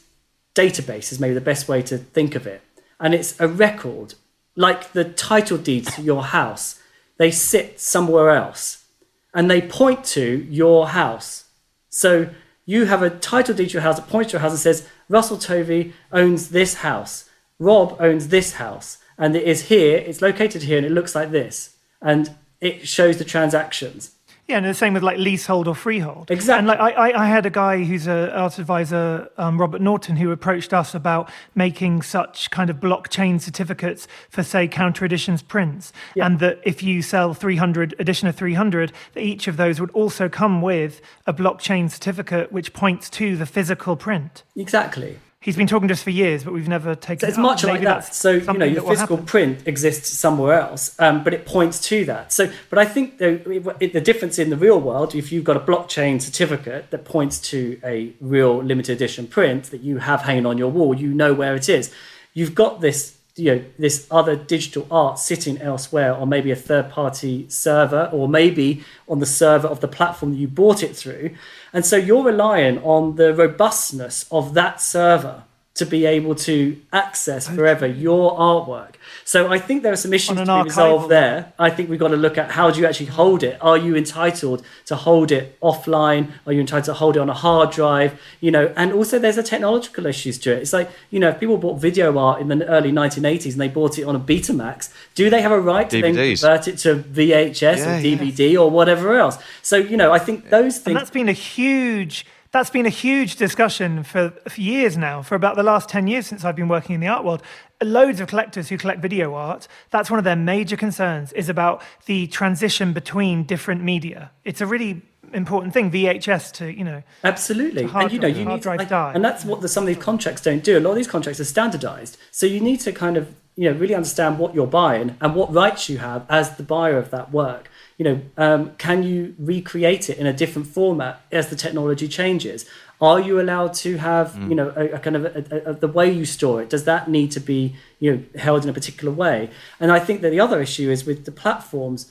database 0.55 1.11
is 1.11 1.19
maybe 1.19 1.33
the 1.33 1.41
best 1.41 1.67
way 1.67 1.81
to 1.83 1.97
think 1.97 2.33
of 2.33 2.47
it. 2.47 2.61
And 2.99 3.13
it's 3.13 3.39
a 3.39 3.47
record, 3.47 4.15
like 4.55 4.93
the 4.93 5.03
title 5.03 5.57
deeds 5.57 5.93
to 5.95 6.01
your 6.01 6.23
house. 6.23 6.81
They 7.17 7.29
sit 7.31 7.79
somewhere 7.79 8.31
else 8.31 8.85
and 9.33 9.51
they 9.51 9.61
point 9.61 10.03
to 10.05 10.47
your 10.49 10.89
house. 10.89 11.45
So 11.89 12.29
you 12.65 12.85
have 12.85 13.03
a 13.03 13.09
title 13.09 13.53
deed 13.53 13.69
to 13.69 13.73
your 13.73 13.81
house 13.83 13.97
that 13.97 14.09
points 14.09 14.31
to 14.31 14.35
your 14.35 14.41
house 14.41 14.51
and 14.51 14.59
says, 14.59 14.87
Russell 15.09 15.37
Tovey 15.37 15.93
owns 16.11 16.49
this 16.49 16.75
house. 16.75 17.29
Rob 17.59 17.97
owns 17.99 18.29
this 18.29 18.53
house 18.53 18.97
and 19.17 19.35
it 19.35 19.43
is 19.43 19.63
here, 19.63 19.97
it's 19.97 20.21
located 20.21 20.63
here, 20.63 20.77
and 20.77 20.85
it 20.85 20.91
looks 20.91 21.15
like 21.15 21.31
this. 21.31 21.77
And 22.01 22.35
it 22.59 22.87
shows 22.87 23.17
the 23.17 23.23
transactions. 23.23 24.11
Yeah, 24.47 24.57
and 24.57 24.65
the 24.65 24.75
same 24.75 24.93
with 24.93 25.01
like 25.01 25.17
leasehold 25.17 25.67
or 25.67 25.73
freehold. 25.73 26.29
Exactly. 26.29 26.59
And 26.59 26.67
like 26.67 26.79
I, 26.79 27.23
I 27.23 27.25
had 27.25 27.47
a 27.47 27.49
guy 27.49 27.83
who's 27.83 28.05
an 28.05 28.29
art 28.29 28.59
advisor, 28.59 29.29
um, 29.37 29.59
Robert 29.59 29.81
Norton, 29.81 30.17
who 30.17 30.31
approached 30.31 30.71
us 30.71 30.93
about 30.93 31.31
making 31.55 32.03
such 32.03 32.51
kind 32.51 32.69
of 32.69 32.77
blockchain 32.77 33.41
certificates 33.41 34.07
for, 34.29 34.43
say, 34.43 34.67
counter 34.67 35.03
editions 35.03 35.41
prints, 35.41 35.91
yeah. 36.13 36.27
and 36.27 36.39
that 36.39 36.59
if 36.63 36.83
you 36.83 37.01
sell 37.01 37.33
300 37.33 37.95
edition 37.97 38.27
of 38.27 38.35
300, 38.35 38.91
that 39.13 39.21
each 39.21 39.47
of 39.47 39.57
those 39.57 39.79
would 39.79 39.91
also 39.91 40.29
come 40.29 40.61
with 40.61 41.01
a 41.25 41.33
blockchain 41.33 41.89
certificate 41.89 42.51
which 42.51 42.71
points 42.73 43.09
to 43.09 43.35
the 43.35 43.47
physical 43.47 43.95
print. 43.95 44.43
Exactly 44.55 45.17
he's 45.45 45.55
been 45.55 45.67
talking 45.67 45.87
to 45.87 45.93
us 45.93 46.01
for 46.01 46.09
years, 46.09 46.43
but 46.43 46.53
we've 46.53 46.67
never 46.67 46.95
taken. 46.95 47.19
So 47.19 47.27
it's 47.27 47.37
much 47.37 47.63
like 47.63 47.81
that. 47.81 48.15
So 48.15 48.31
you 48.31 48.57
know, 48.57 48.65
your 48.65 48.81
physical 48.81 49.19
print 49.19 49.67
exists 49.67 50.09
somewhere 50.09 50.59
else, 50.59 50.99
um, 50.99 51.23
but 51.23 51.35
it 51.35 51.45
points 51.45 51.79
to 51.89 52.03
that. 52.05 52.33
So, 52.33 52.51
but 52.71 52.79
I 52.79 52.85
think 52.85 53.19
the, 53.19 53.37
the 53.79 54.01
difference 54.01 54.39
in 54.39 54.49
the 54.49 54.57
real 54.57 54.81
world, 54.81 55.13
if 55.13 55.31
you've 55.31 55.43
got 55.43 55.55
a 55.55 55.59
blockchain 55.59 56.19
certificate 56.19 56.89
that 56.89 57.05
points 57.05 57.39
to 57.51 57.79
a 57.83 58.11
real 58.19 58.57
limited 58.63 58.93
edition 58.93 59.27
print 59.27 59.65
that 59.65 59.81
you 59.81 59.99
have 59.99 60.23
hanging 60.23 60.47
on 60.47 60.57
your 60.57 60.71
wall, 60.71 60.95
you 60.95 61.13
know 61.13 61.33
where 61.33 61.55
it 61.55 61.69
is. 61.69 61.93
You've 62.33 62.55
got 62.55 62.81
this. 62.81 63.13
You 63.37 63.51
know 63.51 63.65
this 63.77 64.07
other 64.09 64.37
digital 64.37 64.87
art 64.89 65.19
sitting 65.19 65.57
elsewhere, 65.57 66.15
or 66.15 66.25
maybe 66.25 66.51
a 66.51 66.55
third-party 66.55 67.49
server, 67.49 68.09
or 68.13 68.29
maybe 68.29 68.81
on 69.09 69.19
the 69.19 69.25
server 69.25 69.67
of 69.67 69.81
the 69.81 69.89
platform 69.89 70.31
that 70.31 70.37
you 70.37 70.47
bought 70.47 70.81
it 70.81 70.95
through, 70.95 71.35
and 71.76 71.86
so 71.86 71.97
you're 71.97 72.23
relying 72.23 72.78
on 72.84 73.17
the 73.17 73.34
robustness 73.34 74.26
of 74.32 74.53
that 74.53 74.82
server 74.82 75.43
to 75.73 75.86
be 75.86 76.05
able 76.05 76.34
to 76.34 76.80
access 76.93 77.49
forever 77.49 77.86
your 77.86 78.38
artwork. 78.38 78.95
So 79.28 79.51
I 79.51 79.57
think 79.57 79.82
there 79.82 79.91
are 79.91 79.97
some 79.97 80.13
issues 80.13 80.38
to 80.38 80.45
be 80.45 80.61
resolved 80.61 81.09
there. 81.09 81.51
I 81.57 81.71
think 81.71 81.89
we've 81.89 81.99
got 81.99 82.09
to 82.09 82.15
look 82.15 82.38
at 82.38 82.51
how 82.51 82.69
do 82.69 82.80
you 82.80 82.86
actually 82.86 83.07
hold 83.07 83.41
it? 83.41 83.57
Are 83.59 83.76
you 83.76 83.95
entitled 83.95 84.63
to 84.86 84.95
hold 84.95 85.32
it 85.32 85.59
offline? 85.61 86.32
Are 86.45 86.53
you 86.53 86.59
entitled 86.59 86.86
to 86.86 86.93
hold 86.93 87.17
it 87.17 87.19
on 87.19 87.28
a 87.28 87.34
hard 87.34 87.71
drive? 87.71 88.21
You 88.39 88.51
know, 88.51 88.71
and 88.78 88.93
also 88.93 89.17
there's 89.17 89.39
a 89.39 89.43
technological 89.43 90.05
issues 90.05 90.38
to 90.39 90.53
it. 90.53 90.61
It's 90.61 90.73
like, 90.73 90.91
you 91.09 91.19
know, 91.19 91.30
if 91.30 91.39
people 91.39 91.57
bought 91.57 91.82
video 91.82 92.15
art 92.19 92.39
in 92.39 92.49
the 92.49 92.67
early 92.67 92.91
1980s 92.91 93.53
and 93.53 93.61
they 93.61 93.67
bought 93.67 93.97
it 93.97 94.03
on 94.03 94.15
a 94.15 94.19
Betamax, 94.19 94.93
do 95.15 95.32
they 95.32 95.41
have 95.41 95.51
a 95.51 95.59
right 95.59 95.89
to 95.89 95.97
DVDs. 95.97 96.41
then 96.41 96.53
convert 96.53 96.67
it 96.67 96.78
to 96.78 96.95
VHS 96.97 97.78
yeah, 97.78 97.97
or 97.97 98.01
DVD 98.01 98.51
yeah. 98.51 98.59
or 98.59 98.69
whatever 98.69 99.17
else? 99.17 99.39
So, 99.63 99.78
you 99.78 99.97
know, 99.97 100.13
I 100.13 100.19
think 100.19 100.51
those 100.51 100.78
things. 100.78 100.88
And 100.88 100.97
that's 100.97 101.09
been 101.09 101.30
a 101.30 101.34
huge 101.34 102.28
that's 102.55 102.69
been 102.69 102.86
a 102.86 102.89
huge 102.89 103.36
discussion 103.36 104.01
for, 104.01 104.30
for, 104.47 104.61
years 104.61 104.95
now, 104.95 105.21
for 105.21 105.36
about 105.36 105.57
the 105.57 105.63
last 105.63 105.89
10 105.89 106.07
years 106.07 106.26
since 106.26 106.45
I've 106.45 106.55
been 106.55 106.69
working 106.69 106.95
in 106.95 107.01
the 107.01 107.07
art 107.07 107.26
world. 107.26 107.43
Loads 107.84 108.19
of 108.19 108.28
collectors 108.28 108.69
who 108.69 108.78
collect 108.78 109.01
video 109.01 109.34
art, 109.34 109.67
that's 109.89 110.09
one 110.09 110.17
of 110.17 110.23
their 110.23 110.36
major 110.36 110.78
concerns, 110.78 111.34
is 111.34 111.49
about 111.49 111.82
the 112.05 112.28
transition 112.28 112.93
between 112.93 113.43
different 113.43 113.84
media. 113.84 114.32
It's 114.43 114.61
a 114.61 114.65
really 114.65 115.01
important 115.34 115.73
thing, 115.73 115.91
VHS 115.91 116.53
to, 116.53 116.71
you 116.71 116.84
know. 116.84 117.03
Absolutely. 117.23 117.84
and, 117.84 118.11
you 118.11 118.19
know, 118.19 118.28
you 118.28 118.45
need 118.45 118.61
to, 118.61 118.69
like, 118.69 118.91
and 118.91 119.23
that's 119.23 119.43
what 119.43 119.61
the, 119.61 119.67
some 119.67 119.84
of 119.84 119.88
these 119.88 119.97
contracts 119.97 120.41
don't 120.41 120.63
do. 120.63 120.78
A 120.78 120.80
lot 120.80 120.91
of 120.91 120.95
these 120.95 121.07
contracts 121.07 121.39
are 121.39 121.45
standardized. 121.45 122.17
So 122.32 122.45
you 122.45 122.61
need 122.61 122.80
to 122.82 122.93
kind 122.93 123.17
of, 123.17 123.36
you 123.55 123.69
know, 123.69 123.78
really 123.78 123.95
understand 123.95 124.39
what 124.39 124.55
you're 124.55 124.67
buying 124.67 125.17
and 125.19 125.36
what 125.36 125.53
rights 125.53 125.89
you 125.89 125.97
have 125.97 126.26
as 126.30 126.55
the 126.55 126.63
buyer 126.63 126.97
of 126.97 127.11
that 127.11 127.32
work 127.32 127.69
you 127.97 128.03
know, 128.03 128.21
um, 128.38 128.76
can 128.76 129.03
you 129.03 129.36
recreate 129.39 130.09
it 130.09 130.17
in 130.17 130.26
a 130.26 130.34
different 130.34 130.67
format 130.67 131.21
as 131.32 131.47
the 131.47 131.55
technology 131.55 132.07
changes? 132.07 132.65
Are 133.01 133.19
you 133.19 133.39
allowed 133.39 133.73
to 133.75 133.97
have, 133.97 134.33
mm. 134.33 134.49
you 134.49 134.55
know, 134.55 134.73
a, 134.75 134.91
a 134.91 134.99
kind 134.99 135.15
of 135.15 135.25
a, 135.25 135.63
a, 135.65 135.73
the 135.73 135.87
way 135.87 136.11
you 136.11 136.25
store 136.25 136.61
it? 136.61 136.69
Does 136.69 136.85
that 136.85 137.09
need 137.09 137.31
to 137.31 137.39
be, 137.39 137.75
you 137.99 138.11
know, 138.11 138.39
held 138.39 138.63
in 138.63 138.69
a 138.69 138.73
particular 138.73 139.13
way? 139.13 139.49
And 139.79 139.91
I 139.91 139.99
think 139.99 140.21
that 140.21 140.29
the 140.29 140.39
other 140.39 140.61
issue 140.61 140.89
is 140.89 141.05
with 141.05 141.25
the 141.25 141.31
platforms. 141.31 142.09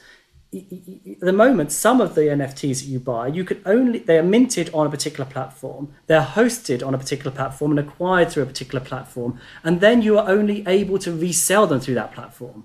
at 0.53 1.21
the 1.21 1.33
moment, 1.33 1.73
some 1.73 2.01
of 2.01 2.15
the 2.15 2.23
NFTs 2.23 2.81
that 2.81 2.89
you 2.89 3.01
buy, 3.01 3.29
you 3.29 3.45
can 3.45 3.63
only 3.65 3.99
they 4.01 4.19
are 4.19 4.23
minted 4.23 4.71
on 4.75 4.87
a 4.87 4.91
particular 4.91 5.29
platform, 5.29 5.93
they're 6.07 6.21
hosted 6.23 6.87
on 6.87 6.95
a 6.95 6.99
particular 6.99 7.31
platform 7.31 7.71
and 7.73 7.81
acquired 7.81 8.31
through 8.31 8.43
a 8.43 8.47
particular 8.47 8.85
platform, 8.85 9.41
and 9.63 9.81
then 9.81 10.03
you 10.03 10.19
are 10.19 10.29
only 10.29 10.67
able 10.67 10.99
to 10.99 11.13
resell 11.13 11.67
them 11.67 11.81
through 11.81 11.95
that 11.95 12.13
platform. 12.13 12.65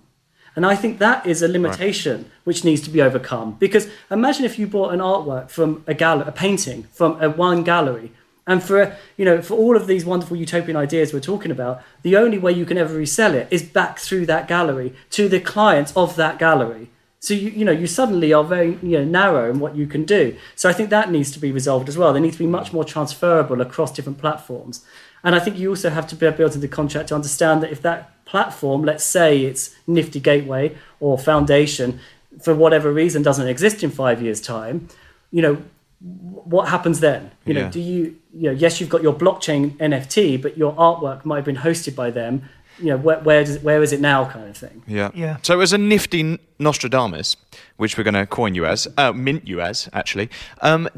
And 0.59 0.65
I 0.65 0.75
think 0.75 0.99
that 0.99 1.25
is 1.25 1.41
a 1.41 1.47
limitation 1.47 2.17
right. 2.17 2.31
which 2.43 2.65
needs 2.65 2.81
to 2.81 2.89
be 2.89 3.01
overcome. 3.01 3.53
Because 3.59 3.87
imagine 4.11 4.43
if 4.43 4.59
you 4.59 4.67
bought 4.67 4.93
an 4.93 4.99
artwork 4.99 5.49
from 5.49 5.85
a 5.87 5.93
gallery, 5.93 6.27
a 6.27 6.33
painting 6.33 6.83
from 6.91 7.17
a 7.21 7.29
one 7.29 7.63
gallery, 7.63 8.11
and 8.45 8.61
for 8.61 8.97
you 9.15 9.23
know, 9.23 9.41
for 9.41 9.53
all 9.53 9.77
of 9.77 9.87
these 9.87 10.03
wonderful 10.03 10.35
utopian 10.35 10.75
ideas 10.75 11.13
we're 11.13 11.21
talking 11.21 11.49
about, 11.49 11.81
the 12.01 12.17
only 12.17 12.37
way 12.37 12.51
you 12.51 12.65
can 12.65 12.77
ever 12.77 12.93
resell 12.93 13.35
it 13.35 13.47
is 13.49 13.63
back 13.63 13.99
through 13.99 14.25
that 14.25 14.49
gallery 14.49 14.93
to 15.11 15.29
the 15.29 15.39
clients 15.39 15.95
of 15.95 16.17
that 16.17 16.37
gallery. 16.37 16.89
So 17.21 17.33
you 17.33 17.51
you 17.51 17.63
know 17.63 17.71
you 17.71 17.87
suddenly 17.87 18.33
are 18.33 18.43
very 18.43 18.77
you 18.81 18.97
know 18.97 19.05
narrow 19.05 19.49
in 19.49 19.61
what 19.61 19.77
you 19.77 19.87
can 19.87 20.03
do. 20.03 20.35
So 20.57 20.67
I 20.67 20.73
think 20.73 20.89
that 20.89 21.09
needs 21.09 21.31
to 21.31 21.39
be 21.39 21.53
resolved 21.53 21.87
as 21.87 21.97
well. 21.97 22.11
They 22.11 22.19
need 22.19 22.33
to 22.33 22.45
be 22.45 22.47
much 22.47 22.73
more 22.73 22.83
transferable 22.83 23.61
across 23.61 23.93
different 23.93 24.17
platforms. 24.17 24.83
And 25.23 25.35
I 25.35 25.39
think 25.39 25.57
you 25.57 25.69
also 25.69 25.89
have 25.89 26.07
to 26.07 26.17
be 26.17 26.25
able 26.25 26.43
into 26.43 26.59
the 26.59 26.67
contract 26.67 27.09
to 27.09 27.15
understand 27.15 27.63
that 27.63 27.71
if 27.71 27.81
that 27.81 28.18
platform, 28.29 28.83
let's 28.83 29.03
say 29.03 29.41
it's 29.41 29.75
Nifty 29.87 30.19
Gateway 30.19 30.75
or 30.99 31.17
Foundation, 31.17 31.99
for 32.41 32.53
whatever 32.53 32.93
reason 32.93 33.23
doesn't 33.23 33.47
exist 33.47 33.83
in 33.83 33.89
five 33.89 34.21
years' 34.21 34.39
time, 34.39 34.87
you 35.31 35.41
know, 35.41 35.61
what 35.99 36.69
happens 36.69 37.01
then? 37.01 37.31
You 37.45 37.53
know, 37.55 37.69
do 37.69 37.79
you, 37.79 38.17
you 38.33 38.43
know, 38.43 38.51
yes, 38.51 38.79
you've 38.79 38.89
got 38.89 39.01
your 39.01 39.13
blockchain 39.13 39.75
NFT, 39.77 40.41
but 40.41 40.57
your 40.57 40.73
artwork 40.75 41.25
might 41.25 41.37
have 41.37 41.45
been 41.45 41.57
hosted 41.57 41.95
by 41.95 42.09
them 42.09 42.47
you 42.79 42.87
know, 42.87 42.97
where 42.97 43.19
where, 43.19 43.43
does, 43.43 43.59
where 43.59 43.83
is 43.83 43.91
it 43.91 43.99
now, 43.99 44.29
kind 44.29 44.49
of 44.49 44.57
thing. 44.57 44.83
Yeah, 44.87 45.11
yeah. 45.13 45.37
So 45.41 45.59
as 45.59 45.73
a 45.73 45.77
nifty 45.77 46.39
Nostradamus, 46.59 47.35
which 47.77 47.97
we're 47.97 48.03
going 48.03 48.13
to 48.13 48.25
coin 48.25 48.55
you 48.55 48.65
as, 48.65 48.87
uh, 48.97 49.11
mint 49.11 49.47
you 49.47 49.61
as, 49.61 49.89
actually, 49.93 50.29
um, 50.61 50.89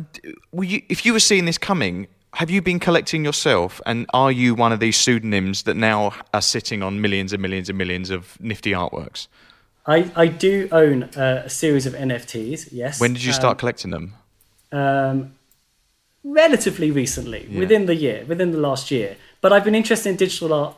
you, 0.54 0.82
if 0.90 1.06
you 1.06 1.14
were 1.14 1.20
seeing 1.20 1.46
this 1.46 1.58
coming, 1.58 2.08
have 2.34 2.50
you 2.50 2.62
been 2.62 2.80
collecting 2.80 3.26
yourself, 3.26 3.82
and 3.86 4.06
are 4.14 4.32
you 4.32 4.56
one 4.56 4.72
of 4.72 4.80
these 4.80 4.98
pseudonyms 4.98 5.64
that 5.64 5.76
now 5.76 6.14
are 6.34 6.42
sitting 6.42 6.82
on 6.82 7.02
millions 7.02 7.34
and 7.34 7.42
millions 7.42 7.70
and 7.70 7.78
millions 7.78 8.10
of 8.10 8.40
nifty 8.40 8.72
artworks? 8.72 9.28
I, 9.86 10.12
I 10.16 10.28
do 10.28 10.70
own 10.72 11.04
a, 11.16 11.50
series 11.50 11.86
of 11.86 11.94
NFTs. 11.94 12.70
Yes. 12.72 13.02
When 13.02 13.14
did 13.14 13.24
you 13.24 13.34
start 13.34 13.56
um, 13.56 13.58
collecting 13.58 13.92
them? 13.92 14.14
Um, 14.72 15.36
relatively 16.24 16.92
recently, 16.92 17.48
yeah. 17.50 17.60
within 17.60 17.86
the 17.86 17.96
year, 17.96 18.24
within 18.26 18.52
the 18.52 18.60
last 18.60 18.92
year. 18.92 19.18
But 19.42 19.52
I've 19.52 19.66
been 19.66 19.76
interested 19.76 20.10
in 20.10 20.16
digital 20.16 20.54
art 20.54 20.78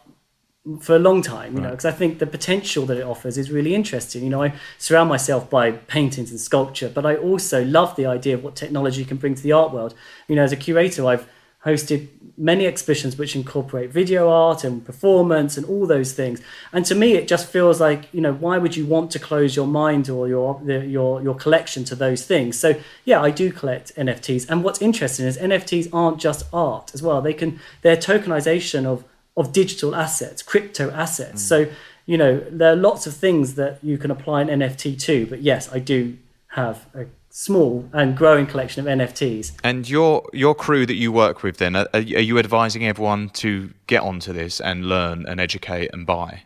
for 0.80 0.95
a 0.95 0.99
long 0.99 1.21
time, 1.21 1.53
you 1.53 1.59
right. 1.59 1.65
know, 1.65 1.71
because 1.71 1.85
I 1.85 1.91
think 1.91 2.19
the 2.19 2.25
potential 2.25 2.85
that 2.85 2.97
it 2.97 3.03
offers 3.03 3.38
is 3.38 3.51
really 3.51 3.75
interesting. 3.75 4.23
You 4.23 4.30
know, 4.30 4.41
I 4.41 4.53
surround 4.77 5.09
myself 5.09 5.49
by 5.49 5.71
paintings 5.71 6.31
and 6.31 6.39
sculpture, 6.39 6.89
but 6.89 7.05
I 7.05 7.15
also 7.15 7.65
love 7.65 7.95
the 7.97 8.05
idea 8.05 8.35
of 8.35 8.43
what 8.43 8.55
technology 8.55 9.03
can 9.03 9.17
bring 9.17 9.35
to 9.35 9.43
the 9.43 9.51
art 9.51 9.73
world. 9.73 9.93
You 10.30 10.38
know, 10.38 10.43
as 10.43 10.53
a 10.53 10.57
curator, 10.57 11.05
I've 11.05 11.27
hosted 11.65 12.07
many 12.35 12.65
exhibitions 12.65 13.15
which 13.15 13.35
incorporate 13.35 13.91
video 13.91 14.30
art 14.30 14.64
and 14.64 14.84
performance 14.84 15.56
and 15.56 15.65
all 15.68 15.85
those 15.85 16.14
things. 16.14 16.41
And 16.72 16.84
to 16.85 16.95
me, 16.95 17.14
it 17.14 17.27
just 17.27 17.48
feels 17.48 17.80
like, 17.80 18.11
you 18.11 18.22
know, 18.22 18.34
why 18.34 18.57
would 18.57 18.76
you 18.76 18.85
want 18.85 19.11
to 19.11 19.19
close 19.19 19.56
your 19.56 19.68
mind 19.68 20.10
or 20.10 20.27
your 20.27 20.60
your 20.65 21.22
your 21.22 21.35
collection 21.35 21.84
to 21.85 21.95
those 21.95 22.26
things? 22.26 22.60
So 22.60 22.76
yeah, 23.06 23.22
I 23.22 23.30
do 23.30 23.52
collect 23.52 23.95
NFTs. 23.95 24.49
And 24.49 24.64
what's 24.64 24.81
interesting 24.81 25.26
is 25.26 25.38
NFTs 25.38 25.90
aren't 25.94 26.19
just 26.19 26.45
art 26.52 26.91
as 26.94 27.03
well. 27.03 27.22
They 27.22 27.34
can 27.34 27.60
they're 27.81 27.98
tokenization 27.98 28.85
of 28.85 29.03
of 29.35 29.52
digital 29.52 29.95
assets, 29.95 30.41
crypto 30.41 30.91
assets. 30.91 31.44
Mm. 31.44 31.48
So, 31.48 31.68
you 32.06 32.18
know, 32.18 32.40
there 32.52 32.73
are 32.73 32.76
lots 32.76 33.07
of 33.07 33.15
things 33.15 33.56
that 33.56 33.80
you 33.84 33.98
can 33.98 34.11
apply 34.11 34.41
an 34.41 34.48
NFT 34.48 34.99
to. 35.02 35.26
But 35.27 35.41
yes, 35.41 35.72
I 35.72 35.80
do 35.80 36.18
have 36.48 36.85
a 36.94 37.06
small 37.35 37.89
and 37.93 38.15
growing 38.15 38.45
collection 38.45 38.88
of 38.88 38.99
NFTs. 38.99 39.53
And 39.64 39.89
your 39.89 40.23
your 40.31 40.55
crew 40.55 40.85
that 40.85 40.93
you 40.93 41.11
work 41.11 41.43
with, 41.43 41.57
then, 41.57 41.76
are, 41.76 41.88
are 41.93 41.99
you 41.99 42.38
advising 42.38 42.85
everyone 42.85 43.30
to 43.41 43.73
get 43.88 44.03
onto 44.03 44.31
this 44.31 44.61
and 44.61 44.85
learn 44.85 45.26
and 45.27 45.41
educate 45.41 45.89
and 45.91 46.05
buy? 46.05 46.43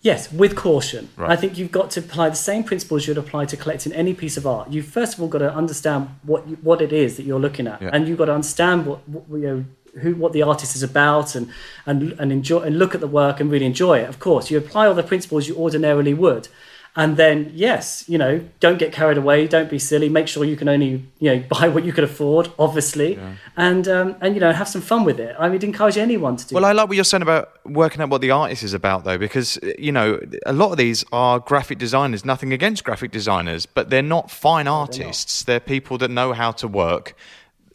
Yes, 0.00 0.32
with 0.32 0.56
caution. 0.56 1.10
Right. 1.14 1.30
I 1.30 1.36
think 1.36 1.58
you've 1.58 1.70
got 1.70 1.90
to 1.90 2.00
apply 2.00 2.30
the 2.30 2.36
same 2.36 2.64
principles 2.64 3.06
you'd 3.06 3.18
apply 3.18 3.44
to 3.44 3.56
collecting 3.58 3.92
any 3.92 4.14
piece 4.14 4.38
of 4.38 4.46
art. 4.46 4.70
You've 4.70 4.86
first 4.86 5.14
of 5.14 5.20
all 5.20 5.28
got 5.28 5.40
to 5.40 5.54
understand 5.54 6.08
what 6.22 6.48
you, 6.48 6.56
what 6.62 6.80
it 6.80 6.90
is 6.90 7.18
that 7.18 7.24
you're 7.24 7.38
looking 7.38 7.66
at, 7.66 7.82
yeah. 7.82 7.90
and 7.92 8.08
you've 8.08 8.16
got 8.16 8.24
to 8.24 8.34
understand 8.34 8.86
what, 8.86 9.06
what 9.06 9.38
you 9.38 9.46
know 9.46 9.64
who 10.00 10.14
what 10.14 10.32
the 10.32 10.42
artist 10.42 10.74
is 10.74 10.82
about 10.82 11.34
and 11.34 11.50
and 11.84 12.12
and 12.18 12.32
enjoy 12.32 12.60
and 12.60 12.78
look 12.78 12.94
at 12.94 13.02
the 13.02 13.06
work 13.06 13.40
and 13.40 13.50
really 13.50 13.66
enjoy 13.66 13.98
it. 13.98 14.08
Of 14.08 14.18
course, 14.18 14.50
you 14.50 14.56
apply 14.56 14.86
all 14.86 14.94
the 14.94 15.02
principles 15.02 15.48
you 15.48 15.54
ordinarily 15.56 16.14
would. 16.14 16.48
And 16.96 17.16
then, 17.16 17.52
yes, 17.54 18.04
you 18.08 18.18
know, 18.18 18.44
don't 18.58 18.78
get 18.78 18.92
carried 18.92 19.16
away. 19.16 19.46
Don't 19.46 19.70
be 19.70 19.78
silly. 19.78 20.08
Make 20.08 20.26
sure 20.26 20.44
you 20.44 20.56
can 20.56 20.68
only, 20.68 21.06
you 21.20 21.34
know, 21.34 21.44
buy 21.50 21.68
what 21.68 21.84
you 21.84 21.92
can 21.92 22.02
afford, 22.04 22.50
obviously, 22.58 23.14
yeah. 23.14 23.34
and 23.56 23.86
um, 23.86 24.16
and 24.20 24.34
you 24.34 24.40
know, 24.40 24.52
have 24.52 24.68
some 24.68 24.80
fun 24.80 25.04
with 25.04 25.20
it. 25.20 25.36
I 25.38 25.48
would 25.48 25.62
encourage 25.62 25.96
anyone 25.96 26.36
to 26.36 26.46
do. 26.46 26.54
Well, 26.54 26.64
I 26.64 26.72
like 26.72 26.88
what 26.88 26.96
you're 26.96 27.04
saying 27.04 27.22
about 27.22 27.64
working 27.64 28.02
out 28.02 28.10
what 28.10 28.20
the 28.20 28.32
artist 28.32 28.64
is 28.64 28.74
about, 28.74 29.04
though, 29.04 29.18
because 29.18 29.58
you 29.78 29.92
know, 29.92 30.20
a 30.46 30.52
lot 30.52 30.72
of 30.72 30.78
these 30.78 31.04
are 31.12 31.38
graphic 31.38 31.78
designers. 31.78 32.24
Nothing 32.24 32.52
against 32.52 32.82
graphic 32.82 33.12
designers, 33.12 33.66
but 33.66 33.90
they're 33.90 34.02
not 34.02 34.30
fine 34.30 34.66
artists. 34.66 35.44
They're, 35.44 35.56
not. 35.56 35.64
they're 35.64 35.74
people 35.76 35.98
that 35.98 36.10
know 36.10 36.32
how 36.32 36.50
to 36.52 36.66
work 36.66 37.14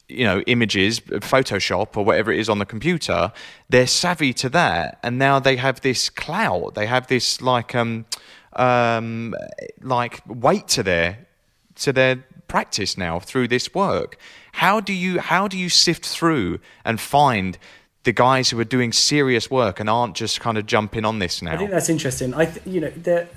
you 0.07 0.23
know 0.23 0.41
images 0.41 0.99
photoshop 0.99 1.97
or 1.97 2.05
whatever 2.05 2.31
it 2.31 2.39
is 2.39 2.47
on 2.47 2.59
the 2.59 2.65
computer 2.65 3.31
they're 3.69 3.87
savvy 3.87 4.33
to 4.33 4.49
that 4.49 4.99
and 5.01 5.17
now 5.17 5.39
they 5.39 5.55
have 5.55 5.81
this 5.81 6.09
clout 6.09 6.75
they 6.75 6.85
have 6.85 7.07
this 7.07 7.41
like 7.41 7.73
um 7.73 8.05
um 8.55 9.35
like 9.81 10.21
weight 10.27 10.67
to 10.69 10.83
their 10.83 11.27
to 11.75 11.91
their 11.93 12.23
practice 12.47 12.97
now 12.97 13.19
through 13.19 13.47
this 13.47 13.73
work. 13.73 14.17
How 14.53 14.79
do 14.79 14.93
you 14.93 15.19
how 15.19 15.47
do 15.47 15.57
you 15.57 15.69
sift 15.69 16.05
through 16.05 16.59
and 16.83 16.99
find 16.99 17.57
the 18.03 18.13
guys 18.13 18.51
who 18.51 18.59
are 18.59 18.65
doing 18.65 18.93
serious 18.93 19.49
work 19.49 19.79
and 19.79 19.89
aren't 19.89 20.15
just 20.15 20.39
kind 20.39 20.57
of 20.57 20.65
jumping 20.67 21.03
on 21.05 21.17
this 21.17 21.41
now 21.41 21.53
i 21.53 21.57
think 21.57 21.71
that's 21.71 21.89
interesting. 21.89 22.35
I 22.35 22.45
th- 22.45 22.65
you 22.65 22.79
know 22.79 22.91
there 22.95 23.27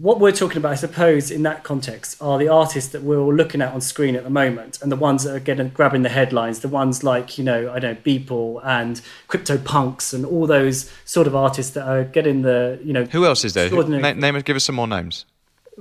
what 0.00 0.18
we're 0.18 0.32
talking 0.32 0.56
about, 0.56 0.72
I 0.72 0.76
suppose, 0.76 1.30
in 1.30 1.42
that 1.42 1.62
context, 1.62 2.16
are 2.22 2.38
the 2.38 2.48
artists 2.48 2.90
that 2.92 3.02
we're 3.02 3.18
all 3.18 3.34
looking 3.34 3.60
at 3.60 3.74
on 3.74 3.82
screen 3.82 4.16
at 4.16 4.24
the 4.24 4.30
moment, 4.30 4.80
and 4.80 4.90
the 4.90 4.96
ones 4.96 5.24
that 5.24 5.36
are 5.36 5.40
getting 5.40 5.68
grabbing 5.68 6.02
the 6.02 6.08
headlines. 6.08 6.60
The 6.60 6.68
ones 6.68 7.04
like 7.04 7.36
you 7.36 7.44
know, 7.44 7.70
I 7.70 7.78
don't 7.78 7.94
know, 7.94 8.00
Beeple 8.00 8.64
and 8.64 9.02
Crypto 9.28 9.58
Punks 9.58 10.14
and 10.14 10.24
all 10.24 10.46
those 10.46 10.90
sort 11.04 11.26
of 11.26 11.36
artists 11.36 11.74
that 11.74 11.86
are 11.86 12.04
getting 12.04 12.40
the 12.40 12.80
you 12.82 12.94
know. 12.94 13.04
Who 13.04 13.26
else 13.26 13.44
is 13.44 13.52
there? 13.52 13.70
Name, 13.70 14.18
name, 14.18 14.40
give 14.40 14.56
us 14.56 14.64
some 14.64 14.76
more 14.76 14.88
names. 14.88 15.26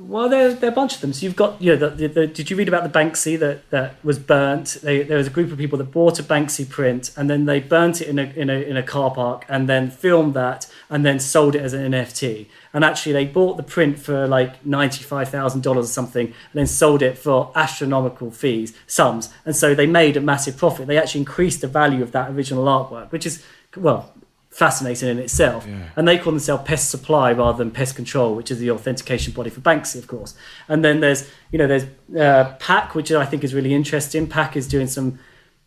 Well, 0.02 0.30
there, 0.30 0.54
there 0.54 0.70
are 0.70 0.74
a 0.74 0.76
bunch 0.76 0.96
of 0.96 1.02
them. 1.02 1.12
So 1.12 1.26
you've 1.26 1.36
got, 1.36 1.62
you 1.62 1.76
know, 1.76 1.90
the, 1.90 1.90
the, 1.90 2.08
the, 2.08 2.28
did 2.28 2.50
you 2.50 2.56
read 2.56 2.70
about 2.70 2.84
the 2.84 3.00
Banksy 3.00 3.38
that, 3.40 3.70
that 3.70 4.04
was 4.04 4.18
burnt? 4.18 4.78
They, 4.82 5.04
there 5.04 5.18
was 5.18 5.28
a 5.28 5.30
group 5.30 5.52
of 5.52 5.58
people 5.58 5.78
that 5.78 5.92
bought 5.92 6.20
a 6.20 6.24
Banksy 6.24 6.68
print 6.68 7.12
and 7.18 7.30
then 7.30 7.46
they 7.46 7.60
burnt 7.60 8.00
it 8.02 8.08
in 8.08 8.18
a, 8.18 8.24
in, 8.24 8.50
a, 8.50 8.54
in 8.54 8.78
a 8.78 8.84
car 8.84 9.12
park 9.12 9.46
and 9.50 9.68
then 9.68 9.92
filmed 9.92 10.36
that 10.36 10.72
and 10.90 11.06
then 11.06 11.20
sold 11.20 11.54
it 11.54 11.62
as 11.62 11.74
an 11.74 11.92
NFT. 11.92 12.48
And 12.74 12.86
actually, 12.86 13.12
they 13.12 13.26
bought 13.26 13.58
the 13.58 13.64
print 13.64 14.00
for 14.00 14.26
like 14.26 14.64
$95,000 14.64 15.76
or 15.76 15.84
something 15.84 16.28
and 16.28 16.36
then 16.54 16.68
sold 16.68 17.02
it 17.02 17.18
for 17.18 17.52
astronomical 17.54 18.32
fees, 18.32 18.74
sums. 18.88 19.30
And 19.44 19.56
so 19.56 19.76
they 19.76 19.88
made 19.88 20.16
a 20.16 20.22
massive 20.22 20.56
profit. 20.56 20.88
They 20.88 20.98
actually 20.98 21.22
increased 21.22 21.62
the 21.62 21.68
value 21.68 22.02
of 22.02 22.14
that 22.14 22.32
original 22.32 22.66
artwork, 22.66 23.12
which 23.12 23.26
is, 23.26 23.44
well, 23.76 24.14
fascinating 24.50 25.10
in 25.10 25.20
itself. 25.20 25.66
Yeah. 25.68 25.90
And 25.96 26.08
they 26.08 26.18
call 26.18 26.32
themselves 26.32 26.64
Pest 26.66 26.90
Supply 26.90 27.32
rather 27.32 27.58
than 27.58 27.72
Pest 27.72 27.96
Control, 27.96 28.36
which 28.36 28.52
is 28.52 28.60
the 28.60 28.72
authentication 28.72 29.34
body 29.34 29.50
for 29.50 29.62
Banksy, 29.62 29.98
of 29.98 30.08
course. 30.08 30.36
And 30.68 30.84
then 30.84 31.00
there's, 31.00 31.30
you 31.52 31.60
know, 31.60 31.68
there's 31.68 31.86
uh, 32.18 32.56
Pak, 32.60 32.96
which 32.96 33.12
I 33.12 33.26
think 33.26 33.44
is 33.44 33.54
really 33.54 33.74
interesting. 33.74 34.28
Pak 34.28 34.58
is 34.58 34.68
doing 34.68 34.88
some, 34.88 35.20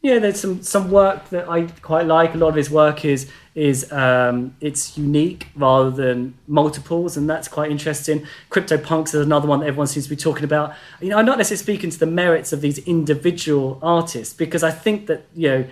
yeah, 0.03 0.19
there's 0.19 0.41
some 0.41 0.63
some 0.63 0.91
work 0.91 1.29
that 1.29 1.49
I 1.49 1.67
quite 1.81 2.07
like. 2.07 2.35
A 2.35 2.39
lot 2.39 2.49
of 2.49 2.55
his 2.57 2.71
work 2.71 3.05
is 3.05 3.31
is 3.55 3.91
um, 3.93 4.57
it's 4.61 4.99
unique 4.99 5.47
rather 5.55 5.91
than 5.91 6.37
multiples, 6.49 7.17
and 7.17 7.31
that's 7.31 7.47
quite 7.47 7.71
interesting. 7.71 8.27
CryptoPunks 8.51 9.09
is 9.09 9.15
another 9.15 9.47
one 9.47 9.61
that 9.61 9.67
everyone 9.67 9.87
seems 9.87 10.07
to 10.07 10.11
be 10.11 10.17
talking 10.17 10.43
about. 10.43 10.75
You 11.01 11.11
know, 11.11 11.19
I'm 11.19 11.25
not 11.25 11.39
necessarily 11.39 11.63
speaking 11.63 11.91
to 11.91 11.99
the 12.01 12.07
merits 12.07 12.53
of 12.53 12.63
these 12.63 12.79
individual 12.79 13.79
artists 13.81 14.35
because 14.35 14.65
I 14.65 14.73
think 14.73 15.07
that 15.07 15.27
you 15.37 15.49
know 15.49 15.65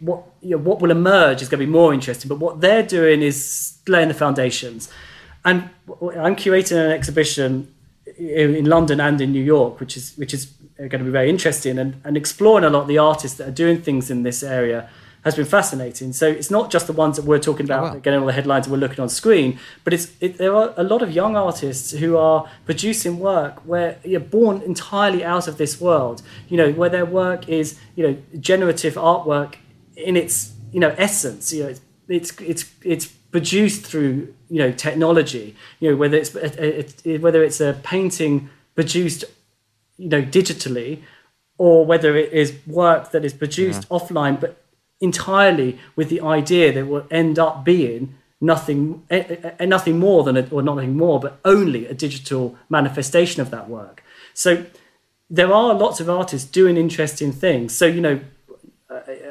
what 0.00 0.24
you 0.40 0.50
know, 0.50 0.58
what 0.58 0.80
will 0.80 0.90
emerge 0.90 1.42
is 1.42 1.48
going 1.48 1.60
to 1.60 1.66
be 1.66 1.72
more 1.72 1.94
interesting. 1.94 2.28
But 2.28 2.38
what 2.38 2.60
they're 2.60 2.82
doing 2.82 3.22
is 3.22 3.78
laying 3.88 4.08
the 4.08 4.14
foundations. 4.14 4.90
And 5.44 5.70
I'm 5.88 6.36
curating 6.36 6.76
an 6.76 6.90
exhibition 6.90 7.72
in 8.18 8.64
London 8.64 9.00
and 9.00 9.20
in 9.20 9.32
New 9.32 9.42
York, 9.42 9.80
which 9.80 9.96
is 9.96 10.14
which 10.16 10.34
is 10.34 10.46
going 10.76 10.90
to 10.90 11.04
be 11.04 11.10
very 11.10 11.30
interesting 11.30 11.78
and, 11.78 12.00
and 12.04 12.16
exploring 12.16 12.64
a 12.64 12.70
lot 12.70 12.82
of 12.82 12.88
the 12.88 12.98
artists 12.98 13.38
that 13.38 13.48
are 13.48 13.52
doing 13.52 13.80
things 13.80 14.10
in 14.10 14.22
this 14.22 14.42
area 14.42 14.88
has 15.24 15.34
been 15.34 15.44
fascinating. 15.44 16.12
So 16.12 16.28
it's 16.28 16.52
not 16.52 16.70
just 16.70 16.86
the 16.86 16.92
ones 16.92 17.16
that 17.16 17.24
we're 17.24 17.40
talking 17.40 17.66
about, 17.66 17.82
oh, 17.82 17.94
wow. 17.94 17.98
getting 17.98 18.20
all 18.20 18.26
the 18.26 18.32
headlines 18.32 18.66
and 18.66 18.72
we're 18.72 18.78
looking 18.78 19.00
on 19.00 19.08
screen, 19.08 19.58
but 19.82 19.92
it's 19.92 20.12
it, 20.20 20.38
there 20.38 20.54
are 20.54 20.72
a 20.76 20.84
lot 20.84 21.02
of 21.02 21.10
young 21.10 21.36
artists 21.36 21.90
who 21.92 22.16
are 22.16 22.48
producing 22.64 23.18
work 23.18 23.58
where 23.66 23.98
you're 24.04 24.20
born 24.20 24.62
entirely 24.62 25.24
out 25.24 25.48
of 25.48 25.58
this 25.58 25.80
world. 25.80 26.22
You 26.48 26.56
know, 26.58 26.72
where 26.72 26.90
their 26.90 27.06
work 27.06 27.48
is 27.48 27.78
you 27.96 28.06
know 28.06 28.16
generative 28.38 28.94
artwork 28.94 29.56
in 29.96 30.16
its 30.16 30.54
you 30.72 30.80
know 30.80 30.94
essence. 30.98 31.52
You 31.52 31.64
know, 31.64 31.68
it's 31.70 31.80
it's 32.08 32.40
it's, 32.40 32.70
it's 32.82 33.06
produced 33.06 33.84
through 33.84 34.34
you 34.48 34.58
know 34.58 34.72
technology. 34.72 35.56
You 35.80 35.90
know 35.90 35.96
whether 35.96 36.16
it's 36.16 36.34
a, 36.34 36.64
a, 36.64 36.86
a, 37.04 37.18
whether 37.18 37.42
it's 37.42 37.60
a 37.60 37.80
painting 37.82 38.50
produced, 38.76 39.24
you 39.96 40.08
know, 40.08 40.22
digitally, 40.22 41.02
or 41.58 41.84
whether 41.84 42.16
it 42.16 42.32
is 42.32 42.54
work 42.66 43.10
that 43.10 43.24
is 43.24 43.32
produced 43.32 43.88
mm-hmm. 43.88 43.94
offline, 43.94 44.40
but 44.40 44.62
entirely 45.00 45.78
with 45.96 46.08
the 46.08 46.20
idea 46.20 46.72
that 46.72 46.80
it 46.80 46.86
will 46.86 47.06
end 47.10 47.38
up 47.38 47.64
being 47.64 48.14
nothing, 48.40 49.02
nothing 49.58 49.98
more 49.98 50.22
than 50.22 50.36
a, 50.36 50.46
or 50.50 50.62
nothing 50.62 50.96
more, 50.96 51.18
but 51.18 51.40
only 51.44 51.86
a 51.86 51.94
digital 51.94 52.56
manifestation 52.68 53.40
of 53.40 53.50
that 53.50 53.68
work. 53.68 54.04
So 54.34 54.66
there 55.28 55.52
are 55.52 55.74
lots 55.74 55.98
of 55.98 56.08
artists 56.08 56.48
doing 56.48 56.76
interesting 56.76 57.32
things. 57.32 57.74
So 57.74 57.86
you 57.86 58.00
know, 58.00 58.20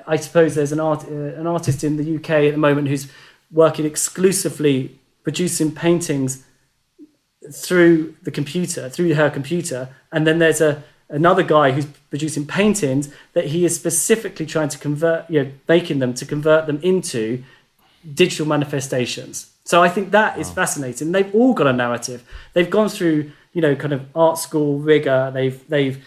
I 0.05 0.17
suppose 0.17 0.55
there's 0.55 0.71
an 0.71 0.79
art 0.79 1.05
uh, 1.05 1.39
an 1.39 1.47
artist 1.47 1.83
in 1.83 1.97
the 1.97 2.15
UK 2.17 2.29
at 2.29 2.51
the 2.51 2.57
moment 2.57 2.87
who's 2.87 3.07
working 3.51 3.85
exclusively 3.85 4.99
producing 5.23 5.73
paintings 5.73 6.43
through 7.51 8.15
the 8.23 8.31
computer, 8.31 8.89
through 8.89 9.13
her 9.13 9.29
computer, 9.29 9.89
and 10.11 10.27
then 10.27 10.39
there's 10.39 10.61
a 10.61 10.83
another 11.09 11.43
guy 11.43 11.71
who's 11.71 11.85
producing 11.85 12.45
paintings 12.45 13.13
that 13.33 13.45
he 13.45 13.63
is 13.63 13.75
specifically 13.75 14.45
trying 14.45 14.69
to 14.69 14.77
convert, 14.77 15.29
you 15.29 15.43
know, 15.43 15.51
making 15.67 15.99
them 15.99 16.13
to 16.15 16.25
convert 16.25 16.65
them 16.67 16.79
into 16.81 17.43
digital 18.13 18.45
manifestations. 18.45 19.51
So 19.63 19.81
I 19.81 19.89
think 19.89 20.11
that 20.11 20.37
is 20.37 20.51
fascinating. 20.51 21.11
They've 21.11 21.33
all 21.33 21.53
got 21.53 21.67
a 21.67 21.73
narrative. 21.73 22.23
They've 22.53 22.69
gone 22.69 22.89
through, 22.89 23.31
you 23.53 23.61
know, 23.61 23.75
kind 23.75 23.93
of 23.93 24.05
art 24.15 24.37
school 24.37 24.79
rigor. 24.79 25.31
They've 25.33 25.67
they've 25.67 26.03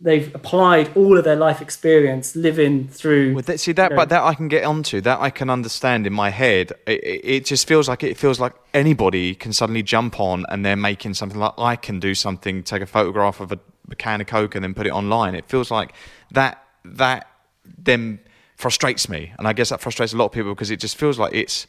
they've 0.00 0.34
applied 0.34 0.96
all 0.96 1.16
of 1.16 1.24
their 1.24 1.36
life 1.36 1.60
experience 1.60 2.34
living 2.34 2.88
through. 2.88 3.34
Well, 3.34 3.42
that, 3.42 3.60
see 3.60 3.72
that, 3.72 3.90
you 3.90 3.90
know, 3.90 3.96
but 3.96 4.08
that 4.08 4.22
I 4.22 4.34
can 4.34 4.48
get 4.48 4.64
onto. 4.64 5.00
That 5.00 5.20
I 5.20 5.30
can 5.30 5.50
understand 5.50 6.06
in 6.06 6.12
my 6.12 6.30
head. 6.30 6.72
It, 6.86 7.20
it 7.24 7.44
just 7.44 7.68
feels 7.68 7.88
like 7.88 8.02
it 8.02 8.16
feels 8.16 8.40
like 8.40 8.54
anybody 8.74 9.34
can 9.34 9.52
suddenly 9.52 9.82
jump 9.82 10.18
on 10.20 10.44
and 10.48 10.64
they're 10.64 10.76
making 10.76 11.14
something 11.14 11.38
like 11.38 11.54
I 11.58 11.76
can 11.76 12.00
do 12.00 12.14
something, 12.14 12.62
take 12.62 12.82
a 12.82 12.86
photograph 12.86 13.40
of 13.40 13.52
a, 13.52 13.58
a 13.90 13.96
can 13.96 14.20
of 14.20 14.26
coke 14.26 14.54
and 14.54 14.64
then 14.64 14.74
put 14.74 14.86
it 14.86 14.92
online. 14.92 15.34
It 15.34 15.48
feels 15.48 15.70
like 15.70 15.92
that 16.32 16.62
that 16.84 17.28
then 17.64 18.18
frustrates 18.56 19.08
me, 19.08 19.32
and 19.38 19.46
I 19.46 19.52
guess 19.52 19.68
that 19.68 19.80
frustrates 19.80 20.12
a 20.12 20.16
lot 20.16 20.26
of 20.26 20.32
people 20.32 20.54
because 20.54 20.70
it 20.70 20.80
just 20.80 20.96
feels 20.96 21.18
like 21.18 21.32
it's 21.32 21.68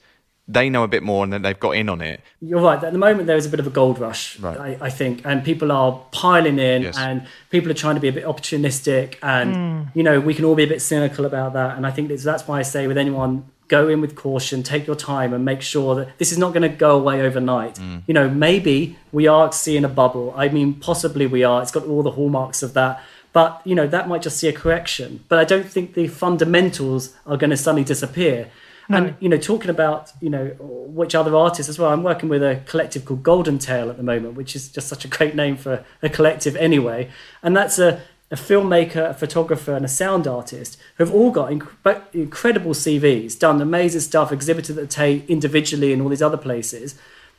they 0.49 0.67
know 0.67 0.83
a 0.83 0.87
bit 0.87 1.03
more 1.03 1.23
and 1.23 1.31
then 1.31 1.43
they've 1.43 1.59
got 1.59 1.71
in 1.71 1.87
on 1.89 2.01
it. 2.01 2.21
You're 2.41 2.59
right. 2.59 2.83
At 2.83 2.91
the 2.91 2.97
moment, 2.97 3.27
there 3.27 3.37
is 3.37 3.45
a 3.45 3.49
bit 3.49 3.59
of 3.59 3.67
a 3.67 3.69
gold 3.69 3.99
rush, 3.99 4.39
Right. 4.39 4.59
I, 4.81 4.87
I 4.87 4.89
think, 4.89 5.21
and 5.23 5.43
people 5.43 5.71
are 5.71 6.01
piling 6.11 6.57
in, 6.57 6.81
Yes. 6.81 6.97
and 6.97 7.27
people 7.51 7.69
are 7.69 7.75
trying 7.75 7.95
to 7.95 8.01
be 8.01 8.07
a 8.07 8.11
bit 8.11 8.25
opportunistic, 8.25 9.15
and 9.21 9.55
hmm. 9.55 9.97
you 9.97 10.03
know 10.03 10.19
we 10.19 10.33
can 10.33 10.45
all 10.45 10.55
be 10.55 10.63
a 10.63 10.67
bit 10.67 10.81
cynical 10.81 11.25
about 11.25 11.53
that. 11.53 11.77
And 11.77 11.85
I 11.85 11.91
think 11.91 12.09
that's, 12.09 12.23
that's 12.23 12.47
why 12.47 12.59
I 12.59 12.63
say 12.63 12.87
with 12.87 12.97
anyone, 12.97 13.45
go 13.67 13.87
in 13.87 14.01
with 14.01 14.15
caution, 14.15 14.63
take 14.63 14.87
your 14.87 14.95
time, 14.95 15.33
and 15.33 15.45
make 15.45 15.61
sure 15.61 15.93
that 15.95 16.17
this 16.17 16.31
is 16.31 16.39
not 16.39 16.53
going 16.53 16.63
to 16.63 16.75
go 16.75 16.97
away 16.97 17.21
overnight. 17.21 17.77
Hmm. 17.77 17.99
You 18.07 18.15
know, 18.15 18.27
maybe 18.27 18.97
we 19.11 19.27
are 19.27 19.51
seeing 19.51 19.85
a 19.85 19.89
bubble. 19.89 20.33
I 20.35 20.49
mean, 20.49 20.73
possibly 20.73 21.27
we 21.27 21.43
are. 21.43 21.61
It's 21.61 21.71
got 21.71 21.85
all 21.85 22.01
the 22.01 22.11
hallmarks 22.11 22.63
of 22.63 22.73
that. 22.73 23.03
But 23.31 23.61
you 23.63 23.75
know 23.75 23.85
that 23.85 24.07
might 24.07 24.23
just 24.23 24.37
see 24.37 24.47
a 24.47 24.53
correction. 24.53 25.23
But 25.29 25.37
I 25.37 25.43
don't 25.43 25.69
think 25.69 25.93
the 25.93 26.07
fundamentals 26.07 27.13
are 27.27 27.37
going 27.37 27.51
to 27.51 27.57
suddenly 27.57 27.83
disappear. 27.83 28.49
And 28.91 29.15
you 29.19 29.29
know, 29.29 29.37
talking 29.37 29.69
about 29.69 30.11
you 30.19 30.31
know 30.31 30.47
which 30.57 31.13
other 31.13 31.35
artists 31.35 31.69
as 31.69 31.77
well. 31.77 31.91
I'm 31.91 32.03
working 32.03 32.27
with 32.27 32.41
a 32.41 32.61
collective 32.65 33.05
called 33.05 33.21
Golden 33.21 33.59
Tail 33.59 33.89
at 33.89 33.97
the 33.97 34.03
moment, 34.03 34.33
which 34.33 34.55
is 34.55 34.67
just 34.67 34.87
such 34.87 35.05
a 35.05 35.07
great 35.07 35.35
name 35.35 35.57
for 35.57 35.85
a 36.01 36.09
collective 36.09 36.55
anyway. 36.55 37.09
And 37.43 37.55
that's 37.55 37.77
a, 37.77 38.01
a 38.31 38.35
filmmaker, 38.35 39.11
a 39.11 39.13
photographer, 39.13 39.75
and 39.75 39.85
a 39.85 39.89
sound 39.89 40.27
artist 40.27 40.77
who've 40.97 41.13
all 41.13 41.29
got 41.29 41.51
inc- 41.51 42.13
incredible 42.13 42.71
CVs, 42.71 43.37
done 43.37 43.61
amazing 43.61 44.01
stuff, 44.01 44.31
exhibited 44.31 44.77
at 44.77 44.81
the 44.81 44.87
Tate 44.87 45.29
individually 45.29 45.93
and 45.93 46.01
all 46.01 46.09
these 46.09 46.23
other 46.23 46.37
places. 46.37 46.95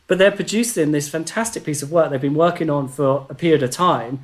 But 0.06 0.18
they're 0.18 0.30
producing 0.30 0.92
this 0.92 1.08
fantastic 1.08 1.64
piece 1.64 1.82
of 1.82 1.90
work 1.90 2.10
they've 2.10 2.20
been 2.20 2.34
working 2.34 2.70
on 2.70 2.86
for 2.88 3.26
a 3.28 3.34
period 3.34 3.64
of 3.64 3.70
time, 3.70 4.20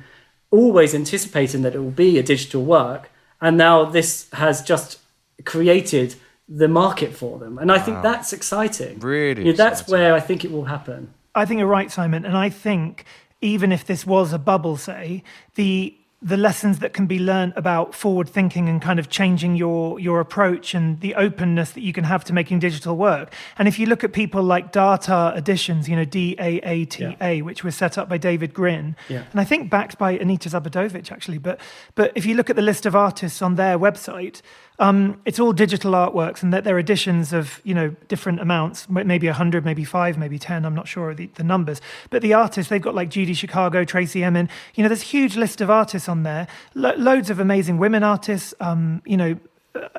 always 0.49 0.95
anticipating 0.95 1.61
that 1.63 1.75
it 1.75 1.79
will 1.79 1.91
be 1.91 2.17
a 2.17 2.23
digital 2.23 2.63
work. 2.63 3.09
And 3.41 3.57
now 3.57 3.83
this 3.83 4.29
has 4.33 4.61
just 4.61 4.99
created 5.45 6.15
the 6.49 6.67
market 6.67 7.13
for 7.15 7.37
them. 7.39 7.57
And 7.57 7.71
I 7.71 7.79
think 7.79 8.01
that's 8.01 8.31
exciting. 8.33 8.99
Really 8.99 9.43
You 9.45 9.51
know, 9.51 9.57
that's 9.57 9.81
exciting. 9.81 9.91
where 10.03 10.13
I 10.13 10.19
think 10.19 10.45
it 10.45 10.51
will 10.51 10.65
happen. 10.65 11.13
I 11.35 11.45
think 11.45 11.59
you're 11.59 11.67
right, 11.67 11.91
Simon. 11.91 12.25
And 12.25 12.37
I 12.37 12.49
think 12.49 13.03
even 13.41 13.71
if 13.71 13.85
this 13.85 14.05
was 14.05 14.33
a 14.33 14.39
bubble, 14.39 14.77
say, 14.77 15.23
the 15.55 15.93
the 16.19 16.35
lessons 16.35 16.79
that 16.79 16.93
can 16.93 17.05
be 17.05 17.19
learned 17.19 17.53
about 17.55 17.93
forward 17.93 18.27
thinking 18.27 18.67
and 18.67 18.81
kind 18.81 18.97
of 18.97 19.07
changing 19.07 19.55
your 19.55 19.99
your 19.99 20.19
approach 20.19 20.73
and 20.73 20.99
the 21.01 21.13
openness 21.13 21.69
that 21.73 21.81
you 21.81 21.93
can 21.93 22.05
have 22.05 22.23
to 22.23 22.33
making 22.33 22.57
digital 22.57 22.97
work. 22.97 23.31
And 23.59 23.67
if 23.67 23.77
you 23.77 23.85
look 23.85 24.03
at 24.03 24.13
people 24.13 24.41
like 24.41 24.71
Data 24.71 25.33
Editions, 25.35 25.87
you 25.87 25.95
know, 25.95 26.05
D 26.05 26.35
A 26.39 26.57
A 26.63 26.85
T 26.85 27.15
A, 27.21 27.43
which 27.43 27.63
was 27.63 27.75
set 27.75 27.99
up 27.99 28.09
by 28.09 28.17
David 28.17 28.51
Gryn, 28.55 28.95
Yeah. 29.09 29.25
and 29.31 29.39
I 29.39 29.43
think 29.43 29.69
backed 29.69 29.99
by 29.99 30.13
Anita 30.13 30.49
Zabludowicz 30.49 31.11
actually. 31.11 31.37
But 31.37 31.59
but 31.93 32.11
if 32.15 32.25
you 32.25 32.33
look 32.33 32.49
at 32.49 32.55
the 32.55 32.63
list 32.63 32.87
of 32.87 32.95
artists 32.95 33.43
on 33.43 33.53
their 33.53 33.77
website, 33.77 34.41
um, 34.79 35.19
it's 35.25 35.39
all 35.39 35.53
digital 35.53 35.93
artworks, 35.93 36.43
and 36.43 36.53
that 36.53 36.63
they're 36.63 36.77
editions 36.77 37.33
of 37.33 37.61
you 37.63 37.73
know 37.73 37.95
different 38.07 38.39
amounts, 38.39 38.87
maybe 38.89 39.27
hundred, 39.27 39.65
maybe 39.65 39.83
five, 39.83 40.17
maybe 40.17 40.37
ten. 40.37 40.65
I'm 40.65 40.75
not 40.75 40.87
sure 40.87 41.11
of 41.11 41.17
the, 41.17 41.27
the 41.35 41.43
numbers. 41.43 41.81
But 42.09 42.21
the 42.21 42.33
artists 42.33 42.69
they've 42.69 42.81
got 42.81 42.95
like 42.95 43.09
Judy 43.09 43.33
Chicago, 43.33 43.83
Tracey 43.83 44.23
Emin. 44.23 44.49
You 44.75 44.83
know, 44.83 44.89
there's 44.89 45.01
a 45.01 45.05
huge 45.05 45.35
list 45.35 45.61
of 45.61 45.69
artists 45.69 46.07
on 46.07 46.23
there. 46.23 46.47
Lo- 46.75 46.95
loads 46.97 47.29
of 47.29 47.39
amazing 47.39 47.77
women 47.77 48.03
artists. 48.03 48.53
Um, 48.59 49.01
you 49.05 49.17
know. 49.17 49.39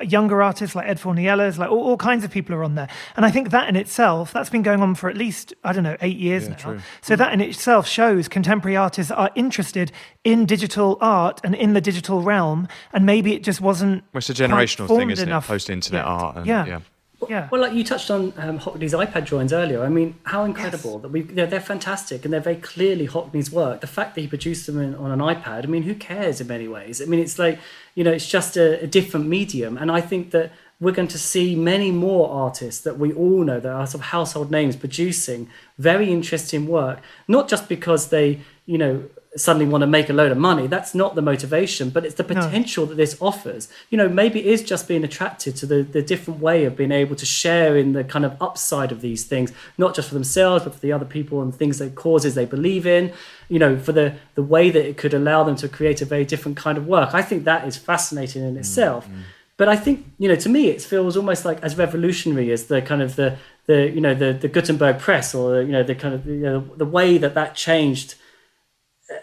Younger 0.01 0.41
artists 0.41 0.75
like 0.75 0.87
Ed 0.87 0.99
Fornieles, 0.99 1.57
like 1.57 1.69
all, 1.69 1.79
all 1.83 1.97
kinds 1.97 2.23
of 2.23 2.31
people 2.31 2.55
are 2.55 2.63
on 2.63 2.75
there, 2.75 2.87
and 3.15 3.25
I 3.25 3.31
think 3.31 3.49
that 3.51 3.67
in 3.69 3.75
itself, 3.75 4.31
that's 4.33 4.49
been 4.49 4.61
going 4.63 4.81
on 4.81 4.95
for 4.95 5.09
at 5.09 5.17
least 5.17 5.53
I 5.63 5.73
don't 5.73 5.83
know 5.83 5.97
eight 6.01 6.17
years 6.17 6.47
now. 6.49 6.77
So 7.01 7.15
that 7.15 7.33
in 7.33 7.41
itself 7.41 7.87
shows 7.87 8.27
contemporary 8.27 8.75
artists 8.77 9.11
are 9.11 9.29
interested 9.35 9.91
in 10.23 10.45
digital 10.45 10.97
art 11.01 11.39
and 11.43 11.55
in 11.55 11.73
the 11.73 11.81
digital 11.81 12.21
realm, 12.21 12.67
and 12.93 13.05
maybe 13.05 13.33
it 13.33 13.43
just 13.43 13.61
wasn't. 13.61 14.03
Well, 14.13 14.19
it's 14.19 14.29
a 14.29 14.33
generational 14.33 14.87
thing, 14.87 15.09
isn't 15.11 15.27
it? 15.27 15.29
enough. 15.31 15.47
Post-internet 15.47 16.05
art 16.05 16.37
and- 16.37 16.45
yeah. 16.45 16.65
yeah. 16.65 16.79
Yeah. 17.27 17.49
Well, 17.51 17.61
like 17.61 17.73
you 17.73 17.83
touched 17.83 18.09
on 18.09 18.33
um, 18.37 18.59
Hockney's 18.59 18.93
iPad 18.93 19.25
drawings 19.25 19.51
earlier. 19.51 19.83
I 19.83 19.89
mean, 19.89 20.15
how 20.23 20.43
incredible 20.45 20.99
that 20.99 21.09
we 21.09 21.21
they're, 21.23 21.47
they're 21.47 21.59
fantastic 21.59 22.23
and 22.23 22.33
they're 22.33 22.39
very 22.39 22.55
clearly 22.55 23.07
Hockney's 23.07 23.51
work. 23.51 23.81
The 23.81 23.87
fact 23.87 24.15
that 24.15 24.21
he 24.21 24.27
produced 24.27 24.67
them 24.67 24.79
in, 24.79 24.95
on 24.95 25.11
an 25.11 25.19
iPad, 25.19 25.63
I 25.63 25.67
mean, 25.67 25.83
who 25.83 25.95
cares 25.95 26.39
in 26.39 26.47
many 26.47 26.67
ways? 26.67 27.01
I 27.01 27.05
mean, 27.05 27.19
it's 27.19 27.37
like, 27.37 27.59
you 27.95 28.03
know, 28.03 28.11
it's 28.11 28.27
just 28.27 28.55
a, 28.55 28.81
a 28.83 28.87
different 28.87 29.27
medium. 29.27 29.77
And 29.77 29.91
I 29.91 30.01
think 30.01 30.31
that 30.31 30.51
we're 30.79 30.93
going 30.93 31.09
to 31.09 31.19
see 31.19 31.55
many 31.55 31.91
more 31.91 32.29
artists 32.29 32.81
that 32.81 32.97
we 32.97 33.11
all 33.11 33.43
know 33.43 33.59
that 33.59 33.71
are 33.71 33.85
sort 33.85 34.01
of 34.01 34.07
household 34.07 34.49
names 34.49 34.77
producing 34.77 35.49
very 35.77 36.11
interesting 36.11 36.67
work, 36.67 36.99
not 37.27 37.49
just 37.49 37.67
because 37.67 38.09
they, 38.09 38.39
you 38.65 38.77
know, 38.77 39.03
suddenly 39.35 39.67
want 39.67 39.83
to 39.83 39.87
make 39.87 40.09
a 40.09 40.13
load 40.13 40.31
of 40.31 40.37
money. 40.37 40.65
That's 40.65 40.95
not 40.95 41.13
the 41.13 41.21
motivation, 41.21 41.91
but 41.91 42.03
it's 42.03 42.15
the 42.15 42.23
potential 42.23 42.87
that 42.87 42.95
this 42.95 43.15
offers. 43.21 43.67
You 43.89 43.97
know, 43.97 44.09
maybe 44.09 44.39
it 44.39 44.47
is 44.47 44.63
just 44.63 44.87
being 44.87 45.03
attracted 45.03 45.55
to 45.57 45.65
the, 45.65 45.83
the 45.83 46.01
different 46.01 46.39
way 46.39 46.65
of 46.65 46.75
being 46.75 46.91
able 46.91 47.15
to 47.15 47.25
share 47.25 47.77
in 47.77 47.93
the 47.93 48.03
kind 48.03 48.25
of 48.25 48.35
upside 48.41 48.91
of 48.91 49.01
these 49.01 49.25
things, 49.25 49.53
not 49.77 49.93
just 49.95 50.07
for 50.07 50.15
themselves, 50.15 50.63
but 50.63 50.73
for 50.73 50.79
the 50.79 50.91
other 50.91 51.05
people 51.05 51.41
and 51.41 51.53
things 51.53 51.77
that 51.77 51.93
causes 51.93 52.33
they 52.33 52.45
believe 52.45 52.87
in, 52.87 53.13
you 53.49 53.59
know, 53.59 53.77
for 53.77 53.91
the, 53.91 54.15
the 54.33 54.43
way 54.43 54.71
that 54.71 54.87
it 54.87 54.97
could 54.97 55.13
allow 55.13 55.43
them 55.43 55.55
to 55.57 55.69
create 55.69 56.01
a 56.01 56.05
very 56.05 56.25
different 56.25 56.57
kind 56.57 56.77
of 56.77 56.87
work. 56.87 57.13
I 57.13 57.21
think 57.21 57.43
that 57.43 57.67
is 57.67 57.77
fascinating 57.77 58.43
in 58.43 58.57
itself. 58.57 59.07
Mm, 59.07 59.13
mm. 59.13 59.21
But 59.57 59.67
I 59.67 59.75
think, 59.75 60.05
you 60.17 60.29
know, 60.29 60.37
to 60.37 60.49
me, 60.49 60.69
it 60.69 60.81
feels 60.81 61.17
almost 61.17 61.43
like 61.43 61.61
as 61.61 61.77
revolutionary 61.77 62.49
as 62.51 62.67
the 62.67 62.81
kind 62.81 63.01
of 63.01 63.15
the, 63.15 63.37
the 63.67 63.91
you 63.91 64.01
know, 64.01 64.15
the, 64.15 64.33
the 64.33 64.47
Gutenberg 64.47 64.99
press 64.99 65.35
or, 65.35 65.61
you 65.61 65.73
know, 65.73 65.83
the 65.83 65.95
kind 65.95 66.15
of, 66.15 66.25
you 66.25 66.37
know, 66.37 66.61
the 66.77 66.85
way 66.85 67.17
that 67.17 67.35
that 67.35 67.55
changed 67.55 68.15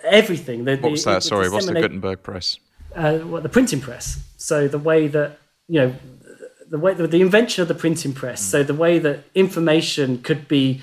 everything. 0.04 0.64
The, 0.64 0.76
What 0.76 0.92
was 0.92 1.04
the- 1.04 1.10
that? 1.10 1.22
the 1.22 1.28
Sorry, 1.28 1.48
what's 1.48 1.66
the 1.66 1.74
Gutenberg 1.74 2.22
press? 2.22 2.58
uh, 2.94 3.18
what, 3.18 3.42
the 3.42 3.48
printing 3.48 3.80
press. 3.80 4.18
So 4.36 4.68
the 4.68 4.78
way 4.78 5.08
that 5.08 5.38
you 5.68 5.80
know 5.80 5.94
the 6.68 6.78
way 6.78 6.94
the, 6.94 7.06
the 7.06 7.20
invention 7.20 7.62
of 7.62 7.68
the 7.68 7.74
printing 7.74 8.12
press. 8.12 8.40
Hmm. 8.40 8.50
So 8.50 8.62
the 8.62 8.74
way 8.74 8.98
that 8.98 9.24
information 9.34 10.22
could 10.22 10.48
be 10.48 10.80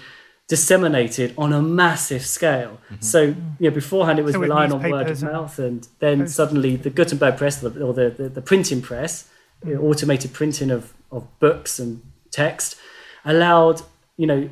disseminated 0.49 1.34
on 1.38 1.53
a 1.53 1.61
massive 1.61 2.25
scale. 2.25 2.80
Mm-hmm. 2.85 3.01
So 3.01 3.21
you 3.21 3.35
know 3.59 3.71
beforehand 3.71 4.19
it 4.19 4.23
was 4.23 4.34
So 4.35 4.39
relying 4.39 4.71
on 4.71 4.81
word 4.89 5.09
of 5.09 5.23
mouth, 5.23 5.57
and 5.59 5.88
then 5.99 6.27
suddenly 6.27 6.75
the 6.75 6.89
Gutenberg 6.89 7.38
press 7.38 7.63
or 7.63 7.69
the, 7.69 7.84
or 7.85 7.93
the, 7.93 8.09
the, 8.09 8.30
the 8.30 8.41
printing 8.41 8.81
press, 8.81 9.27
you 9.65 9.75
know, 9.75 9.81
automated 9.81 10.34
printing 10.34 10.69
of, 10.71 10.93
of 11.11 11.27
books 11.39 11.80
and 11.80 12.01
text, 12.31 12.77
allowed 13.25 13.81
you 14.17 14.27
know 14.27 14.49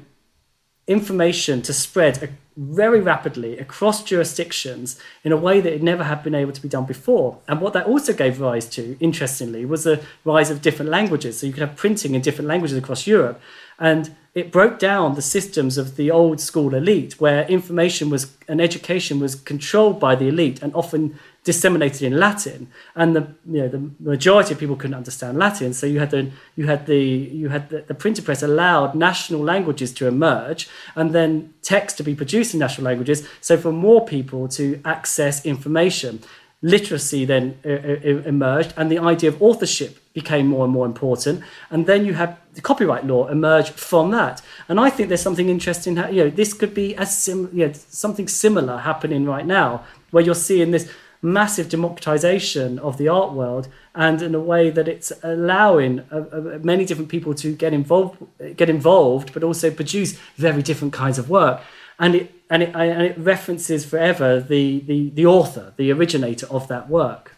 information 0.87 1.61
to 1.61 1.73
spread 1.73 2.23
a- 2.23 2.29
very 2.61 3.01
rapidly 3.01 3.57
across 3.57 4.03
jurisdictions 4.03 4.99
in 5.23 5.31
a 5.31 5.37
way 5.37 5.59
that 5.59 5.73
it 5.73 5.81
never 5.81 6.03
had 6.03 6.21
been 6.21 6.35
able 6.35 6.51
to 6.51 6.61
be 6.61 6.69
done 6.69 6.85
before. 6.85 7.39
And 7.47 7.59
what 7.59 7.73
that 7.73 7.87
also 7.87 8.13
gave 8.13 8.39
rise 8.39 8.67
to, 8.69 8.97
interestingly, 8.99 9.65
was 9.65 9.83
the 9.83 10.01
rise 10.23 10.51
of 10.51 10.61
different 10.61 10.91
languages. 10.91 11.39
So 11.39 11.47
you 11.47 11.53
could 11.53 11.67
have 11.67 11.75
printing 11.75 12.13
in 12.13 12.21
different 12.21 12.47
languages 12.47 12.77
across 12.77 13.07
Europe. 13.07 13.41
And 13.79 14.15
it 14.35 14.51
broke 14.51 14.77
down 14.77 15.15
the 15.15 15.23
systems 15.23 15.77
of 15.77 15.95
the 15.95 16.11
old 16.11 16.39
school 16.39 16.75
elite, 16.75 17.19
where 17.19 17.47
information 17.47 18.11
was 18.11 18.37
and 18.47 18.61
education 18.61 19.19
was 19.19 19.33
controlled 19.33 19.99
by 19.99 20.13
the 20.15 20.27
elite 20.27 20.61
and 20.61 20.73
often 20.75 21.17
disseminated 21.43 22.03
in 22.03 22.19
Latin, 22.19 22.67
and 22.95 23.15
the 23.15 23.27
you 23.49 23.61
know 23.61 23.67
the 23.67 23.89
majority 23.99 24.53
of 24.53 24.59
people 24.59 24.75
couldn't 24.75 24.95
understand 24.95 25.37
Latin. 25.37 25.73
So 25.73 25.87
you 25.87 25.99
had 25.99 26.11
the 26.11 26.31
you 26.55 26.67
had 26.67 26.85
the 26.85 26.99
you 26.99 27.49
had 27.49 27.69
the, 27.69 27.81
the 27.81 27.95
printing 27.95 28.25
press 28.25 28.43
allowed 28.43 28.93
national 28.95 29.41
languages 29.41 29.91
to 29.93 30.07
emerge, 30.07 30.69
and 30.95 31.13
then 31.13 31.53
text 31.61 31.97
to 31.97 32.03
be 32.03 32.13
produced 32.15 32.53
in 32.53 32.59
national 32.59 32.85
languages. 32.85 33.27
So 33.41 33.57
for 33.57 33.71
more 33.71 34.05
people 34.05 34.47
to 34.49 34.79
access 34.85 35.43
information, 35.45 36.19
literacy 36.61 37.25
then 37.25 37.57
emerged, 37.63 38.73
and 38.77 38.91
the 38.91 38.99
idea 38.99 39.29
of 39.31 39.41
authorship 39.41 39.97
became 40.13 40.45
more 40.47 40.65
and 40.65 40.73
more 40.73 40.85
important. 40.85 41.41
And 41.69 41.87
then 41.87 42.05
you 42.05 42.13
have 42.13 42.37
the 42.53 42.61
copyright 42.61 43.05
law 43.05 43.27
emerge 43.27 43.69
from 43.71 44.11
that. 44.11 44.41
And 44.67 44.79
I 44.79 44.89
think 44.89 45.07
there's 45.07 45.21
something 45.21 45.49
interesting. 45.49 45.95
You 45.97 46.25
know, 46.25 46.29
this 46.29 46.53
could 46.53 46.73
be 46.73 46.95
as 46.97 47.17
sim- 47.17 47.49
you 47.53 47.67
know, 47.67 47.73
something 47.73 48.27
similar 48.27 48.77
happening 48.79 49.25
right 49.25 49.45
now, 49.45 49.85
where 50.11 50.23
you're 50.23 50.35
seeing 50.35 50.71
this 50.71 50.91
massive 51.21 51.69
democratization 51.69 52.79
of 52.79 52.97
the 52.97 53.07
art 53.07 53.33
world 53.33 53.67
and 53.93 54.21
in 54.21 54.33
a 54.33 54.39
way 54.39 54.69
that 54.69 54.87
it's 54.87 55.11
allowing 55.23 55.99
uh, 56.11 56.25
uh, 56.31 56.59
many 56.63 56.85
different 56.85 57.09
people 57.09 57.33
to 57.33 57.55
get 57.55 57.73
involved 57.73 58.17
get 58.55 58.69
involved 58.69 59.33
but 59.33 59.43
also 59.43 59.69
produce 59.69 60.13
very 60.35 60.61
different 60.61 60.93
kinds 60.93 61.17
of 61.19 61.29
work. 61.29 61.61
And 61.99 62.15
it 62.15 62.33
and 62.49 62.63
it, 62.63 62.75
and 62.75 63.03
it 63.03 63.17
references 63.17 63.85
forever 63.85 64.39
the, 64.39 64.79
the 64.81 65.09
the 65.11 65.25
author 65.25 65.73
the 65.77 65.91
originator 65.91 66.47
of 66.47 66.67
that 66.67 66.89
work 66.89 67.35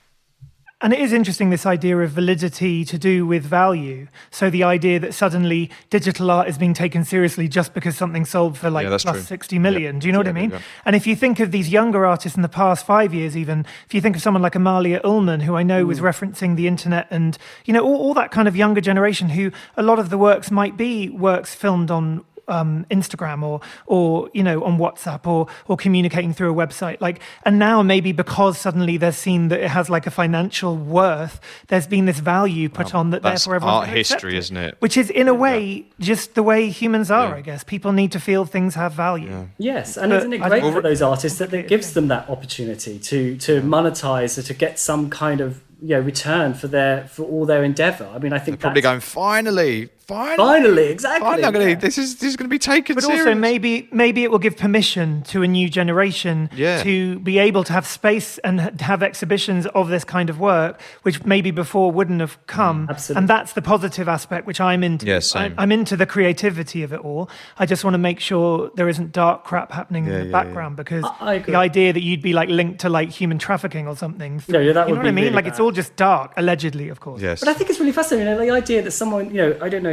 and 0.83 0.91
it 0.91 0.99
is 0.99 1.13
interesting 1.13 1.49
this 1.49 1.65
idea 1.65 1.97
of 1.97 2.11
validity 2.11 2.83
to 2.83 2.97
do 2.97 3.25
with 3.25 3.43
value. 3.45 4.09
So 4.31 4.49
the 4.49 4.63
idea 4.63 4.99
that 4.99 5.13
suddenly 5.13 5.71
digital 5.89 6.29
art 6.29 6.49
is 6.49 6.57
being 6.57 6.73
taken 6.73 7.05
seriously 7.05 7.47
just 7.47 7.73
because 7.73 7.95
something 7.95 8.25
sold 8.25 8.57
for 8.57 8.69
like 8.69 8.83
yeah, 8.83 8.97
plus 8.97 9.03
true. 9.03 9.21
60 9.21 9.59
million. 9.59 9.95
Yeah. 9.95 10.01
Do 10.01 10.07
you 10.07 10.11
know 10.11 10.19
yeah, 10.19 10.31
what 10.31 10.37
I 10.37 10.47
mean? 10.47 10.53
And 10.83 10.93
if 10.93 11.07
you 11.07 11.15
think 11.15 11.39
of 11.39 11.51
these 11.51 11.69
younger 11.69 12.05
artists 12.05 12.35
in 12.35 12.41
the 12.41 12.49
past 12.49 12.85
five 12.85 13.13
years, 13.13 13.37
even 13.37 13.65
if 13.85 13.93
you 13.93 14.01
think 14.01 14.17
of 14.17 14.21
someone 14.21 14.43
like 14.43 14.55
Amalia 14.55 14.99
Ulman, 15.05 15.43
who 15.43 15.55
I 15.55 15.63
know 15.63 15.85
mm. 15.85 15.87
was 15.87 16.01
referencing 16.01 16.57
the 16.57 16.67
internet 16.67 17.07
and, 17.09 17.37
you 17.63 17.73
know, 17.73 17.81
all, 17.81 17.95
all 17.95 18.13
that 18.15 18.31
kind 18.31 18.49
of 18.49 18.55
younger 18.57 18.81
generation 18.81 19.29
who 19.29 19.53
a 19.77 19.83
lot 19.83 19.99
of 19.99 20.09
the 20.09 20.17
works 20.17 20.51
might 20.51 20.75
be 20.75 21.07
works 21.07 21.55
filmed 21.55 21.91
on 21.91 22.25
um, 22.53 22.85
Instagram 22.91 23.43
or 23.43 23.61
or 23.85 24.29
you 24.33 24.43
know 24.43 24.63
on 24.63 24.77
WhatsApp 24.77 25.25
or 25.27 25.47
or 25.67 25.77
communicating 25.77 26.33
through 26.33 26.51
a 26.51 26.67
website. 26.67 27.01
Like, 27.01 27.19
and 27.43 27.59
now 27.59 27.81
maybe 27.81 28.11
because 28.11 28.57
suddenly 28.57 28.97
they're 28.97 29.11
seen 29.11 29.47
that 29.49 29.59
it 29.59 29.69
has 29.69 29.89
like 29.89 30.07
a 30.07 30.11
financial 30.11 30.77
worth, 30.77 31.39
there's 31.67 31.87
been 31.87 32.05
this 32.05 32.19
value 32.19 32.69
put 32.69 32.93
on 32.93 33.09
that. 33.11 33.21
That's 33.21 33.45
therefore, 33.45 33.69
art 33.69 33.89
history, 33.89 34.37
isn't 34.37 34.57
it? 34.57 34.75
Which 34.79 34.97
is 34.97 35.09
in 35.09 35.27
a 35.27 35.33
way 35.33 35.63
yeah. 35.63 35.83
just 35.99 36.35
the 36.35 36.43
way 36.43 36.69
humans 36.69 37.09
are. 37.11 37.29
Yeah. 37.29 37.35
I 37.35 37.41
guess 37.41 37.63
people 37.63 37.91
need 37.91 38.11
to 38.11 38.19
feel 38.19 38.45
things 38.45 38.75
have 38.75 38.93
value. 38.93 39.29
Yeah. 39.29 39.45
Yes, 39.57 39.97
and 39.97 40.09
but 40.09 40.19
isn't 40.19 40.33
it 40.33 40.41
great 40.41 40.61
for 40.61 40.81
those 40.81 41.01
artists 41.01 41.39
that 41.39 41.53
it 41.53 41.67
gives 41.67 41.93
them 41.93 42.07
that 42.07 42.29
opportunity 42.29 42.99
to 42.99 43.37
to 43.37 43.61
monetize 43.61 44.37
or 44.37 44.43
to 44.43 44.53
get 44.53 44.79
some 44.79 45.09
kind 45.09 45.41
of 45.41 45.61
you 45.83 45.89
know 45.89 45.99
return 45.99 46.53
for 46.53 46.67
their 46.67 47.07
for 47.07 47.23
all 47.23 47.45
their 47.45 47.63
endeavor. 47.63 48.09
I 48.13 48.19
mean, 48.19 48.33
I 48.33 48.39
think 48.39 48.59
they're 48.59 48.69
probably 48.69 48.81
going 48.81 49.01
finally, 49.01 49.89
finally, 50.07 50.37
finally, 50.37 50.87
exactly. 50.89 51.29
Finally, 51.29 51.69
yeah. 51.69 51.75
this 51.75 51.97
is 51.97 52.17
this 52.17 52.29
is 52.29 52.35
going 52.35 52.49
to 52.49 52.53
be 52.53 52.59
taken. 52.59 52.95
But 52.95 53.03
serious. 53.03 53.21
also 53.21 53.35
maybe 53.35 53.87
maybe 53.91 54.23
it 54.23 54.31
will 54.31 54.39
give 54.39 54.57
permission 54.57 55.23
to 55.23 55.43
a 55.43 55.47
new 55.47 55.69
generation 55.69 56.49
yeah. 56.55 56.83
to 56.83 57.19
be 57.19 57.39
able 57.39 57.63
to 57.63 57.73
have 57.73 57.85
space 57.85 58.37
and 58.39 58.81
have 58.81 59.03
exhibitions 59.03 59.65
of 59.67 59.89
this 59.89 60.03
kind 60.03 60.29
of 60.29 60.39
work, 60.39 60.81
which 61.03 61.23
maybe 61.25 61.51
before 61.51 61.91
wouldn't 61.91 62.19
have 62.19 62.37
come. 62.47 62.87
Mm, 62.87 62.91
absolutely. 62.91 63.19
And 63.19 63.29
that's 63.29 63.53
the 63.53 63.61
positive 63.61 64.07
aspect, 64.07 64.47
which 64.47 64.61
I'm 64.61 64.83
into. 64.83 65.05
Yeah, 65.05 65.19
same. 65.19 65.55
I, 65.57 65.63
am 65.63 65.71
into 65.71 65.95
the 65.95 66.05
creativity 66.05 66.83
of 66.83 66.93
it 66.93 66.99
all. 66.99 67.29
I 67.57 67.65
just 67.65 67.83
want 67.83 67.93
to 67.93 67.99
make 67.99 68.19
sure 68.19 68.71
there 68.75 68.89
isn't 68.89 69.11
dark 69.11 69.43
crap 69.43 69.71
happening 69.71 70.05
yeah, 70.05 70.19
in 70.19 70.25
the 70.25 70.31
background 70.31 70.75
because 70.75 71.03
I, 71.19 71.35
I 71.35 71.39
the 71.39 71.55
idea 71.55 71.93
that 71.93 72.01
you'd 72.01 72.21
be 72.21 72.33
like 72.33 72.49
linked 72.49 72.81
to 72.81 72.89
like 72.89 73.09
human 73.09 73.39
trafficking 73.39 73.87
or 73.87 73.95
something. 73.95 74.41
No, 74.47 74.59
yeah, 74.59 74.73
that 74.73 74.87
you 74.87 74.93
would 74.93 74.97
know 74.97 75.03
what 75.03 75.07
I 75.07 75.11
mean? 75.11 75.25
Really 75.25 75.35
like 75.35 75.45
bad. 75.45 75.53
it's 75.53 75.59
all 75.59 75.71
just 75.71 75.95
dark 75.95 76.33
allegedly, 76.37 76.89
of 76.89 76.99
course. 76.99 77.21
Yes. 77.21 77.39
But 77.39 77.49
I 77.49 77.53
think 77.53 77.69
it's 77.69 77.79
really 77.79 77.91
fascinating. 77.91 78.27
You 78.27 78.35
know, 78.35 78.45
the 78.45 78.51
idea 78.51 78.81
that 78.81 78.91
someone, 78.91 79.33
you 79.33 79.41
know, 79.41 79.57
I 79.61 79.69
don't 79.69 79.83
know, 79.83 79.92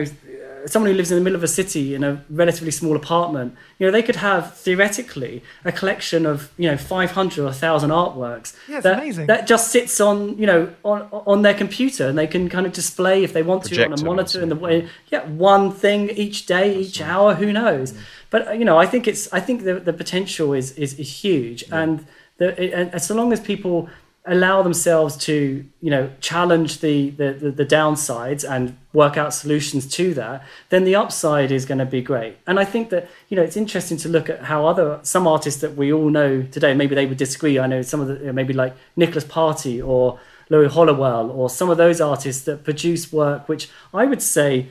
someone 0.66 0.90
who 0.90 0.96
lives 0.96 1.10
in 1.10 1.18
the 1.18 1.24
middle 1.24 1.36
of 1.36 1.42
a 1.42 1.48
city 1.48 1.94
in 1.94 2.04
a 2.04 2.22
relatively 2.28 2.70
small 2.70 2.96
apartment, 2.96 3.56
you 3.78 3.86
know, 3.86 3.90
they 3.90 4.02
could 4.02 4.16
have 4.16 4.56
theoretically 4.56 5.42
a 5.64 5.72
collection 5.72 6.26
of, 6.26 6.52
you 6.56 6.70
know, 6.70 6.76
500 6.76 7.38
or 7.38 7.44
1,000 7.44 7.90
artworks. 7.90 8.56
Yeah, 8.68 8.80
that, 8.80 8.98
amazing. 8.98 9.26
That 9.26 9.46
just 9.46 9.70
sits 9.70 10.00
on, 10.00 10.36
you 10.38 10.46
know, 10.46 10.72
on, 10.84 11.08
on 11.12 11.42
their 11.42 11.54
computer 11.54 12.08
and 12.08 12.18
they 12.18 12.26
can 12.26 12.48
kind 12.48 12.66
of 12.66 12.72
display 12.72 13.24
if 13.24 13.32
they 13.32 13.42
want 13.42 13.64
to 13.64 13.84
on 13.84 13.92
a 13.92 14.04
monitor 14.04 14.42
in 14.42 14.48
the 14.48 14.56
way, 14.56 14.88
yeah, 15.08 15.26
one 15.26 15.72
thing 15.72 16.10
each 16.10 16.46
day, 16.46 16.76
each 16.76 17.00
hour, 17.00 17.34
who 17.34 17.52
knows. 17.52 17.92
Mm. 17.92 17.98
But, 18.30 18.58
you 18.58 18.64
know, 18.64 18.78
I 18.78 18.86
think 18.86 19.08
it's, 19.08 19.32
I 19.32 19.40
think 19.40 19.64
the, 19.64 19.74
the 19.74 19.92
potential 19.92 20.52
is, 20.52 20.72
is, 20.72 20.94
is 20.98 21.22
huge. 21.22 21.64
Yeah. 21.68 21.80
And, 21.80 22.06
the, 22.36 22.74
and 22.74 23.02
so 23.02 23.14
long 23.14 23.32
as 23.32 23.40
people 23.40 23.88
allow 24.26 24.62
themselves 24.62 25.16
to 25.16 25.64
you 25.80 25.90
know 25.90 26.10
challenge 26.20 26.80
the, 26.80 27.10
the 27.10 27.32
the, 27.32 27.50
the 27.50 27.64
downsides 27.64 28.48
and 28.48 28.76
work 28.92 29.16
out 29.16 29.32
solutions 29.32 29.86
to 29.86 30.12
that 30.12 30.44
then 30.68 30.84
the 30.84 30.94
upside 30.94 31.50
is 31.50 31.64
going 31.64 31.78
to 31.78 31.86
be 31.86 32.02
great. 32.02 32.36
And 32.46 32.60
i 32.60 32.64
think 32.64 32.90
that 32.90 33.08
you 33.28 33.36
know 33.36 33.42
it's 33.42 33.56
interesting 33.56 33.96
to 33.98 34.08
look 34.08 34.28
at 34.28 34.44
how 34.44 34.66
other 34.66 35.00
some 35.02 35.26
artists 35.26 35.60
that 35.62 35.74
we 35.74 35.92
all 35.92 36.10
know 36.10 36.42
today 36.42 36.74
maybe 36.74 36.94
they 36.94 37.06
would 37.06 37.18
disagree. 37.18 37.58
I 37.58 37.66
know 37.66 37.82
some 37.82 38.00
of 38.00 38.08
the 38.08 38.32
maybe 38.32 38.52
like 38.52 38.76
nicolas 38.94 39.24
party 39.24 39.80
or 39.80 40.20
loie 40.50 40.68
hollowell 40.68 41.30
or 41.30 41.48
some 41.48 41.70
of 41.70 41.78
those 41.78 42.00
artists 42.00 42.44
that 42.44 42.64
produce 42.64 43.12
work 43.12 43.48
which 43.48 43.70
i 43.94 44.04
would 44.04 44.20
say 44.20 44.66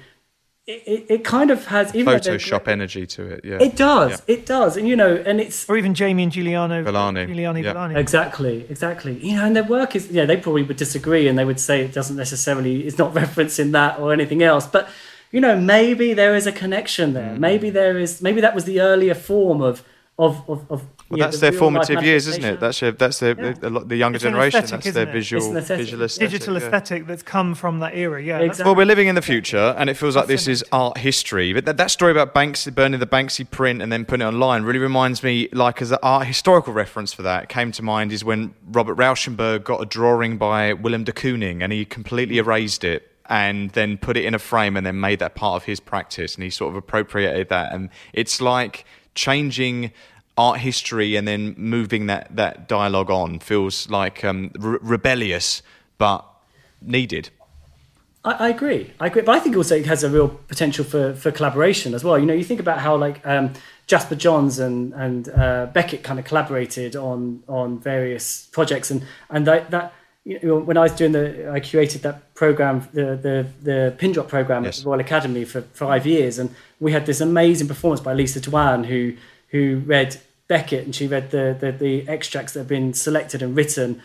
it, 0.70 1.06
it 1.10 1.24
kind 1.24 1.50
of 1.50 1.66
has 1.68 1.96
even 1.96 2.14
Photoshop 2.14 2.68
energy 2.68 3.08
to 3.08 3.26
it. 3.26 3.42
Yeah, 3.44 3.58
it 3.60 3.76
does. 3.76 4.12
Yeah. 4.12 4.36
It 4.36 4.46
does, 4.46 4.78
and 4.78 4.88
you 4.88 4.96
know, 4.96 5.16
and 5.16 5.42
it's 5.42 5.68
or 5.70 5.78
even 5.78 5.94
Jamian 5.94 6.30
Juliano-Villani. 6.30 7.26
Giuliani 7.26 7.64
yeah. 7.64 7.74
Villani. 7.74 7.96
Exactly, 7.96 8.66
exactly. 8.70 9.18
You 9.26 9.36
know, 9.36 9.46
and 9.46 9.56
their 9.56 9.64
work 9.64 9.96
is. 9.96 10.12
Yeah, 10.12 10.26
they 10.26 10.38
probably 10.38 10.64
would 10.64 10.78
disagree, 10.78 11.28
and 11.28 11.38
they 11.40 11.46
would 11.46 11.60
say 11.60 11.82
it 11.84 11.94
doesn't 11.94 12.16
necessarily. 12.16 12.86
It's 12.86 12.98
not 12.98 13.14
referencing 13.24 13.72
that 13.72 14.00
or 14.00 14.14
anything 14.14 14.44
else, 14.44 14.68
but 14.68 14.88
you 15.32 15.42
know, 15.42 15.60
maybe 15.60 16.14
there 16.14 16.36
is 16.36 16.46
a 16.46 16.52
connection 16.52 17.14
there. 17.14 17.36
Mm. 17.36 17.40
Maybe 17.40 17.70
there 17.70 17.98
is. 17.98 18.22
Maybe 18.22 18.42
that 18.42 18.54
was 18.54 18.66
the 18.66 18.80
earlier 18.82 19.16
form 19.16 19.62
of 19.62 19.84
of 20.20 20.48
of, 20.50 20.72
of 20.72 20.86
well, 21.10 21.18
that's 21.18 21.40
their 21.40 21.52
formative 21.52 22.04
years, 22.04 22.28
isn't 22.28 22.44
it? 22.44 22.60
That's 22.60 22.82
your, 22.82 22.92
that's 22.92 23.20
their, 23.20 23.40
yeah. 23.40 23.54
the, 23.54 23.70
the 23.80 23.96
younger 23.96 24.18
it's 24.18 24.24
generation. 24.24 24.64
Aesthetic, 24.64 24.84
that's 24.84 24.94
their 24.94 25.12
visual, 25.12 25.58
aesthetic. 25.58 25.86
visual 25.86 26.04
aesthetic, 26.04 26.32
digital 26.32 26.54
yeah. 26.54 26.66
aesthetic 26.66 27.08
that's 27.08 27.24
come 27.24 27.56
from 27.56 27.80
that 27.80 27.96
era. 27.96 28.22
Yeah, 28.22 28.40
exactly. 28.40 28.66
Well, 28.66 28.76
we're 28.76 28.86
living 28.86 29.08
in 29.08 29.16
the 29.16 29.22
future, 29.24 29.74
and 29.78 29.90
it 29.90 29.96
feels 29.96 30.16
like 30.16 30.28
this 30.28 30.48
is 30.48 30.64
art 30.72 31.00
history. 31.00 31.54
But 31.54 31.66
that, 31.66 31.78
that 31.78 31.90
story 31.90 32.12
about 32.12 32.36
Banksy 32.36 32.74
burning 32.76 33.00
the 33.00 33.08
Banksy 33.08 33.50
print 33.50 33.82
and 33.82 33.92
then 33.92 34.06
putting 34.06 34.26
it 34.26 34.30
online 34.30 34.64
really 34.64 34.80
reminds 34.80 35.24
me, 35.24 35.50
like, 35.52 35.82
as 35.82 35.92
an 35.92 35.98
art 36.04 36.28
historical 36.28 36.74
reference 36.74 37.12
for 37.12 37.24
that 37.24 37.50
came 37.50 37.72
to 37.72 37.82
mind 37.82 38.12
is 38.12 38.24
when 38.24 38.54
Robert 38.68 38.96
Rauschenberg 38.96 39.64
got 39.64 39.82
a 39.82 39.86
drawing 39.86 40.38
by 40.38 40.74
Willem 40.74 41.06
de 41.06 41.12
Kooning, 41.12 41.64
and 41.64 41.74
he 41.74 41.86
completely 41.86 42.36
mm. 42.36 42.40
erased 42.40 42.84
it 42.84 43.10
and 43.30 43.70
then 43.72 43.98
put 43.98 44.18
it 44.18 44.26
in 44.26 44.34
a 44.34 44.40
frame 44.40 44.76
and 44.76 44.86
then 44.86 45.00
made 45.00 45.20
that 45.20 45.36
part 45.36 45.56
of 45.56 45.64
his 45.66 45.80
practice 45.80 46.34
and 46.34 46.44
he 46.44 46.50
sort 46.50 46.72
of 46.72 46.76
appropriated 46.76 47.48
that 47.50 47.72
and 47.72 47.90
it's 48.12 48.42
like 48.42 48.86
changing 49.16 49.92
art 50.38 50.60
history 50.60 51.16
and 51.16 51.28
then 51.28 51.54
moving 51.58 52.08
that, 52.08 52.34
that 52.36 52.68
dialogue 52.68 53.12
on 53.12 53.40
feels 53.40 53.90
like 53.90 54.24
um, 54.24 54.52
re- 54.58 54.80
rebellious 54.82 55.62
but 55.98 56.26
needed. 56.82 57.30
I, 58.24 58.32
I, 58.32 58.50
agree. 58.50 58.94
I 59.00 59.08
agree, 59.08 59.22
but 59.22 59.36
I 59.36 59.40
think 59.40 59.56
also 59.56 59.76
it 59.76 59.86
has 59.86 60.04
a 60.04 60.10
real 60.10 60.30
potential 60.30 60.86
for, 60.86 61.14
for 61.14 61.32
collaboration 61.32 61.94
as 61.94 62.04
well. 62.04 62.18
You 62.18 62.26
know, 62.26 62.34
you 62.34 62.44
think 62.44 62.60
about 62.60 62.80
how 62.80 62.96
like 62.96 63.26
um, 63.26 63.54
Jasper 63.88 64.16
Johns 64.16 64.60
and 64.60 64.94
and 64.94 65.30
uh, 65.30 65.68
Beckett 65.74 66.04
kind 66.04 66.20
of 66.20 66.26
collaborated 66.26 66.96
on 66.96 67.44
on 67.48 67.80
various 67.80 68.48
projects, 68.52 68.92
and 68.92 69.04
and 69.30 69.48
that, 69.48 69.72
that 69.72 69.94
you 70.30 70.40
know, 70.44 70.58
when 70.58 70.78
I 70.78 70.82
was 70.82 70.92
doing 70.92 71.12
the, 71.12 71.52
I 71.52 71.60
curated 71.60 72.02
that 72.02 72.34
program, 72.36 72.88
the 72.94 73.16
the 73.16 73.48
the 73.62 73.96
pin 73.98 74.12
drop 74.12 74.28
program 74.28 74.64
yes. 74.64 74.78
at 74.78 74.84
the 74.84 74.90
Royal 74.90 75.00
Academy 75.00 75.44
for 75.46 75.62
five 75.62 76.06
years, 76.06 76.38
and 76.40 76.54
we 76.80 76.92
had 76.92 77.06
this 77.06 77.20
amazing 77.20 77.68
performance 77.68 78.02
by 78.02 78.14
Lisa 78.14 78.40
Dwan, 78.40 78.86
who 78.86 79.16
who 79.50 79.82
read 79.86 80.22
Beckett 80.50 80.84
and 80.84 80.96
she 80.96 81.08
read 81.08 81.30
the, 81.30 81.56
the, 81.60 81.72
the 81.72 82.10
extracts 82.10 82.54
that 82.54 82.62
have 82.62 82.68
been 82.68 82.92
selected 82.94 83.44
and 83.44 83.56
written 83.56 84.02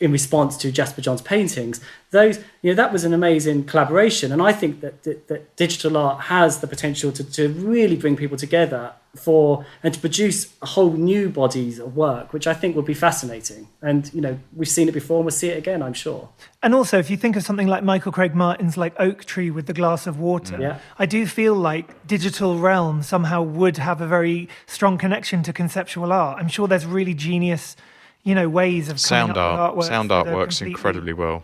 in 0.00 0.12
response 0.12 0.56
to 0.58 0.70
Jasper 0.70 1.00
Johns' 1.00 1.20
paintings. 1.20 1.80
Those, 2.10 2.38
you 2.62 2.70
know, 2.70 2.74
that 2.74 2.92
was 2.92 3.04
an 3.04 3.12
amazing 3.12 3.64
collaboration, 3.64 4.30
and 4.32 4.40
I 4.40 4.52
think 4.52 4.80
that 4.80 5.02
that, 5.02 5.28
that 5.28 5.56
digital 5.56 5.96
art 5.96 6.22
has 6.22 6.60
the 6.60 6.66
potential 6.66 7.10
to, 7.12 7.24
to 7.32 7.48
really 7.48 7.96
bring 7.96 8.16
people 8.16 8.36
together 8.36 8.92
for 9.16 9.64
and 9.82 9.94
to 9.94 10.00
produce 10.00 10.52
a 10.60 10.66
whole 10.66 10.92
new 10.92 11.28
bodies 11.28 11.78
of 11.78 11.96
work, 11.96 12.32
which 12.32 12.46
I 12.46 12.54
think 12.54 12.76
would 12.76 12.84
be 12.84 12.94
fascinating. 12.94 13.68
And 13.82 14.12
you 14.14 14.20
know, 14.20 14.38
we've 14.54 14.68
seen 14.68 14.88
it 14.88 14.92
before, 14.92 15.18
and 15.18 15.26
we'll 15.26 15.32
see 15.32 15.48
it 15.48 15.58
again, 15.58 15.82
I'm 15.82 15.92
sure. 15.92 16.28
And 16.62 16.74
also, 16.74 16.98
if 16.98 17.10
you 17.10 17.16
think 17.16 17.36
of 17.36 17.42
something 17.42 17.66
like 17.66 17.82
Michael 17.82 18.12
Craig 18.12 18.34
Martin's 18.34 18.76
like 18.76 18.94
Oak 18.98 19.24
Tree 19.24 19.50
with 19.50 19.66
the 19.66 19.74
glass 19.74 20.06
of 20.06 20.18
water, 20.18 20.56
yeah. 20.60 20.78
I 20.98 21.06
do 21.06 21.26
feel 21.26 21.54
like 21.54 22.06
digital 22.06 22.58
realm 22.58 23.02
somehow 23.02 23.42
would 23.42 23.78
have 23.78 24.00
a 24.00 24.06
very 24.06 24.48
strong 24.66 24.98
connection 24.98 25.42
to 25.42 25.52
conceptual 25.52 26.12
art. 26.12 26.38
I'm 26.40 26.48
sure 26.48 26.68
there's 26.68 26.86
really 26.86 27.14
genius, 27.14 27.76
you 28.24 28.34
know, 28.34 28.48
ways 28.48 28.88
of 28.88 28.98
sound 28.98 29.36
art. 29.36 29.84
Sound 29.84 30.10
art 30.10 30.26
works 30.26 30.58
completely... 30.58 30.72
incredibly 30.72 31.12
well. 31.12 31.42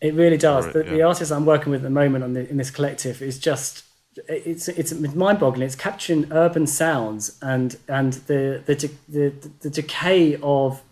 It 0.00 0.14
really 0.14 0.36
does. 0.36 0.72
The, 0.72 0.84
yeah. 0.84 0.90
the 0.90 1.02
artist 1.02 1.30
I'm 1.32 1.44
working 1.44 1.70
with 1.72 1.80
at 1.80 1.84
the 1.84 1.90
moment 1.90 2.24
on 2.24 2.32
the, 2.32 2.48
in 2.48 2.56
this 2.56 2.70
collective 2.70 3.20
is 3.20 3.38
just 3.38 3.84
it's 4.28 4.68
it's 4.68 4.92
mind-boggling. 4.92 5.66
It's 5.66 5.76
capturing 5.76 6.30
urban 6.32 6.66
sounds 6.66 7.38
and 7.42 7.76
and 7.88 8.14
the 8.28 8.62
the 8.66 8.90
the, 9.08 9.32
the 9.60 9.70
decay 9.70 10.38
of 10.42 10.82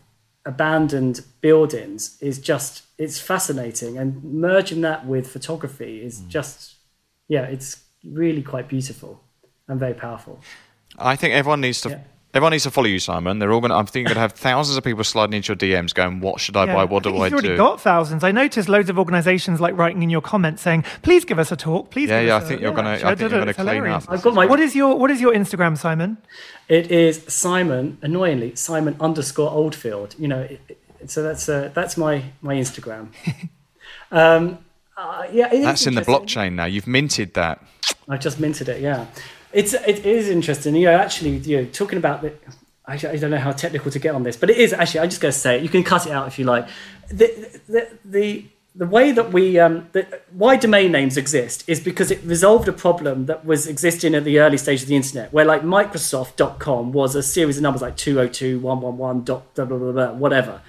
abandoned 0.47 1.21
buildings 1.41 2.17
is 2.21 2.39
just 2.39 2.85
it's 2.97 3.21
fascinating 3.21 3.99
and 3.99 4.23
merging 4.25 4.81
that 4.81 5.05
with 5.07 5.31
photography 5.31 6.03
is 6.03 6.21
Hmm. 6.21 6.29
just 6.29 6.77
yeah 7.29 7.43
it's 7.43 7.83
really 8.05 8.43
quite 8.43 8.67
beautiful 8.67 9.21
and 9.67 9.79
very 9.79 9.93
powerful 9.93 10.41
I 10.97 11.17
think 11.17 11.35
everyone 11.35 11.61
needs 11.61 11.81
to. 11.83 11.91
Yeah. 11.91 12.01
Everyone 12.35 12.53
needs 12.53 12.65
to 12.65 12.71
follow 12.71 12.87
you, 12.89 12.99
Simon. 12.99 13.39
They're 13.39 13.51
all 13.53 13.61
going. 13.61 13.71
to 13.71 13.77
I'm 13.77 13.87
thinking 13.87 14.03
you're 14.03 14.15
going 14.15 14.17
to 14.17 14.21
have 14.21 14.33
thousands 14.33 14.77
of 14.77 14.85
people 14.85 15.03
sliding 15.03 15.33
into 15.33 15.49
your 15.49 15.57
DMs, 15.57 15.95
going, 15.95 16.21
"What 16.21 16.41
should 16.41 16.59
I 16.59 16.67
Yeah, 16.67 16.75
buy? 16.75 16.85
What 16.85 17.03
think 17.03 17.17
do 17.17 17.23
I 17.23 17.29
do?" 17.31 17.37
he's 17.37 17.45
already 17.45 17.57
got 17.57 17.81
thousands. 17.81 18.23
I 18.23 18.33
noticed 18.33 18.69
loads 18.69 18.91
of 18.91 18.99
organisations 18.99 19.63
like 19.63 19.75
writing 19.79 20.03
in 20.03 20.11
your 20.11 20.21
comments 20.21 20.61
saying, 20.61 20.85
"Please 21.01 21.25
give 21.25 21.39
us 21.39 21.51
a 21.53 21.57
talk. 21.57 21.91
Please." 21.91 22.11
Yeah, 22.11 22.21
give 22.21 22.29
yeah, 22.29 22.37
us 22.37 22.43
I 22.43 22.45
a-" 22.45 22.49
think 22.49 22.61
you're 22.61 22.75
gonna- 22.75 22.91
I 22.91 22.93
actually, 22.97 23.09
think 23.17 23.21
you're 23.21 23.39
gonna 23.41 23.51
It's 23.51 23.59
clean 23.59 23.87
up. 23.87 24.05
I've 24.11 24.21
got 24.23 24.35
my 24.35 24.45
What 24.45 24.61
is 24.61 24.77
your 24.77 24.99
What 24.99 25.11
is 25.11 25.21
your 25.23 25.33
Instagram, 25.33 25.79
Simon? 25.79 26.19
it 26.69 26.91
is 26.91 27.23
simon 27.29 27.97
annoyingly 28.03 28.55
simon 28.55 28.95
underscore 29.01 29.51
oldfield 29.51 30.15
you 30.19 30.29
know 30.29 30.41
it, 30.43 30.61
it- 30.69 31.11
so 31.11 31.23
that's 31.23 31.49
uh, 31.49 31.71
that's 31.73 31.97
my 31.97 32.23
my 32.43 32.55
instagram 32.55 33.09
um 34.13 34.59
uh, 34.99 35.25
yeah 35.33 35.49
That's 35.49 35.87
in 35.87 35.95
the 35.95 36.03
blockchain 36.03 36.55
now. 36.55 36.65
You've 36.65 36.89
minted 36.89 37.35
that. 37.35 37.63
I 38.09 38.17
just 38.17 38.41
minted 38.41 38.69
it. 38.69 38.81
Yeah, 38.83 39.07
it's 39.53 39.75
it 39.75 40.05
is 40.05 40.29
interesting. 40.29 40.75
You 40.75 40.87
know, 40.87 40.97
actually, 40.97 41.39
you 41.39 41.59
know, 41.59 41.65
talking 41.67 41.99
about 41.99 42.23
the. 42.23 42.33
I, 42.87 42.95
I 42.95 43.17
don't 43.17 43.31
know 43.31 43.39
how 43.39 43.53
technical 43.53 43.91
to 43.91 43.99
get 43.99 44.15
on 44.15 44.23
this, 44.23 44.37
but 44.37 44.51
it 44.51 44.57
is 44.57 44.73
actually. 44.73 45.01
I'm 45.01 45.11
just 45.11 45.21
going 45.21 45.33
to 45.33 45.39
say 45.39 45.57
it. 45.57 45.63
You 45.63 45.69
can 45.69 45.85
cut 45.85 46.07
it 46.07 46.13
out 46.13 46.27
if 46.27 46.39
you 46.39 46.45
like. 46.45 46.69
The 47.09 47.61
the 47.69 47.99
the, 48.05 48.45
the 48.75 48.87
way 48.87 49.13
that 49.13 49.33
we 49.33 49.59
um, 49.59 49.89
the, 49.93 50.07
why 50.31 50.57
domain 50.57 50.93
names 50.93 51.17
exist 51.17 51.65
is 51.67 51.81
because 51.81 52.11
it 52.11 52.23
resolved 52.25 52.69
a 52.69 52.73
problem 52.73 53.27
that 53.27 53.45
was 53.45 53.67
existing 53.67 54.15
at 54.15 54.25
the 54.25 54.39
early 54.39 54.57
stage 54.57 54.83
of 54.83 54.89
the 54.89 54.97
internet, 54.97 55.33
where 55.33 55.45
like 55.45 55.63
Microsoft.com 55.63 56.93
was 56.93 57.15
a 57.15 57.23
series 57.23 57.57
of 57.57 57.63
numbers 57.63 57.83
like 57.83 57.97
202, 57.97 58.61
111, 58.61 59.25
dot, 59.25 59.55
blah, 59.55 59.65
blah, 59.65 59.79
blah, 59.79 59.93
blah, 59.93 60.13
whatever. 60.13 60.61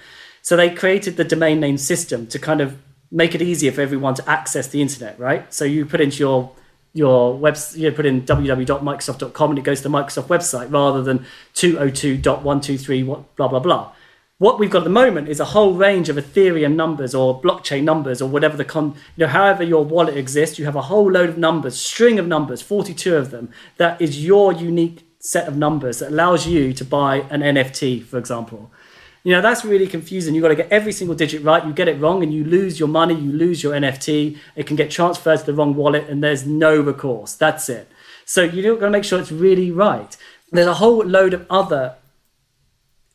So 0.42 0.56
they 0.56 0.70
created 0.70 1.16
the 1.16 1.24
domain 1.24 1.60
name 1.60 1.76
system 1.76 2.26
to 2.28 2.38
kind 2.38 2.60
of 2.60 2.78
make 3.10 3.34
it 3.34 3.42
easier 3.42 3.72
for 3.72 3.80
everyone 3.80 4.14
to 4.14 4.28
access 4.28 4.68
the 4.68 4.80
internet, 4.80 5.18
right? 5.18 5.52
So 5.52 5.64
you 5.64 5.84
put 5.84 6.00
into 6.00 6.18
your 6.18 6.52
your 6.92 7.36
web, 7.36 7.56
you 7.74 7.92
put 7.92 8.06
in 8.06 8.22
www.microsoft.com 8.22 9.50
and 9.50 9.58
it 9.58 9.62
goes 9.62 9.80
to 9.82 9.88
the 9.88 9.96
Microsoft 9.96 10.26
website 10.26 10.72
rather 10.72 11.02
than 11.02 11.24
202.123 11.54 13.24
blah 13.36 13.48
blah 13.48 13.60
blah. 13.60 13.92
What 14.38 14.58
we've 14.58 14.70
got 14.70 14.78
at 14.78 14.84
the 14.84 14.90
moment 14.90 15.28
is 15.28 15.38
a 15.38 15.44
whole 15.44 15.74
range 15.74 16.08
of 16.08 16.16
Ethereum 16.16 16.74
numbers 16.74 17.14
or 17.14 17.42
blockchain 17.42 17.82
numbers 17.84 18.22
or 18.22 18.28
whatever 18.30 18.56
the 18.56 18.64
con, 18.64 18.94
you 19.14 19.26
know, 19.26 19.28
however 19.28 19.62
your 19.62 19.84
wallet 19.84 20.16
exists, 20.16 20.58
you 20.58 20.64
have 20.64 20.76
a 20.76 20.82
whole 20.82 21.10
load 21.10 21.28
of 21.28 21.36
numbers, 21.36 21.78
string 21.78 22.18
of 22.18 22.26
numbers, 22.26 22.62
42 22.62 23.16
of 23.16 23.30
them, 23.30 23.50
that 23.76 24.00
is 24.00 24.24
your 24.24 24.50
unique 24.50 25.06
set 25.18 25.46
of 25.46 25.58
numbers 25.58 25.98
that 25.98 26.08
allows 26.08 26.46
you 26.46 26.72
to 26.72 26.84
buy 26.86 27.16
an 27.28 27.42
NFT, 27.42 28.02
for 28.02 28.16
example. 28.16 28.72
You 29.22 29.32
know, 29.32 29.42
that's 29.42 29.64
really 29.64 29.86
confusing. 29.86 30.34
You've 30.34 30.42
got 30.42 30.48
to 30.48 30.54
get 30.54 30.72
every 30.72 30.92
single 30.92 31.14
digit 31.14 31.42
right. 31.44 31.64
You 31.64 31.72
get 31.72 31.88
it 31.88 32.00
wrong 32.00 32.22
and 32.22 32.32
you 32.32 32.42
lose 32.42 32.78
your 32.78 32.88
money, 32.88 33.14
you 33.14 33.32
lose 33.32 33.62
your 33.62 33.74
NFT. 33.74 34.38
It 34.56 34.66
can 34.66 34.76
get 34.76 34.90
transferred 34.90 35.40
to 35.40 35.46
the 35.46 35.52
wrong 35.52 35.74
wallet 35.74 36.08
and 36.08 36.22
there's 36.24 36.46
no 36.46 36.80
recourse. 36.80 37.34
That's 37.34 37.68
it. 37.68 37.90
So 38.24 38.42
you've 38.42 38.80
got 38.80 38.86
to 38.86 38.90
make 38.90 39.04
sure 39.04 39.20
it's 39.20 39.32
really 39.32 39.70
right. 39.70 40.16
There's 40.52 40.66
a 40.66 40.74
whole 40.74 41.04
load 41.04 41.34
of 41.34 41.46
other, 41.50 41.96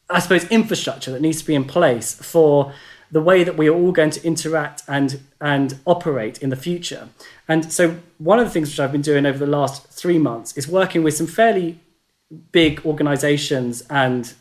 I 0.10 0.19
suppose, 0.19 0.45
infrastructure 0.45 1.11
that 1.11 1.22
needs 1.22 1.41
to 1.41 1.48
be 1.48 1.56
in 1.56 1.65
place 1.65 2.14
for 2.14 2.73
the 3.11 3.22
way 3.22 3.44
that 3.44 3.57
we 3.57 3.68
are 3.68 3.73
all 3.73 3.91
going 3.91 4.10
to 4.10 4.26
interact 4.26 4.84
and 4.88 5.22
and 5.40 5.80
operate 5.86 6.40
in 6.40 6.49
the 6.49 6.56
future. 6.56 7.10
And 7.48 7.72
so 7.72 7.98
one 8.18 8.40
of 8.40 8.45
the 8.45 8.52
things 8.52 8.69
which 8.69 8.80
I've 8.80 8.91
been 8.91 9.02
doing 9.02 9.26
over 9.26 9.38
the 9.38 9.48
last 9.48 9.88
three 9.88 10.19
months 10.19 10.56
is 10.57 10.68
working 10.68 11.03
with 11.03 11.15
some 11.15 11.27
fairly 11.27 11.80
big 12.52 12.86
organizations 12.86 13.84
and 13.90 14.34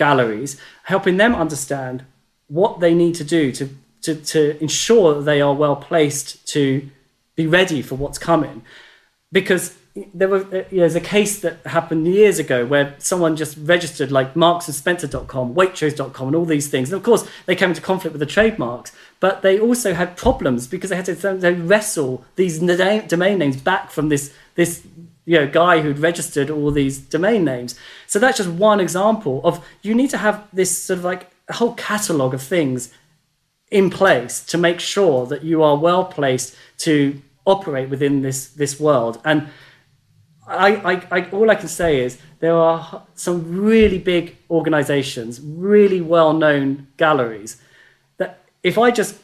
galleries, 0.00 0.56
helping 0.84 1.18
them 1.18 1.34
understand 1.34 2.04
what 2.48 2.80
they 2.80 2.94
need 2.94 3.14
to 3.14 3.24
do 3.38 3.52
to, 3.52 3.68
to, 4.02 4.14
to 4.16 4.60
ensure 4.60 5.14
that 5.14 5.22
they 5.22 5.40
are 5.40 5.54
well 5.54 5.76
placed 5.76 6.48
to 6.48 6.88
be 7.36 7.46
ready 7.46 7.82
for 7.82 7.94
what's 7.96 8.18
coming. 8.18 8.62
Because 9.30 9.76
there 10.14 10.28
were, 10.28 10.44
uh, 10.46 10.64
there's 10.72 10.94
a 10.94 11.00
case 11.00 11.40
that 11.40 11.64
happened 11.66 12.06
years 12.08 12.38
ago 12.38 12.64
where 12.64 12.94
someone 12.98 13.36
just 13.36 13.56
registered 13.60 14.10
like 14.10 14.34
Marks 14.34 14.68
and 14.68 14.76
marksandspencer.com, 14.76 15.54
waitrose.com, 15.54 16.26
and 16.28 16.36
all 16.36 16.44
these 16.44 16.68
things. 16.68 16.90
And 16.90 16.96
of 16.96 17.04
course, 17.04 17.28
they 17.46 17.54
came 17.54 17.70
into 17.70 17.82
conflict 17.82 18.12
with 18.12 18.20
the 18.20 18.34
trademarks, 18.34 18.92
but 19.20 19.42
they 19.42 19.60
also 19.60 19.94
had 19.94 20.16
problems 20.16 20.66
because 20.66 20.90
they 20.90 20.96
had 20.96 21.06
to, 21.06 21.14
to 21.14 21.50
wrestle 21.52 22.24
these 22.36 22.58
domain 22.58 23.38
names 23.38 23.60
back 23.60 23.90
from 23.90 24.08
this, 24.08 24.32
this 24.54 24.82
you 25.24 25.38
know, 25.38 25.46
guy 25.46 25.80
who'd 25.80 25.98
registered 25.98 26.50
all 26.50 26.70
these 26.70 26.98
domain 26.98 27.44
names. 27.44 27.78
So 28.06 28.18
that's 28.18 28.38
just 28.38 28.50
one 28.50 28.80
example 28.80 29.40
of 29.44 29.64
you 29.82 29.94
need 29.94 30.10
to 30.10 30.18
have 30.18 30.46
this 30.52 30.76
sort 30.76 30.98
of 30.98 31.04
like 31.04 31.30
a 31.48 31.54
whole 31.54 31.74
catalogue 31.74 32.34
of 32.34 32.42
things 32.42 32.92
in 33.70 33.90
place 33.90 34.44
to 34.46 34.58
make 34.58 34.80
sure 34.80 35.26
that 35.26 35.44
you 35.44 35.62
are 35.62 35.76
well 35.76 36.04
placed 36.04 36.56
to 36.78 37.20
operate 37.46 37.88
within 37.88 38.22
this 38.22 38.48
this 38.48 38.80
world. 38.80 39.20
And 39.24 39.48
I, 40.46 40.76
I, 40.76 41.06
I 41.10 41.30
all 41.30 41.50
I 41.50 41.54
can 41.54 41.68
say 41.68 42.00
is 42.00 42.18
there 42.40 42.56
are 42.56 43.02
some 43.14 43.60
really 43.60 43.98
big 43.98 44.36
organizations, 44.50 45.40
really 45.40 46.00
well 46.00 46.32
known 46.32 46.88
galleries 46.96 47.60
that 48.16 48.40
if 48.62 48.76
I 48.78 48.90
just 48.90 49.16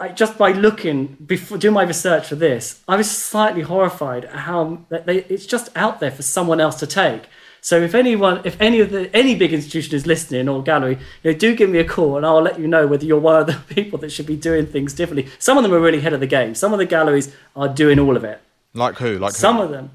I, 0.00 0.08
just 0.08 0.38
by 0.38 0.52
looking 0.52 1.18
before 1.26 1.58
doing 1.58 1.74
my 1.74 1.82
research 1.82 2.26
for 2.26 2.34
this, 2.34 2.82
I 2.88 2.96
was 2.96 3.10
slightly 3.10 3.60
horrified 3.62 4.24
at 4.24 4.34
how 4.34 4.86
they, 4.88 5.18
it's 5.24 5.46
just 5.46 5.68
out 5.76 6.00
there 6.00 6.10
for 6.10 6.22
someone 6.22 6.60
else 6.60 6.76
to 6.76 6.86
take. 6.86 7.24
So 7.60 7.78
if 7.78 7.94
anyone, 7.94 8.40
if 8.44 8.58
any 8.60 8.80
of 8.80 8.90
the 8.90 9.14
any 9.14 9.34
big 9.34 9.52
institution 9.52 9.94
is 9.94 10.06
listening 10.06 10.48
or 10.48 10.62
gallery, 10.62 10.98
you 11.22 11.32
know, 11.32 11.38
do 11.38 11.54
give 11.54 11.68
me 11.68 11.78
a 11.78 11.84
call 11.84 12.16
and 12.16 12.24
I'll 12.24 12.40
let 12.40 12.58
you 12.58 12.66
know 12.66 12.86
whether 12.86 13.04
you're 13.04 13.20
one 13.20 13.36
of 13.36 13.46
the 13.46 13.52
people 13.74 13.98
that 13.98 14.10
should 14.10 14.26
be 14.26 14.36
doing 14.36 14.66
things 14.66 14.94
differently. 14.94 15.30
Some 15.38 15.58
of 15.58 15.62
them 15.62 15.74
are 15.74 15.80
really 15.80 15.98
ahead 15.98 16.14
of 16.14 16.20
the 16.20 16.26
game. 16.26 16.54
Some 16.54 16.72
of 16.72 16.78
the 16.78 16.86
galleries 16.86 17.34
are 17.54 17.68
doing 17.68 17.98
all 17.98 18.16
of 18.16 18.24
it. 18.24 18.40
Like 18.72 18.96
who? 18.96 19.18
Like 19.18 19.34
Some 19.34 19.56
who? 19.56 19.64
of 19.64 19.70
them. 19.70 19.90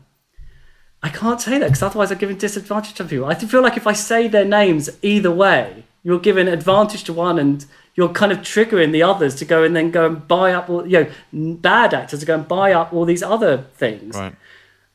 I 1.02 1.10
can't 1.10 1.42
say 1.42 1.58
that 1.58 1.66
because 1.68 1.82
otherwise 1.84 2.12
I'm 2.12 2.20
giving 2.20 2.38
disadvantage 2.38 2.94
to 2.96 3.06
people. 3.06 3.26
I 3.26 3.36
feel 3.36 3.62
like 3.62 3.78
if 3.78 3.88
I 3.88 3.94
say 3.94 4.28
their 4.28 4.46
names 4.46 4.90
either 5.02 5.32
way, 5.32 5.86
you're 6.04 6.20
giving 6.20 6.48
advantage 6.48 7.04
to 7.06 7.14
one 7.14 7.40
and 7.40 7.66
you're 7.96 8.10
kind 8.10 8.32
of 8.32 8.40
triggering 8.40 8.92
the 8.92 9.02
others 9.04 9.36
to 9.36 9.46
go 9.46 9.64
and 9.64 9.76
then 9.76 9.90
go 9.90 10.06
and 10.06 10.28
buy 10.28 10.54
up 10.54 10.70
all, 10.70 10.86
you 10.86 11.04
know, 11.04 11.54
bad 11.56 11.94
actors 11.94 12.20
to 12.20 12.26
go 12.26 12.36
and 12.36 12.48
buy 12.48 12.74
up 12.74 12.92
all 12.94 13.06
these 13.06 13.24
other 13.24 13.66
things. 13.76 14.16
Right. 14.16 14.36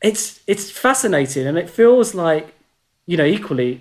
It's 0.03 0.41
it's 0.47 0.71
fascinating 0.71 1.47
and 1.47 1.59
it 1.59 1.69
feels 1.69 2.15
like, 2.15 2.55
you 3.07 3.17
know, 3.17 3.25
equally, 3.25 3.81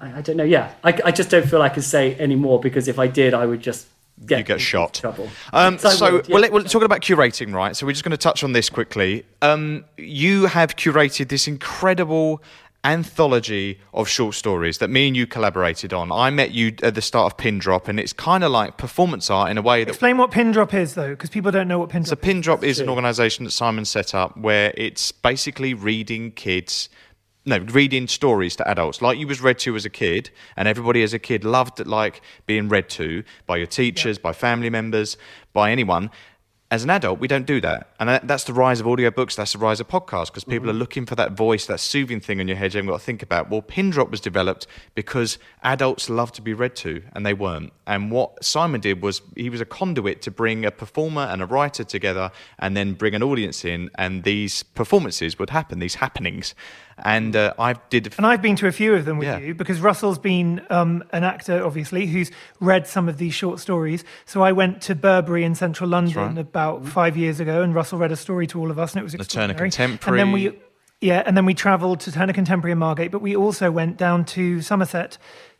I, 0.00 0.18
I 0.18 0.20
don't 0.22 0.36
know. 0.36 0.44
Yeah, 0.44 0.72
I, 0.82 0.98
I 1.04 1.12
just 1.12 1.30
don't 1.30 1.46
feel 1.46 1.62
I 1.62 1.68
can 1.68 1.82
say 1.82 2.14
any 2.16 2.36
more 2.36 2.60
because 2.60 2.88
if 2.88 2.98
I 2.98 3.06
did, 3.06 3.34
I 3.34 3.46
would 3.46 3.60
just 3.60 3.86
get, 4.26 4.38
You 4.38 4.44
get 4.44 4.60
shot. 4.60 4.94
Trouble. 4.94 5.28
Um, 5.52 5.78
So 5.78 5.90
so, 5.90 6.12
would, 6.12 6.28
yeah. 6.28 6.34
well, 6.34 6.50
we're 6.50 6.62
talking 6.62 6.84
about 6.86 7.00
curating, 7.00 7.54
right? 7.54 7.76
So 7.76 7.86
we're 7.86 7.92
just 7.92 8.04
going 8.04 8.10
to 8.10 8.16
touch 8.18 8.42
on 8.44 8.52
this 8.52 8.68
quickly. 8.70 9.24
Um, 9.42 9.84
you 9.96 10.46
have 10.46 10.76
curated 10.76 11.28
this 11.28 11.46
incredible 11.46 12.42
anthology 12.84 13.78
of 13.92 14.08
short 14.08 14.34
stories 14.34 14.78
that 14.78 14.88
me 14.88 15.08
and 15.08 15.16
you 15.16 15.26
collaborated 15.26 15.92
on. 15.92 16.10
I 16.10 16.30
met 16.30 16.52
you 16.52 16.74
at 16.82 16.94
the 16.94 17.02
start 17.02 17.32
of 17.32 17.36
Pin 17.36 17.58
Drop, 17.58 17.88
and 17.88 18.00
it's 18.00 18.12
kind 18.12 18.42
of 18.42 18.50
like 18.50 18.76
performance 18.78 19.30
art 19.30 19.50
in 19.50 19.58
a 19.58 19.62
way 19.62 19.84
that 19.84 19.90
Explain 19.90 20.16
what 20.16 20.30
pin 20.30 20.50
drop 20.50 20.72
is, 20.72 20.94
though, 20.94 21.10
because 21.10 21.30
people 21.30 21.50
don't 21.50 21.68
know 21.68 21.78
what 21.78 21.90
pin 21.90 22.02
Drop. 22.02 22.06
Is. 22.06 22.10
So. 22.10 22.16
Pin 22.16 22.40
Drop 22.40 22.64
is 22.64 22.80
an 22.80 22.88
organisation 22.88 23.44
that 23.44 23.50
Simon 23.50 23.84
set 23.84 24.14
up 24.14 24.36
where 24.36 24.72
it's 24.76 25.12
basically 25.12 25.74
reading 25.74 26.32
kids, 26.32 26.88
no, 27.44 27.58
reading 27.58 28.08
stories 28.08 28.56
to 28.56 28.68
adults, 28.68 29.02
like 29.02 29.18
you 29.18 29.26
was 29.26 29.40
read 29.40 29.58
to 29.60 29.76
as 29.76 29.84
a 29.84 29.90
kid, 29.90 30.30
and 30.56 30.66
everybody 30.66 31.02
as 31.02 31.12
a 31.12 31.18
kid 31.18 31.44
loved 31.44 31.80
it, 31.80 31.86
like 31.86 32.22
being 32.46 32.68
read 32.68 32.88
to 32.90 33.24
by 33.46 33.58
your 33.58 33.66
teachers, 33.66 34.18
by 34.18 34.32
family 34.32 34.70
members, 34.70 35.18
by 35.52 35.70
anyone. 35.70 36.10
As 36.72 36.84
an 36.84 36.90
adult, 36.90 37.18
we 37.18 37.26
don't 37.26 37.46
do 37.46 37.60
that, 37.62 37.88
and 37.98 38.08
that, 38.08 38.28
that's 38.28 38.44
the 38.44 38.52
rise 38.52 38.78
of 38.78 38.86
audiobooks. 38.86 39.34
That's 39.34 39.54
the 39.54 39.58
rise 39.58 39.80
of 39.80 39.88
podcasts 39.88 40.26
because 40.26 40.44
people 40.44 40.68
mm-hmm. 40.68 40.76
are 40.76 40.78
looking 40.78 41.04
for 41.04 41.16
that 41.16 41.32
voice, 41.32 41.66
that 41.66 41.80
soothing 41.80 42.20
thing 42.20 42.38
in 42.38 42.46
your 42.46 42.56
head. 42.56 42.72
You 42.72 42.78
haven't 42.78 42.92
got 42.92 43.00
to 43.00 43.04
think 43.04 43.24
about. 43.24 43.50
Well, 43.50 43.60
Pin 43.60 43.90
Drop 43.90 44.08
was 44.08 44.20
developed 44.20 44.68
because 44.94 45.38
adults 45.64 46.08
love 46.08 46.30
to 46.30 46.42
be 46.42 46.54
read 46.54 46.76
to, 46.76 47.02
and 47.12 47.26
they 47.26 47.34
weren't. 47.34 47.72
And 47.88 48.12
what 48.12 48.44
Simon 48.44 48.80
did 48.80 49.02
was 49.02 49.20
he 49.34 49.50
was 49.50 49.60
a 49.60 49.64
conduit 49.64 50.22
to 50.22 50.30
bring 50.30 50.64
a 50.64 50.70
performer 50.70 51.22
and 51.22 51.42
a 51.42 51.46
writer 51.46 51.82
together, 51.82 52.30
and 52.60 52.76
then 52.76 52.92
bring 52.92 53.16
an 53.16 53.22
audience 53.24 53.64
in, 53.64 53.90
and 53.96 54.22
these 54.22 54.62
performances 54.62 55.40
would 55.40 55.50
happen, 55.50 55.80
these 55.80 55.96
happenings. 55.96 56.54
And 57.04 57.34
uh, 57.34 57.54
I 57.58 57.74
did. 57.90 58.14
And 58.16 58.26
I've 58.26 58.42
been 58.42 58.56
to 58.56 58.66
a 58.66 58.72
few 58.72 58.94
of 58.94 59.04
them 59.04 59.18
with 59.18 59.28
Yeah. 59.28 59.38
you 59.38 59.54
because 59.54 59.80
Russell's 59.80 60.18
been 60.18 60.64
um, 60.70 61.02
an 61.12 61.24
actor, 61.24 61.64
obviously, 61.64 62.06
who's 62.06 62.30
read 62.60 62.86
some 62.86 63.08
of 63.08 63.18
these 63.18 63.34
short 63.34 63.58
stories. 63.60 64.04
So 64.26 64.42
I 64.42 64.52
went 64.52 64.80
to 64.82 64.94
Burberry 64.94 65.44
in 65.44 65.54
central 65.54 65.88
London 65.90 66.38
about 66.38 66.86
five 66.86 67.16
years 67.16 67.40
ago, 67.40 67.62
and 67.62 67.74
Russell 67.74 67.98
read 67.98 68.12
a 68.12 68.16
story 68.16 68.46
to 68.48 68.60
all 68.60 68.70
of 68.70 68.78
us, 68.78 68.92
and 68.92 69.00
it 69.00 69.04
was 69.04 69.12
The 69.12 69.24
Turner. 69.24 69.54
Contemporary. 69.54 70.20
And 70.20 70.28
then 70.28 70.32
we, 70.32 70.58
yeah, 71.00 71.22
and 71.24 71.36
then 71.36 71.46
we 71.46 71.54
travelled 71.54 72.00
to 72.00 72.12
Turner 72.12 72.32
Contemporary 72.32 72.72
in 72.72 72.78
Margate, 72.78 73.10
but 73.10 73.22
we 73.22 73.34
also 73.34 73.70
went 73.70 73.96
down 73.96 74.24
to 74.26 74.60
Somerset 74.60 75.16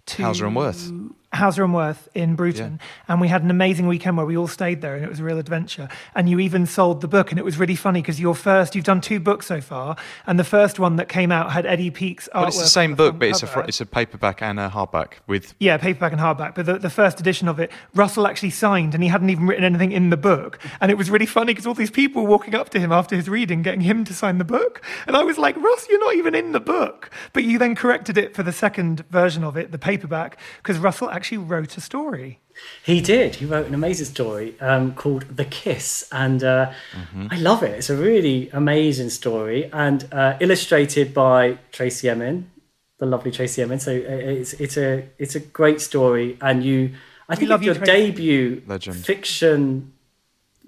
to 0.06 0.22
Hauser 0.22 0.46
and 0.46 0.56
Wirth. 0.56 0.90
Hauser 1.32 1.62
and 1.62 1.72
Wirth 1.72 2.08
in 2.14 2.34
Bruton, 2.34 2.80
and 3.06 3.20
we 3.20 3.28
had 3.28 3.42
an 3.42 3.50
amazing 3.50 3.86
weekend 3.86 4.16
where 4.16 4.26
we 4.26 4.36
all 4.36 4.48
stayed 4.48 4.80
there, 4.80 4.96
and 4.96 5.04
it 5.04 5.08
was 5.08 5.20
a 5.20 5.24
real 5.24 5.38
adventure. 5.38 5.88
And 6.14 6.28
you 6.28 6.40
even 6.40 6.66
sold 6.66 7.00
the 7.00 7.08
book, 7.08 7.30
and 7.30 7.38
it 7.38 7.44
was 7.44 7.56
really 7.56 7.76
funny 7.76 8.02
because 8.02 8.18
your 8.18 8.34
first, 8.34 8.74
you've 8.74 8.84
done 8.84 9.00
two 9.00 9.20
books 9.20 9.46
so 9.46 9.60
far, 9.60 9.96
and 10.26 10.38
the 10.38 10.44
first 10.44 10.80
one 10.80 10.96
that 10.96 11.08
came 11.08 11.30
out 11.30 11.52
had 11.52 11.66
Eddie 11.66 11.90
Peake's 11.90 12.28
artwork. 12.34 12.34
Well, 12.34 12.48
it's 12.48 12.60
the 12.60 12.66
same 12.66 12.96
book, 12.96 13.18
but 13.18 13.28
it's 13.28 13.42
a 13.44 13.46
fr- 13.46 13.60
it's 13.60 13.80
a 13.80 13.86
paperback 13.86 14.42
and 14.42 14.58
a 14.58 14.68
hardback 14.68 15.12
with. 15.28 15.54
Yeah, 15.60 15.76
paperback 15.76 16.12
and 16.12 16.20
hardback. 16.20 16.56
But 16.56 16.66
the, 16.66 16.78
the 16.78 16.90
first 16.90 17.20
edition 17.20 17.46
of 17.46 17.60
it, 17.60 17.70
Russell 17.94 18.26
actually 18.26 18.50
signed 18.50 18.94
and 18.94 19.02
he 19.02 19.08
hadn't 19.08 19.30
even 19.30 19.46
written 19.46 19.64
anything 19.64 19.92
in 19.92 20.10
the 20.10 20.16
book. 20.16 20.58
And 20.80 20.90
it 20.90 20.98
was 20.98 21.10
really 21.10 21.26
funny 21.26 21.52
because 21.52 21.66
all 21.66 21.74
these 21.74 21.92
people 21.92 22.22
were 22.22 22.28
walking 22.28 22.56
up 22.56 22.70
to 22.70 22.80
him 22.80 22.90
after 22.90 23.14
his 23.14 23.28
reading, 23.28 23.62
getting 23.62 23.82
him 23.82 24.04
to 24.04 24.14
sign 24.14 24.38
the 24.38 24.44
book. 24.44 24.82
And 25.06 25.16
I 25.16 25.22
was 25.22 25.38
like, 25.38 25.56
Russ, 25.56 25.86
you're 25.88 26.00
not 26.00 26.16
even 26.16 26.34
in 26.34 26.52
the 26.52 26.60
book. 26.60 27.10
But 27.32 27.44
you 27.44 27.56
then 27.58 27.76
corrected 27.76 28.18
it 28.18 28.34
for 28.34 28.42
the 28.42 28.52
second 28.52 29.04
version 29.10 29.44
of 29.44 29.56
it, 29.56 29.70
the 29.70 29.78
paperback, 29.78 30.36
because 30.58 30.78
Russell 30.78 31.08
actually 31.08 31.19
wrote 31.36 31.76
a 31.76 31.80
story. 31.80 32.38
He 32.84 33.00
did. 33.00 33.36
He 33.36 33.46
wrote 33.46 33.66
an 33.66 33.74
amazing 33.74 34.06
story 34.06 34.54
um, 34.60 34.94
called 34.94 35.24
The 35.36 35.44
Kiss, 35.44 36.08
and 36.12 36.42
uh, 36.44 36.72
Mm-hmm. 36.92 37.26
I 37.30 37.36
love 37.38 37.62
it. 37.62 37.70
It's 37.78 37.90
a 37.90 37.96
really 37.96 38.50
amazing 38.52 39.10
story, 39.10 39.70
and 39.72 40.06
uh, 40.12 40.36
illustrated 40.40 41.14
by 41.14 41.58
Tracey 41.72 42.08
Emin, 42.10 42.50
the 42.98 43.06
lovely 43.06 43.30
Tracey 43.30 43.62
Emin. 43.62 43.80
So 43.80 43.92
uh, 43.92 44.02
it's 44.40 44.52
it's 44.54 44.76
a 44.76 45.04
it's 45.18 45.34
a 45.36 45.40
great 45.40 45.80
story, 45.80 46.36
and 46.40 46.62
you. 46.64 46.90
I 47.28 47.36
think 47.36 47.48
love 47.50 47.60
it's 47.60 47.66
you, 47.66 47.72
your 47.72 47.84
Tracey. 47.84 48.10
debut 48.10 48.62
Legend. 48.66 48.96
fiction, 49.06 49.92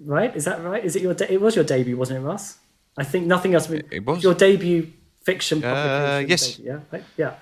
right? 0.05 0.35
Is 0.37 0.45
that 0.45 0.63
right? 0.65 0.85
Is 0.85 0.95
it 0.97 1.03
your? 1.03 1.15
De- 1.15 1.33
it 1.33 1.41
was 1.41 1.57
your 1.57 1.65
debut, 1.65 1.97
wasn't 1.97 2.21
it, 2.21 2.23
Russ? 2.23 2.59
I 2.97 3.05
think 3.05 3.27
nothing 3.27 3.55
else. 3.55 3.69
it 3.71 4.05
was. 4.07 4.23
your 4.23 4.35
debut 4.35 4.87
fiction. 5.25 5.63
Uh, 5.65 5.75
publication, 5.75 6.29
yes. 6.31 6.57
debut, 6.57 6.71
Yeah. 6.73 6.81
Right? 6.93 7.05
Yeah. 7.17 7.35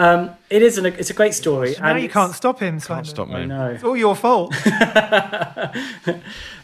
Um, 0.00 0.30
it 0.48 0.62
is 0.62 0.78
an, 0.78 0.86
it's 0.86 1.10
a 1.10 1.12
great 1.12 1.34
story. 1.34 1.74
Now 1.78 1.94
you 1.94 2.08
can't 2.08 2.34
stop 2.34 2.58
him, 2.58 2.80
Simon. 2.80 3.04
Can't 3.04 3.06
stop 3.06 3.28
me. 3.28 3.44
know. 3.44 3.66
It's 3.66 3.84
all 3.84 3.98
your 3.98 4.16
fault. 4.16 4.54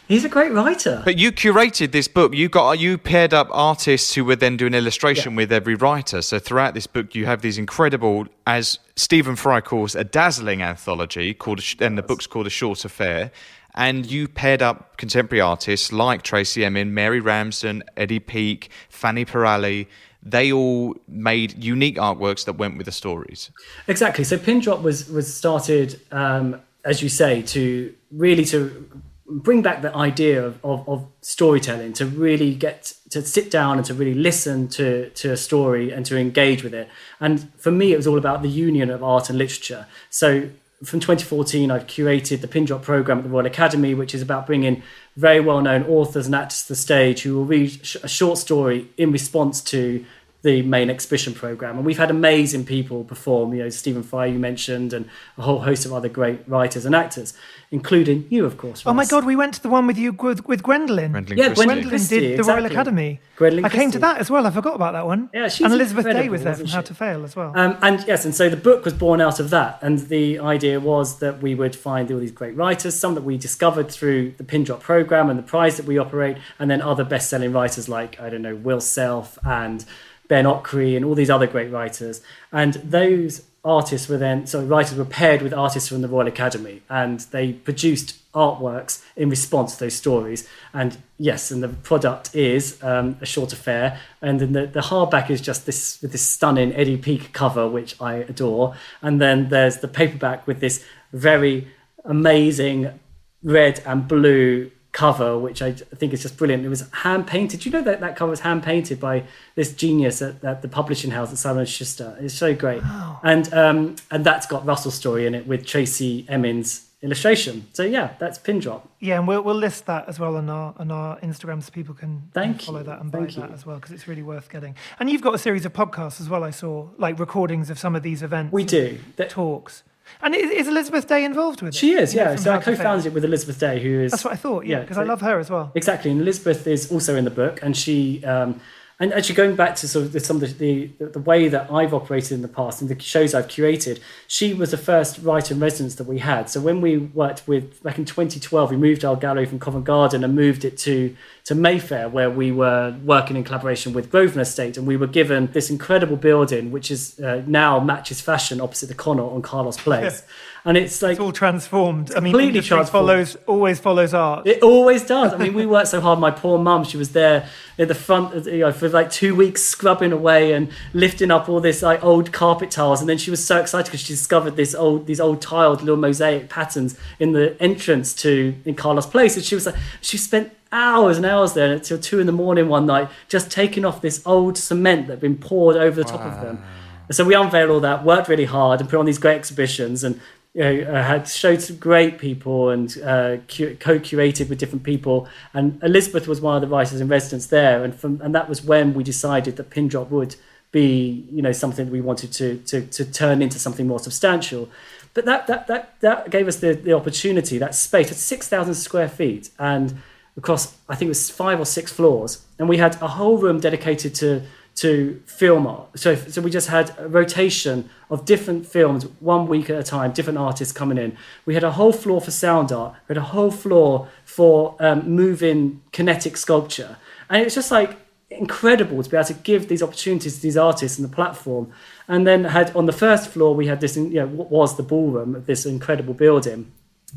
He's 0.07 0.25
a 0.25 0.29
great 0.29 0.51
writer. 0.53 1.03
But 1.05 1.19
you 1.19 1.31
curated 1.31 1.91
this 1.91 2.07
book. 2.07 2.33
You 2.33 2.49
got 2.49 2.79
you 2.79 2.97
paired 2.97 3.35
up 3.35 3.47
artists 3.51 4.15
who 4.15 4.25
would 4.25 4.39
then 4.39 4.57
do 4.57 4.65
an 4.65 4.73
illustration 4.73 5.35
with 5.35 5.51
every 5.51 5.75
writer. 5.75 6.23
So 6.23 6.39
throughout 6.39 6.73
this 6.73 6.87
book, 6.87 7.13
you 7.13 7.27
have 7.27 7.43
these 7.43 7.59
incredible, 7.59 8.25
as 8.47 8.79
Stephen 8.95 9.35
Fry 9.35 9.61
calls, 9.61 9.93
a 9.93 10.03
dazzling 10.03 10.63
anthology 10.63 11.35
called, 11.35 11.61
and 11.79 11.95
the 11.95 12.01
book's 12.01 12.25
called 12.25 12.47
A 12.47 12.49
Short 12.49 12.85
Affair. 12.85 13.31
And 13.75 14.09
you 14.09 14.27
paired 14.27 14.63
up 14.63 14.97
contemporary 14.97 15.41
artists 15.41 15.91
like 15.91 16.23
Tracey 16.23 16.65
Emin, 16.65 16.95
Mary 16.95 17.19
Ramsden, 17.19 17.83
Eddie 17.95 18.19
Peake, 18.19 18.71
Fani 18.89 19.25
Parali. 19.25 19.85
They 20.29 20.51
all 20.51 20.95
made 21.07 21.63
unique 21.63 21.97
artworks 21.97 22.45
that 22.45 22.53
went 22.53 22.77
with 22.77 22.85
the 22.85 22.91
stories. 22.91 23.51
Exactly. 23.87 24.23
So 24.23 24.37
Pin 24.37 24.59
Drop 24.59 24.81
was 24.81 25.09
was 25.09 25.33
started, 25.33 25.99
um, 26.11 26.61
as 26.83 27.01
you 27.01 27.09
say, 27.09 27.41
to 27.43 27.93
really 28.11 28.45
to 28.45 28.89
bring 29.29 29.61
back 29.61 29.81
the 29.81 29.93
idea 29.93 30.43
of, 30.43 30.63
of, 30.63 30.87
of 30.87 31.05
storytelling, 31.21 31.91
to 31.91 32.05
really 32.05 32.55
get 32.55 32.93
to 33.09 33.21
sit 33.21 33.51
down 33.51 33.77
and 33.77 33.85
to 33.85 33.93
really 33.93 34.13
listen 34.13 34.67
to 34.69 35.09
to 35.11 35.31
a 35.31 35.37
story 35.37 35.91
and 35.91 36.05
to 36.05 36.17
engage 36.17 36.63
with 36.63 36.73
it. 36.73 36.87
And 37.19 37.51
for 37.57 37.71
me, 37.71 37.93
it 37.93 37.97
was 37.97 38.07
all 38.07 38.17
about 38.17 38.41
the 38.41 38.49
union 38.49 38.89
of 38.89 39.03
art 39.03 39.29
and 39.29 39.37
literature. 39.37 39.87
So 40.09 40.49
from 40.83 40.99
2014, 40.99 41.71
I've 41.71 41.87
curated 41.87 42.41
the 42.41 42.47
Pin 42.47 42.65
Drop 42.65 42.83
program 42.83 43.17
at 43.17 43.23
the 43.23 43.29
Royal 43.29 43.47
Academy, 43.47 43.93
which 43.95 44.13
is 44.13 44.21
about 44.21 44.45
bringing 44.45 44.83
very 45.15 45.39
well 45.39 45.61
known 45.61 45.83
authors 45.83 46.27
and 46.27 46.35
actors 46.35 46.63
to 46.63 46.69
the 46.69 46.75
stage 46.75 47.21
who 47.21 47.35
will 47.35 47.45
read 47.45 47.81
a 48.03 48.07
short 48.07 48.37
story 48.37 48.87
in 48.97 49.11
response 49.11 49.59
to 49.61 50.05
the 50.43 50.61
main 50.61 50.89
exhibition 50.89 51.33
program. 51.33 51.77
And 51.77 51.85
we've 51.85 51.97
had 51.97 52.11
amazing 52.11 52.65
people 52.65 53.03
perform, 53.03 53.53
you 53.53 53.63
know, 53.63 53.69
Stephen 53.69 54.03
Fry, 54.03 54.27
you 54.27 54.39
mentioned, 54.39 54.93
and 54.93 55.09
a 55.37 55.41
whole 55.41 55.61
host 55.61 55.85
of 55.85 55.93
other 55.93 56.09
great 56.09 56.47
writers 56.47 56.85
and 56.85 56.95
actors, 56.95 57.33
including 57.71 58.27
you, 58.29 58.45
of 58.45 58.57
course. 58.57 58.83
oh 58.85 58.93
my 58.93 59.05
God, 59.05 59.25
we 59.25 59.35
went 59.35 59.55
to 59.55 59.61
the 59.61 59.69
one 59.69 59.87
with 59.87 59.97
you 59.97 60.11
with, 60.11 60.45
with 60.45 60.61
Gwendoline. 60.61 61.11
Gwendoline 61.11 61.37
Yeah, 61.37 61.47
Christie. 61.47 61.65
Gwendoline 61.65 61.81
Gwendoline 61.83 61.89
Christie, 61.89 62.19
did 62.19 62.39
the 62.39 62.43
Royal 62.43 62.65
exactly. 62.65 62.75
Academy. 62.75 63.19
Gwendoline 63.37 63.65
I 63.65 63.69
came 63.69 63.91
to 63.91 63.99
that 63.99 64.17
as 64.19 64.29
well. 64.29 64.45
I 64.45 64.51
forgot 64.51 64.75
about 64.75 64.93
that 64.93 65.05
one. 65.07 65.29
Yeah, 65.33 65.47
she's 65.47 65.65
and 65.65 65.73
Elizabeth 65.73 66.05
Day 66.05 66.11
incredible, 66.11 66.31
was 66.31 66.43
there 66.43 66.53
from 66.53 66.61
wasn't 66.61 66.75
How 66.75 66.81
to 66.81 66.93
Fail 66.93 67.23
as 67.23 67.35
well. 67.35 67.53
Um, 67.55 67.77
and 67.81 68.07
yes, 68.07 68.23
and 68.23 68.35
so 68.35 68.47
the 68.47 68.57
book 68.57 68.85
was 68.85 68.93
born 68.93 69.21
out 69.21 69.39
of 69.39 69.49
that. 69.49 69.79
And 69.81 69.99
the 69.99 70.39
idea 70.39 70.79
was 70.79 71.19
that 71.19 71.41
we 71.41 71.55
would 71.55 71.75
find 71.75 72.11
all 72.11 72.19
these 72.19 72.31
great 72.31 72.55
writers, 72.55 72.97
some 72.97 73.15
that 73.15 73.23
we 73.23 73.37
discovered 73.37 73.89
through 73.89 74.35
the 74.37 74.43
Pin 74.43 74.63
Drop 74.63 74.81
program 74.81 75.29
and 75.29 75.37
the 75.37 75.43
prize 75.43 75.77
that 75.77 75.87
we 75.87 75.97
operate, 75.97 76.37
and 76.59 76.69
then 76.69 76.81
other 76.81 77.03
best 77.03 77.29
selling 77.29 77.51
writers 77.51 77.89
like, 77.89 78.19
I 78.19 78.29
don't 78.29 78.43
know, 78.43 78.55
Will 78.55 78.81
Self 78.81 79.39
and 79.43 79.83
Ben 80.27 80.45
Okri 80.45 80.95
and 80.95 81.05
all 81.05 81.15
these 81.15 81.29
other 81.29 81.47
great 81.47 81.71
writers. 81.71 82.21
And 82.51 82.73
those 82.75 83.43
artists 83.63 84.07
were 84.07 84.17
then, 84.17 84.47
so 84.47 84.63
writers 84.63 84.97
were 84.97 85.05
paired 85.05 85.41
with 85.41 85.53
artists 85.53 85.89
from 85.89 86.01
the 86.01 86.07
Royal 86.07 86.27
Academy 86.27 86.81
and 86.89 87.19
they 87.31 87.53
produced 87.53 88.15
artworks 88.33 89.03
in 89.15 89.29
response 89.29 89.73
to 89.73 89.85
those 89.85 89.95
stories. 89.95 90.47
And 90.73 90.97
yes, 91.17 91.51
and 91.51 91.61
the 91.61 91.69
product 91.69 92.33
is 92.35 92.81
um, 92.83 93.17
a 93.19 93.25
short 93.25 93.51
affair. 93.51 93.99
And 94.21 94.39
then 94.39 94.53
the, 94.53 94.67
the 94.67 94.81
hardback 94.81 95.29
is 95.29 95.41
just 95.41 95.65
this 95.65 96.01
with 96.01 96.11
this 96.11 96.21
stunning 96.21 96.73
Eddie 96.73 96.97
Peake 96.97 97.33
cover, 97.33 97.67
which 97.67 97.99
I 97.99 98.15
adore. 98.15 98.75
And 99.01 99.19
then 99.19 99.49
there's 99.49 99.77
the 99.77 99.87
paperback 99.87 100.47
with 100.47 100.59
this 100.59 100.85
very 101.11 101.67
amazing 102.05 102.99
red 103.43 103.81
and 103.85 104.07
blue 104.07 104.71
cover, 104.97 105.37
which 105.37 105.61
I 105.61 105.73
think 105.73 106.11
is 106.11 106.23
just 106.23 106.37
brilliant. 106.37 106.65
It 106.65 106.69
was 106.69 106.89
hand 106.91 107.27
painted. 107.27 107.63
You 107.65 107.71
know 107.71 107.83
that 107.83 107.99
that 107.99 108.15
cover 108.15 108.31
was 108.31 108.39
hand 108.39 108.63
painted 108.63 108.99
by 108.99 109.25
this 109.53 109.71
genius 109.71 110.23
at, 110.23 110.43
at 110.43 110.63
the 110.63 110.67
publishing 110.67 111.11
house 111.11 111.31
at 111.31 111.37
Simon 111.37 111.67
Schuster? 111.67 112.17
It's 112.19 112.33
so 112.33 112.55
great, 112.55 112.81
and 113.23 113.53
um, 113.53 113.95
and 114.09 114.25
that's 114.25 114.47
got 114.47 114.65
Russell's 114.65 114.95
story 114.95 115.27
in 115.27 115.35
it 115.35 115.45
with 115.45 115.67
Tracey 115.67 116.25
Emin's 116.27 116.87
illustration. 117.03 117.67
So 117.73 117.83
yeah, 117.83 118.15
that's 118.17 118.39
Pin 118.39 118.57
Drop. 118.59 118.89
Yeah, 118.99 119.19
and 119.19 119.27
we'll 119.27 119.43
we'll 119.43 119.53
list 119.55 119.85
that 119.85 120.09
as 120.09 120.19
well 120.19 120.35
on 120.35 120.49
our 120.49 120.73
on 120.79 120.89
our 120.89 121.19
Instagram 121.19 121.61
so 121.61 121.69
people 121.71 121.93
can 121.93 122.29
Thank 122.33 122.63
follow 122.63 122.79
you. 122.79 122.85
that 122.85 122.99
and 122.99 123.11
buy 123.11 123.19
Thank 123.19 123.35
that 123.35 123.49
you. 123.49 123.53
as 123.55 123.67
well 123.67 123.75
because 123.75 123.91
it's 123.91 124.07
really 124.07 124.23
worth 124.23 124.49
getting. 124.49 124.75
And 124.99 125.11
you've 125.11 125.21
got 125.21 125.35
a 125.35 125.37
series 125.37 125.63
of 125.63 125.73
podcasts 125.73 126.19
as 126.19 126.27
well. 126.27 126.43
I 126.43 126.49
saw 126.49 126.89
like 126.97 127.19
recordings 127.19 127.69
of 127.69 127.77
some 127.77 127.95
of 127.95 128.01
these 128.01 128.23
events. 128.23 128.51
We 128.51 128.63
do. 128.63 128.97
That- 129.17 129.29
talks. 129.29 129.83
And 130.21 130.35
is, 130.35 130.67
Elizabeth 130.67 131.07
Day 131.07 131.23
involved 131.23 131.61
with 131.61 131.73
it? 131.75 131.77
She 131.77 131.93
is, 131.93 132.13
yeah. 132.13 132.35
So 132.35 132.51
I 132.51 132.53
How 132.55 132.59
to 132.59 132.65
Fail? 132.65 132.75
co-founded 132.75 133.05
it 133.07 133.13
with 133.13 133.23
Elizabeth 133.25 133.59
Day, 133.59 133.81
who 133.81 134.01
is 134.01 134.11
That's 134.11 134.23
what 134.23 134.33
I 134.33 134.37
thought. 134.37 134.65
Yeah, 134.65 134.77
Yeah, 134.77 134.81
because 134.81 134.97
I 134.97 135.03
love 135.03 135.21
her 135.21 135.39
as 135.39 135.49
well. 135.49 135.71
Exactly, 135.75 136.11
and 136.11 136.21
Elizabeth 136.21 136.65
is 136.67 136.91
also 136.91 137.15
in 137.15 137.23
the 137.25 137.31
book, 137.31 137.59
and 137.61 137.75
she, 137.77 138.23
um, 138.25 138.59
and 138.99 139.13
actually 139.13 139.35
going 139.35 139.55
back 139.55 139.75
to 139.75 139.87
sort 139.87 140.05
of 140.05 140.13
the, 140.13 140.19
some 140.19 140.41
of 140.41 140.57
the, 140.57 140.87
the 140.97 141.05
the 141.05 141.19
way 141.19 141.47
that 141.49 141.71
I've 141.71 141.93
operated 141.93 142.31
in 142.31 142.41
the 142.41 142.47
past 142.47 142.81
and 142.81 142.89
the 142.89 142.99
shows 142.99 143.35
I've 143.35 143.47
curated, 143.47 143.99
she 144.27 144.55
was 144.55 144.71
the 144.71 144.77
first 144.77 145.19
writer 145.19 145.53
in 145.53 145.59
residence 145.59 145.95
that 145.95 146.05
we 146.07 146.17
had. 146.17 146.49
So 146.49 146.59
when 146.59 146.81
we 146.81 146.97
worked 146.97 147.47
with 147.47 147.83
back 147.83 147.99
in 147.99 148.05
2012, 148.05 148.71
we 148.71 148.77
moved 148.77 149.05
our 149.05 149.15
gallery 149.15 149.45
from 149.45 149.59
Covent 149.59 149.85
Garden 149.85 150.23
and 150.23 150.33
moved 150.33 150.65
it 150.65 150.77
to 150.79 151.15
to 151.43 151.53
Mayfair, 151.53 152.09
where 152.09 152.29
we 152.29 152.51
were 152.51 152.97
working 153.03 153.37
in 153.37 153.43
collaboration 153.43 153.93
with 153.93 154.09
Grosvenor 154.09 154.41
Estate, 154.41 154.77
and 154.77 154.87
we 154.87 154.97
were 154.97 155.07
given 155.07 155.51
this 155.51 155.69
incredible 155.69 156.17
building, 156.17 156.71
which 156.71 156.89
is 156.89 157.19
uh, 157.19 157.43
now 157.45 157.79
matches 157.79 158.19
fashion 158.19 158.59
opposite 158.59 158.87
the 158.87 158.95
Connaught 158.95 159.31
on 159.31 159.43
Carlos 159.43 159.77
Place, 159.77 160.23
and 160.67 160.77
it's 160.77 161.01
like 161.01 161.13
It's 161.13 161.19
all 161.21 161.31
transformed. 161.31 162.11
I 162.13 162.19
mean, 162.19 162.33
Completely 162.33 162.61
transformed. 162.61 163.07
follows 163.07 163.37
always 163.47 163.79
follows 163.79 164.13
art. 164.13 164.45
It 164.45 164.61
always 164.61 165.05
does. 165.05 165.33
I 165.33 165.37
mean, 165.37 165.53
we 165.53 165.65
worked 165.65 165.87
so 165.87 166.01
hard. 166.01 166.19
My 166.19 166.29
poor 166.29 166.59
mum, 166.59 166.83
she 166.83 166.97
was 166.97 167.13
there 167.13 167.47
at 167.79 167.87
the 167.87 167.95
front, 167.95 168.45
you 168.45 168.59
know, 168.59 168.73
for 168.73 168.89
like 168.89 169.09
two 169.09 169.33
weeks, 169.33 169.63
scrubbing 169.63 170.11
away 170.11 170.51
and 170.51 170.69
lifting 170.93 171.31
up 171.31 171.47
all 171.47 171.61
this 171.61 171.81
like 171.81 172.03
old 172.03 172.33
carpet 172.33 172.69
tiles. 172.69 172.99
And 172.99 173.09
then 173.09 173.17
she 173.17 173.31
was 173.31 173.43
so 173.43 173.59
excited 173.61 173.85
because 173.85 174.01
she 174.01 174.11
discovered 174.11 174.57
this 174.57 174.75
old, 174.75 175.07
these 175.07 175.21
old 175.21 175.41
tiled 175.41 175.79
little 175.79 175.95
mosaic 175.95 176.49
patterns 176.49 176.97
in 177.17 177.31
the 177.31 177.55
entrance 177.61 178.13
to 178.15 178.53
in 178.65 178.75
Carlos 178.75 179.05
Place. 179.05 179.37
And 179.37 179.45
she 179.45 179.55
was 179.55 179.67
like, 179.67 179.75
she 180.01 180.17
spent 180.17 180.51
hours 180.73 181.15
and 181.15 181.25
hours 181.25 181.53
there 181.53 181.71
until 181.71 181.97
two 181.97 182.19
in 182.19 182.25
the 182.25 182.33
morning 182.33 182.67
one 182.67 182.85
night, 182.85 183.07
just 183.29 183.49
taking 183.49 183.85
off 183.85 184.01
this 184.01 184.21
old 184.25 184.57
cement 184.57 185.07
that 185.07 185.13
had 185.13 185.21
been 185.21 185.37
poured 185.37 185.77
over 185.77 186.03
the 186.03 186.09
top 186.09 186.19
of 186.21 186.41
them. 186.41 186.61
And 187.07 187.15
so 187.15 187.23
we 187.23 187.35
unveiled 187.35 187.69
all 187.69 187.79
that, 187.79 188.03
worked 188.03 188.27
really 188.27 188.45
hard, 188.45 188.81
and 188.81 188.89
put 188.89 188.99
on 188.99 189.05
these 189.05 189.17
great 189.17 189.35
exhibitions, 189.37 190.03
and 190.03 190.19
you 190.57 190.63
know, 190.63 190.91
uh, 190.91 191.03
had 191.03 191.27
showed 191.27 191.61
some 191.61 191.75
great 191.75 192.17
people 192.17 192.71
and 192.71 192.97
uh, 193.03 193.37
co-curated 193.47 194.49
with 194.49 194.57
different 194.57 194.83
people. 194.83 195.27
And 195.53 195.79
Elizabeth 195.83 196.27
was 196.27 196.41
one 196.41 196.55
of 196.55 196.61
the 196.67 196.75
writers 196.75 196.99
in 196.99 197.07
residence 197.07 197.45
there, 197.47 197.83
and 197.83 197.93
from 197.93 198.19
and 198.21 198.33
that 198.33 198.49
was 198.49 198.63
when 198.63 198.95
we 198.95 199.03
decided 199.03 199.55
that 199.57 199.69
Pin 199.69 199.87
Drop 199.87 200.09
would 200.09 200.35
be, 200.71 201.27
you 201.31 201.43
know, 201.43 201.51
something 201.51 201.85
that 201.85 201.91
we 201.91 202.01
wanted 202.01 202.33
to 202.33 202.57
to 202.57 202.81
to 202.87 203.05
turn 203.05 203.43
into 203.43 203.59
something 203.59 203.85
more 203.85 203.99
substantial. 203.99 204.67
But 205.13 205.25
that 205.25 205.45
that 205.45 205.67
that 205.67 205.99
that 205.99 206.31
gave 206.31 206.47
us 206.47 206.55
the 206.55 206.73
the 206.73 206.93
opportunity, 206.93 207.59
that 207.59 207.75
space, 207.75 208.09
it's 208.09 208.19
six 208.19 208.47
thousand 208.47 208.73
square 208.73 209.09
feet, 209.09 209.51
and 209.59 210.01
across 210.37 210.75
I 210.89 210.95
think 210.95 211.09
it 211.09 211.09
was 211.09 211.29
five 211.29 211.59
or 211.59 211.65
six 211.65 211.91
floors, 211.91 212.43
and 212.57 212.67
we 212.67 212.77
had 212.77 212.99
a 212.99 213.09
whole 213.09 213.37
room 213.37 213.59
dedicated 213.59 214.15
to 214.15 214.41
to 214.77 215.21
film 215.25 215.65
art. 215.65 215.99
So 215.99 216.15
so 216.15 216.41
we 216.41 216.51
just 216.51 216.69
had 216.69 216.95
a 216.99 217.07
rotation 217.07 217.89
of 218.09 218.25
different 218.25 218.65
films, 218.65 219.05
one 219.19 219.47
week 219.47 219.69
at 219.69 219.77
a 219.77 219.83
time, 219.83 220.11
different 220.11 220.37
artists 220.37 220.71
coming 220.71 220.97
in. 220.97 221.17
We 221.45 221.55
had 221.55 221.63
a 221.63 221.71
whole 221.71 221.91
floor 221.91 222.21
for 222.21 222.31
sound 222.31 222.71
art. 222.71 222.93
We 223.07 223.13
had 223.13 223.17
a 223.17 223.27
whole 223.27 223.51
floor 223.51 224.07
for 224.23 224.75
um, 224.79 225.09
moving 225.09 225.81
kinetic 225.91 226.37
sculpture, 226.37 226.97
and 227.29 227.41
it's 227.43 227.55
just 227.55 227.71
like 227.71 227.97
incredible 228.29 229.01
to 229.01 229.09
be 229.09 229.17
able 229.17 229.25
to 229.25 229.33
give 229.33 229.67
these 229.67 229.81
opportunities 229.81 230.35
to 230.35 230.41
these 230.41 230.57
artists 230.57 230.99
and 230.99 231.09
the 231.09 231.15
platform. 231.15 231.71
and 232.07 232.25
then 232.27 232.43
had 232.43 232.75
on 232.75 232.85
the 232.85 232.93
first 232.93 233.29
floor 233.29 233.55
we 233.55 233.67
had 233.67 233.81
this, 233.81 233.97
you 233.97 234.09
know, 234.09 234.27
what 234.27 234.51
was 234.51 234.77
the 234.77 234.83
ballroom, 234.83 235.35
of 235.35 235.45
this 235.45 235.65
incredible 235.65 236.13
building. 236.13 236.71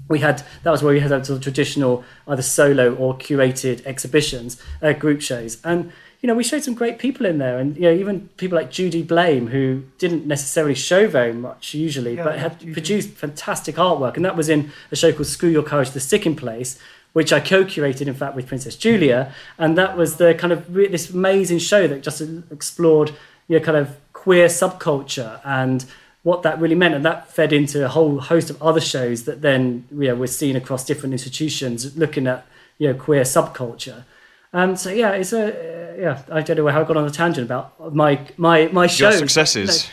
We 0.09 0.21
had 0.21 0.43
that 0.63 0.71
was 0.71 0.83
where 0.83 0.95
we 0.95 1.01
had 1.01 1.13
our 1.13 1.23
sort 1.25 1.37
of 1.39 1.43
traditional 1.43 2.05
either 2.27 2.43
solo 2.43 2.95
or 2.95 3.19
curated 3.19 3.85
exhibitions, 3.85 4.63
uh, 4.81 4.93
group 4.93 5.21
shows, 5.21 5.61
and 5.65 5.93
you 6.21 6.27
know 6.27 6.35
we 6.35 6.45
showed 6.45 6.63
some 6.63 6.75
great 6.75 6.99
people 6.99 7.25
in 7.27 7.39
there, 7.39 7.59
and 7.59 7.77
you 7.77 7.83
know 7.83 7.93
even 7.93 8.29
people 8.37 8.57
like 8.57 8.71
Judy 8.71 9.03
Blame 9.03 9.49
who 9.49 9.83
didn't 9.99 10.27
necessarily 10.27 10.75
show 10.75 11.09
very 11.09 11.33
much 11.33 11.75
usually, 11.75 12.17
Yeah, 12.17 12.25
but 12.25 12.39
had 12.39 12.61
Judy. 12.61 12.73
produced 12.73 13.11
fantastic 13.11 13.77
artwork, 13.77 14.17
and 14.17 14.25
that 14.25 14.37
was 14.37 14.49
in 14.49 14.71
a 14.93 14.97
show 14.97 15.13
called 15.13 15.27
Screw 15.27 15.49
Your 15.49 15.63
Courage, 15.63 15.89
to 15.89 15.95
The 15.95 16.01
Sticking 16.01 16.37
Place, 16.37 16.79
which 17.13 17.33
I 17.33 17.41
co-curated, 17.41 18.07
in 18.07 18.15
fact, 18.15 18.37
with 18.37 18.47
Princess 18.47 18.77
Julia, 18.77 19.33
and 19.59 19.77
that 19.79 19.97
was 19.97 20.17
the 20.17 20.35
kind 20.35 20.53
of 20.53 20.75
re- 20.75 20.89
this 20.89 21.11
amazing 21.11 21.59
show 21.59 21.87
that 21.89 22.03
just 22.03 22.21
explored, 22.51 23.13
you 23.49 23.59
know, 23.59 23.65
kind 23.65 23.79
of 23.79 23.97
queer 24.13 24.47
subculture 24.47 25.41
and 25.45 25.85
what 26.23 26.43
that 26.43 26.61
really 26.61 26.75
meant, 26.75 26.95
and 26.95 27.03
that 27.05 27.29
fed 27.33 27.51
into 27.51 27.83
a 27.83 27.89
whole 27.89 28.21
host 28.21 28.51
of 28.51 28.63
other 28.63 28.81
shows 28.81 29.25
that 29.25 29.41
then, 29.41 29.87
you 29.91 30.09
know, 30.09 30.15
were 30.15 30.27
seen 30.27 30.55
across 30.55 30.85
different 30.85 31.15
institutions, 31.15 31.97
looking 31.97 32.27
at, 32.27 32.45
you 32.77 32.89
know, 32.89 32.95
queer 32.95 33.23
subculture. 33.23 34.05
Um, 34.53 34.75
so 34.77 34.91
yeah, 34.91 35.11
it's 35.13 35.33
a 35.33 35.47
uh, 35.47 35.95
yeah. 35.97 36.23
I 36.31 36.41
don't 36.43 36.57
know 36.57 36.67
how 36.69 36.81
I 36.81 36.85
got 36.85 36.97
on 36.97 37.05
a 37.07 37.11
tangent 37.11 37.47
about 37.47 37.95
my 37.95 38.21
my 38.37 38.69
my 38.73 38.87
show. 38.89 39.09
Your 39.11 39.19
successes, 39.19 39.89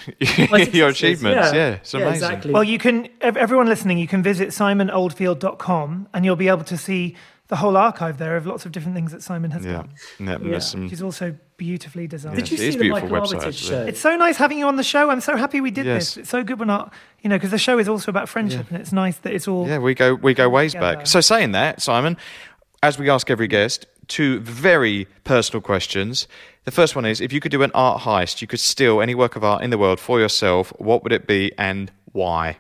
My 0.50 0.60
your 0.74 0.90
achievements. 0.90 1.54
Yeah, 1.54 1.68
it's 1.74 1.94
yeah, 1.94 2.02
amazing. 2.02 2.14
exactly. 2.16 2.54
Well, 2.54 2.64
you 2.64 2.80
can, 2.80 3.08
everyone 3.22 3.68
listening, 3.68 4.00
you 4.00 4.08
can 4.08 4.24
visit 4.24 4.50
simonoldfield.com 4.50 6.08
and 6.14 6.26
you'll 6.26 6.36
be 6.36 6.48
able 6.48 6.64
to 6.66 6.78
see 6.78 7.16
the 7.50 7.56
whole 7.58 7.78
archive 7.78 8.18
there 8.18 8.36
of 8.36 8.46
lots 8.46 8.66
of 8.66 8.72
different 8.74 8.94
things 8.96 9.12
that 9.14 9.24
Simon 9.24 9.52
has 9.52 9.64
Yeah, 9.66 9.72
done. 9.74 9.90
yeah. 10.20 10.32
and 10.34 10.52
there's 10.52 10.68
some- 10.72 10.84
Which 10.84 10.92
is 10.94 11.02
also 11.02 11.34
beautifully 11.56 12.06
designed. 12.06 12.36
Did 12.36 12.52
you 12.52 12.56
It 12.58 12.60
is 12.62 12.74
see 12.74 12.78
the 12.80 12.84
beautiful 12.86 13.10
Michael 13.10 13.26
website, 13.26 13.34
Armitage 13.40 13.56
actually. 13.64 13.70
show? 13.70 13.86
It's 13.86 14.02
so 14.02 14.18
nice 14.18 14.36
having 14.38 14.60
you 14.60 14.68
on 14.68 14.76
the 14.76 14.84
show. 14.84 15.10
I'm 15.10 15.22
so 15.22 15.38
happy 15.38 15.62
we 15.62 15.72
did 15.72 15.86
Yes. 15.86 16.16
this. 16.16 16.18
It's 16.18 16.30
so 16.30 16.44
good 16.44 16.60
we're 16.60 16.66
not, 16.66 16.94
you 17.22 17.30
know, 17.30 17.38
because 17.38 17.52
the 17.52 17.58
show 17.58 17.78
is 17.80 17.88
also 17.88 18.10
about 18.10 18.28
friendship 18.28 18.66
and 18.70 18.82
it's 18.82 18.92
nice 18.92 19.16
that 19.20 19.34
it's 19.34 19.48
all. 19.48 19.66
Yeah, 19.68 19.78
we 19.78 19.94
go 19.94 20.16
we 20.16 20.34
go 20.34 20.50
ways 20.50 20.74
together. 20.74 20.98
back. 20.98 21.08
So 21.08 21.22
saying 21.22 21.54
that, 21.54 21.82
Simon, 21.82 22.18
as 22.84 23.00
we 23.00 23.10
ask 23.10 23.30
every 23.30 23.48
guest, 23.48 23.86
two 24.08 24.40
very 24.40 25.06
personal 25.24 25.62
questions. 25.62 26.28
The 26.66 26.72
first 26.72 26.96
one 26.96 27.06
is 27.06 27.22
if 27.22 27.32
you 27.32 27.40
could 27.40 27.52
do 27.52 27.64
an 27.64 27.72
art 27.74 28.02
heist, 28.02 28.42
you 28.42 28.48
could 28.48 28.60
steal 28.60 29.02
any 29.02 29.16
work 29.16 29.36
of 29.36 29.44
art 29.44 29.64
in 29.64 29.70
the 29.70 29.78
world 29.78 30.00
for 30.00 30.20
yourself, 30.20 30.74
what 30.78 31.04
would 31.04 31.14
it 31.14 31.28
be 31.28 31.52
and 31.58 31.92
why? 32.12 32.58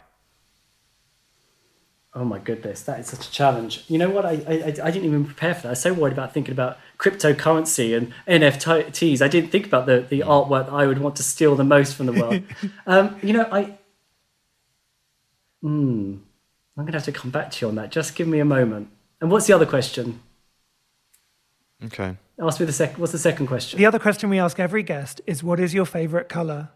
Oh 2.14 2.26
my 2.26 2.40
goodness, 2.40 2.82
that 2.84 3.00
is 3.00 3.08
such 3.08 3.28
a 3.28 3.32
challenge. 3.32 3.84
You 3.88 4.00
know 4.00 4.10
what? 4.10 4.26
I, 4.26 4.32
I, 4.32 4.76
I 4.84 4.92
didn't 4.92 5.06
even 5.06 5.26
prepare 5.26 5.54
for 5.54 5.64
that. 5.64 5.68
I 5.68 5.72
was 5.72 5.82
so 5.82 5.94
worried 5.94 6.14
about 6.14 6.34
thinking 6.34 6.52
about 6.52 6.80
cryptocurrency 6.98 7.96
and 7.96 8.12
NFTs. 8.28 9.22
I 9.22 9.28
didn't 9.28 9.52
think 9.52 9.68
about 9.68 9.86
the, 9.86 10.00
the 10.10 10.22
artwork 10.22 10.66
that 10.66 10.74
I 10.74 10.88
would 10.88 10.98
want 10.98 11.16
to 11.18 11.24
steal 11.24 11.56
the 11.56 11.64
most 11.64 11.96
from 11.96 12.08
the 12.08 12.14
world. 12.14 12.42
um, 12.88 13.18
you 13.22 13.34
know, 13.34 13.48
I. 13.52 13.78
Hmm. 15.62 16.16
I'm 16.76 16.84
going 16.84 16.94
to 16.94 16.98
have 16.98 17.06
to 17.06 17.12
come 17.12 17.32
back 17.32 17.52
to 17.52 17.66
you 17.66 17.70
on 17.70 17.76
that. 17.76 17.92
Just 17.92 18.16
give 18.16 18.28
me 18.28 18.40
a 18.40 18.46
moment. 18.46 18.90
And 19.20 19.32
what's 19.32 19.48
the 19.48 19.54
other 19.54 19.66
question? 19.66 20.20
Okay. 21.86 22.18
Ask 22.40 22.60
me 22.60 22.66
the 22.66 22.74
second. 22.74 23.00
What's 23.00 23.12
the 23.12 23.18
second 23.20 23.48
question? 23.48 23.78
The 23.78 23.86
other 23.86 24.00
question 24.00 24.30
we 24.30 24.40
ask 24.40 24.60
every 24.60 24.84
guest 24.84 25.22
is 25.26 25.44
what 25.44 25.60
is 25.60 25.74
your 25.74 25.86
favorite 25.86 26.30
color? 26.30 26.70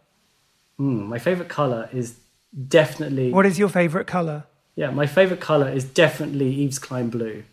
Hmm, 0.77 1.03
my 1.07 1.19
favorite 1.19 1.49
color 1.49 1.89
is 1.91 2.19
definitely. 2.67 3.31
What 3.31 3.45
is 3.45 3.59
your 3.59 3.69
favorite 3.69 4.07
color? 4.07 4.45
Yeah, 4.75 4.91
my 4.91 5.05
favorite 5.05 5.41
color 5.41 5.69
is 5.69 5.83
definitely 5.83 6.63
Yves 6.63 6.79
Klein 6.79 7.09
blue. 7.09 7.43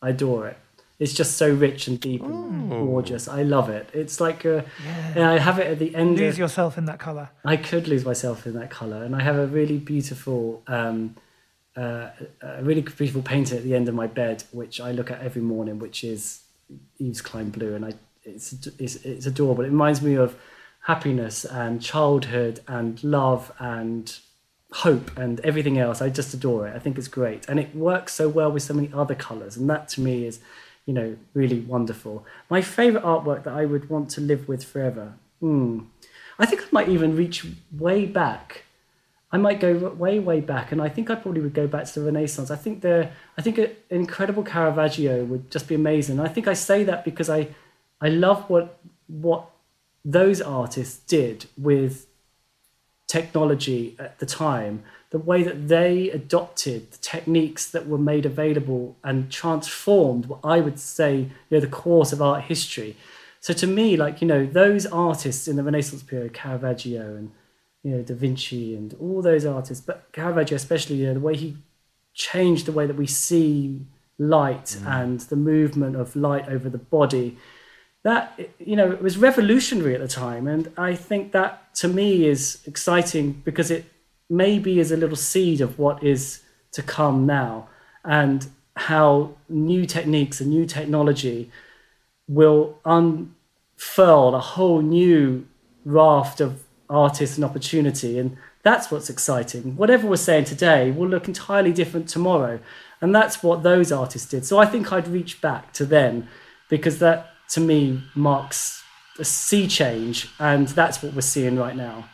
I 0.00 0.10
adore 0.10 0.48
it. 0.48 0.56
It's 0.98 1.14
just 1.14 1.38
so 1.38 1.50
rich 1.52 1.88
and 1.88 1.98
deep 1.98 2.22
and 2.22 2.68
gorgeous. 2.68 3.26
I 3.26 3.42
love 3.42 3.70
it. 3.70 3.88
It's 3.94 4.20
like 4.20 4.44
a, 4.44 4.66
and 5.14 5.24
I 5.24 5.38
have 5.38 5.58
it 5.58 5.66
at 5.66 5.78
the 5.78 5.94
end. 5.94 6.18
Lose 6.18 6.34
of, 6.34 6.38
yourself 6.38 6.76
in 6.76 6.84
that 6.84 6.98
color. 6.98 7.30
I 7.42 7.56
could 7.56 7.88
lose 7.88 8.04
myself 8.04 8.46
in 8.46 8.52
that 8.54 8.70
color, 8.70 9.02
and 9.02 9.16
I 9.16 9.22
have 9.22 9.36
a 9.36 9.46
really 9.46 9.78
beautiful, 9.78 10.62
um, 10.66 11.16
uh, 11.74 12.10
a 12.42 12.62
really 12.62 12.82
beautiful 12.82 13.22
painting 13.22 13.56
at 13.56 13.64
the 13.64 13.74
end 13.74 13.88
of 13.88 13.94
my 13.94 14.06
bed, 14.06 14.44
which 14.52 14.78
I 14.78 14.92
look 14.92 15.10
at 15.10 15.22
every 15.22 15.40
morning, 15.40 15.78
which 15.78 16.04
is 16.04 16.42
Yves 16.98 17.20
Klein 17.20 17.50
blue, 17.50 17.74
and 17.74 17.84
I 17.84 17.92
it's 18.22 18.52
it's, 18.78 18.96
it's 18.96 19.26
adorable. 19.26 19.64
It 19.64 19.68
reminds 19.68 20.02
me 20.02 20.14
of 20.14 20.36
happiness 20.82 21.44
and 21.44 21.82
childhood 21.82 22.60
and 22.66 23.02
love 23.04 23.52
and 23.58 24.18
hope 24.72 25.16
and 25.16 25.40
everything 25.40 25.78
else. 25.78 26.00
I 26.00 26.08
just 26.08 26.32
adore 26.32 26.68
it. 26.68 26.76
I 26.76 26.78
think 26.78 26.98
it's 26.98 27.08
great, 27.08 27.48
and 27.48 27.58
it 27.58 27.74
works 27.74 28.14
so 28.14 28.28
well 28.28 28.50
with 28.52 28.62
so 28.62 28.74
many 28.74 28.90
other 28.92 29.14
colors, 29.14 29.56
and 29.56 29.68
that 29.70 29.88
to 29.90 30.00
me 30.00 30.26
is, 30.26 30.40
you 30.86 30.94
know, 30.94 31.16
really 31.34 31.60
wonderful. 31.60 32.24
My 32.48 32.62
favorite 32.62 33.04
artwork 33.04 33.44
that 33.44 33.54
I 33.54 33.64
would 33.64 33.90
want 33.90 34.10
to 34.10 34.20
live 34.20 34.48
with 34.48 34.64
forever. 34.64 35.14
Hmm. 35.40 35.80
I 36.38 36.46
think 36.46 36.62
I 36.62 36.66
might 36.72 36.88
even 36.88 37.16
reach 37.16 37.46
way 37.70 38.06
back. 38.06 38.64
I 39.32 39.36
might 39.36 39.60
go 39.60 39.76
way, 39.90 40.18
way 40.18 40.40
back, 40.40 40.72
and 40.72 40.82
I 40.82 40.88
think 40.88 41.08
I 41.08 41.14
probably 41.14 41.40
would 41.40 41.54
go 41.54 41.68
back 41.68 41.84
to 41.84 42.00
the 42.00 42.06
Renaissance. 42.06 42.50
I 42.50 42.56
think 42.56 42.82
the, 42.82 43.10
I 43.38 43.42
think 43.42 43.58
an 43.58 43.70
incredible 43.88 44.42
Caravaggio 44.42 45.24
would 45.24 45.50
just 45.50 45.68
be 45.68 45.76
amazing. 45.76 46.18
And 46.18 46.26
I 46.26 46.32
think 46.32 46.48
I 46.48 46.54
say 46.54 46.82
that 46.84 47.04
because 47.04 47.30
I, 47.30 47.48
I 48.00 48.08
love 48.08 48.48
what 48.50 48.78
what 49.06 49.50
those 50.04 50.40
artists 50.40 50.98
did 50.98 51.46
with 51.58 52.06
technology 53.06 53.96
at 53.98 54.18
the 54.18 54.26
time, 54.26 54.82
the 55.10 55.18
way 55.18 55.42
that 55.42 55.68
they 55.68 56.10
adopted 56.10 56.92
the 56.92 56.98
techniques 56.98 57.68
that 57.70 57.86
were 57.88 57.98
made 57.98 58.24
available 58.24 58.96
and 59.02 59.30
transformed 59.30 60.26
what 60.26 60.40
I 60.44 60.60
would 60.60 60.78
say, 60.78 61.16
you 61.18 61.30
know, 61.50 61.60
the 61.60 61.66
course 61.66 62.12
of 62.12 62.22
art 62.22 62.44
history. 62.44 62.96
So 63.40 63.52
to 63.54 63.66
me, 63.66 63.96
like, 63.96 64.20
you 64.20 64.28
know, 64.28 64.46
those 64.46 64.86
artists 64.86 65.48
in 65.48 65.56
the 65.56 65.64
Renaissance 65.64 66.02
period, 66.02 66.32
Caravaggio 66.32 67.16
and, 67.16 67.32
you 67.82 67.92
know, 67.92 68.02
Da 68.02 68.14
Vinci 68.14 68.74
and 68.74 68.94
all 69.00 69.22
those 69.22 69.46
artists, 69.46 69.84
but 69.84 70.10
Caravaggio 70.12 70.56
especially, 70.56 70.96
you 70.96 71.06
know, 71.06 71.14
the 71.14 71.20
way 71.20 71.36
he 71.36 71.56
changed 72.14 72.66
the 72.66 72.72
way 72.72 72.86
that 72.86 72.96
we 72.96 73.06
see 73.06 73.80
light 74.18 74.76
mm. 74.78 74.86
and 74.86 75.20
the 75.20 75.36
movement 75.36 75.96
of 75.96 76.14
light 76.14 76.48
over 76.48 76.68
the 76.68 76.78
body 76.78 77.38
that 78.02 78.38
you 78.58 78.76
know 78.76 78.90
it 78.90 79.02
was 79.02 79.18
revolutionary 79.18 79.94
at 79.94 80.00
the 80.00 80.08
time. 80.08 80.46
And 80.46 80.72
i 80.76 80.94
think 80.94 81.32
that 81.32 81.74
to 81.76 81.88
me 81.88 82.26
is 82.26 82.62
exciting 82.66 83.32
because 83.44 83.70
it 83.70 83.84
maybe 84.28 84.78
is 84.78 84.92
a 84.92 84.96
little 84.96 85.16
seed 85.16 85.60
of 85.60 85.78
what 85.78 86.02
is 86.02 86.42
to 86.72 86.82
come 86.82 87.26
now 87.26 87.68
and 88.04 88.48
how 88.76 89.34
new 89.48 89.84
techniques 89.84 90.40
and 90.40 90.50
new 90.50 90.64
technology 90.64 91.50
will 92.28 92.78
unfurl 92.84 94.34
a 94.34 94.40
whole 94.40 94.80
new 94.80 95.46
raft 95.84 96.40
of 96.40 96.62
artists 96.90 97.36
and 97.36 97.44
opportunity 97.44 98.18
and 98.18 98.36
that's 98.62 98.90
what's 98.90 99.08
exciting 99.08 99.76
whatever 99.76 100.06
we're 100.06 100.16
saying 100.16 100.44
today 100.44 100.90
will 100.90 101.08
look 101.08 101.28
entirely 101.28 101.72
different 101.72 102.08
tomorrow 102.08 102.58
and 103.00 103.14
that's 103.14 103.42
what 103.42 103.62
those 103.62 103.92
artists 103.92 104.28
did 104.28 104.44
so 104.44 104.58
i 104.58 104.66
think 104.66 104.92
i'd 104.92 105.08
reach 105.08 105.40
back 105.40 105.72
to 105.72 105.86
them 105.86 106.26
because 106.68 106.98
that 106.98 107.28
to 107.48 107.60
me 107.60 108.02
marks 108.14 108.82
a 109.18 109.24
sea 109.24 109.66
change 109.66 110.28
and 110.40 110.68
that's 110.68 111.02
what 111.02 111.14
we're 111.14 111.20
seeing 111.20 111.56
right 111.56 111.76
now 111.76 112.04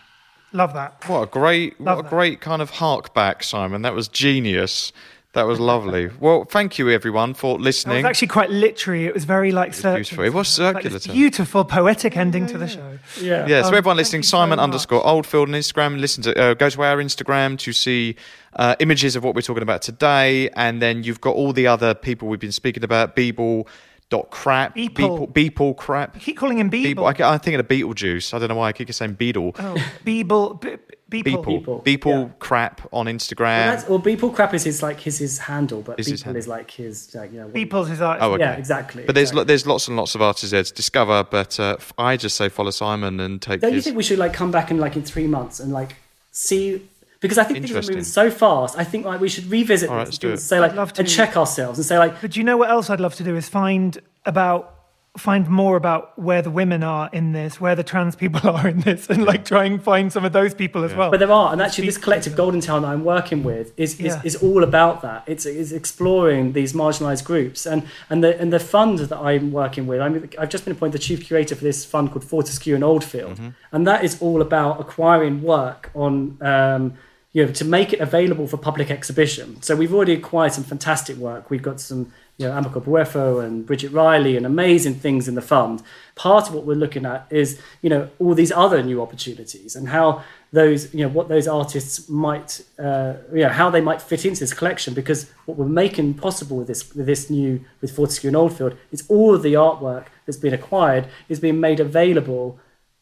Love 0.52 0.72
that. 0.74 1.04
What 1.08 1.22
a 1.22 1.26
great, 1.26 1.78
Love 1.80 1.96
what 1.96 2.00
a 2.00 2.02
that. 2.04 2.10
great 2.10 2.40
kind 2.40 2.62
of 2.62 2.70
hark 2.70 3.12
back, 3.12 3.42
Simon. 3.42 3.82
That 3.82 3.94
was 3.94 4.08
genius. 4.08 4.92
That 5.36 5.46
was 5.46 5.60
lovely. 5.60 6.08
well, 6.18 6.44
thank 6.46 6.78
you 6.78 6.88
everyone 6.88 7.34
for 7.34 7.58
listening. 7.58 7.96
It 7.98 8.02
was 8.04 8.04
actually 8.06 8.28
quite 8.28 8.48
literary. 8.50 9.04
It 9.04 9.12
was 9.12 9.24
very 9.24 9.52
like 9.52 9.74
circular. 9.74 9.96
beautiful. 9.96 10.24
It 10.24 10.32
was 10.32 10.48
circular 10.48 10.98
too. 10.98 11.12
beautiful 11.12 11.62
poetic 11.64 12.16
ending 12.16 12.46
to 12.46 12.56
the 12.56 12.66
show. 12.66 12.98
yeah 13.20 13.46
Yeah, 13.46 13.60
so 13.60 13.68
Um, 13.68 13.74
everyone 13.74 13.98
listening, 13.98 14.20
you 14.22 14.26
so 14.28 14.38
Simon 14.38 14.58
underscore 14.58 15.06
Oldfield 15.06 15.50
on 15.50 15.54
Instagram, 15.54 16.00
listen 16.00 16.22
to 16.22 16.30
uh, 16.42 16.54
go 16.54 16.70
to 16.70 16.82
our 16.82 16.96
Instagram 16.96 17.58
to 17.58 17.72
see 17.74 18.16
uh, 18.54 18.76
images 18.78 19.14
of 19.14 19.24
what 19.24 19.34
we're 19.34 19.42
talking 19.42 19.62
about 19.62 19.82
today, 19.82 20.48
and 20.56 20.80
then 20.80 21.04
you've 21.04 21.20
got 21.20 21.34
all 21.36 21.52
the 21.52 21.66
other 21.66 21.92
people 21.94 22.28
we've 22.28 22.40
been 22.40 22.50
speaking 22.50 22.82
about. 22.82 23.14
Beeble 23.14 23.66
dot 24.08 24.30
crap, 24.30 24.74
Beeple. 24.74 24.94
Beeple, 24.94 25.32
Beeple 25.32 25.76
crap. 25.76 26.16
I 26.16 26.18
keep 26.18 26.38
calling 26.38 26.58
him 26.58 26.70
Beeble. 26.70 26.94
Beeple. 26.94 27.20
I, 27.20 27.32
I'm 27.34 27.40
thinking 27.40 27.60
of 27.60 27.68
Beetlejuice. 27.68 28.32
I 28.32 28.38
don't 28.38 28.48
know 28.48 28.54
why 28.54 28.68
I 28.68 28.72
keep 28.72 28.90
saying 28.92 29.14
Beetle. 29.14 29.54
Oh, 29.58 29.76
Beeble. 30.06 30.60
Be- 30.62 30.78
Beeple. 31.10 31.44
Beeple, 31.44 31.64
Beeple, 31.64 31.84
Beeple 31.84 32.26
yeah. 32.26 32.32
crap 32.40 32.88
on 32.92 33.06
Instagram. 33.06 33.38
Well, 33.66 33.76
that's, 33.76 33.88
well, 33.88 34.00
Beeple 34.00 34.34
crap 34.34 34.54
is 34.54 34.64
his 34.64 34.82
like 34.82 34.98
his 34.98 35.18
his 35.18 35.38
handle, 35.38 35.80
but 35.82 36.00
Is 36.00 36.08
his 36.08 36.20
Beeple 36.20 36.24
handle. 36.24 36.38
is 36.40 36.48
like 36.48 36.70
his 36.72 37.14
like 37.14 37.32
you 37.32 37.38
know. 37.38 37.46
what- 37.46 37.54
Beeple's 37.54 37.88
his 37.88 38.00
art. 38.00 38.18
Oh, 38.20 38.32
okay. 38.34 38.42
Yeah, 38.42 38.52
exactly. 38.54 39.04
But 39.04 39.14
there's 39.14 39.28
exactly. 39.30 39.38
lo- 39.38 39.44
there's 39.44 39.66
lots 39.68 39.86
and 39.86 39.96
lots 39.96 40.14
of 40.16 40.22
artists 40.22 40.50
there 40.50 40.64
to 40.64 40.72
discover. 40.74 41.22
But 41.22 41.60
uh, 41.60 41.76
f- 41.78 41.92
I 41.96 42.16
just 42.16 42.36
say 42.36 42.48
follow 42.48 42.70
Simon 42.72 43.20
and 43.20 43.40
take 43.40 43.60
Don't 43.60 43.72
you 43.74 43.80
think 43.80 43.96
we 43.96 44.02
should 44.02 44.18
like 44.18 44.32
come 44.32 44.50
back 44.50 44.70
in 44.72 44.78
like 44.78 44.96
in 44.96 45.02
three 45.02 45.28
months 45.28 45.60
and 45.60 45.72
like 45.72 45.94
see? 46.32 46.82
Because 47.20 47.38
I 47.38 47.44
think 47.44 47.60
things 47.64 47.70
are 47.70 47.80
moving 47.88 48.04
so 48.04 48.30
fast. 48.30 48.76
I 48.76 48.84
think 48.84 49.06
like 49.06 49.20
we 49.20 49.28
should 49.28 49.46
revisit 49.46 49.88
All 49.88 49.96
right, 49.96 50.04
this 50.06 50.14
let's 50.14 50.16
and 50.16 50.20
do 50.22 50.28
do- 50.28 50.34
it. 50.34 50.38
say 50.38 50.60
like 50.60 50.98
and 50.98 51.08
check 51.08 51.36
ourselves 51.36 51.78
and 51.78 51.86
say 51.86 51.98
like 51.98 52.20
But 52.20 52.32
do 52.32 52.40
you 52.40 52.44
know 52.44 52.56
what 52.56 52.68
else 52.68 52.90
I'd 52.90 53.00
love 53.00 53.14
to 53.16 53.24
do 53.24 53.36
is 53.36 53.48
find 53.48 53.98
about 54.26 54.74
find 55.16 55.48
more 55.48 55.76
about 55.76 56.18
where 56.18 56.42
the 56.42 56.50
women 56.50 56.82
are 56.82 57.08
in 57.12 57.32
this, 57.32 57.60
where 57.60 57.74
the 57.74 57.82
trans 57.82 58.16
people 58.16 58.48
are 58.56 58.68
in 58.68 58.80
this, 58.80 59.08
and 59.08 59.24
like 59.24 59.44
try 59.44 59.64
and 59.64 59.82
find 59.82 60.12
some 60.12 60.24
of 60.24 60.32
those 60.32 60.54
people 60.54 60.84
as 60.84 60.94
well. 60.94 61.10
But 61.10 61.20
there 61.20 61.32
are, 61.32 61.52
and 61.52 61.62
actually, 61.62 61.86
this 61.86 61.98
collective 61.98 62.36
Golden 62.36 62.60
Town 62.60 62.82
that 62.82 62.88
I'm 62.88 63.04
working 63.04 63.42
with 63.44 63.72
is, 63.78 63.98
is, 64.00 64.14
Yeah. 64.14 64.22
is 64.24 64.36
all 64.36 64.62
about 64.62 65.02
that. 65.02 65.24
It's, 65.26 65.46
it's 65.46 65.72
exploring 65.72 66.52
these 66.52 66.72
marginalised 66.72 67.24
groups, 67.24 67.66
and 67.66 67.86
and 68.10 68.22
the 68.22 68.38
and 68.40 68.52
the 68.52 68.60
fund 68.60 68.98
that 68.98 69.18
I'm 69.18 69.52
working 69.52 69.86
with. 69.86 70.00
I'm, 70.00 70.28
I've 70.38 70.48
just 70.50 70.64
been 70.64 70.72
appointed 70.76 70.94
the 70.94 70.98
chief 71.04 71.24
curator 71.26 71.54
for 71.54 71.64
this 71.64 71.84
fund 71.84 72.10
called 72.12 72.24
Fortescue 72.24 72.74
and 72.74 72.84
Oldfield, 72.84 73.40
and 73.72 73.86
that 73.86 74.04
is 74.04 74.20
all 74.20 74.40
about 74.42 74.80
acquiring 74.80 75.42
work 75.42 75.90
on. 75.94 76.38
Um, 76.40 76.94
you 77.32 77.44
know, 77.44 77.52
to 77.52 77.66
make 77.66 77.92
it 77.92 78.00
available 78.00 78.46
for 78.46 78.56
public 78.56 78.90
exhibition. 78.90 79.60
So 79.60 79.76
we've 79.76 79.92
already 79.92 80.14
acquired 80.14 80.54
some 80.54 80.64
fantastic 80.64 81.18
work. 81.18 81.50
We've 81.50 81.60
got 81.60 81.82
some, 81.82 82.10
you 82.38 82.46
know, 82.46 82.52
Amoako 82.52 82.82
Boafo 82.82 83.42
and 83.42 83.64
Bridget 83.64 83.92
Riley 83.92 84.36
and 84.36 84.44
amazing 84.44 84.96
things 84.96 85.26
in 85.26 85.34
the 85.34 85.42
fund. 85.42 85.82
Part 86.14 86.48
of 86.48 86.54
what 86.54 86.64
we're 86.64 86.74
looking 86.74 87.06
at 87.06 87.26
is, 87.30 87.58
you 87.80 87.88
know, 87.88 88.10
all 88.18 88.34
these 88.34 88.52
other 88.52 88.82
new 88.82 89.00
opportunities 89.00 89.74
and 89.74 89.88
how 89.88 90.22
those, 90.52 90.92
you 90.92 91.00
know, 91.00 91.08
what 91.08 91.28
those 91.28 91.48
artists 91.48 92.08
might, 92.10 92.62
uh, 92.78 93.14
you 93.32 93.42
know, 93.42 93.48
how 93.48 93.70
they 93.70 93.80
might 93.80 94.02
fit 94.02 94.26
into 94.26 94.40
this 94.40 94.52
collection. 94.52 94.92
Because 94.92 95.30
what 95.46 95.56
we're 95.56 95.66
making 95.66 96.14
possible 96.14 96.58
with 96.58 96.66
this, 96.66 96.94
with 96.94 97.06
this 97.06 97.30
new, 97.30 97.64
with 97.80 97.94
Fortescue 97.94 98.28
and 98.28 98.36
Oldfield, 98.36 98.76
is 98.92 99.04
all 99.08 99.34
of 99.34 99.42
the 99.42 99.54
artwork 99.54 100.06
that's 100.26 100.38
been 100.38 100.54
acquired 100.54 101.08
is 101.28 101.40
being 101.40 101.58
made 101.58 101.80
available 101.80 102.58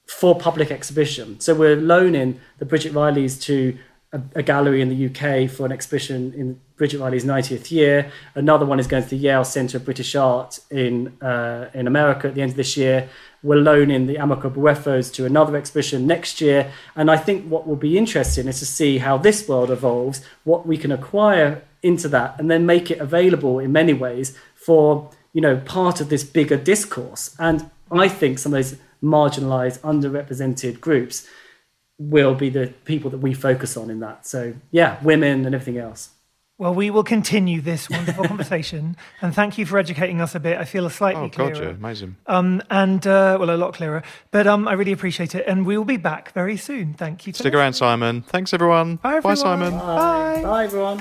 for 0.07 0.39
public 0.39 0.71
exhibition. 0.71 1.41
So 1.41 1.55
we're 1.55 1.77
loaning 1.77 2.41
the 2.59 2.65
Bridget 2.65 2.93
Rileys 2.93 3.41
to 3.43 3.77
a, 4.13 4.21
a 4.37 4.43
gallery 4.43 4.81
in 4.81 4.91
the 4.91 5.07
UK 5.07 5.51
for 5.51 5.67
an 5.67 5.73
exhibition 5.73 6.33
in 6.35 6.61
Bridget 6.77 6.99
Riley's 6.99 7.25
90th 7.25 7.71
year. 7.71 8.11
Another 8.35 8.67
one 8.67 8.81
is 8.81 8.87
going 8.87 9.05
to 9.05 9.09
the 9.09 9.17
Yale 9.17 9.45
Centre 9.45 9.77
of 9.77 9.85
British 9.85 10.15
Art 10.17 10.59
in 10.71 11.17
uh, 11.23 11.71
in 11.73 11.87
America 11.87 12.29
at 12.29 12.35
the 12.35 12.43
end 12.43 12.53
of 12.53 12.57
this 12.57 12.77
year. 12.77 13.09
We're 13.43 13.57
loaning 13.57 14.07
the 14.07 14.17
Amoako 14.17 14.55
Boafos 14.55 15.13
to 15.15 15.27
another 15.27 15.57
exhibition 15.57 16.07
next 16.07 16.41
year. 16.41 16.73
And 16.97 17.11
I 17.11 17.17
think 17.17 17.47
what 17.47 17.67
will 17.67 17.77
be 17.77 17.99
interesting 17.99 18.49
is 18.49 18.59
to 18.59 18.67
see 18.67 18.99
how 18.99 19.19
this 19.19 19.47
world 19.49 19.71
evolves, 19.71 20.23
what 20.45 20.67
we 20.67 20.79
can 20.79 20.91
acquire 20.91 21.63
into 21.83 22.09
that, 22.09 22.41
and 22.41 22.51
then 22.51 22.65
make 22.65 22.91
it 22.91 22.99
available 22.99 23.59
in 23.59 23.71
many 23.71 23.93
ways 23.93 24.37
for 24.55 25.11
you 25.33 25.41
know 25.41 25.59
part 25.59 26.01
of 26.01 26.09
this 26.09 26.25
bigger 26.25 26.57
discourse. 26.57 27.37
And 27.39 27.71
I 27.93 28.09
think 28.09 28.39
some 28.39 28.53
of 28.53 28.65
those 28.65 28.79
marginalized, 29.03 29.79
underrepresented 29.81 30.81
groups 30.81 31.29
will 31.99 32.35
be 32.35 32.49
the 32.49 32.73
people 32.85 33.11
that 33.11 33.19
we 33.19 33.35
focus 33.35 33.77
on 33.77 33.91
in 33.91 34.01
that. 34.01 34.27
So 34.27 34.55
yeah, 34.73 34.99
women 35.05 35.47
and 35.47 35.55
everything 35.55 35.79
else. 35.79 36.11
Well, 36.57 36.73
we 36.73 36.89
will 36.91 37.03
continue 37.03 37.61
this 37.61 37.91
wonderful 37.91 38.25
conversation, 38.27 38.97
and 39.21 39.35
thank 39.35 39.59
you 39.59 39.67
for 39.67 39.77
educating 39.77 40.21
us 40.21 40.37
a 40.37 40.41
bit. 40.41 40.57
I 40.57 40.65
feel 40.65 40.87
a 40.87 40.91
slightly 40.91 41.23
Oh, 41.23 41.29
God, 41.29 41.53
clearer. 41.55 41.71
yeah, 41.71 41.75
amazing. 41.75 42.15
Um, 42.29 42.63
and 42.71 43.05
uh, 43.07 43.37
well, 43.41 43.51
a 43.51 43.57
lot 43.59 43.75
clearer. 43.75 44.05
But 44.31 44.47
um, 44.47 44.69
I 44.69 44.75
really 44.75 44.93
appreciate 44.93 45.35
it, 45.35 45.45
and 45.49 45.67
we 45.67 45.77
will 45.77 45.85
be 45.85 45.97
back 45.97 46.33
very 46.33 46.57
soon. 46.57 46.95
Thank 46.95 47.27
you. 47.27 47.33
For 47.33 47.39
Stick 47.41 47.55
around, 47.55 47.73
Simon. 47.73 48.23
Thanks, 48.23 48.55
everyone. 48.55 48.97
Bye, 48.97 49.17
everyone. 49.17 49.35
Bye 49.37 49.43
Simon. 49.43 49.73
Bye. 49.79 50.43
Bye 50.43 50.65
everyone. 50.65 51.01